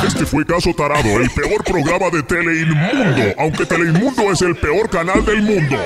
Este 0.07 0.26
fue 0.26 0.45
Caso 0.45 0.74
Tarado, 0.74 1.20
el 1.20 1.30
peor 1.30 1.64
programa 1.64 2.11
de 2.11 2.22
Teleinmundo. 2.22 3.34
Aunque 3.38 3.64
Teleinmundo 3.64 4.30
es 4.32 4.43
el 4.43 4.55
peor 4.57 4.90
canal 4.90 5.24
del 5.24 5.40
mundo. 5.43 5.78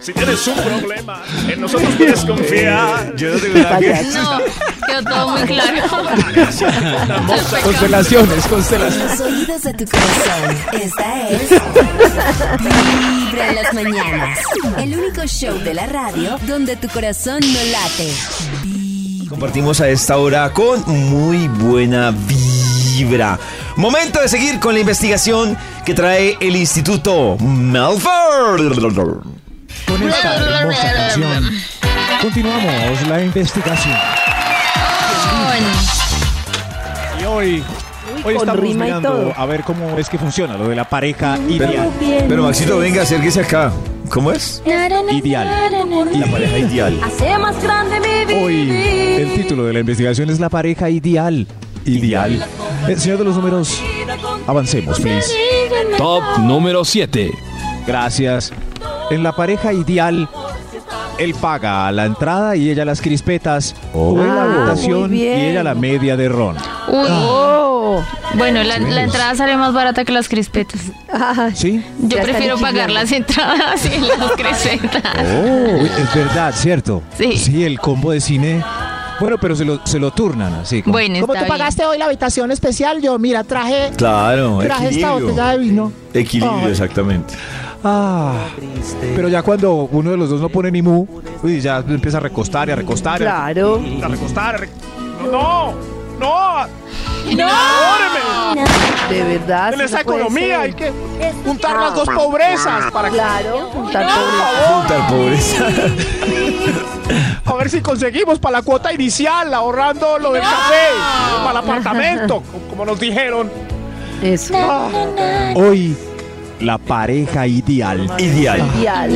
Si 0.00 0.12
tienes 0.12 0.46
un 0.46 0.54
problema, 0.56 1.22
en 1.48 1.60
nosotros 1.60 1.94
puedes 1.96 2.24
confiar. 2.24 3.14
Yo 3.16 3.30
no 3.30 3.38
tengo 3.38 3.58
nada 3.58 3.78
que 3.78 4.02
No, 4.14 4.40
quedó 4.86 5.02
todo 5.04 5.28
muy 5.28 5.42
claro. 5.42 5.82
Constelaciones, 7.64 8.46
constelaciones. 8.46 9.18
Los 9.18 9.20
oídos 9.20 9.62
de 9.62 9.74
tu 9.74 9.84
corazón. 9.86 10.56
Esta 10.80 11.28
es 11.28 11.50
Vibra 12.60 13.48
en 13.48 13.54
las 13.54 13.74
mañanas. 13.74 14.38
El 14.78 14.98
único 14.98 15.26
show 15.26 15.58
de 15.58 15.74
la 15.74 15.86
radio 15.86 16.38
donde 16.46 16.76
tu 16.76 16.88
corazón 16.88 17.40
no 17.40 17.64
late. 17.70 18.12
Compartimos 19.28 19.80
a 19.80 19.88
esta 19.88 20.18
hora 20.18 20.52
con 20.52 20.82
muy 20.86 21.48
buena 21.48 22.10
vibra. 22.10 23.38
Momento 23.76 24.20
de 24.20 24.28
seguir 24.28 24.60
con 24.60 24.74
la 24.74 24.80
investigación 24.80 25.56
que 25.86 25.94
trae 25.94 26.36
el 26.40 26.54
Instituto 26.56 27.38
Melford. 27.38 29.31
Con 29.92 30.08
esta 30.08 30.36
hermosa 30.36 30.92
canción 30.94 31.50
continuamos 32.22 33.08
la 33.08 33.22
investigación. 33.22 33.94
Y 37.20 37.24
hoy, 37.24 37.62
hoy 38.24 38.34
con 38.34 38.48
estamos 38.48 38.60
rima 38.60 38.86
y 38.86 38.88
mirando 38.88 39.10
todo. 39.10 39.34
a 39.36 39.44
ver 39.44 39.62
cómo 39.64 39.98
es 39.98 40.08
que 40.08 40.16
funciona 40.16 40.56
lo 40.56 40.66
de 40.68 40.76
la 40.76 40.88
pareja 40.88 41.38
ideal. 41.46 41.90
Pero 42.26 42.42
Maxito, 42.42 42.78
venga, 42.78 43.02
acérquese 43.02 43.42
acá. 43.42 43.70
¿Cómo 44.08 44.32
es? 44.32 44.62
Ideal. 45.10 45.70
La 46.14 46.26
pareja 46.26 46.58
ideal. 46.58 46.98
Hace 47.04 47.36
más 47.36 47.62
grande 47.62 48.00
mi 48.00 48.24
vida. 48.32 48.40
Hoy 48.42 48.70
el 48.70 49.34
título 49.34 49.64
de 49.66 49.74
la 49.74 49.80
investigación 49.80 50.30
es 50.30 50.40
la 50.40 50.48
pareja 50.48 50.88
ideal. 50.88 51.46
Ideal. 51.84 52.46
Eh, 52.88 52.96
señor 52.96 53.18
de 53.18 53.24
los 53.24 53.36
números, 53.36 53.82
avancemos, 54.46 54.98
please. 55.00 55.34
Top 55.98 56.22
número 56.38 56.82
7. 56.82 57.30
Gracias. 57.86 58.54
En 59.12 59.22
la 59.22 59.32
pareja 59.32 59.72
ideal, 59.72 60.28
él 61.18 61.34
paga 61.34 61.90
la 61.92 62.06
entrada 62.06 62.56
y 62.56 62.70
ella 62.70 62.84
las 62.84 63.00
crispetas, 63.00 63.74
o 63.94 64.18
en 64.20 64.26
la 64.34 64.42
Ah, 64.42 64.44
habitación 64.56 65.14
y 65.14 65.22
ella 65.26 65.62
la 65.62 65.74
media 65.74 66.16
de 66.16 66.28
ron. 66.28 66.56
Uy. 66.88 67.06
Oh. 67.10 68.02
Bueno, 68.34 68.62
la, 68.62 68.78
la 68.78 69.02
entrada 69.02 69.34
sale 69.34 69.54
más 69.58 69.74
barata 69.74 70.04
que 70.06 70.12
las 70.12 70.28
crispetas. 70.28 70.80
¿Sí? 71.54 71.84
Yo 72.00 72.16
Ya 72.16 72.22
prefiero 72.22 72.56
pagar 72.56 72.90
las 72.90 73.12
entradas 73.12 73.84
y 73.84 74.00
las 74.00 74.32
crispetas. 74.36 75.02
Oh, 75.18 75.84
es 75.84 76.14
verdad, 76.14 76.54
¿cierto? 76.56 77.02
Sí. 77.18 77.36
Sí, 77.36 77.64
el 77.64 77.78
combo 77.78 78.12
de 78.12 78.20
cine. 78.22 78.64
Bueno, 79.20 79.36
pero 79.38 79.54
se 79.54 79.64
lo, 79.66 79.86
se 79.86 79.98
lo 79.98 80.10
turnan 80.10 80.54
así. 80.54 80.82
como- 80.82 80.92
Bueno, 80.94 81.16
¿Cómo 81.20 81.34
tú 81.34 81.38
bien. 81.40 81.46
pagaste 81.48 81.84
hoy 81.84 81.98
la 81.98 82.06
habitación 82.06 82.50
especial? 82.50 83.02
Yo, 83.02 83.18
mira, 83.18 83.44
traje, 83.44 83.90
Claro, 83.96 84.58
traje 84.62 84.88
esta 84.88 85.12
botella 85.12 85.48
de 85.50 85.58
vino. 85.58 85.92
Equilibrio, 86.14 86.68
exactamente. 86.68 87.34
Ah, 87.84 88.34
pero 89.16 89.28
ya 89.28 89.42
cuando 89.42 89.72
uno 89.90 90.10
de 90.12 90.16
los 90.16 90.30
dos 90.30 90.40
no 90.40 90.48
pone 90.48 90.70
ni 90.70 90.82
mu, 90.82 91.06
uy, 91.42 91.60
ya 91.60 91.78
empieza 91.78 92.18
a 92.18 92.20
recostar 92.20 92.68
y 92.68 92.72
a 92.72 92.76
recostar. 92.76 93.20
y 93.20 93.24
a- 93.24 93.26
claro. 93.26 93.80
A 94.04 94.08
recostar. 94.08 94.54
a 94.56 95.26
No, 95.30 95.72
no. 96.20 96.66
¡Enorme! 97.28 98.64
De 99.08 99.22
verdad. 99.24 99.74
En 99.74 99.80
esa 99.80 99.98
no 99.98 100.04
puede 100.04 100.18
economía 100.20 100.46
ser. 100.56 100.60
hay 100.60 100.72
que 100.74 100.92
juntar 101.44 101.76
las 101.80 101.94
dos 101.94 102.08
pobrezas 102.08 102.90
para 102.92 103.08
que... 103.08 103.14
Claro, 103.14 103.60
juntar 103.72 104.06
Por 104.06 104.14
pobreza. 104.14 104.48
favor. 104.54 104.78
Juntar 104.78 105.08
pobreza. 105.08 105.66
A 107.44 107.54
ver 107.54 107.68
si 107.70 107.80
conseguimos 107.80 108.38
para 108.38 108.58
la 108.58 108.62
cuota 108.62 108.92
inicial, 108.92 109.52
ahorrando 109.52 110.18
lo 110.18 110.32
del 110.32 110.42
café, 110.42 110.88
para 111.44 111.50
el 111.50 111.56
apartamento, 111.64 112.36
co- 112.40 112.68
como 112.70 112.84
nos 112.86 112.98
dijeron. 112.98 113.50
Eso. 114.22 114.54
Hoy, 115.56 115.96
la 116.62 116.78
pareja 116.78 117.46
ideal. 117.46 118.10
Ideal. 118.18 118.62
Ideal. 118.78 119.10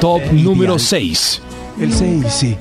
Top 0.00 0.22
número 0.32 0.78
6. 0.78 1.42
El 1.80 1.92
6, 1.92 2.24
sí. 2.28 2.56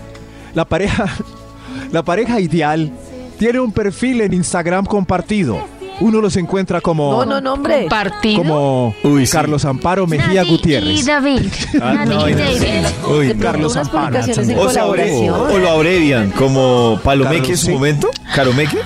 La 0.54 0.66
pareja, 0.66 1.06
la 1.92 2.04
pareja 2.04 2.40
ideal 2.40 2.92
tiene 3.38 3.60
un 3.60 3.72
perfil 3.72 4.22
en 4.22 4.34
Instagram 4.34 4.86
compartido. 4.86 5.72
Uno 6.00 6.22
los 6.22 6.36
encuentra 6.38 6.82
como... 6.82 7.12
No, 7.12 7.26
no, 7.26 7.40
no, 7.40 7.54
hombre. 7.54 7.86
Partido. 7.88 8.38
Como 8.40 8.96
Uy, 9.04 9.28
sí. 9.28 9.32
Carlos 9.32 9.64
Amparo 9.64 10.08
Mejía 10.08 10.44
Y 10.44 10.50
Gutiérrez. 10.50 11.06
David. 11.06 11.42
Ah, 11.82 12.04
no, 12.06 12.28
y 12.28 12.34
David. 12.34 12.86
Uy, 13.08 13.34
Carlos 13.36 13.78
Amparo. 13.78 14.20
O, 14.58 15.54
o 15.54 15.58
lo 15.60 15.70
abrevian 15.70 16.32
como 16.32 17.00
Palomeque 17.04 17.52
en 17.52 17.58
su 17.58 17.68
sí. 17.68 17.72
momento. 17.72 18.10
¿Caromeque? 18.36 18.80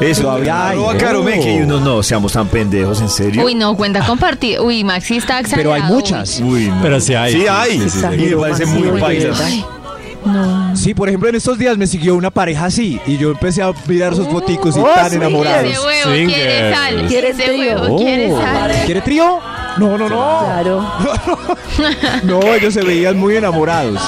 Eso, 0.00 0.30
abrevian. 0.30 0.56
arroba 0.56 1.30
no. 1.30 1.42
y 1.42 1.60
uno 1.62 1.80
no, 1.80 2.02
seamos 2.02 2.32
tan 2.32 2.48
pendejos, 2.48 3.00
¿en 3.00 3.08
serio? 3.08 3.44
Uy, 3.44 3.54
no, 3.54 3.76
cuenta 3.76 4.04
compartido. 4.04 4.64
Uy, 4.64 4.84
Maxi 4.84 5.16
está 5.16 5.40
exagerado. 5.40 5.74
Pero 5.74 5.84
hay 5.84 5.92
muchas. 5.92 6.40
Uy, 6.40 6.66
no. 6.68 6.82
Pero 6.82 7.00
sí 7.00 7.14
hay. 7.14 7.32
Sí 7.32 7.46
hay. 7.48 7.80
Sí, 7.80 7.90
sí, 7.90 7.98
sí. 8.00 8.24
Y 8.24 8.34
me 8.34 8.36
parece 8.36 8.66
muy 8.66 9.00
Sí, 10.74 10.94
por 10.94 11.08
ejemplo, 11.08 11.28
en 11.28 11.34
estos 11.34 11.58
días 11.58 11.76
me 11.76 11.86
siguió 11.86 12.14
una 12.14 12.30
pareja 12.30 12.66
así 12.66 13.00
y 13.06 13.18
yo 13.18 13.30
empecé 13.30 13.62
a 13.62 13.72
mirar 13.86 14.14
sus 14.14 14.26
foticos 14.28 14.76
y 14.76 14.80
oh, 14.80 14.88
tan 14.94 15.12
enamorados. 15.12 15.70
Huevo 15.84 16.10
quiere 16.26 16.74
sal. 16.74 17.06
¿Quiere 17.06 17.34
trío? 17.34 17.96
quiere 17.96 18.32
Oh. 18.32 18.40
sal. 18.40 18.72
¿Quiere 18.86 19.00
trío? 19.02 19.40
No, 19.76 19.98
no, 19.98 20.08
no. 20.08 20.38
Claro. 20.44 20.92
No, 22.22 22.40
ellos 22.54 22.72
se 22.72 22.82
veían 22.82 23.18
muy 23.18 23.36
enamorados. 23.36 24.00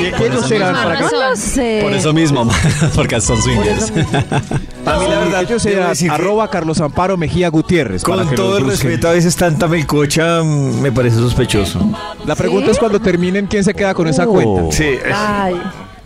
¿Y 0.00 0.22
ellos 0.24 0.46
serán 0.46 0.74
para 0.74 0.96
qué? 0.96 1.02
No 1.04 1.10
lo 1.30 1.36
sé. 1.36 1.80
Por 1.82 1.92
eso 1.92 2.12
mismo, 2.12 2.48
porque 2.94 3.20
son 3.20 3.40
swingers. 3.42 3.92
A 4.86 4.98
mí 4.98 5.06
la 5.08 5.18
verdad, 5.20 5.42
ellos 5.42 5.64
eran 5.66 5.92
arroba 6.10 6.48
Carlos 6.48 6.80
Amparo 6.80 7.16
Mejía 7.16 7.48
Gutiérrez. 7.50 8.02
con 8.02 8.34
todo 8.34 8.58
el 8.58 8.66
respeto, 8.66 9.08
a 9.08 9.12
veces 9.12 9.36
tanta 9.36 9.68
melcocha 9.68 10.42
mm, 10.42 10.80
me 10.80 10.90
parece 10.90 11.16
sospechoso. 11.16 11.80
La 12.26 12.34
pregunta 12.34 12.70
es 12.70 12.78
cuando 12.78 12.98
terminen 13.00 13.46
quién 13.46 13.62
se 13.62 13.74
queda 13.74 13.92
con 13.94 14.08
esa 14.08 14.24
Oh. 14.26 14.32
cuenta. 14.32 14.76
Sí. 14.76 14.98
Ay. 15.14 15.60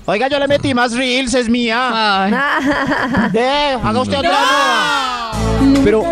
Oiga, 0.06 0.28
yo 0.28 0.38
le 0.38 0.48
metí 0.48 0.74
más 0.74 0.92
reels, 0.92 1.32
es 1.34 1.48
mía. 1.48 2.24
Ay. 2.24 3.30
Eh, 3.32 3.76
haga 3.82 4.00
usted 4.00 4.18
otra. 4.18 5.30
Pero 5.84 6.04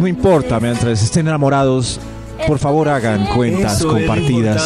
no 0.00 0.06
importa, 0.06 0.58
mientras 0.60 1.02
estén 1.02 1.28
enamorados, 1.28 2.00
por 2.46 2.58
favor 2.58 2.88
hagan 2.88 3.26
cuentas 3.26 3.78
Eso 3.78 3.88
compartidas. 3.88 4.62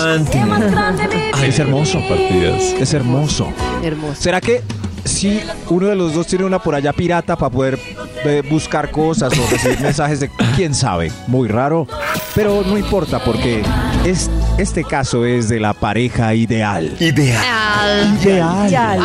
es 1.42 1.58
hermoso. 1.58 2.00
Partidas. 2.08 2.62
Es 2.80 2.94
hermoso. 2.94 3.52
Hermoso. 3.82 4.20
¿Será 4.20 4.40
que 4.40 4.62
si 5.04 5.40
uno 5.68 5.88
de 5.88 5.96
los 5.96 6.14
dos 6.14 6.26
tiene 6.26 6.44
una 6.44 6.60
por 6.60 6.74
allá 6.74 6.92
pirata 6.92 7.36
para 7.36 7.50
poder 7.50 7.78
eh, 8.24 8.42
buscar 8.48 8.90
cosas 8.90 9.32
o 9.36 9.50
recibir 9.50 9.80
mensajes 9.82 10.20
de 10.20 10.30
quién 10.56 10.74
sabe? 10.74 11.10
Muy 11.26 11.48
raro. 11.48 11.86
Pero 12.34 12.62
no 12.64 12.78
importa 12.78 13.22
porque 13.24 13.62
es, 14.04 14.30
este 14.58 14.84
caso 14.84 15.24
es 15.26 15.48
de 15.48 15.58
la 15.60 15.74
pareja 15.74 16.34
ideal. 16.34 16.96
Ideal. 17.00 18.18
Ideal. 18.22 18.68
Ideal. 18.68 19.00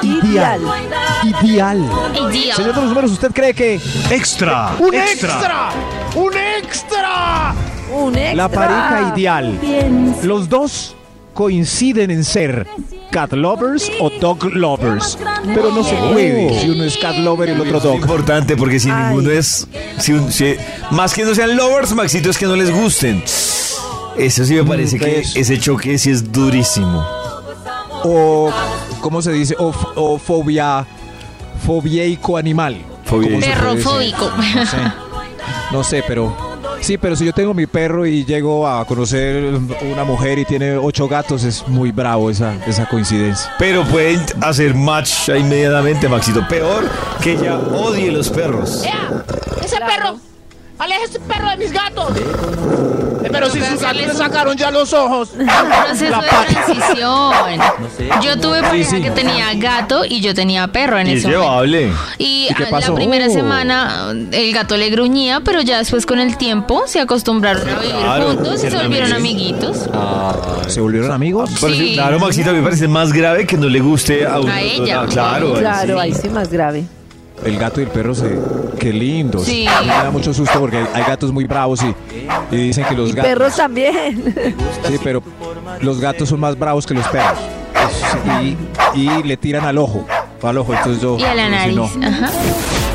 Ideal. 0.22 0.60
Ideal. 1.42 1.90
Señor 2.56 2.74
de 2.74 2.80
los 2.80 2.88
números, 2.88 3.12
¿usted 3.12 3.30
cree 3.32 3.54
que 3.54 3.74
Extra. 4.10 4.72
¡Un 4.78 4.94
extra! 4.94 5.70
¡Un 6.16 6.32
extra! 6.58 7.54
Un 7.94 8.16
extra. 8.16 8.34
la 8.34 8.48
pareja 8.48 9.12
ideal, 9.16 9.58
los 10.22 10.48
dos 10.48 10.94
coinciden 11.32 12.10
en 12.10 12.24
ser 12.24 12.66
cat 13.10 13.32
lovers 13.32 13.90
o 14.00 14.10
dog 14.10 14.44
lovers? 14.54 15.18
Pero 15.54 15.70
no 15.72 15.82
se 15.84 15.94
puede 15.96 16.60
si 16.60 16.70
uno 16.70 16.84
es 16.84 16.96
cat 16.96 17.16
lover 17.18 17.48
y 17.48 17.52
el 17.52 17.60
otro 17.60 17.76
Es 17.78 17.82
dog. 17.82 17.96
importante 17.96 18.56
porque 18.56 18.78
si 18.80 18.90
Ay. 18.90 19.06
ninguno 19.06 19.30
es. 19.30 19.66
Si, 19.98 20.12
un- 20.12 20.30
si- 20.32 20.56
más 20.90 21.12
que 21.14 21.24
no 21.24 21.34
sean 21.34 21.56
lovers, 21.56 21.92
Maxito, 21.94 22.30
es 22.30 22.38
que 22.38 22.46
no 22.46 22.56
les 22.56 22.70
gusten. 22.72 23.22
Eso 24.16 24.44
sí 24.44 24.54
me 24.54 24.64
parece 24.64 24.98
que 24.98 25.20
eso. 25.20 25.38
ese 25.38 25.58
choque 25.58 25.98
sí 25.98 26.10
es 26.10 26.30
durísimo. 26.32 27.04
O, 28.04 28.50
¿cómo 29.00 29.22
se 29.22 29.32
dice? 29.32 29.56
O, 29.58 30.18
fobia, 30.18 30.86
fobieico 31.66 32.36
animal. 32.36 32.76
Fobia- 33.04 33.30
¿Cómo 33.30 33.40
se 33.40 33.52
puede 33.52 33.74
decir? 33.76 34.14
Perrofóbico. 34.14 34.30
No 34.54 34.66
sé. 34.66 34.76
No 35.72 35.84
sé, 35.84 36.04
pero... 36.06 36.36
Sí, 36.84 36.98
pero 36.98 37.16
si 37.16 37.24
yo 37.24 37.32
tengo 37.32 37.54
mi 37.54 37.66
perro 37.66 38.04
y 38.04 38.26
llego 38.26 38.68
a 38.68 38.84
conocer 38.84 39.54
una 39.90 40.04
mujer 40.04 40.38
y 40.38 40.44
tiene 40.44 40.76
ocho 40.76 41.08
gatos, 41.08 41.42
es 41.42 41.66
muy 41.66 41.92
bravo 41.92 42.28
esa, 42.28 42.62
esa 42.66 42.86
coincidencia. 42.86 43.50
Pero 43.58 43.84
pueden 43.84 44.20
hacer 44.42 44.74
match 44.74 45.30
inmediatamente, 45.30 46.10
Maxito. 46.10 46.46
Peor 46.46 46.86
que 47.22 47.32
ella 47.32 47.56
odie 47.56 48.12
los 48.12 48.28
perros. 48.28 48.84
¡Ea! 48.84 49.24
¡Ese 49.64 49.78
perro! 49.78 50.18
¡Aleja 50.78 51.04
ese 51.04 51.20
perro 51.20 51.50
de 51.50 51.56
mis 51.56 51.72
gatos! 51.72 52.10
Eh, 53.24 53.28
Pero 53.32 53.48
si 53.48 53.60
sus 53.60 53.80
gatos 53.80 53.96
le 53.96 54.12
sacaron 54.12 54.56
ya 54.56 54.70
los 54.70 54.92
ojos. 54.92 55.28
proceso 55.86 56.10
La 56.10 56.20
de 56.20 56.28
transición. 56.54 57.32
Yo 58.22 58.38
tuve 58.40 58.60
pareja 58.60 58.90
sí. 58.90 59.02
que 59.02 59.10
tenía 59.12 59.54
gato 59.54 60.04
y 60.04 60.20
yo 60.20 60.34
tenía 60.34 60.66
perro 60.68 60.98
en 60.98 61.06
Y 61.06 61.12
ese 61.12 61.18
es 61.20 61.24
momento. 61.26 61.42
llevable. 61.64 61.92
Y, 62.18 62.48
¿Y 62.50 62.54
qué 62.54 62.64
a- 62.64 62.70
pasó? 62.70 62.90
la 62.90 62.96
primera 62.96 63.26
Oh. 63.28 63.32
semana 63.32 64.12
el 64.32 64.52
gato 64.52 64.76
le 64.76 64.90
gruñía, 64.90 65.40
pero 65.40 65.62
ya 65.62 65.78
después 65.78 66.04
con 66.06 66.18
el 66.18 66.36
tiempo 66.36 66.82
se 66.86 67.00
acostumbraron 67.00 67.66
a 67.68 67.78
vivir 67.78 67.94
Claro, 67.96 68.26
juntos 68.34 68.64
y 68.64 68.70
se 68.70 68.76
volvieron 68.76 69.12
amiguitos. 69.12 69.88
amiguitos. 69.88 70.72
¿Se 70.72 70.80
volvieron 70.80 71.12
amigos? 71.12 71.50
Sí. 71.50 71.92
Claro, 71.94 72.18
Maxito, 72.18 72.50
a 72.50 72.52
mí 72.52 72.58
me 72.58 72.64
parece 72.64 72.88
más 72.88 73.12
grave 73.12 73.46
que 73.46 73.56
no 73.56 73.68
le 73.68 73.80
guste 73.80 74.26
a, 74.26 74.40
uno. 74.40 74.52
A 74.52 74.60
ella. 74.60 75.00
Ah, 75.02 75.06
claro, 75.08 75.54
ahí 75.54 75.60
Claro, 75.60 75.94
sí. 75.94 76.00
ahí 76.00 76.14
sí 76.14 76.28
más 76.28 76.50
grave. 76.50 76.84
El 77.44 77.58
gato 77.58 77.80
y 77.80 77.84
el 77.84 77.90
perro 77.90 78.14
se... 78.14 78.38
Qué 78.78 78.92
lindos. 78.92 79.44
Sí. 79.44 79.66
A 79.66 79.80
mí 79.80 79.86
me 79.86 79.92
da 79.92 80.10
mucho 80.10 80.32
susto 80.34 80.58
porque 80.60 80.78
hay 80.92 81.02
gatos 81.04 81.32
muy 81.32 81.44
bravos 81.44 81.80
y, 81.82 81.94
y 82.54 82.56
dicen 82.56 82.84
que 82.86 82.94
los 82.94 83.14
gatos... 83.14 83.30
Perros 83.30 83.56
también. 83.56 84.34
Sí, 84.88 84.98
pero 85.02 85.22
los 85.80 86.00
gatos 86.00 86.28
son 86.28 86.40
más 86.40 86.58
bravos 86.58 86.86
que 86.86 86.94
los 86.94 87.06
perros. 87.08 87.38
Y, 88.42 88.56
y 89.00 89.22
le 89.22 89.36
tiran 89.36 89.64
al 89.64 89.78
ojo. 89.78 90.06
Al 90.42 90.58
ojo, 90.58 90.74
entonces 90.74 91.00
yo... 91.02 91.18
Y 91.18 91.24
a 91.24 91.34
la 91.34 91.46
si 91.46 91.50
nariz. 91.50 91.76
no, 91.76 92.06
Ajá. 92.06 92.30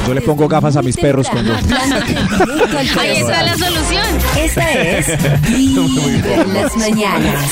Yo 0.09 0.15
le 0.15 0.21
pongo 0.21 0.47
gafas 0.47 0.75
a 0.75 0.81
mis 0.81 0.97
perros 0.97 1.27
cuando... 1.29 1.53
Ahí 2.99 3.17
está 3.17 3.43
la 3.43 3.55
solución. 3.55 4.05
Esta 4.39 4.71
es 4.71 5.07
en 5.07 6.53
las 6.53 6.75
mañanas. 6.75 7.51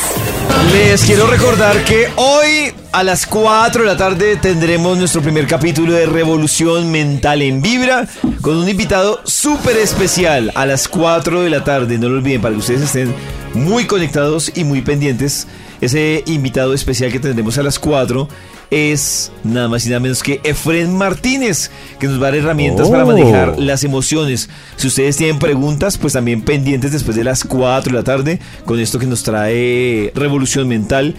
Les 0.74 1.04
quiero 1.04 1.28
recordar 1.28 1.84
que 1.86 2.08
hoy 2.16 2.74
a 2.92 3.04
las 3.04 3.28
4 3.28 3.84
de 3.84 3.88
la 3.88 3.96
tarde 3.96 4.38
tendremos 4.38 4.98
nuestro 4.98 5.22
primer 5.22 5.46
capítulo 5.46 5.94
de 5.94 6.08
Revolución 6.08 6.92
Mental 6.92 7.44
en 7.44 7.62
Vibra 7.62 8.08
con 8.42 8.58
un 8.58 8.68
invitado 8.68 9.22
súper 9.24 9.78
especial 9.78 10.52
a 10.56 10.66
las 10.66 10.88
4 10.88 11.44
de 11.44 11.52
la 11.52 11.64
tarde. 11.64 12.00
No 12.00 12.10
lo 12.10 12.18
olviden 12.18 12.42
para 12.42 12.56
que 12.56 12.60
ustedes 12.60 12.82
estén 12.82 13.14
muy 13.54 13.86
conectados 13.86 14.52
y 14.56 14.64
muy 14.64 14.82
pendientes. 14.82 15.48
Ese 15.82 16.24
invitado 16.26 16.74
especial 16.74 17.12
que 17.12 17.20
tendremos 17.20 17.58
a 17.58 17.64
las 17.64 17.78
4 17.80 18.28
es 18.72 19.32
nada 19.44 19.68
más 19.68 19.86
y 19.86 19.90
nada 19.90 20.00
menos 20.00 20.24
que 20.24 20.42
Efren 20.44 20.96
Martínez, 20.98 21.70
que 22.00 22.08
nos 22.08 22.16
va 22.22 22.28
a 22.28 22.32
dar 22.32 22.40
herramientas 22.40 22.90
para 22.90 23.04
Oh. 23.04 23.08
manejar 23.08 23.60
las 23.60 23.84
emociones. 23.84 24.50
Si 24.76 24.88
ustedes 24.88 25.18
tienen 25.18 25.40
preguntas, 25.40 25.98
pues 25.98 26.14
también 26.14 26.42
pendientes 26.42 26.92
después 26.92 27.16
de 27.16 27.24
las 27.24 27.44
4 27.44 27.92
de 27.92 27.98
la 27.98 28.04
tarde 28.04 28.40
con 28.66 28.80
esto 28.80 29.00
que 29.00 29.06
nos 29.06 29.24
trae 29.24 30.12
Revolución 30.16 30.68
Mental 30.68 31.16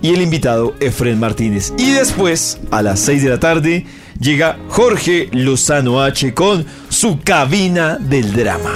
y 0.00 0.10
el 0.14 0.22
invitado 0.22 0.74
Efren 0.80 1.18
Martínez. 1.20 1.72
Y 1.76 1.90
después, 1.92 2.58
a 2.70 2.82
las 2.82 3.00
6 3.00 3.22
de 3.22 3.28
la 3.30 3.40
tarde, 3.40 3.84
llega 4.20 4.56
Jorge 4.68 5.28
Lozano 5.32 6.00
H 6.02 6.34
con 6.34 6.64
su 6.88 7.20
cabina 7.20 7.96
del 8.00 8.32
drama. 8.32 8.72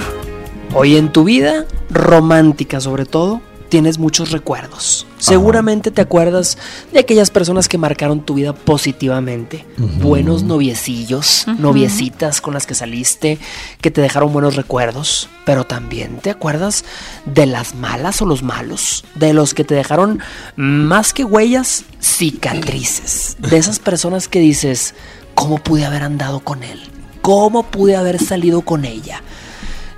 Hoy 0.74 0.97
en 0.97 1.11
tu 1.12 1.24
vida, 1.24 1.66
romántica 1.91 2.80
sobre 2.80 3.05
todo, 3.05 3.41
tienes 3.73 3.97
muchos 3.97 4.33
recuerdos. 4.33 5.07
Seguramente 5.16 5.91
te 5.91 6.03
acuerdas 6.03 6.59
de 6.93 6.99
aquellas 6.99 7.31
personas 7.31 7.68
que 7.70 7.79
marcaron 7.79 8.20
tu 8.20 8.35
vida 8.35 8.55
positivamente. 8.55 9.64
Buenos 9.79 10.43
noviecillos, 10.43 11.47
noviecitas 11.57 12.43
con 12.43 12.53
las 12.53 12.66
que 12.66 12.75
saliste, 12.75 13.39
que 13.81 13.91
te 13.91 14.03
dejaron 14.03 14.31
buenos 14.31 14.57
recuerdos. 14.57 15.31
Pero 15.47 15.64
también 15.64 16.18
te 16.18 16.29
acuerdas 16.29 16.85
de 17.25 17.47
las 17.47 17.75
malas 17.75 18.20
o 18.20 18.27
los 18.27 18.43
malos. 18.43 19.07
De 19.14 19.33
los 19.33 19.55
que 19.55 19.64
te 19.64 19.75
dejaron 19.75 20.20
más 20.57 21.14
que 21.14 21.25
huellas, 21.25 21.87
cicatrices. 21.99 23.39
De 23.39 23.57
esas 23.57 23.79
personas 23.79 24.29
que 24.29 24.41
dices, 24.41 24.95
¿cómo 25.35 25.57
pude 25.57 25.87
haber 25.87 26.03
andado 26.03 26.41
con 26.41 26.62
él? 26.62 26.79
¿Cómo 27.23 27.62
pude 27.62 27.97
haber 27.97 28.23
salido 28.23 28.61
con 28.61 28.85
ella? 28.85 29.23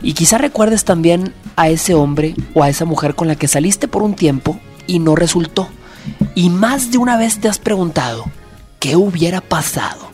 Y 0.04 0.12
quizá 0.12 0.36
recuerdes 0.38 0.84
también 0.84 1.32
a 1.56 1.68
ese 1.70 1.94
hombre 1.94 2.34
o 2.54 2.62
a 2.62 2.68
esa 2.68 2.84
mujer 2.84 3.14
con 3.14 3.26
la 3.26 3.36
que 3.36 3.48
saliste 3.48 3.88
por 3.88 4.02
un 4.02 4.14
tiempo 4.14 4.60
y 4.86 4.98
no 4.98 5.16
resultó. 5.16 5.68
Y 6.34 6.50
más 6.50 6.90
de 6.92 6.98
una 6.98 7.16
vez 7.16 7.40
te 7.40 7.48
has 7.48 7.58
preguntado, 7.58 8.26
¿qué 8.80 8.96
hubiera 8.96 9.40
pasado? 9.40 10.06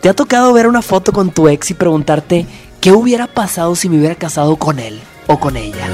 ¿Te 0.00 0.08
ha 0.08 0.14
tocado 0.14 0.52
ver 0.52 0.68
una 0.68 0.82
foto 0.82 1.12
con 1.12 1.30
tu 1.32 1.48
ex 1.48 1.70
y 1.70 1.74
preguntarte 1.74 2.46
qué 2.80 2.92
hubiera 2.92 3.26
pasado 3.26 3.74
si 3.74 3.88
me 3.88 3.98
hubiera 3.98 4.14
casado 4.14 4.54
con 4.56 4.78
él 4.78 5.00
o 5.26 5.40
con 5.40 5.56
ella? 5.56 5.88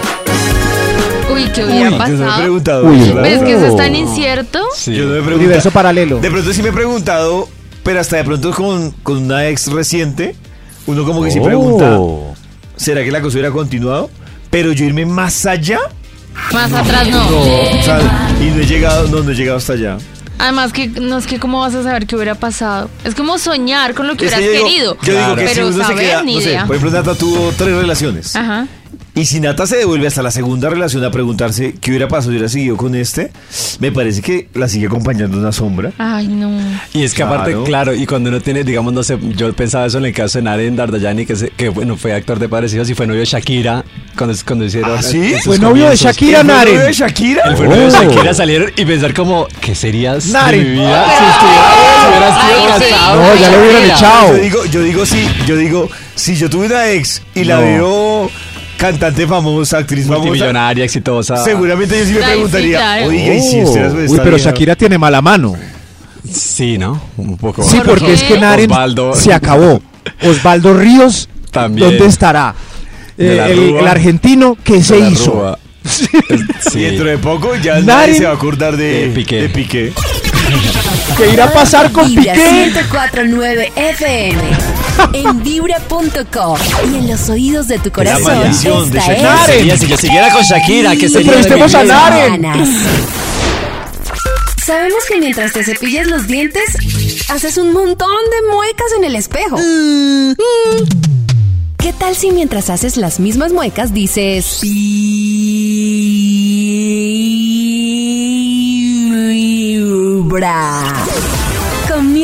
Uy, 1.32 1.45
¿qué 1.55 1.64
hubiera 1.64 1.88
Uy, 1.91 1.93
yo 1.93 1.97
no 1.97 1.97
he 1.97 1.99
pasado? 2.26 2.41
preguntado 2.43 2.84
Uy, 2.86 3.12
¿Ves 3.22 3.43
que 3.43 3.53
eso 3.55 3.66
es 3.66 3.76
tan 3.76 3.95
incierto? 3.97 4.59
Yo 4.84 4.93
no 4.93 5.14
he 5.14 5.22
preguntado. 5.22 5.36
Universo 5.36 5.70
paralelo. 5.70 6.18
De 6.18 6.30
pronto 6.30 6.53
sí 6.53 6.62
me 6.62 6.68
he 6.68 6.72
preguntado, 6.72 7.49
pero 7.84 8.01
hasta 8.01 8.16
de 8.16 8.24
pronto 8.24 8.51
con, 8.53 8.91
con 9.03 9.16
una 9.24 9.49
ex 9.49 9.68
reciente, 9.68 10.34
uno 10.86 11.05
como 11.07 11.22
que 11.22 11.30
sí 11.30 11.38
Oh. 11.38 11.45
pregunta, 11.45 11.99
¿será 12.81 13.05
que 13.05 13.11
la 13.11 13.20
cosa 13.20 13.35
hubiera 13.39 13.51
continuado? 13.53 14.11
Pero 14.51 14.72
yo 14.72 14.85
irme 14.85 15.07
más 15.07 15.47
allá, 15.47 15.78
Más 16.53 16.72
atrás 16.72 17.07
no. 17.09 17.24
o 17.28 17.83
sea, 17.83 18.01
y 18.41 18.45
no 18.51 18.62
he 18.62 18.66
llegado, 18.66 19.07
no, 19.09 19.22
no 19.22 19.31
he 19.31 19.35
llegado 19.35 19.59
hasta 19.59 19.74
allá. 19.74 19.99
Además 20.39 20.72
que 20.72 20.89
no 20.89 21.18
es 21.18 21.26
que 21.26 21.39
cómo 21.39 21.61
vas 21.61 21.74
a 21.74 21.83
saber 21.83 22.07
qué 22.07 22.16
hubiera 22.16 22.35
pasado. 22.35 22.89
Es 23.05 23.14
como 23.14 23.37
soñar 23.39 23.93
con 23.95 24.07
lo 24.07 24.16
que 24.16 24.24
Es 24.26 24.33
hubieras 24.33 24.41
que 24.41 24.47
yo 24.47 24.53
digo- 24.53 24.66
querido. 24.66 24.97
Yo 25.03 25.12
digo 25.20 25.37
que 25.37 25.49
si 25.49 25.55
pero 25.55 25.66
uno 25.68 25.76
se 25.76 25.83
saber 25.83 26.07
queda, 26.07 26.22
ni 26.22 26.35
no 26.37 26.41
sé, 26.41 26.49
idea. 26.49 26.66
por 26.66 26.76
ejemplo, 26.76 26.99
Nata 26.99 27.14
tuvo 27.14 27.53
tres 27.59 27.76
relaciones. 27.76 28.35
Ajá. 28.37 28.66
Y 29.15 29.25
si 29.25 29.41
Nata 29.41 29.67
se 29.67 29.77
devuelve 29.77 30.07
hasta 30.07 30.23
la 30.23 30.31
segunda 30.31 30.71
relación 30.71 31.05
a 31.05 31.11
preguntarse 31.11 31.75
qué 31.81 31.91
hubiera 31.91 32.07
pasado 32.07 32.23
si 32.23 32.29
hubiera 32.31 32.49
seguido 32.49 32.77
con 32.77 32.95
este, 32.95 33.33
me 33.81 33.91
parece 33.91 34.23
que 34.23 34.49
la 34.55 34.69
sigue 34.69 34.87
acompañando 34.87 35.37
una 35.37 35.51
sombra. 35.53 35.91
Ay, 35.99 36.29
no. 36.29 36.51
Y 36.95 37.03
es 37.03 37.13
que 37.15 37.23
aparte, 37.25 37.51
Claro. 37.51 37.65
claro, 37.65 37.95
y 37.95 38.07
cuando 38.07 38.31
uno 38.31 38.41
tiene, 38.41 38.63
digamos, 38.63 38.93
no 38.93 39.03
sé, 39.03 39.19
yo 39.37 39.53
pensaba 39.53 39.87
eso 39.87 39.99
en 39.99 40.05
el 40.07 40.13
caso 40.15 40.39
de 40.39 40.43
Naren 40.45 40.77
Dardayani, 40.77 41.27
que, 41.27 41.35
se- 41.35 41.51
que 41.51 41.69
bueno, 41.71 41.97
fue 41.97 42.13
actor 42.15 42.39
de 42.39 42.49
Padres 42.49 42.73
Hijos 42.73 42.89
y 42.89 42.95
fue 42.95 43.07
novio 43.07 43.21
de 43.21 43.27
Shakira, 43.27 43.85
cuando, 44.17 44.37
cuando 44.47 44.65
hicieron... 44.65 44.97
¿Ah, 44.99 45.03
sí? 45.03 45.35
¿Fue 45.45 45.59
novio 45.59 45.89
de. 45.91 45.97
Shakira, 45.97 46.39
¿Fue 46.39 46.45
Naren? 46.49 46.75
novio 46.75 46.87
de 46.87 46.93
Shakira? 46.93 47.43
El 47.47 47.57
fue 47.57 47.67
novio 47.69 47.91
de 47.91 47.97
Oh. 47.97 48.03
Shakira 48.03 48.35
salieron 48.35 48.71
y 48.77 48.85
pensar 48.85 49.13
como, 49.15 49.47
¿qué 49.61 49.75
serías 49.75 50.27
Naren. 50.27 50.63
mi 50.63 50.71
vida 50.81 51.05
si 51.07 51.25
estuviera- 51.25 52.81
si 52.81 52.91
casado 52.91 53.21
No, 53.23 53.35
ya 53.41 53.51
lo 53.51 53.59
hubieran 53.61 53.85
echado. 53.91 54.37
Yo 54.37 54.43
digo, 54.43 54.65
yo 54.67 54.83
digo 54.83 55.07
sí, 55.07 55.29
yo 55.47 55.57
digo, 55.57 55.91
si 56.15 56.37
yo 56.37 56.49
tuve 56.51 56.67
una 56.67 56.91
ex 56.91 57.23
y 57.35 57.45
la 57.45 57.59
veo 57.59 58.10
cantante 58.81 59.26
famosa, 59.26 59.78
actriz 59.78 60.07
famosa, 60.07 60.20
Multimillonaria, 60.26 60.85
exitosa. 60.85 61.37
seguramente 61.45 61.99
yo 61.99 62.07
sí 62.07 62.12
me 62.14 62.22
preguntaría, 62.22 62.99
oiga, 63.07 63.35
y 63.35 63.41
si 63.43 63.62
usted 63.62 63.93
Oh. 63.95 64.01
es 64.01 64.11
Uy, 64.11 64.20
pero 64.24 64.39
Shakira 64.39 64.74
tiene 64.74 64.97
mala 64.99 65.20
mano. 65.20 65.55
Sí, 66.33 66.78
¿no? 66.78 67.01
Un 67.16 67.37
poco. 67.37 67.62
Sí, 67.62 67.76
¿Por 67.78 67.87
porque 67.87 68.07
qué? 68.07 68.12
es 68.14 68.22
que 68.22 68.39
Naren 68.39 68.70
Osvaldo. 68.70 69.14
se 69.14 69.33
acabó. 69.33 69.83
Osvaldo 70.22 70.74
Ríos, 70.74 71.28
También. 71.51 71.89
¿dónde 71.91 72.07
estará? 72.07 72.55
Eh, 73.18 73.76
el, 73.78 73.87
argentino, 73.87 74.57
¿qué 74.64 74.83
se 74.83 74.99
hizo? 74.99 75.33
Rúa. 75.33 75.59
Y 75.83 76.70
Sí. 76.70 76.81
dentro 76.81 77.07
de 77.07 77.18
poco 77.18 77.55
ya 77.57 77.81
nadie 77.81 78.14
se 78.14 78.24
va 78.24 78.31
a 78.31 78.35
acordar 78.35 78.76
de, 78.76 79.09
De 79.09 79.14
Piqué. 79.14 79.43
de 79.43 79.49
Piqué. 79.49 79.93
¿Qué 81.16 81.33
irá 81.33 81.45
a 81.47 81.53
pasar 81.53 81.91
con 81.91 82.07
Piqué? 82.14 82.35
1049 82.35 83.72
FM. 83.76 84.43
En 85.12 85.43
vibra.com. 85.43 86.59
Y 86.93 86.97
en 86.99 87.09
los 87.09 87.28
oídos 87.28 87.68
de 87.68 87.78
tu 87.78 87.91
corazón. 87.91 88.24
maldición 88.24 88.91
de 88.91 89.01
Shakira. 89.01 89.47
Sería 89.47 89.76
si 89.76 89.86
yo 89.86 89.97
siguiera 89.97 90.30
con 90.30 90.43
Shakira, 90.43 90.97
que 90.97 91.09
sería 91.09 91.32
mi 91.32 91.38
prestemos 91.38 91.74
a? 91.74 91.84
Naren. 91.84 92.47
Sabemos 94.64 95.05
que 95.09 95.18
mientras 95.18 95.53
te 95.53 95.64
cepillas 95.64 96.07
los 96.07 96.26
dientes, 96.26 96.76
haces 97.28 97.57
un 97.57 97.72
montón 97.72 98.09
de 98.09 98.55
muecas 98.55 98.86
en 98.99 99.05
el 99.05 99.16
espejo. 99.16 99.57
Mm. 99.59 100.34
¿Qué 101.78 101.93
tal 101.95 102.14
si 102.14 102.30
mientras 102.30 102.70
haces 102.70 102.97
las 102.97 103.18
mismas 103.20 103.53
muecas 103.53 103.95
dices... 103.95 104.61
Vibra? 104.62 105.01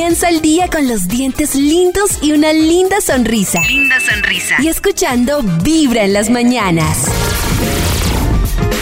Comienza 0.07 0.29
el 0.29 0.41
día 0.41 0.69
con 0.69 0.87
los 0.87 1.09
dientes 1.09 1.57
lindos 1.57 2.19
y 2.23 2.31
una 2.31 2.53
linda 2.53 3.01
sonrisa. 3.01 3.61
Linda 3.63 3.97
sonrisa. 3.99 4.55
Y 4.61 4.69
escuchando 4.69 5.43
Vibra 5.43 6.05
en 6.05 6.13
las 6.13 6.31
mañanas. 6.31 7.07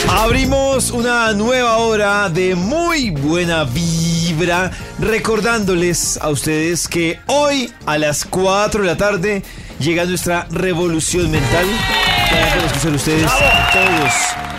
Abrimos 0.07 0.91
una 0.91 1.33
nueva 1.33 1.79
hora 1.79 2.29
de 2.29 2.55
muy 2.55 3.09
buena 3.09 3.65
vibra, 3.65 4.71
recordándoles 4.99 6.19
a 6.21 6.29
ustedes 6.29 6.87
que 6.89 7.19
hoy 7.27 7.73
a 7.87 7.97
las 7.97 8.27
4 8.27 8.83
de 8.83 8.87
la 8.87 8.99
tarde 8.99 9.43
llega 9.81 10.05
nuestra 10.05 10.47
revolución 10.51 11.31
mental. 11.31 11.65
Que 12.29 12.35
van 12.35 12.49
a 12.49 12.53
poder 12.53 12.67
escuchar 12.67 12.93
ustedes 12.93 13.31
todos, 13.73 14.13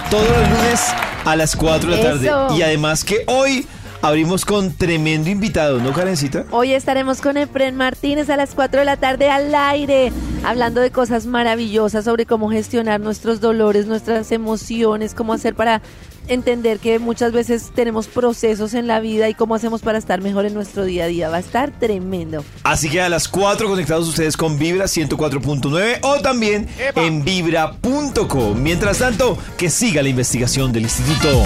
todos 0.09 0.29
los 0.29 0.49
lunes 0.49 0.81
a 1.25 1.35
las 1.35 1.55
4 1.55 1.91
de 1.91 1.95
la 1.95 2.01
tarde. 2.01 2.25
Eso. 2.25 2.57
Y 2.57 2.63
además 2.63 3.03
que 3.03 3.23
hoy 3.27 3.67
abrimos 4.05 4.45
con 4.45 4.71
tremendo 4.71 5.31
invitado, 5.31 5.79
¿no, 5.79 5.91
Karencita? 5.91 6.45
Hoy 6.51 6.73
estaremos 6.73 7.21
con 7.21 7.37
Efren 7.37 7.75
Martínez 7.75 8.29
a 8.29 8.37
las 8.37 8.53
4 8.53 8.81
de 8.81 8.85
la 8.85 8.97
tarde 8.97 9.31
al 9.31 9.53
aire, 9.55 10.11
hablando 10.43 10.79
de 10.79 10.91
cosas 10.91 11.25
maravillosas 11.25 12.05
sobre 12.05 12.27
cómo 12.27 12.51
gestionar 12.51 12.99
nuestros 12.99 13.41
dolores, 13.41 13.87
nuestras 13.87 14.31
emociones, 14.31 15.15
cómo 15.15 15.33
hacer 15.33 15.55
para 15.55 15.81
entender 16.27 16.79
que 16.79 16.99
muchas 16.99 17.31
veces 17.31 17.71
tenemos 17.73 18.07
procesos 18.07 18.73
en 18.73 18.87
la 18.87 18.99
vida 18.99 19.29
y 19.29 19.33
cómo 19.33 19.55
hacemos 19.55 19.81
para 19.81 19.97
estar 19.97 20.21
mejor 20.21 20.45
en 20.45 20.53
nuestro 20.53 20.83
día 20.85 21.05
a 21.05 21.07
día. 21.07 21.29
Va 21.29 21.37
a 21.37 21.39
estar 21.39 21.71
tremendo. 21.71 22.43
Así 22.63 22.89
que 22.89 23.01
a 23.01 23.09
las 23.09 23.27
4 23.27 23.67
conectados 23.67 24.07
ustedes 24.07 24.37
con 24.37 24.57
Vibra 24.57 24.85
104.9 24.85 25.99
o 26.01 26.21
también 26.21 26.67
en 26.95 27.23
vibra.com. 27.23 28.61
Mientras 28.61 28.99
tanto, 28.99 29.37
que 29.57 29.69
siga 29.69 30.01
la 30.01 30.09
investigación 30.09 30.71
del 30.71 30.83
Instituto 30.83 31.43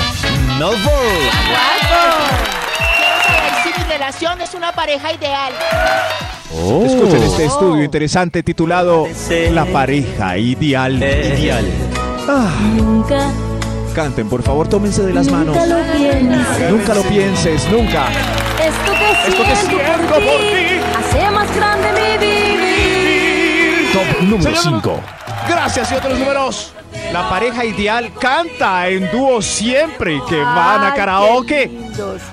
mi 3.77 3.83
relación 3.83 4.41
es 4.41 4.53
una 4.53 4.71
pareja 4.73 5.13
ideal. 5.13 5.53
Escuchen 6.85 7.23
este 7.23 7.45
estudio 7.45 7.83
interesante 7.83 8.43
titulado 8.43 9.07
La 9.51 9.65
pareja 9.65 10.37
ideal. 10.37 10.97
Ideal. 10.97 11.65
Ah, 12.27 12.51
Nunca, 12.75 13.31
canten, 13.91 14.29
por 14.29 14.43
favor, 14.43 14.67
tómense 14.67 15.03
de 15.03 15.13
las 15.13 15.29
manos. 15.29 15.55
nunca 15.55 15.65
lo 15.65 15.83
pienses. 15.97 16.71
Nunca 16.71 16.93
lo 16.93 17.01
pienses, 17.03 17.69
nunca. 17.69 18.07
Esto 18.63 18.91
que 18.91 19.29
Esto 19.29 19.43
que 19.43 19.55
siento, 19.55 19.77
siento 19.77 20.13
por, 20.13 20.23
por 20.23 20.39
ti, 20.39 20.79
hace 20.97 21.31
más 21.31 21.55
grande 21.55 21.87
mi 21.93 22.17
vivir. 22.25 23.91
Top 23.93 24.21
número 24.23 24.55
Señor, 24.55 24.81
5. 24.81 24.99
Gracias 25.47 25.91
y 25.91 25.95
otros 25.95 26.19
números. 26.19 26.73
La 27.13 27.27
pareja 27.29 27.65
ideal 27.65 28.11
canta 28.19 28.87
en 28.87 29.09
dúo 29.11 29.41
siempre 29.41 30.15
y 30.15 30.21
que 30.21 30.37
van 30.39 30.83
a 30.83 30.93
karaoke. 30.93 31.71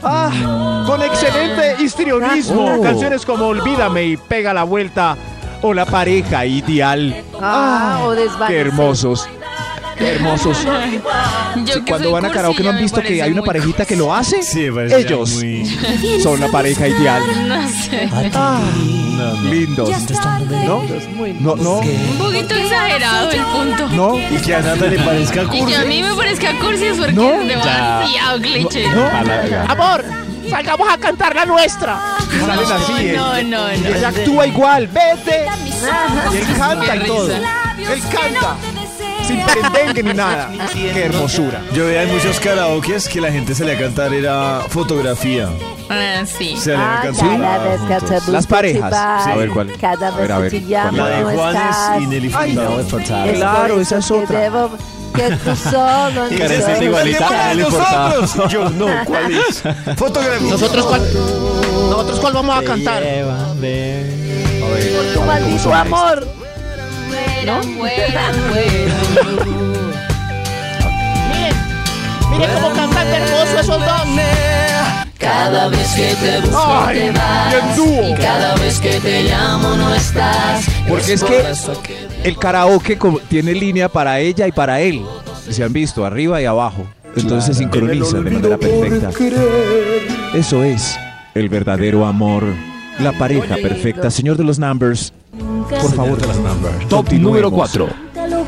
Ah, 0.02 0.84
con 0.86 1.02
excelente 1.02 1.82
histrionismo. 1.82 2.76
Oh. 2.76 2.82
Canciones 2.82 3.24
como 3.24 3.46
Olvídame 3.46 4.04
y 4.04 4.16
Pega 4.16 4.52
la 4.52 4.64
Vuelta 4.64 5.16
o 5.62 5.72
La 5.72 5.86
pareja 5.86 6.44
ideal. 6.44 7.24
Ah, 7.40 8.00
o 8.04 8.10
desvanece. 8.12 8.52
Qué 8.52 8.60
hermosos. 8.60 9.28
Hermosos. 9.98 10.58
Yo 10.64 11.74
Sí, 11.74 11.80
que 11.80 11.90
cuando 11.90 12.04
soy 12.08 12.12
van 12.12 12.24
a 12.24 12.28
cursi, 12.28 12.36
karaoke 12.36 12.62
no 12.62 12.68
han 12.70 12.74
me 12.76 12.82
visto 12.82 12.96
que 12.96 13.02
parece 13.04 13.22
hay 13.22 13.30
una 13.32 13.40
muy 13.40 13.46
parejita 13.46 13.76
cursi. 13.78 13.88
que 13.88 13.96
lo 13.96 14.14
hace. 14.14 14.42
Sí, 14.42 14.70
parece 14.70 14.98
Ellos 15.00 15.30
muy- 15.34 16.20
son 16.22 16.40
la 16.40 16.48
pareja 16.48 16.88
ideal. 16.88 17.22
No 17.46 17.68
sé. 17.68 18.08
Ah, 18.34 18.60
lindos. 19.50 19.88
¿No? 20.66 20.82
No, 21.40 21.56
no, 21.56 21.72
Un 21.78 22.18
poquito 22.18 22.54
exagerado 22.54 23.30
el 23.30 23.40
punto. 23.42 23.88
no. 23.88 24.18
Y 24.18 24.36
que 24.42 24.54
a 24.54 24.60
Nata 24.60 24.86
le 24.86 24.98
parezca 24.98 25.42
Y 25.44 25.46
cursi. 25.46 25.64
que 25.66 25.76
a 25.76 25.84
mí 25.84 26.02
me 26.02 26.14
parezca 26.14 26.58
cursi 26.58 26.84
es 26.84 26.96
porque 26.98 27.12
No, 27.14 27.40
es 27.40 27.48
demasiado 27.48 28.40
cliché. 28.40 28.86
Amor, 29.68 30.04
salgamos 30.50 30.88
a 30.92 30.98
cantar 30.98 31.34
la 31.34 31.46
nuestra. 31.46 31.98
Salen 32.46 32.72
así. 32.72 32.92
eh. 33.08 33.14
No, 33.16 33.42
no, 33.42 33.68
no. 33.68 33.68
ella 33.88 34.08
actúa 34.08 34.46
igual. 34.46 34.86
Vete. 34.88 35.46
Y 36.32 36.36
él 36.36 36.46
canta 36.58 36.96
y 36.96 37.00
todo. 37.06 37.30
Él 37.32 38.02
canta. 38.12 38.56
Sin 39.26 39.40
perendengue 39.44 40.02
ni 40.02 40.12
nada. 40.14 40.50
Qué 40.72 41.04
hermosura. 41.04 41.60
Yo 41.72 41.86
veía 41.86 42.02
en 42.04 42.12
muchos 42.14 42.38
karaokes 42.40 43.08
que 43.08 43.20
la 43.20 43.32
gente 43.32 43.54
salía 43.54 43.74
a 43.74 43.78
cantar 43.78 44.12
era 44.14 44.60
fotografía. 44.68 45.48
Ah, 45.88 46.24
sí. 46.26 46.56
Se 46.56 46.74
Ah, 46.74 46.98
a 47.00 47.02
cantar. 47.02 47.40
cada 47.40 47.58
vez 47.64 47.80
que 47.82 48.06
te 48.06 48.14
busco, 48.14 48.32
Las 48.32 48.46
parejas. 48.46 49.24
Sí. 49.24 49.30
A 49.30 49.36
ver, 49.36 49.48
¿cuál? 49.50 49.72
Cada 49.80 50.08
A 50.08 50.10
vez 50.10 50.20
ver, 50.20 50.32
a 50.32 50.38
ver, 50.38 50.50
que 50.50 50.60
te 50.60 50.66
¿cuál? 50.66 50.84
llamo 50.84 50.96
La 50.98 51.08
de 51.08 51.22
no 51.22 51.30
Juanes 51.30 51.76
y 52.00 52.06
Nelly 52.06 52.32
Ay, 52.36 52.52
no, 52.54 52.80
Es 52.80 52.86
Claro, 53.36 53.80
esa 53.80 53.98
es 53.98 54.10
otra. 54.10 54.40
debo 54.40 54.70
que 55.14 55.22
tú 55.30 55.56
solo 55.70 56.28
Karencita 56.28 56.74
solo- 56.74 56.82
igualita 56.84 57.50
a 57.50 57.54
nosotros. 57.54 58.50
Yo 58.52 58.70
no, 58.70 58.86
¿cuál 59.06 59.32
es? 59.32 59.62
Fotografía. 59.96 60.50
Nosotros 60.50 60.86
cuál, 60.86 61.02
nosotros 61.90 62.20
cuál 62.20 62.32
vamos 62.34 62.58
a 62.58 62.62
cantar. 62.62 63.02
Por 64.60 65.14
tu 65.14 65.22
maldito 65.22 65.74
amor. 65.74 66.26
Fuera, 67.24 67.62
fuera, 67.62 68.32
fuera. 68.50 68.94
Miren, 71.28 71.56
miren 72.30 72.50
cómo 72.54 72.70
cantan 72.74 73.06
hermoso 73.08 73.60
esos 73.60 73.80
dos. 73.80 74.02
Cada 75.18 75.68
vez 75.68 75.88
que 75.94 76.14
te 76.14 76.40
busco 76.40 76.82
Ay, 76.86 76.98
te 76.98 77.10
vas. 77.12 77.52
y 77.52 77.56
en 77.56 77.76
dúo. 77.76 78.08
Y 78.10 78.14
cada 78.14 78.54
vez 78.56 78.78
que 78.78 79.00
te 79.00 79.22
llamo 79.24 79.74
no 79.76 79.94
estás. 79.94 80.64
Porque 80.88 81.12
es 81.14 81.24
que 81.24 81.44
el 82.22 82.36
karaoke 82.38 82.98
tiene 83.28 83.52
línea 83.52 83.88
para 83.88 84.20
ella 84.20 84.46
y 84.46 84.52
para 84.52 84.80
él. 84.80 85.04
Se 85.50 85.64
han 85.64 85.72
visto 85.72 86.04
arriba 86.04 86.40
y 86.40 86.44
abajo. 86.44 86.86
Entonces 87.16 87.56
se 87.56 87.62
sincronizan 87.62 88.24
de 88.24 88.30
manera 88.30 88.58
perfecta. 88.58 89.10
Eso 90.34 90.62
es 90.62 90.96
el 91.34 91.48
verdadero 91.48 92.04
amor. 92.06 92.44
La 93.00 93.12
pareja 93.12 93.56
perfecta, 93.56 94.10
señor 94.10 94.36
de 94.36 94.44
los 94.44 94.58
numbers. 94.58 95.12
Por 95.68 95.94
favor, 95.94 96.18
de 96.20 96.26
los 96.26 96.38
numbers. 96.38 96.88
Top 96.88 97.12
número 97.12 97.50
4. 97.50 97.88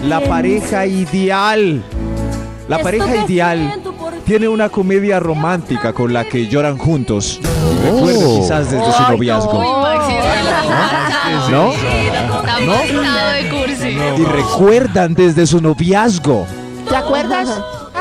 La 0.05 0.21
pareja 0.21 0.87
ideal. 0.87 1.83
La 2.69 2.79
pareja 2.79 3.25
ideal 3.25 3.81
tiene 4.25 4.49
una 4.49 4.69
comedia 4.69 5.21
romántica 5.21 5.93
con 5.93 6.13
la 6.13 6.25
que 6.25 6.49
lloran 6.49 6.79
juntos. 6.79 7.41
Recuerda 7.85 8.41
quizás 8.41 8.71
desde 8.71 8.93
su 8.93 9.03
noviazgo. 9.03 9.63
¿No? 11.51 11.73
¿No? 12.67 14.19
Y 14.19 14.25
recuerdan 14.25 15.15
desde 15.15 15.47
su 15.47 15.61
noviazgo. 15.61 16.47
¿Te 16.89 16.97
acuerdas? 16.97 17.49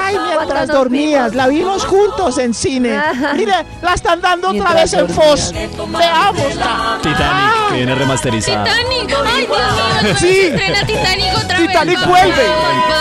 Ay, 0.07 0.17
mientras 0.37 0.67
dormías, 0.67 1.35
la 1.35 1.47
vimos 1.47 1.85
juntos 1.85 2.37
en 2.37 2.53
cine. 2.53 2.99
Mire, 3.35 3.65
la 3.81 3.93
están 3.93 4.21
dando 4.21 4.49
otra 4.49 4.73
vez 4.73 4.93
en 4.93 5.09
Foz. 5.09 5.51
Veámosla. 5.53 6.99
Titanic, 7.01 7.67
que 7.69 7.75
viene 7.75 7.95
remasterizada. 7.95 8.63
Titanic, 8.63 9.17
ay 9.25 9.45
Dios 9.47 10.03
mío, 10.03 10.15
Sí. 10.17 10.51
Titanic 10.87 11.37
otra 11.43 11.59
vez. 11.59 11.67
Titanic 11.67 12.05
vuelve. 12.05 12.45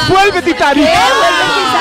Vuelve 0.09 0.43
Titanic. 0.43 0.89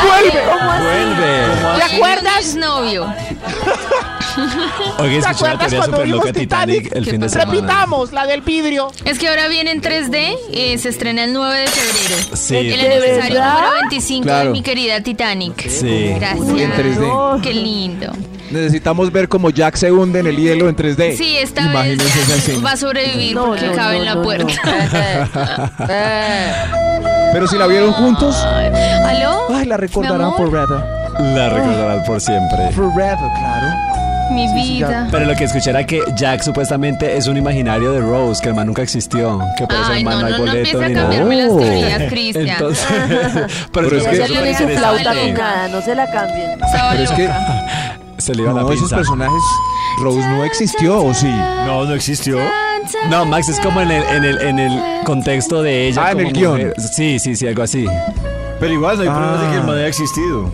Vuelve. 0.07 0.43
Vuelve. 0.81 1.77
¿Te 1.77 1.95
acuerdas? 1.95 2.55
Novio. 2.55 3.13
Oiga, 4.99 5.21
¿Te 5.21 5.27
acuerdas 5.27 5.73
cuando 5.73 6.01
vimos 6.03 6.31
Titanic 6.31 6.95
el 6.95 7.05
fin 7.05 7.19
de 7.21 7.29
semana. 7.29 7.51
Repitamos, 7.51 8.11
la 8.13 8.25
del 8.25 8.41
vidrio. 8.41 8.91
Es 9.03 9.19
que 9.19 9.27
ahora 9.29 9.47
viene 9.47 9.71
en 9.71 9.81
3D, 9.81 10.37
eh, 10.51 10.77
se 10.77 10.89
estrena 10.89 11.23
el 11.23 11.33
9 11.33 11.59
de 11.59 11.67
febrero. 11.67 12.15
Sí. 12.35 12.55
El 12.57 12.67
¿De 12.81 12.87
aniversario 12.93 13.35
verdad? 13.35 13.53
número 13.55 13.71
25 13.81 14.23
Claro. 14.23 14.45
de 14.45 14.51
mi 14.51 14.61
querida 14.61 15.01
Titanic. 15.01 15.67
Sí. 15.69 16.13
Gracias. 16.19 16.47
En 16.49 16.71
3D. 16.73 17.41
Qué 17.41 17.53
lindo. 17.53 18.11
Necesitamos 18.51 19.11
ver 19.11 19.27
cómo 19.27 19.49
Jack 19.49 19.75
se 19.75 19.91
hunde 19.91 20.19
en 20.19 20.27
el 20.27 20.37
hielo 20.37 20.69
en 20.69 20.75
3D. 20.75 21.17
Sí, 21.17 21.35
esta 21.37 21.63
Imagínense 21.63 22.51
vez 22.51 22.63
va 22.63 22.71
a 22.73 22.77
sobrevivir 22.77 23.33
No, 23.35 23.47
porque 23.47 23.65
no, 23.67 23.73
cabe 23.73 23.95
no, 23.95 23.99
en 24.01 24.05
la 24.05 24.15
no, 24.15 24.21
puerta. 24.21 24.53
Pero 27.33 27.47
si 27.47 27.57
la 27.57 27.67
vieron 27.67 27.91
juntos, 27.93 28.35
¿Aló? 28.37 29.47
ay, 29.53 29.65
la 29.65 29.77
recordarán 29.77 30.33
forever. 30.35 30.67
La 31.19 31.49
recordarán 31.49 32.03
por 32.05 32.21
siempre. 32.21 32.71
Forever, 32.73 33.17
claro. 33.17 33.67
Mi 34.31 34.51
vida. 34.53 35.07
Pero 35.11 35.25
lo 35.25 35.35
que 35.35 35.43
escuché 35.43 35.69
era 35.69 35.85
que 35.85 36.01
Jack 36.15 36.41
supuestamente 36.41 37.15
es 37.15 37.27
un 37.27 37.37
imaginario 37.37 37.91
de 37.91 38.01
Rose, 38.01 38.41
que 38.41 38.49
el 38.49 38.55
man 38.55 38.67
nunca 38.67 38.81
existió, 38.81 39.39
que 39.57 39.65
por 39.67 39.75
eso 39.75 39.93
el 39.93 40.03
man 40.03 40.15
no, 40.15 40.21
no, 40.21 40.25
hay 40.27 40.31
no, 40.31 40.37
no 40.39 40.45
boleto 40.45 40.81
ni 40.81 40.93
nada. 40.93 41.01
cambiarme 41.01 41.35
las 41.35 41.47
teorías, 41.57 42.09
Cristian. 42.09 42.47
Entonces, 42.49 42.85
pero, 43.71 43.89
Pero 43.89 43.97
es 43.97 44.03
que 44.07 44.25
tiene 44.25 44.57
su 44.57 44.67
flauta 44.67 45.13
no 45.69 45.81
se 45.81 45.95
la 45.95 46.09
cambien. 46.11 46.51
Estaba 46.65 46.91
Pero 46.91 47.03
es 47.03 47.11
que. 47.11 47.29
Se 48.17 48.33
le 48.33 48.43
iba 48.43 48.53
la 48.53 48.61
no, 48.61 48.67
esos 48.69 48.79
pinza. 48.83 48.95
personajes, 48.95 49.43
Rose 50.01 50.19
no 50.29 50.43
existió, 50.45 51.03
¿o 51.03 51.13
sí? 51.13 51.27
No, 51.65 51.83
no 51.85 51.93
existió. 51.93 52.39
No, 53.09 53.25
Max 53.25 53.49
es 53.49 53.59
como 53.59 53.81
en 53.81 53.91
el, 53.91 54.03
en 54.03 54.23
el, 54.23 54.41
en 54.41 54.59
el 54.59 55.03
contexto 55.03 55.61
de 55.61 55.87
ella. 55.89 56.03
Ah, 56.07 56.11
en 56.11 56.19
el 56.21 56.31
guion. 56.33 56.73
Sí, 56.77 57.19
sí, 57.19 57.35
sí, 57.35 57.45
algo 57.47 57.63
así. 57.63 57.85
Pero 58.59 58.71
igual 58.73 58.95
no 58.97 59.03
hay 59.03 59.09
pruebas 59.09 59.41
de 59.41 59.47
que 59.47 59.53
el 59.55 59.59
Ah. 59.59 59.65
man 59.65 59.77
haya 59.77 59.87
existido. 59.87 60.49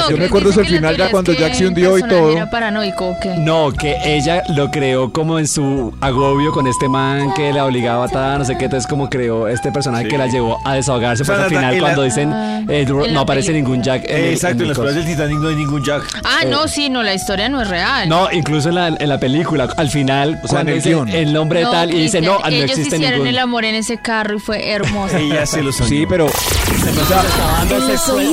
No, 0.00 0.10
yo 0.10 0.16
me 0.16 0.24
acuerdo 0.26 0.50
ese 0.50 0.64
final 0.64 0.96
ya 0.96 1.10
cuando 1.10 1.32
Jack 1.32 1.54
se 1.54 1.66
hundió 1.66 1.98
y 1.98 2.02
todo. 2.02 2.32
¿Era 2.32 2.50
paranoico 2.50 3.08
o 3.10 3.16
qué? 3.20 3.34
No, 3.38 3.72
que 3.72 3.96
ella 4.04 4.42
lo 4.48 4.70
creó 4.70 5.12
como 5.12 5.38
en 5.38 5.46
su 5.46 5.92
agobio 6.00 6.52
con 6.52 6.66
este 6.66 6.88
man 6.88 7.32
que 7.34 7.52
la 7.52 7.64
obligaba 7.66 8.04
a 8.06 8.08
tal, 8.08 8.38
no 8.40 8.44
sé 8.44 8.56
qué, 8.58 8.64
entonces 8.64 8.88
como 8.88 9.08
creó 9.08 9.48
este 9.48 9.70
personaje 9.72 10.04
Sí. 10.04 10.10
que 10.10 10.18
la 10.18 10.26
llevó 10.26 10.58
a 10.64 10.74
desahogarse. 10.74 11.22
O 11.22 11.26
sea, 11.26 11.34
pues 11.36 11.44
al 11.44 11.50
final 11.50 11.74
la- 11.74 11.80
cuando 11.80 12.02
dicen 12.02 12.32
eh, 12.32 12.86
en 12.88 13.14
no 13.14 13.20
aparece 13.20 13.48
película. 13.52 13.52
ningún 13.70 13.82
Jack. 13.84 14.04
en 14.08 14.16
Eh, 14.16 14.28
el- 14.28 14.34
exacto, 14.34 14.62
en 14.62 14.68
las 14.68 14.78
pruebas 14.78 14.96
del 14.96 15.04
Titanic 15.06 15.38
no 15.38 15.48
hay 15.48 15.56
ningún 15.56 15.84
Jack. 15.84 16.02
Ah, 16.24 16.44
no, 16.48 16.68
sí, 16.68 16.88
no, 16.90 17.02
la 17.02 17.14
historia 17.14 17.48
no 17.48 17.60
es 17.62 17.68
real. 17.68 18.08
No, 18.08 18.28
incluso 18.32 18.68
en 18.70 18.74
la, 18.76 18.88
en 18.88 19.08
la 19.08 19.18
película, 19.20 19.68
al 19.76 19.88
final, 19.90 20.40
O 20.42 20.48
sea, 20.48 20.60
en 20.60 20.66
cuando 20.66 20.70
el 20.72 20.76
dice 20.78 20.88
guion. 20.90 21.08
el 21.08 21.32
nombre 21.32 21.58
de 21.60 21.64
No, 21.66 21.70
tal 21.70 21.94
y 21.94 22.00
dice 22.02 22.20
no, 22.20 22.38
no 22.38 22.46
ellos 22.48 22.70
existe 22.70 22.96
hicieron 22.96 23.12
ningún. 23.20 23.28
el 23.28 23.38
amor 23.38 23.64
en 23.64 23.74
ese 23.74 23.98
carro 23.98 24.36
y 24.36 24.40
fue 24.40 24.70
hermoso. 24.70 25.16
Ella 25.16 25.46
se 25.46 25.62
lo 25.62 25.72
soñó. 25.72 25.88
Sí, 25.88 26.06
pero 26.08 26.26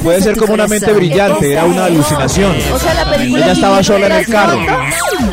puede 0.04 0.18
de 0.18 0.22
ser 0.24 0.38
como 0.38 0.54
una 0.54 0.68
mente 0.68 0.86
corazón. 0.86 1.04
Era 1.52 1.66
una 1.66 1.86
alucinación. 1.86 2.56
O 2.74 2.80
sea, 2.80 2.94
la 2.94 3.10
película 3.10 3.44
Ella 3.46 3.54
estaba 3.54 3.84
sola 3.84 4.06
en 4.08 4.12
el 4.12 4.26
carro. 4.26 4.60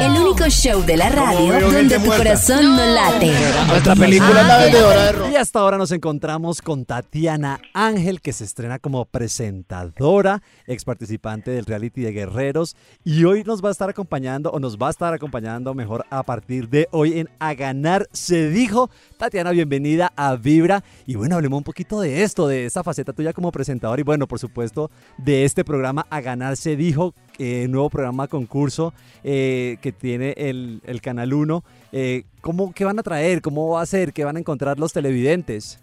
El 0.00 0.12
único 0.12 0.48
show 0.48 0.82
de 0.84 0.96
la 0.96 1.08
radio 1.08 1.70
donde 1.70 1.98
tu 1.98 2.06
corazón 2.06 2.76
no 2.76 2.84
late. 2.84 3.32
Nuestra 3.68 3.94
película 3.94 4.40
es 4.40 4.46
la 4.46 4.58
vendedora 4.58 5.04
de 5.04 5.12
ropa. 5.12 5.30
Y 5.30 5.36
hasta 5.36 5.58
ahora 5.60 5.78
nos 5.78 5.92
encontramos 5.92 6.62
con 6.62 6.84
Tatiana 6.84 7.60
Ángel, 7.74 8.20
que 8.20 8.32
se 8.32 8.44
estrena 8.44 8.78
como 8.78 9.04
presentadora, 9.04 10.42
ex 10.66 10.84
participante 10.84 11.50
del 11.50 11.66
reality 11.66 12.02
de 12.02 12.12
Guerreros, 12.12 12.76
y 13.04 13.24
hoy 13.24 13.44
nos 13.44 13.64
va 13.64 13.68
a 13.68 13.72
estar 13.72 13.88
acompañando, 13.88 14.50
o 14.50 14.58
nos 14.58 14.76
va 14.76 14.88
a 14.88 14.90
estar 14.90 15.12
acompañando 15.14 15.74
mejor 15.74 16.04
a 16.10 16.22
partir 16.22 16.68
de 16.68 16.88
hoy 16.92 17.18
en 17.18 17.28
A 17.38 17.54
Ganar 17.54 18.08
Se 18.12 18.48
Dijo. 18.48 18.90
Tatiana, 19.18 19.50
bienvenida 19.50 20.12
a 20.16 20.36
Vibra. 20.36 20.84
Y 21.06 21.14
bueno, 21.16 21.36
hablemos 21.36 21.58
un 21.58 21.64
poquito 21.64 22.00
de 22.00 22.22
esto, 22.22 22.48
de 22.48 22.66
esta 22.66 22.82
faceta 22.82 23.12
tuya 23.12 23.32
como 23.32 23.52
presentadora, 23.52 24.00
y 24.00 24.04
bueno, 24.04 24.26
por 24.26 24.38
supuesto, 24.38 24.90
de 25.18 25.44
este 25.44 25.64
programa 25.64 26.05
A 26.10 26.20
Ganar 26.20 26.56
Se 26.56 26.76
Dijo, 26.76 27.14
eh, 27.38 27.66
nuevo 27.68 27.90
programa 27.90 28.28
concurso 28.28 28.94
eh, 29.24 29.78
que 29.80 29.92
tiene 29.92 30.34
el, 30.36 30.80
el 30.84 31.00
Canal 31.00 31.32
1. 31.34 31.64
Eh, 31.92 32.24
¿cómo, 32.40 32.72
¿Qué 32.72 32.84
van 32.84 32.98
a 32.98 33.02
traer? 33.02 33.42
¿Cómo 33.42 33.70
va 33.70 33.82
a 33.82 33.86
ser? 33.86 34.12
¿Qué 34.12 34.24
van 34.24 34.36
a 34.36 34.40
encontrar 34.40 34.78
los 34.78 34.92
televidentes? 34.92 35.80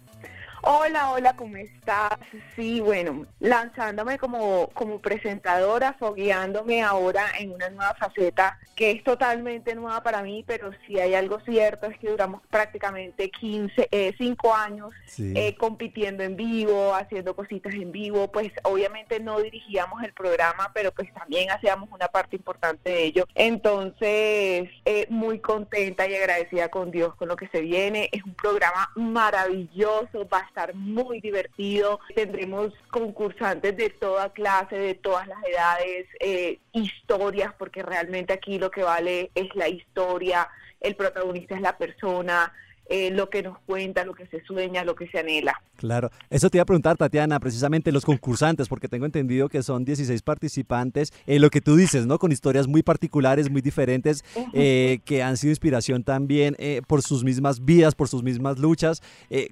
Hola, 0.66 1.10
hola, 1.10 1.36
¿cómo 1.36 1.56
estás? 1.58 2.18
Sí, 2.56 2.80
bueno, 2.80 3.26
lanzándome 3.38 4.18
como, 4.18 4.68
como 4.68 4.98
presentadora, 4.98 5.92
fogueándome 5.98 6.82
ahora 6.82 7.26
en 7.38 7.52
una 7.52 7.68
nueva 7.68 7.94
faceta 7.96 8.58
que 8.74 8.90
es 8.90 9.04
totalmente 9.04 9.74
nueva 9.74 10.02
para 10.02 10.22
mí, 10.22 10.42
pero 10.46 10.70
si 10.86 10.98
hay 10.98 11.14
algo 11.14 11.38
cierto 11.40 11.86
es 11.86 11.98
que 11.98 12.08
duramos 12.10 12.40
prácticamente 12.50 13.30
15, 13.30 13.88
eh, 13.90 14.14
5 14.16 14.54
años 14.54 14.90
Sí. 15.06 15.32
eh, 15.36 15.54
compitiendo 15.56 16.22
en 16.24 16.34
vivo, 16.34 16.94
haciendo 16.94 17.36
cositas 17.36 17.74
en 17.74 17.92
vivo, 17.92 18.32
pues 18.32 18.50
obviamente 18.62 19.20
no 19.20 19.38
dirigíamos 19.40 20.02
el 20.02 20.12
programa, 20.14 20.72
pero 20.74 20.92
pues 20.92 21.12
también 21.12 21.50
hacíamos 21.50 21.90
una 21.92 22.08
parte 22.08 22.36
importante 22.36 22.90
de 22.90 23.04
ello. 23.04 23.26
Entonces, 23.34 24.68
eh, 24.86 25.06
muy 25.10 25.38
contenta 25.40 26.08
y 26.08 26.14
agradecida 26.16 26.68
con 26.68 26.90
Dios 26.90 27.14
con 27.16 27.28
lo 27.28 27.36
que 27.36 27.48
se 27.48 27.60
viene. 27.60 28.08
Es 28.12 28.24
un 28.24 28.34
programa 28.34 28.90
maravilloso, 28.96 30.26
a 30.53 30.53
estar 30.54 30.74
muy 30.74 31.20
divertido. 31.20 31.98
Tendremos 32.14 32.72
concursantes 32.90 33.76
de 33.76 33.90
toda 33.90 34.32
clase, 34.32 34.76
de 34.76 34.94
todas 34.94 35.26
las 35.26 35.38
edades, 35.44 36.06
eh, 36.20 36.60
historias, 36.72 37.52
porque 37.58 37.82
realmente 37.82 38.32
aquí 38.32 38.60
lo 38.60 38.70
que 38.70 38.84
vale 38.84 39.32
es 39.34 39.48
la 39.56 39.68
historia, 39.68 40.48
el 40.80 40.94
protagonista 40.94 41.56
es 41.56 41.60
la 41.60 41.76
persona. 41.76 42.52
Eh, 42.86 43.10
lo 43.10 43.30
que 43.30 43.42
nos 43.42 43.58
cuenta, 43.60 44.04
lo 44.04 44.14
que 44.14 44.26
se 44.26 44.42
sueña, 44.44 44.84
lo 44.84 44.94
que 44.94 45.08
se 45.08 45.18
anhela. 45.18 45.54
Claro, 45.76 46.10
eso 46.30 46.50
te 46.50 46.58
iba 46.58 46.62
a 46.62 46.66
preguntar, 46.66 46.96
Tatiana, 46.96 47.40
precisamente 47.40 47.92
los 47.92 48.04
concursantes, 48.04 48.68
porque 48.68 48.88
tengo 48.88 49.06
entendido 49.06 49.48
que 49.48 49.62
son 49.62 49.84
16 49.84 50.22
participantes, 50.22 51.12
eh, 51.26 51.38
lo 51.38 51.50
que 51.50 51.60
tú 51.60 51.76
dices, 51.76 52.06
¿no? 52.06 52.18
Con 52.18 52.30
historias 52.32 52.66
muy 52.66 52.82
particulares, 52.82 53.50
muy 53.50 53.60
diferentes, 53.62 54.24
eh, 54.52 55.00
que 55.04 55.22
han 55.22 55.36
sido 55.36 55.50
inspiración 55.50 56.04
también 56.04 56.56
eh, 56.58 56.82
por 56.86 57.02
sus 57.02 57.24
mismas 57.24 57.64
vidas, 57.64 57.94
por 57.94 58.08
sus 58.08 58.22
mismas 58.22 58.58
luchas. 58.58 59.02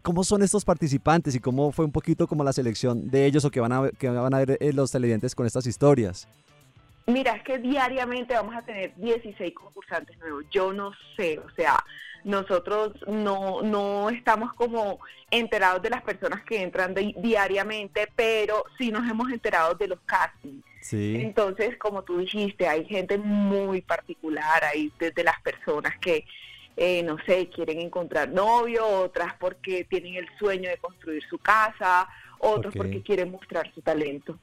¿Cómo 0.02 0.24
son 0.24 0.42
estos 0.42 0.64
participantes 0.64 1.34
y 1.34 1.40
cómo 1.40 1.72
fue 1.72 1.84
un 1.84 1.92
poquito 1.92 2.26
como 2.26 2.44
la 2.44 2.52
selección 2.52 3.08
de 3.10 3.26
ellos 3.26 3.44
o 3.44 3.50
que 3.50 3.60
van 3.60 3.72
a, 3.72 3.80
ver- 3.80 3.96
que 3.96 4.08
van 4.08 4.32
a 4.34 4.44
ver 4.44 4.58
los 4.74 4.90
televidentes 4.90 5.34
con 5.34 5.46
estas 5.46 5.66
historias? 5.66 6.28
Mira, 7.06 7.34
es 7.34 7.42
que 7.42 7.58
diariamente 7.58 8.32
vamos 8.34 8.54
a 8.54 8.62
tener 8.62 8.94
16 8.96 9.52
concursantes 9.54 10.16
nuevos. 10.18 10.44
Yo 10.52 10.72
no 10.72 10.92
sé, 11.16 11.38
o 11.40 11.50
sea, 11.56 11.82
nosotros 12.24 12.92
no, 13.06 13.62
no 13.62 14.10
estamos 14.10 14.52
como 14.54 15.00
enterados 15.30 15.82
de 15.82 15.90
las 15.90 16.02
personas 16.02 16.42
que 16.44 16.62
entran 16.62 16.94
di- 16.94 17.14
diariamente, 17.18 18.08
pero 18.14 18.64
sí 18.78 18.90
nos 18.90 19.08
hemos 19.10 19.30
enterado 19.30 19.74
de 19.74 19.88
los 19.88 19.98
castings. 20.06 20.64
Sí. 20.80 21.16
Entonces, 21.20 21.76
como 21.78 22.02
tú 22.02 22.18
dijiste, 22.18 22.66
hay 22.68 22.84
gente 22.84 23.18
muy 23.18 23.80
particular, 23.82 24.64
hay 24.64 24.92
desde 24.98 25.22
las 25.24 25.40
personas 25.40 25.96
que, 25.98 26.24
eh, 26.76 27.02
no 27.02 27.16
sé, 27.26 27.48
quieren 27.48 27.80
encontrar 27.80 28.28
novio, 28.30 28.86
otras 28.86 29.34
porque 29.38 29.84
tienen 29.84 30.14
el 30.14 30.28
sueño 30.38 30.68
de 30.70 30.76
construir 30.78 31.22
su 31.28 31.38
casa, 31.38 32.08
otros 32.38 32.74
porque 32.74 33.02
quieren 33.02 33.30
mostrar 33.30 33.72
su 33.72 33.80
talento. 33.82 34.38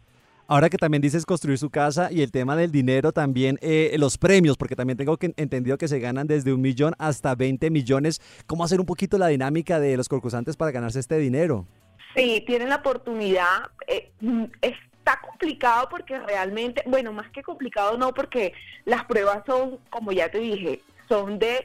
Ahora 0.52 0.72
que 0.72 0.78
también 0.78 1.00
dices 1.04 1.28
construir 1.28 1.60
su 1.60 1.70
casa 1.70 2.12
y 2.12 2.24
el 2.24 2.32
tema 2.32 2.56
del 2.56 2.72
dinero 2.72 3.12
también, 3.12 3.60
eh, 3.62 3.96
los 4.00 4.18
premios, 4.18 4.58
porque 4.58 4.76
también 4.76 4.98
tengo 4.98 5.16
que, 5.16 5.32
entendido 5.38 5.78
que 5.78 5.88
se 5.88 6.00
ganan 6.00 6.26
desde 6.26 6.52
un 6.52 6.60
millón 6.60 6.96
hasta 6.98 7.36
20 7.36 7.70
millones. 7.70 8.20
¿Cómo 8.48 8.64
hacer 8.64 8.80
un 8.80 8.88
poquito 8.88 9.20
la 9.20 9.28
dinámica 9.28 9.80
de 9.80 9.96
los 9.96 10.10
concursantes 10.10 10.58
para 10.58 10.72
ganarse 10.72 11.00
este 11.02 11.20
dinero? 11.20 11.68
Sí, 12.16 12.44
tienen 12.48 12.70
la 12.70 12.78
oportunidad. 12.78 13.70
eh, 13.86 14.12
mm, 14.22 14.46
está 14.64 15.22
complicado 15.22 15.88
porque 15.88 16.18
realmente, 16.18 16.82
bueno, 16.88 17.14
más 17.14 17.30
que 17.30 17.44
complicado 17.44 17.96
no, 18.00 18.12
porque 18.16 18.54
las 18.86 19.06
pruebas 19.06 19.44
son, 19.46 19.78
como 19.92 20.12
ya 20.14 20.32
te 20.32 20.40
dije, 20.40 20.82
son 21.08 21.38
de 21.38 21.64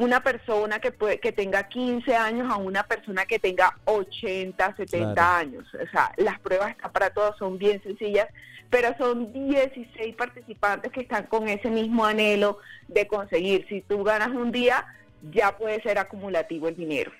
una 0.00 0.22
persona 0.22 0.80
que 0.80 0.92
puede, 0.92 1.20
que 1.20 1.30
tenga 1.30 1.68
15 1.68 2.16
años 2.16 2.50
a 2.50 2.56
una 2.56 2.84
persona 2.84 3.26
que 3.26 3.38
tenga 3.38 3.76
80, 3.84 4.74
70 4.76 5.12
Claro. 5.14 5.36
años. 5.36 5.64
O 5.74 5.90
sea, 5.90 6.10
las 6.16 6.40
pruebas 6.40 6.70
están 6.70 6.90
para 6.90 7.10
todos, 7.10 7.36
son 7.36 7.58
bien 7.58 7.82
sencillas, 7.82 8.26
pero 8.70 8.96
son 8.96 9.30
16 9.50 10.16
participantes 10.16 10.90
que 10.90 11.02
están 11.02 11.26
con 11.26 11.48
ese 11.48 11.68
mismo 11.68 12.06
anhelo 12.06 12.58
de 12.88 13.06
conseguir. 13.06 13.66
Si 13.68 13.82
tú 13.82 14.02
ganas 14.02 14.28
un 14.28 14.50
día, 14.50 14.86
ya 15.32 15.58
puede 15.58 15.82
ser 15.82 15.98
acumulativo 15.98 16.68
el 16.68 16.76
dinero. 16.76 17.12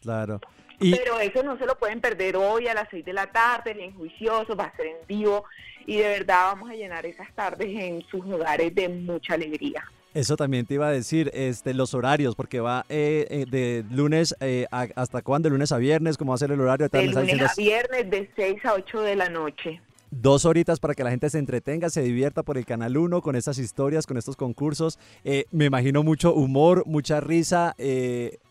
Claro. 0.00 0.40
Y 0.80 0.94
Pero 0.96 1.20
eso 1.20 1.42
no 1.42 1.58
se 1.58 1.66
lo 1.66 1.76
pueden 1.78 2.00
perder 2.00 2.36
hoy 2.36 2.66
a 2.68 2.72
las 2.72 2.88
6 2.90 3.04
de 3.04 3.12
la 3.12 3.26
tarde, 3.26 3.74
ni 3.74 3.84
en 3.84 3.94
juicioso, 3.94 4.56
va 4.56 4.64
a 4.64 4.76
ser 4.76 4.86
en 4.86 4.96
vivo 5.06 5.44
y 5.84 5.98
de 5.98 6.08
verdad 6.08 6.44
vamos 6.52 6.70
a 6.70 6.74
llenar 6.74 7.04
esas 7.04 7.30
tardes 7.34 7.68
en 7.68 8.02
sus 8.08 8.24
hogares 8.24 8.74
de 8.74 8.88
mucha 8.88 9.34
alegría. 9.34 9.84
Eso 10.18 10.36
también 10.36 10.64
te 10.66 10.74
iba 10.74 10.88
a 10.88 10.90
decir, 10.90 11.30
este, 11.34 11.74
los 11.74 11.92
horarios, 11.94 12.34
porque 12.34 12.60
va 12.60 12.86
eh, 12.88 13.26
eh, 13.30 13.46
de 13.50 13.84
lunes 13.90 14.34
eh, 14.40 14.66
a- 14.70 14.88
hasta 14.96 15.20
cuándo, 15.22 15.48
de 15.48 15.52
lunes 15.52 15.72
a 15.72 15.78
viernes, 15.78 16.16
cómo 16.16 16.30
va 16.30 16.36
a 16.36 16.38
ser 16.38 16.50
el 16.50 16.60
horario. 16.60 16.88
De 16.88 16.98
lunes 17.06 17.22
diciendo 17.22 17.44
a 17.44 17.54
viernes 17.56 18.10
de 18.10 18.30
6 18.34 18.64
a 18.64 18.72
8 18.74 19.00
de 19.02 19.16
la 19.16 19.28
noche. 19.28 19.80
Dos 20.10 20.44
horitas 20.46 20.80
para 20.80 20.94
que 20.94 21.04
la 21.04 21.10
gente 21.10 21.28
se 21.28 21.38
entretenga, 21.38 21.90
se 21.90 22.00
divierta 22.00 22.42
por 22.42 22.56
el 22.56 22.64
Canal 22.64 22.96
1 22.96 23.20
con 23.20 23.36
estas 23.36 23.58
historias, 23.58 24.06
con 24.06 24.16
estos 24.16 24.36
concursos. 24.36 24.98
Eh, 25.24 25.44
me 25.50 25.66
imagino 25.66 26.02
mucho 26.02 26.32
humor, 26.32 26.84
mucha 26.86 27.20
risa. 27.20 27.74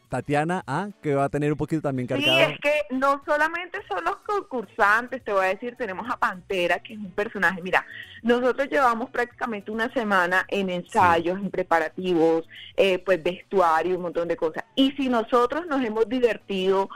Tatiana, 0.09 0.63
ah, 0.67 0.89
que 1.01 1.15
va 1.15 1.25
a 1.25 1.29
tener 1.29 1.51
un 1.51 1.57
poquito 1.57 1.81
también 1.81 2.07
Sí, 2.07 2.13
cargado. 2.13 2.39
es 2.51 2.59
que 2.59 2.73
no 2.95 3.21
solamente 3.25 3.79
son 3.87 4.03
los 4.03 4.17
concursantes, 4.17 5.23
te 5.23 5.31
voy 5.33 5.45
a 5.45 5.49
decir, 5.49 5.75
tenemos 5.77 6.09
a 6.09 6.17
Pantera, 6.17 6.79
que 6.79 6.93
es 6.93 6.99
un 6.99 7.11
personaje, 7.11 7.61
mira, 7.61 7.85
nosotros 8.23 8.67
llevamos 8.69 9.09
prácticamente 9.09 9.71
una 9.71 9.91
semana 9.93 10.45
en 10.47 10.69
ensayos, 10.69 11.37
en 11.39 11.49
preparativos, 11.51 12.47
eh, 12.77 12.99
pues 12.99 13.21
vestuario, 13.21 13.95
un 13.95 14.03
montón 14.03 14.27
de 14.27 14.35
cosas. 14.35 14.63
Y 14.75 14.91
si 14.93 15.09
nosotros 15.09 15.65
nos 15.67 15.83
hemos 15.83 16.07
divertido 16.07 16.89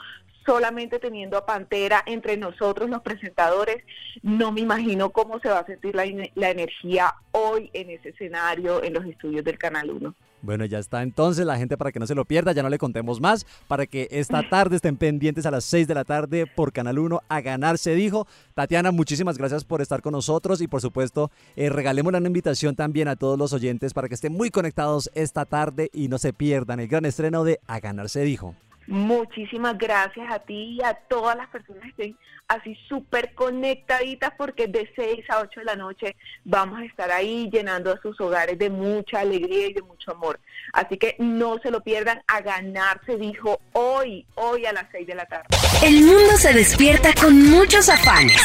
solamente 0.45 0.97
teniendo 0.99 1.37
a 1.37 1.45
Pantera 1.45 2.01
entre 2.07 2.35
nosotros 2.37 2.89
los 2.89 3.01
presentadores, 3.01 3.83
no 4.23 4.51
me 4.51 4.61
imagino 4.61 5.11
cómo 5.11 5.39
se 5.39 5.49
va 5.49 5.59
a 5.59 5.65
sentir 5.65 5.93
la, 5.95 6.05
la 6.35 6.49
energía 6.49 7.13
hoy 7.31 7.69
en 7.73 7.91
ese 7.91 8.09
escenario, 8.09 8.83
en 8.83 8.93
los 8.93 9.05
estudios 9.05 9.43
del 9.43 9.59
Canal 9.59 9.91
1. 9.91 10.15
Bueno, 10.41 10.65
ya 10.65 10.79
está 10.79 11.03
entonces 11.03 11.45
la 11.45 11.57
gente 11.57 11.77
para 11.77 11.91
que 11.91 11.99
no 11.99 12.07
se 12.07 12.15
lo 12.15 12.25
pierda, 12.25 12.51
ya 12.51 12.63
no 12.63 12.69
le 12.69 12.77
contemos 12.77 13.19
más, 13.19 13.45
para 13.67 13.85
que 13.85 14.07
esta 14.11 14.41
tarde 14.49 14.77
estén 14.77 14.97
pendientes 14.97 15.45
a 15.45 15.51
las 15.51 15.65
6 15.65 15.87
de 15.87 15.95
la 15.95 16.05
tarde 16.05 16.47
por 16.47 16.71
Canal 16.71 16.99
1 16.99 17.21
a 17.27 17.41
ganar 17.41 17.77
se 17.77 17.95
dijo. 17.95 18.27
Tatiana, 18.53 18.91
muchísimas 18.91 19.37
gracias 19.37 19.63
por 19.63 19.81
estar 19.81 20.01
con 20.01 20.13
nosotros 20.13 20.61
y 20.61 20.67
por 20.67 20.81
supuesto 20.81 21.31
eh, 21.55 21.69
regalemos 21.69 22.13
una 22.13 22.25
invitación 22.25 22.75
también 22.75 23.07
a 23.07 23.15
todos 23.15 23.37
los 23.37 23.53
oyentes 23.53 23.93
para 23.93 24.07
que 24.07 24.15
estén 24.15 24.33
muy 24.33 24.49
conectados 24.49 25.11
esta 25.13 25.45
tarde 25.45 25.89
y 25.93 26.07
no 26.07 26.17
se 26.17 26.33
pierdan 26.33 26.79
el 26.79 26.87
gran 26.87 27.05
estreno 27.05 27.43
de 27.43 27.59
A 27.67 27.79
ganar 27.79 28.09
se 28.09 28.21
dijo. 28.21 28.55
Muchísimas 28.89 29.77
gracias 29.77 30.31
a 30.31 30.39
ti 30.39 30.79
y 30.79 30.83
a 30.83 30.95
todas 30.95 31.37
las 31.37 31.47
personas 31.49 31.83
que 31.83 31.89
estén 31.89 32.17
así 32.47 32.75
súper 32.87 33.35
conectaditas 33.35 34.31
porque 34.35 34.65
de 34.65 34.91
6 34.95 35.29
a 35.29 35.41
8 35.41 35.59
de 35.59 35.65
la 35.67 35.75
noche 35.75 36.15
vamos 36.43 36.79
a 36.79 36.85
estar 36.85 37.11
ahí 37.11 37.51
llenando 37.51 37.93
a 37.93 38.01
sus 38.01 38.19
hogares 38.19 38.57
de 38.57 38.71
mucha 38.71 39.19
alegría 39.19 39.67
y 39.67 39.73
de 39.73 39.83
mucho 39.83 40.11
amor. 40.11 40.39
Así 40.73 40.97
que 40.97 41.15
no 41.19 41.59
se 41.59 41.69
lo 41.69 41.81
pierdan, 41.81 42.23
a 42.25 42.41
ganar 42.41 42.99
se 43.05 43.17
dijo 43.17 43.59
hoy, 43.73 44.25
hoy 44.33 44.65
a 44.65 44.73
las 44.73 44.85
6 44.91 45.05
de 45.05 45.13
la 45.13 45.25
tarde. 45.25 45.45
El 45.83 46.03
mundo 46.03 46.35
se 46.37 46.51
despierta 46.51 47.13
con 47.13 47.47
muchos 47.47 47.89
afanes. 47.89 48.41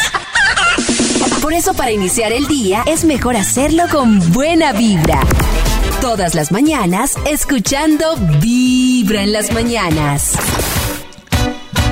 Por 1.44 1.52
eso 1.52 1.74
para 1.74 1.90
iniciar 1.90 2.32
el 2.32 2.46
día 2.46 2.84
es 2.86 3.04
mejor 3.04 3.36
hacerlo 3.36 3.84
con 3.92 4.32
buena 4.32 4.72
vibra. 4.72 5.20
Todas 6.00 6.34
las 6.34 6.50
mañanas 6.50 7.16
escuchando 7.26 8.16
Vibra 8.40 9.22
en 9.22 9.34
las 9.34 9.52
mañanas. 9.52 10.38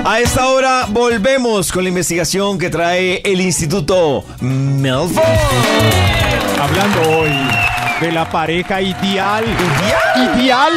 A 0.07 0.20
esta 0.20 0.49
hora 0.49 0.87
volvemos 0.89 1.70
con 1.70 1.85
la 1.85 1.91
investigación 1.91 2.59
que 2.59 2.70
trae 2.70 3.20
el 3.27 3.43
Instituto 3.43 4.24
Melford. 4.41 5.23
Hablando 6.59 7.19
hoy 7.19 7.72
de 8.03 8.11
la 8.11 8.29
pareja 8.29 8.83
ideal. 8.83 9.45
¿Ideal? 10.35 10.73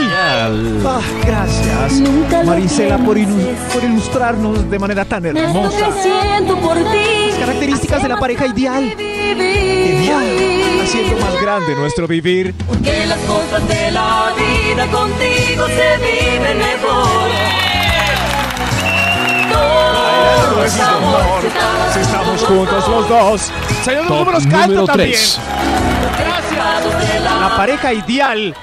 Ah, 0.85 1.01
gracias, 1.25 2.01
Marisela, 2.45 2.99
por, 2.99 3.17
por 3.73 3.83
ilustrarnos 3.83 4.69
de 4.69 4.77
manera 4.77 5.03
tan 5.05 5.25
hermosa. 5.25 5.89
Las 5.89 7.39
características 7.39 8.03
de 8.03 8.09
la 8.09 8.17
pareja 8.17 8.45
ideal. 8.45 8.83
Ideal. 8.99 10.23
Haciendo 10.83 11.17
más 11.17 11.41
grande 11.41 11.75
nuestro 11.75 12.07
vivir. 12.07 12.53
Que 12.83 13.07
las 13.07 13.19
cosas 13.21 13.67
de 13.67 13.91
la 13.91 14.31
vida 14.37 14.85
contigo 14.91 15.65
se 15.65 15.97
viven 15.97 16.57
mejor. 16.59 17.84
Si 21.93 21.99
estamos 21.99 22.41
juntos 22.43 22.87
los 22.87 23.09
dos. 23.09 23.51
Señor, 23.83 24.07
Top 24.07 24.17
números 24.19 24.45
número 24.45 24.85
también. 24.85 25.11
tres. 25.11 25.39
La 27.39 27.55
pareja 27.55 27.93
ideal. 27.93 28.55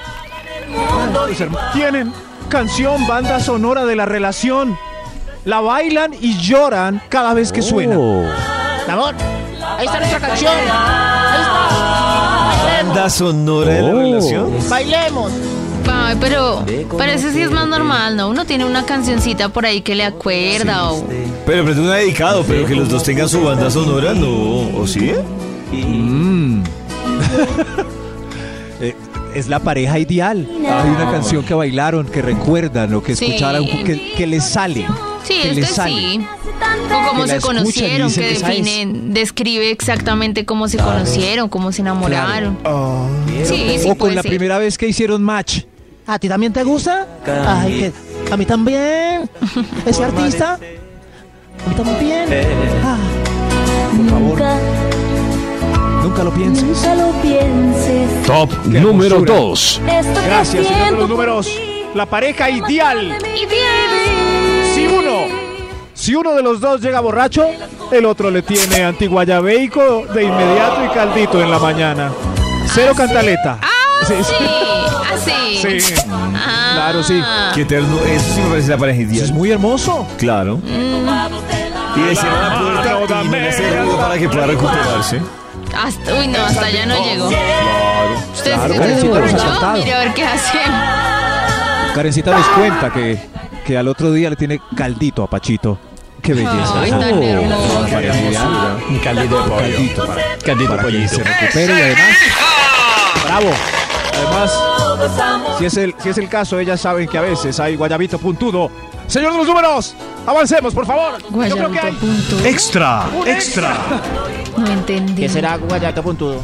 Tienen 1.73 2.13
canción, 2.49 3.07
banda 3.07 3.39
sonora 3.39 3.85
de 3.85 3.95
la 3.95 4.05
relación. 4.05 4.77
La 5.45 5.59
bailan 5.61 6.13
y 6.19 6.37
lloran 6.39 7.01
cada 7.09 7.33
vez 7.33 7.51
que 7.51 7.61
suena. 7.61 7.95
Oh. 7.97 8.23
Mi 8.87 8.93
amor, 8.93 9.13
ahí 9.77 9.85
está 9.85 9.99
nuestra 9.99 10.19
canción. 10.19 10.53
Ahí 10.53 11.41
está. 11.41 12.83
Banda 12.83 13.09
sonora 13.09 13.71
de 13.73 13.81
la 13.81 13.93
Oh. 13.93 13.99
relación. 13.99 14.69
Bailemos. 14.69 15.31
Ay, 16.13 16.17
pero, 16.19 16.63
pero 16.97 17.11
eso 17.11 17.31
sí 17.31 17.41
es 17.41 17.51
más 17.51 17.67
normal, 17.67 18.15
¿no? 18.15 18.29
Uno 18.29 18.45
tiene 18.45 18.65
una 18.65 18.85
cancioncita 18.85 19.49
por 19.49 19.65
ahí 19.65 19.81
que 19.81 19.95
le 19.95 20.03
acuerda 20.05 20.91
o... 20.91 21.05
Pero 21.45 21.65
pero 21.65 21.81
una 21.81 21.95
dedicado, 21.95 22.43
pero 22.47 22.65
que 22.65 22.75
los 22.75 22.89
dos 22.89 23.03
tengan 23.03 23.27
su 23.27 23.41
banda 23.43 23.69
sonora, 23.69 24.13
no, 24.13 24.77
¿o 24.77 24.85
sí? 24.87 25.11
Mm. 25.71 26.63
Eh, 28.81 28.95
es 29.33 29.47
la 29.47 29.59
pareja 29.59 29.97
ideal. 29.97 30.45
Hay 30.69 30.89
una 30.89 31.09
canción 31.09 31.43
que 31.45 31.53
bailaron, 31.53 32.05
que 32.07 32.21
recuerdan 32.21 32.93
o 32.95 33.01
que 33.01 33.15
Sí. 33.15 33.25
escucharon, 33.25 33.65
que, 33.65 34.13
que 34.17 34.27
les 34.27 34.43
sale. 34.43 34.85
Sí, 35.23 35.35
que 35.41 35.49
es 35.51 35.55
les 35.55 35.67
que 35.69 35.73
sale. 35.73 35.93
sí. 35.95 36.27
O 37.05 37.07
cómo 37.09 37.27
se 37.27 37.39
conocieron, 37.39 38.11
que 38.11 38.31
es. 38.33 38.43
describe 39.13 39.71
exactamente 39.71 40.43
cómo 40.45 40.67
se 40.67 40.77
conocieron, 40.77 41.47
cómo 41.47 41.71
se 41.71 41.81
enamoraron. 41.81 42.57
Sí, 43.45 43.77
sí 43.79 43.89
o 43.89 43.95
con 43.95 44.13
la 44.15 44.21
ser. 44.21 44.29
primera 44.31 44.57
vez 44.57 44.77
que 44.77 44.87
hicieron 44.87 45.23
match. 45.23 45.61
¿A 46.05 46.19
ti 46.19 46.27
también 46.27 46.51
te 46.51 46.63
gusta? 46.63 47.07
Ay, 47.47 47.93
que 48.27 48.33
a 48.33 48.37
mí 48.37 48.45
también. 48.45 49.29
Ese 49.85 50.03
artista. 50.03 50.53
A 50.55 51.69
mí 51.69 51.75
también. 51.75 52.25
Ah, 52.83 52.97
Por 53.95 54.09
favor, 54.09 54.21
Nunca, 54.29 54.57
nunca 56.03 56.23
lo 56.23 56.31
pienses. 56.31 56.63
nunca 56.65 56.95
lo 56.95 57.11
pienses. 57.21 58.23
Top 58.25 58.49
Qué 58.71 58.79
número 58.81 59.15
hermosura. 59.15 59.39
2. 59.39 59.81
Esto 59.87 60.21
que 60.21 60.27
Gracias, 60.27 60.67
señor 60.67 60.85
de 60.91 60.97
los 60.97 61.09
números. 61.09 61.59
La 61.95 62.05
pareja 62.05 62.49
ideal. 62.49 62.99
Ideal. 63.01 64.73
Si 64.75 64.87
uno, 64.87 65.19
si 65.93 66.15
uno 66.15 66.33
de 66.33 66.41
los 66.43 66.59
dos 66.59 66.81
llega 66.81 66.99
borracho, 66.99 67.45
el 67.91 68.05
otro 68.05 68.29
le 68.29 68.41
tiene 68.41 68.83
antiguayabeico 68.83 70.07
de 70.13 70.23
inmediato 70.25 70.83
y 70.85 70.89
caldito 70.89 71.41
en 71.41 71.49
la 71.51 71.59
mañana. 71.59 72.11
Cero 72.73 72.93
cantaleta. 72.97 73.59
Ah, 74.03 75.15
Sí, 75.17 75.59
sí, 75.61 75.63
así. 75.63 75.79
Sí. 75.81 75.93
Ah. 76.09 76.71
Claro, 76.75 77.03
sí. 77.03 77.21
Qué 77.55 77.65
terno, 77.65 77.99
eso 78.05 78.25
sí 78.35 78.41
me 78.41 78.49
parece 78.49 78.69
la 78.69 78.77
pareja 78.77 79.01
Eso 79.01 79.11
es 79.11 79.17
ideal. 79.17 79.33
muy 79.33 79.51
hermoso. 79.51 80.07
Claro. 80.17 80.59
Y 80.65 81.99
le 81.99 82.15
cierran 82.15 82.41
la 82.41 82.59
puerta 82.59 83.23
y 83.23 83.27
no 83.29 83.49
hace 83.49 83.79
ruido 83.79 83.97
para 83.97 84.17
que 84.17 84.29
pueda 84.29 84.47
recuperarse. 84.47 85.21
Hasta- 85.75 86.13
uy, 86.15 86.27
no, 86.27 86.39
hasta 86.45 86.65
allá 86.65 86.85
no 86.85 87.03
llegó. 87.03 87.27
Ustedes 88.33 88.57
Claro, 88.57 88.73
se 88.73 88.79
Karencita 88.79 89.19
nos 89.19 89.63
ha 89.63 89.73
mire 89.73 89.93
a 89.93 89.99
ver 89.99 90.13
qué 90.13 90.23
hacen. 90.25 90.61
Karencita 91.95 92.31
nos 92.31 92.47
cuenta 92.49 92.91
que, 92.91 93.19
que 93.65 93.77
al 93.77 93.87
otro 93.87 94.11
día 94.11 94.29
le 94.29 94.35
tiene 94.35 94.59
caldito 94.75 95.23
a 95.23 95.27
Pachito. 95.29 95.77
Qué 96.21 96.33
belleza. 96.33 96.73
Ay, 96.81 96.89
tan 96.91 97.13
Oh, 97.13 97.21
hermoso. 97.21 97.79
Un 98.89 98.99
caldito 98.99 99.43
de 99.43 99.49
pollo. 99.49 99.59
Caldito 99.59 100.07
para, 100.07 100.21
Caldito 100.45 100.75
para 100.77 100.87
que 100.89 101.07
se 101.07 101.23
recupere 101.23 101.73
y 101.73 101.81
además. 101.81 102.17
Bravo. 103.25 103.49
Además, 104.15 104.51
si 105.59 105.65
es, 105.65 105.77
el, 105.77 105.95
si 105.99 106.09
es 106.09 106.17
el 106.17 106.29
caso, 106.29 106.59
ellas 106.59 106.79
saben 106.81 107.07
que 107.07 107.17
a 107.17 107.21
veces 107.21 107.59
hay 107.59 107.75
guayabito 107.75 108.17
puntudo. 108.19 108.69
Señor 109.07 109.31
de 109.33 109.37
los 109.39 109.47
números, 109.47 109.95
avancemos, 110.25 110.73
por 110.73 110.85
favor. 110.85 111.19
Yo 111.21 111.27
creo 111.27 111.49
que 111.49 111.55
Guayabito 111.55 111.81
hay, 111.85 111.91
punto. 111.93 112.45
Extra, 112.45 113.05
extra. 113.25 113.75
No 114.57 114.67
entendí. 114.67 115.21
¿Qué 115.23 115.29
será 115.29 115.57
guayabito 115.57 116.03
puntudo? 116.03 116.41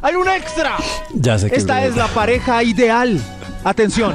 hay 0.00 0.14
un 0.14 0.28
extra. 0.28 0.76
Ya 1.12 1.38
sé 1.38 1.50
que 1.50 1.56
Esta 1.56 1.84
es 1.84 1.96
la 1.96 2.06
pareja 2.08 2.62
ideal. 2.62 3.20
Atención. 3.64 4.14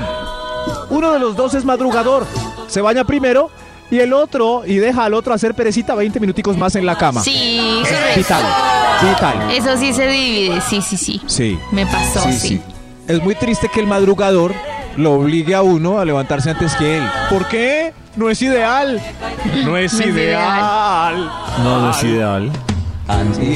Uno 0.90 1.12
de 1.12 1.20
los 1.20 1.36
dos 1.36 1.54
es 1.54 1.66
madrugador. 1.66 2.26
Se 2.68 2.82
baña 2.82 3.04
primero 3.04 3.52
y 3.92 4.00
el 4.00 4.14
otro 4.14 4.64
y 4.66 4.78
deja 4.78 5.04
al 5.06 5.14
otro 5.14 5.34
hacer 5.34 5.54
perecita 5.54 5.94
20 5.94 6.20
minuticos 6.20 6.58
más 6.58 6.76
en 6.76 6.86
la 6.86 6.98
cama. 6.98 7.22
Sí, 7.22 7.82
Es 7.84 7.90
correcto. 7.90 8.18
vital. 8.18 8.44
Vital. 9.10 9.52
Eso 9.52 9.78
sí 9.78 9.94
se 9.94 10.08
divide, 10.08 10.62
sí, 10.62 10.82
sí, 10.82 10.98
sí. 10.98 11.22
Sí. 11.28 11.60
Me 11.72 11.86
pasó, 11.86 12.22
Sí, 12.24 12.32
sí. 12.34 12.48
sí. 12.48 12.62
Es 13.08 13.22
muy 13.22 13.36
triste 13.36 13.70
que 13.74 13.80
el 13.80 13.88
madrugador 13.88 14.54
lo 14.98 15.14
obligue 15.14 15.56
a 15.56 15.62
uno 15.62 16.00
a 16.00 16.06
levantarse 16.06 16.52
antes 16.52 16.74
que 16.76 16.98
él. 16.98 17.04
¿Por 17.30 17.48
qué? 17.48 17.94
No 18.16 18.30
es 18.30 18.42
ideal. 18.42 19.02
No 19.66 19.76
es 19.78 19.94
No 19.94 20.06
ideal. 20.08 21.32
No, 21.64 21.82
no 21.82 21.92
es 21.92 22.04
ideal. 22.04 22.52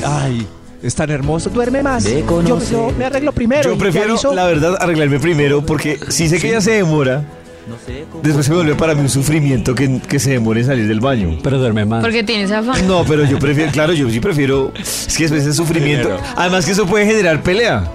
Ay, 0.06 0.48
es 0.84 0.96
tan 0.96 1.10
hermoso. 1.12 1.50
Duerme 1.50 1.82
más. 1.84 2.04
Yo, 2.06 2.60
yo 2.70 2.92
me 2.98 3.06
arreglo 3.06 3.32
primero. 3.32 3.64
Yo 3.72 3.78
prefiero, 3.78 4.16
la 4.34 4.46
verdad, 4.46 4.76
arreglarme 4.80 5.20
primero 5.20 5.66
porque 5.66 6.00
si 6.10 6.28
sé 6.28 6.40
que 6.40 6.50
ella 6.50 6.62
se 6.62 6.72
demora, 6.72 7.24
después 8.22 8.46
se 8.46 8.54
vuelve 8.54 8.76
para 8.76 8.96
mí 8.96 9.02
un 9.02 9.10
sufrimiento 9.10 9.76
que, 9.76 10.02
que 10.02 10.20
se 10.20 10.32
demore 10.32 10.62
en 10.62 10.66
salir 10.68 10.88
del 10.88 11.00
baño. 11.00 11.38
Pero 11.42 11.58
duerme 11.60 11.86
más. 11.86 12.02
Porque 12.04 12.24
tienes 12.24 12.52
afán. 12.52 12.86
No, 12.88 13.04
pero 13.06 13.24
yo 13.26 13.40
prefiero, 13.40 13.72
claro, 13.72 13.94
yo 13.94 14.10
sí 14.10 14.20
prefiero. 14.20 14.74
Es 14.76 15.16
que 15.16 15.24
después 15.24 15.46
es 15.46 15.56
sufrimiento. 15.56 16.10
Primero. 16.10 16.34
Además 16.36 16.66
que 16.66 16.72
eso 16.72 16.86
puede 16.86 17.06
generar 17.06 17.42
pelea. 17.44 17.90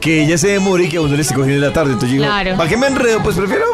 Que 0.00 0.24
ella 0.24 0.38
se 0.38 0.48
demore 0.48 0.84
y 0.84 0.88
que 0.88 0.96
a 0.98 1.00
uno 1.00 1.14
le 1.16 1.22
esté 1.22 1.34
cogiendo 1.34 1.56
en 1.64 1.68
la 1.68 1.72
tarde. 1.74 1.92
Entonces 1.92 2.10
yo 2.16 2.22
digo, 2.22 2.32
Claro. 2.32 2.56
¿para 2.56 2.68
qué 2.70 2.76
me 2.76 2.86
enredo? 2.86 3.20
Pues 3.22 3.36
prefiero 3.36 3.64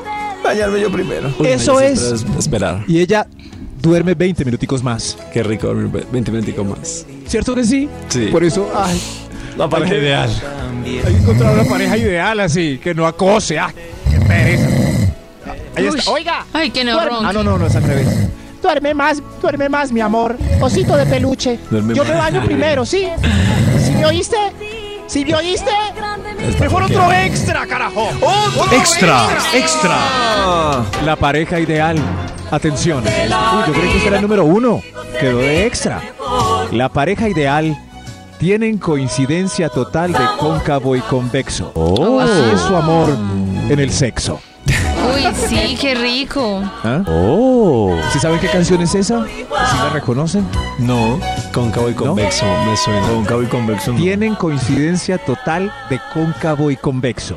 bañarme 0.43 0.81
yo 0.81 0.91
primero. 0.91 1.33
Uy, 1.39 1.47
Eso 1.49 1.81
es. 1.81 2.25
Esperar. 2.39 2.85
Y 2.89 3.01
ella 3.01 3.27
duerme 3.83 4.15
20 4.15 4.45
minuticos 4.45 4.83
más. 4.83 5.19
Qué 5.33 5.43
rico 5.43 5.67
dormir 5.67 6.07
20 6.11 6.31
minuticos 6.31 6.67
más. 6.67 7.07
¿Cierto 7.27 7.55
que 7.55 7.65
sí? 7.65 7.89
Sí. 8.09 8.29
Por 8.33 8.43
eso, 8.45 8.71
ay, 8.75 9.01
La 9.59 9.69
pareja 9.69 9.95
ideal. 9.97 10.31
hay 10.85 11.01
que 11.03 11.11
encontrar 11.19 11.55
una 11.55 11.65
pareja 11.65 11.97
ideal 11.97 12.41
así, 12.41 12.79
que 12.83 12.95
no 12.95 13.07
acose. 13.07 13.59
¡Ah, 13.59 13.73
qué 14.11 14.19
pereza! 14.27 14.69
Ahí 15.77 15.87
está. 15.87 16.11
Oiga. 16.11 16.47
Ay, 16.53 16.71
que 16.71 16.85
no 16.85 16.99
ronque. 17.05 17.27
Ah, 17.29 17.33
no, 17.33 17.43
no, 17.45 17.59
no 17.59 17.67
es 17.67 17.77
al 17.77 17.83
revés. 17.83 18.07
Duerme 18.63 18.95
más, 18.95 19.21
duerme 19.43 19.69
más, 19.69 19.93
mi 19.93 20.01
amor. 20.01 20.39
Osito 20.61 20.97
de 20.97 21.05
peluche. 21.05 21.59
Duerme 21.71 21.95
Yo 21.95 22.03
me 22.05 22.13
baño 22.15 22.43
primero, 22.47 22.87
¿sí? 22.87 23.07
¿Sí 23.85 23.91
me 23.93 24.07
oíste? 24.07 24.37
¿Sí 25.15 25.24
me 25.24 25.32
oíste? 25.32 25.70
Mejor 26.59 26.82
otro 26.82 27.12
extra, 27.12 27.65
carajo. 27.69 28.09
Extra, 28.73 29.28
extra. 29.55 29.97
La 31.05 31.15
pareja 31.15 31.61
ideal. 31.61 31.97
Atención. 32.51 33.05
Uy, 33.05 33.62
yo 33.65 33.73
creo 33.73 33.93
que 33.93 33.97
este 33.99 34.09
era 34.09 34.16
el 34.16 34.23
número 34.23 34.45
uno. 34.45 34.81
Quedó 35.20 35.39
de 35.39 35.66
extra. 35.66 36.03
La 36.73 36.89
pareja 36.89 37.28
ideal 37.28 37.81
tienen 38.41 38.77
coincidencia 38.77 39.69
total 39.69 40.15
de 40.15 40.27
cóncavo 40.36 40.97
y 40.97 41.01
convexo. 41.03 41.73
Así 42.20 42.51
es 42.53 42.61
su 42.62 42.74
amor 42.74 43.16
en 43.70 43.78
el 43.78 43.93
sexo. 43.93 44.41
Uy, 45.12 45.22
sí, 45.48 45.76
qué 45.81 45.94
rico. 45.94 46.62
¿Ah? 46.85 47.02
Oh. 47.06 47.97
¿Sí 48.12 48.18
saben 48.18 48.39
qué 48.40 48.48
canción 48.48 48.81
es 48.82 48.94
esa? 48.94 49.24
¿Sí 49.26 49.76
la 49.78 49.90
reconocen? 49.90 50.47
No, 50.78 51.18
Cóncavo 51.52 51.89
y 51.90 51.94
convexo. 51.94 52.44
Me 52.66 52.76
suena. 52.76 53.06
cóncavo 53.09 53.43
y 53.43 53.47
convexo. 53.47 53.93
no. 53.93 53.98
Tienen 53.98 54.35
coincidencia 54.35 55.18
total 55.18 55.72
de 55.90 56.01
cóncavo 56.12 56.70
y 56.70 56.76
convexo. 56.76 57.36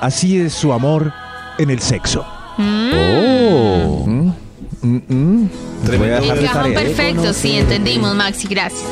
Así 0.00 0.38
es 0.40 0.52
su 0.52 0.72
amor 0.72 1.12
en 1.58 1.70
el 1.70 1.80
sexo. 1.80 2.24
Mm. 2.58 2.90
Mm, 4.06 4.32
mm, 4.82 5.00
mm. 5.08 5.50
Les 5.88 5.98
voy 5.98 6.08
a 6.10 6.20
dejar 6.20 6.36
de 6.38 6.44
Encajan 6.44 6.62
tarea. 6.62 6.80
perfecto, 6.80 7.32
sí, 7.32 7.56
entendimos, 7.56 8.14
Maxi, 8.14 8.46
gracias. 8.48 8.84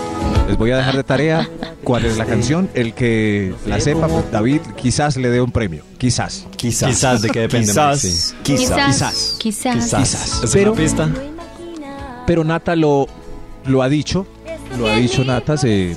Les 0.48 0.56
voy 0.56 0.70
a 0.70 0.76
dejar 0.78 0.96
de 0.96 1.04
tarea 1.04 1.48
cuál 1.84 2.04
es 2.06 2.16
la 2.16 2.24
canción. 2.24 2.68
El 2.74 2.94
que 2.94 3.54
la 3.66 3.78
sepa, 3.80 4.08
pues, 4.08 4.30
David, 4.32 4.60
quizás 4.76 5.16
le 5.16 5.28
dé 5.30 5.40
un 5.40 5.52
premio. 5.52 5.82
Quizás. 5.98 6.46
Quizás. 6.56 6.88
Quizás, 6.88 7.22
¿de 7.22 7.30
qué 7.30 7.40
depende, 7.40 7.68
Quizás. 7.68 8.34
Quizás. 8.42 8.76
Quizás. 8.88 9.36
Quizás. 9.38 9.94
Quizás. 9.94 10.40
¿Es 10.44 10.50
Pero, 10.52 10.72
una 10.72 10.80
pista? 10.82 11.08
pero 12.26 12.42
Nata 12.44 12.74
lo, 12.76 13.06
lo 13.66 13.82
ha 13.82 13.88
dicho. 13.88 14.26
Lo 14.78 14.88
ha 14.88 14.96
dicho 14.96 15.22
Nata. 15.24 15.56
se- 15.56 15.94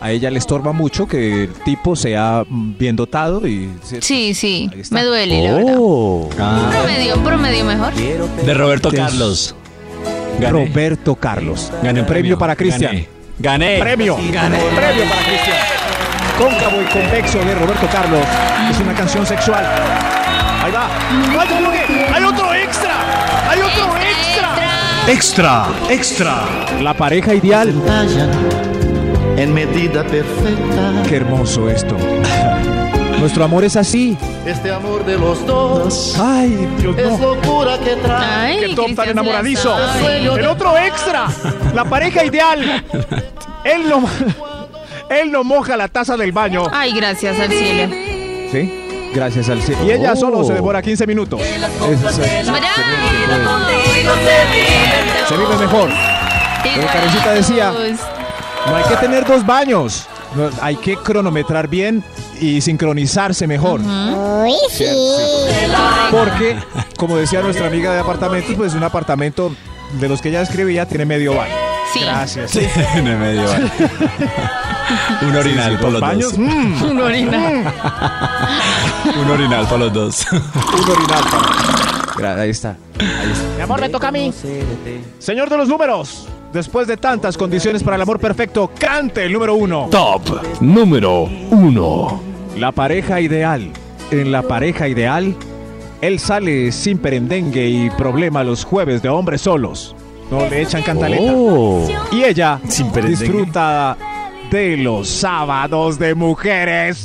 A 0.00 0.10
ella 0.10 0.30
le 0.30 0.38
estorba 0.38 0.72
mucho 0.72 1.06
que 1.06 1.44
el 1.44 1.50
tipo 1.64 1.94
sea 1.94 2.44
bien 2.48 2.96
dotado 2.96 3.46
y... 3.46 3.70
Sí, 4.00 4.34
sí, 4.34 4.68
me 4.90 5.04
duele, 5.04 5.44
la 5.44 5.54
verdad. 5.54 5.74
Oh. 5.78 6.28
Ah, 6.38 6.70
Promedio, 6.72 7.22
promedio 7.22 7.64
mejor. 7.64 7.92
de 7.94 8.54
Roberto 8.54 8.90
Carlos. 8.90 9.54
Gané. 10.40 10.50
Roberto 10.66 11.14
Carlos. 11.14 11.72
Gané 11.82 12.00
un 12.00 12.06
premio 12.06 12.36
para 12.38 12.56
Cristian. 12.56 13.06
Gané. 13.38 13.78
Premio. 13.80 14.16
Gané. 14.32 14.58
Premio 14.58 15.04
para 15.04 15.22
Cristian. 15.22 15.56
Cóncavo 16.38 16.82
y 16.82 16.84
convexo 16.86 17.38
de 17.38 17.54
Roberto 17.54 17.86
Carlos. 17.92 18.24
Es 18.70 18.78
una 18.78 18.94
canción 18.94 19.26
sexual. 19.26 19.64
Ahí 20.62 20.72
va. 20.72 20.88
¡Ay, 21.40 21.48
yo 21.48 21.56
creo 21.56 21.72
que 21.72 22.14
hay 22.14 22.24
otro 22.24 22.54
extra! 22.54 22.94
¡Hay 23.50 23.60
otro 23.60 23.96
extra! 23.96 24.56
Extra, 25.08 25.66
extra. 25.90 26.44
La 26.80 26.94
pareja 26.94 27.34
ideal. 27.34 27.72
en 29.36 29.54
medida 29.54 30.02
perfecta. 30.02 31.02
Qué 31.08 31.16
hermoso 31.16 31.68
esto. 31.68 31.96
Nuestro 33.18 33.44
amor 33.44 33.64
es 33.64 33.76
así. 33.76 34.16
Este 34.44 34.70
amor 34.72 35.04
de 35.04 35.16
los 35.18 35.44
dos 35.46 36.16
Ay, 36.20 36.68
Dios 36.78 36.96
es 36.98 37.18
locura 37.20 37.78
que 37.78 37.96
trae. 37.96 38.52
Ay, 38.52 38.60
¡Qué 38.60 38.74
top 38.74 38.94
tan 38.94 39.08
enamoradizo! 39.08 39.74
El 40.08 40.46
otro 40.46 40.76
extra. 40.76 41.26
La 41.74 41.84
pareja 41.84 42.24
ideal. 42.24 42.84
Él 43.64 43.88
no, 43.88 44.04
él 45.10 45.32
no 45.32 45.42
moja 45.44 45.76
la 45.76 45.88
taza 45.88 46.16
del 46.16 46.32
baño. 46.32 46.64
Ay, 46.72 46.92
gracias 46.92 47.38
al 47.40 47.50
cielo. 47.50 47.94
¿Sí? 48.52 49.10
Gracias 49.14 49.48
al 49.48 49.62
cielo. 49.62 49.84
Y 49.84 49.90
ella 49.92 50.12
Oh. 50.12 50.16
solo 50.16 50.44
se 50.44 50.52
demora 50.52 50.82
15 50.82 51.06
minutos. 51.06 51.40
Eso 51.40 52.08
es- 52.22 52.46
Bravo. 52.46 52.62
Se 55.28 55.36
vive 55.36 55.56
mejor. 55.58 55.90
Pero 56.62 56.86
Karencita 56.88 57.32
decía, 57.32 57.72
no 57.72 58.76
hay 58.76 58.84
que 58.84 58.96
tener 58.96 59.24
dos 59.26 59.44
baños. 59.44 60.06
No, 60.34 60.50
hay 60.60 60.76
que 60.76 60.96
cronometrar 60.96 61.68
bien 61.68 62.02
y 62.40 62.60
sincronizarse 62.60 63.46
mejor. 63.46 63.80
Uy, 63.80 64.52
sí. 64.70 64.84
Porque, 66.10 66.56
como 66.98 67.16
decía 67.16 67.40
nuestra 67.42 67.66
amiga 67.68 67.92
de 67.92 68.00
apartamentos, 68.00 68.54
pues 68.56 68.74
un 68.74 68.82
apartamento 68.82 69.52
de 70.00 70.08
los 70.08 70.20
que 70.20 70.28
ella 70.30 70.42
escribía 70.42 70.86
tiene 70.86 71.04
medio 71.06 71.34
baño. 71.34 71.54
Sí. 71.92 72.00
Gracias. 72.00 72.54
En 72.94 73.06
el 73.06 73.16
medio. 73.16 73.44
vale. 73.44 73.70
Un 75.22 75.36
orinal 75.36 75.70
Sí, 75.72 75.76
por 75.78 75.84
dos 75.84 75.92
los 75.92 76.00
baños. 76.00 76.30
dos. 76.32 76.38
mm, 76.38 76.82
Un 76.90 77.00
orinal. 77.00 77.74
Un 79.20 79.30
orinal 79.30 79.66
por 79.68 79.78
los 79.78 79.92
dos. 79.92 80.26
un 80.32 80.90
orinal. 80.90 81.24
Gra- 82.16 82.38
Ahí 82.40 82.50
está. 82.50 82.76
Ahí 82.98 83.30
está. 83.32 83.56
Mi 83.56 83.62
amor, 83.62 83.80
me 83.80 83.88
toca 83.88 84.08
a 84.08 84.12
mí. 84.12 84.32
Señor 85.18 85.48
de 85.48 85.56
los 85.56 85.68
números. 85.68 86.26
Después 86.56 86.86
de 86.86 86.96
tantas 86.96 87.36
condiciones 87.36 87.82
para 87.82 87.96
el 87.96 88.02
amor 88.02 88.18
perfecto, 88.18 88.70
cante 88.78 89.26
el 89.26 89.32
número 89.34 89.56
uno. 89.56 89.88
Top 89.90 90.22
número 90.62 91.28
uno. 91.50 92.18
La 92.56 92.72
pareja 92.72 93.20
ideal. 93.20 93.70
En 94.10 94.32
la 94.32 94.40
pareja 94.40 94.88
ideal, 94.88 95.36
él 96.00 96.18
sale 96.18 96.72
sin 96.72 96.96
perendengue 96.96 97.68
y 97.68 97.90
problema 97.90 98.42
los 98.42 98.64
jueves 98.64 99.02
de 99.02 99.10
hombres 99.10 99.42
solos. 99.42 99.94
No 100.30 100.48
le 100.48 100.62
echan 100.62 100.82
cantaleta. 100.82 101.30
Oh. 101.36 101.86
Y 102.10 102.24
ella 102.24 102.58
Sin 102.68 102.90
disfruta 102.90 103.94
de 104.50 104.78
los 104.78 105.10
sábados 105.10 105.98
de 105.98 106.14
mujeres. 106.14 107.04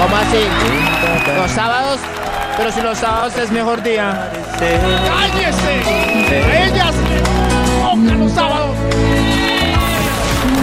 ¿Cómo 0.00 0.16
así? 0.16 0.38
Los 1.36 1.50
sábados. 1.52 2.00
Pero 2.56 2.72
si 2.72 2.80
los 2.80 2.98
sábados 2.98 3.36
es 3.36 3.50
mejor 3.50 3.82
día. 3.82 4.30
¡Cállese! 4.58 5.82
¡A 6.42 6.64
ellas! 6.64 6.94
¡Tocan 7.82 8.20
los 8.20 8.32
sábados! 8.32 8.76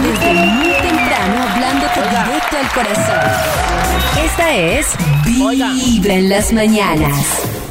Desde 0.02 0.32
muy 0.32 0.72
temprano 0.82 1.42
hablándote 1.50 2.00
directo 2.00 2.56
al 2.58 2.68
corazón. 2.72 3.30
Esta 4.24 4.54
es 4.54 4.86
Vibra 5.24 6.14
en 6.14 6.28
las 6.28 6.52
mañanas. 6.52 7.63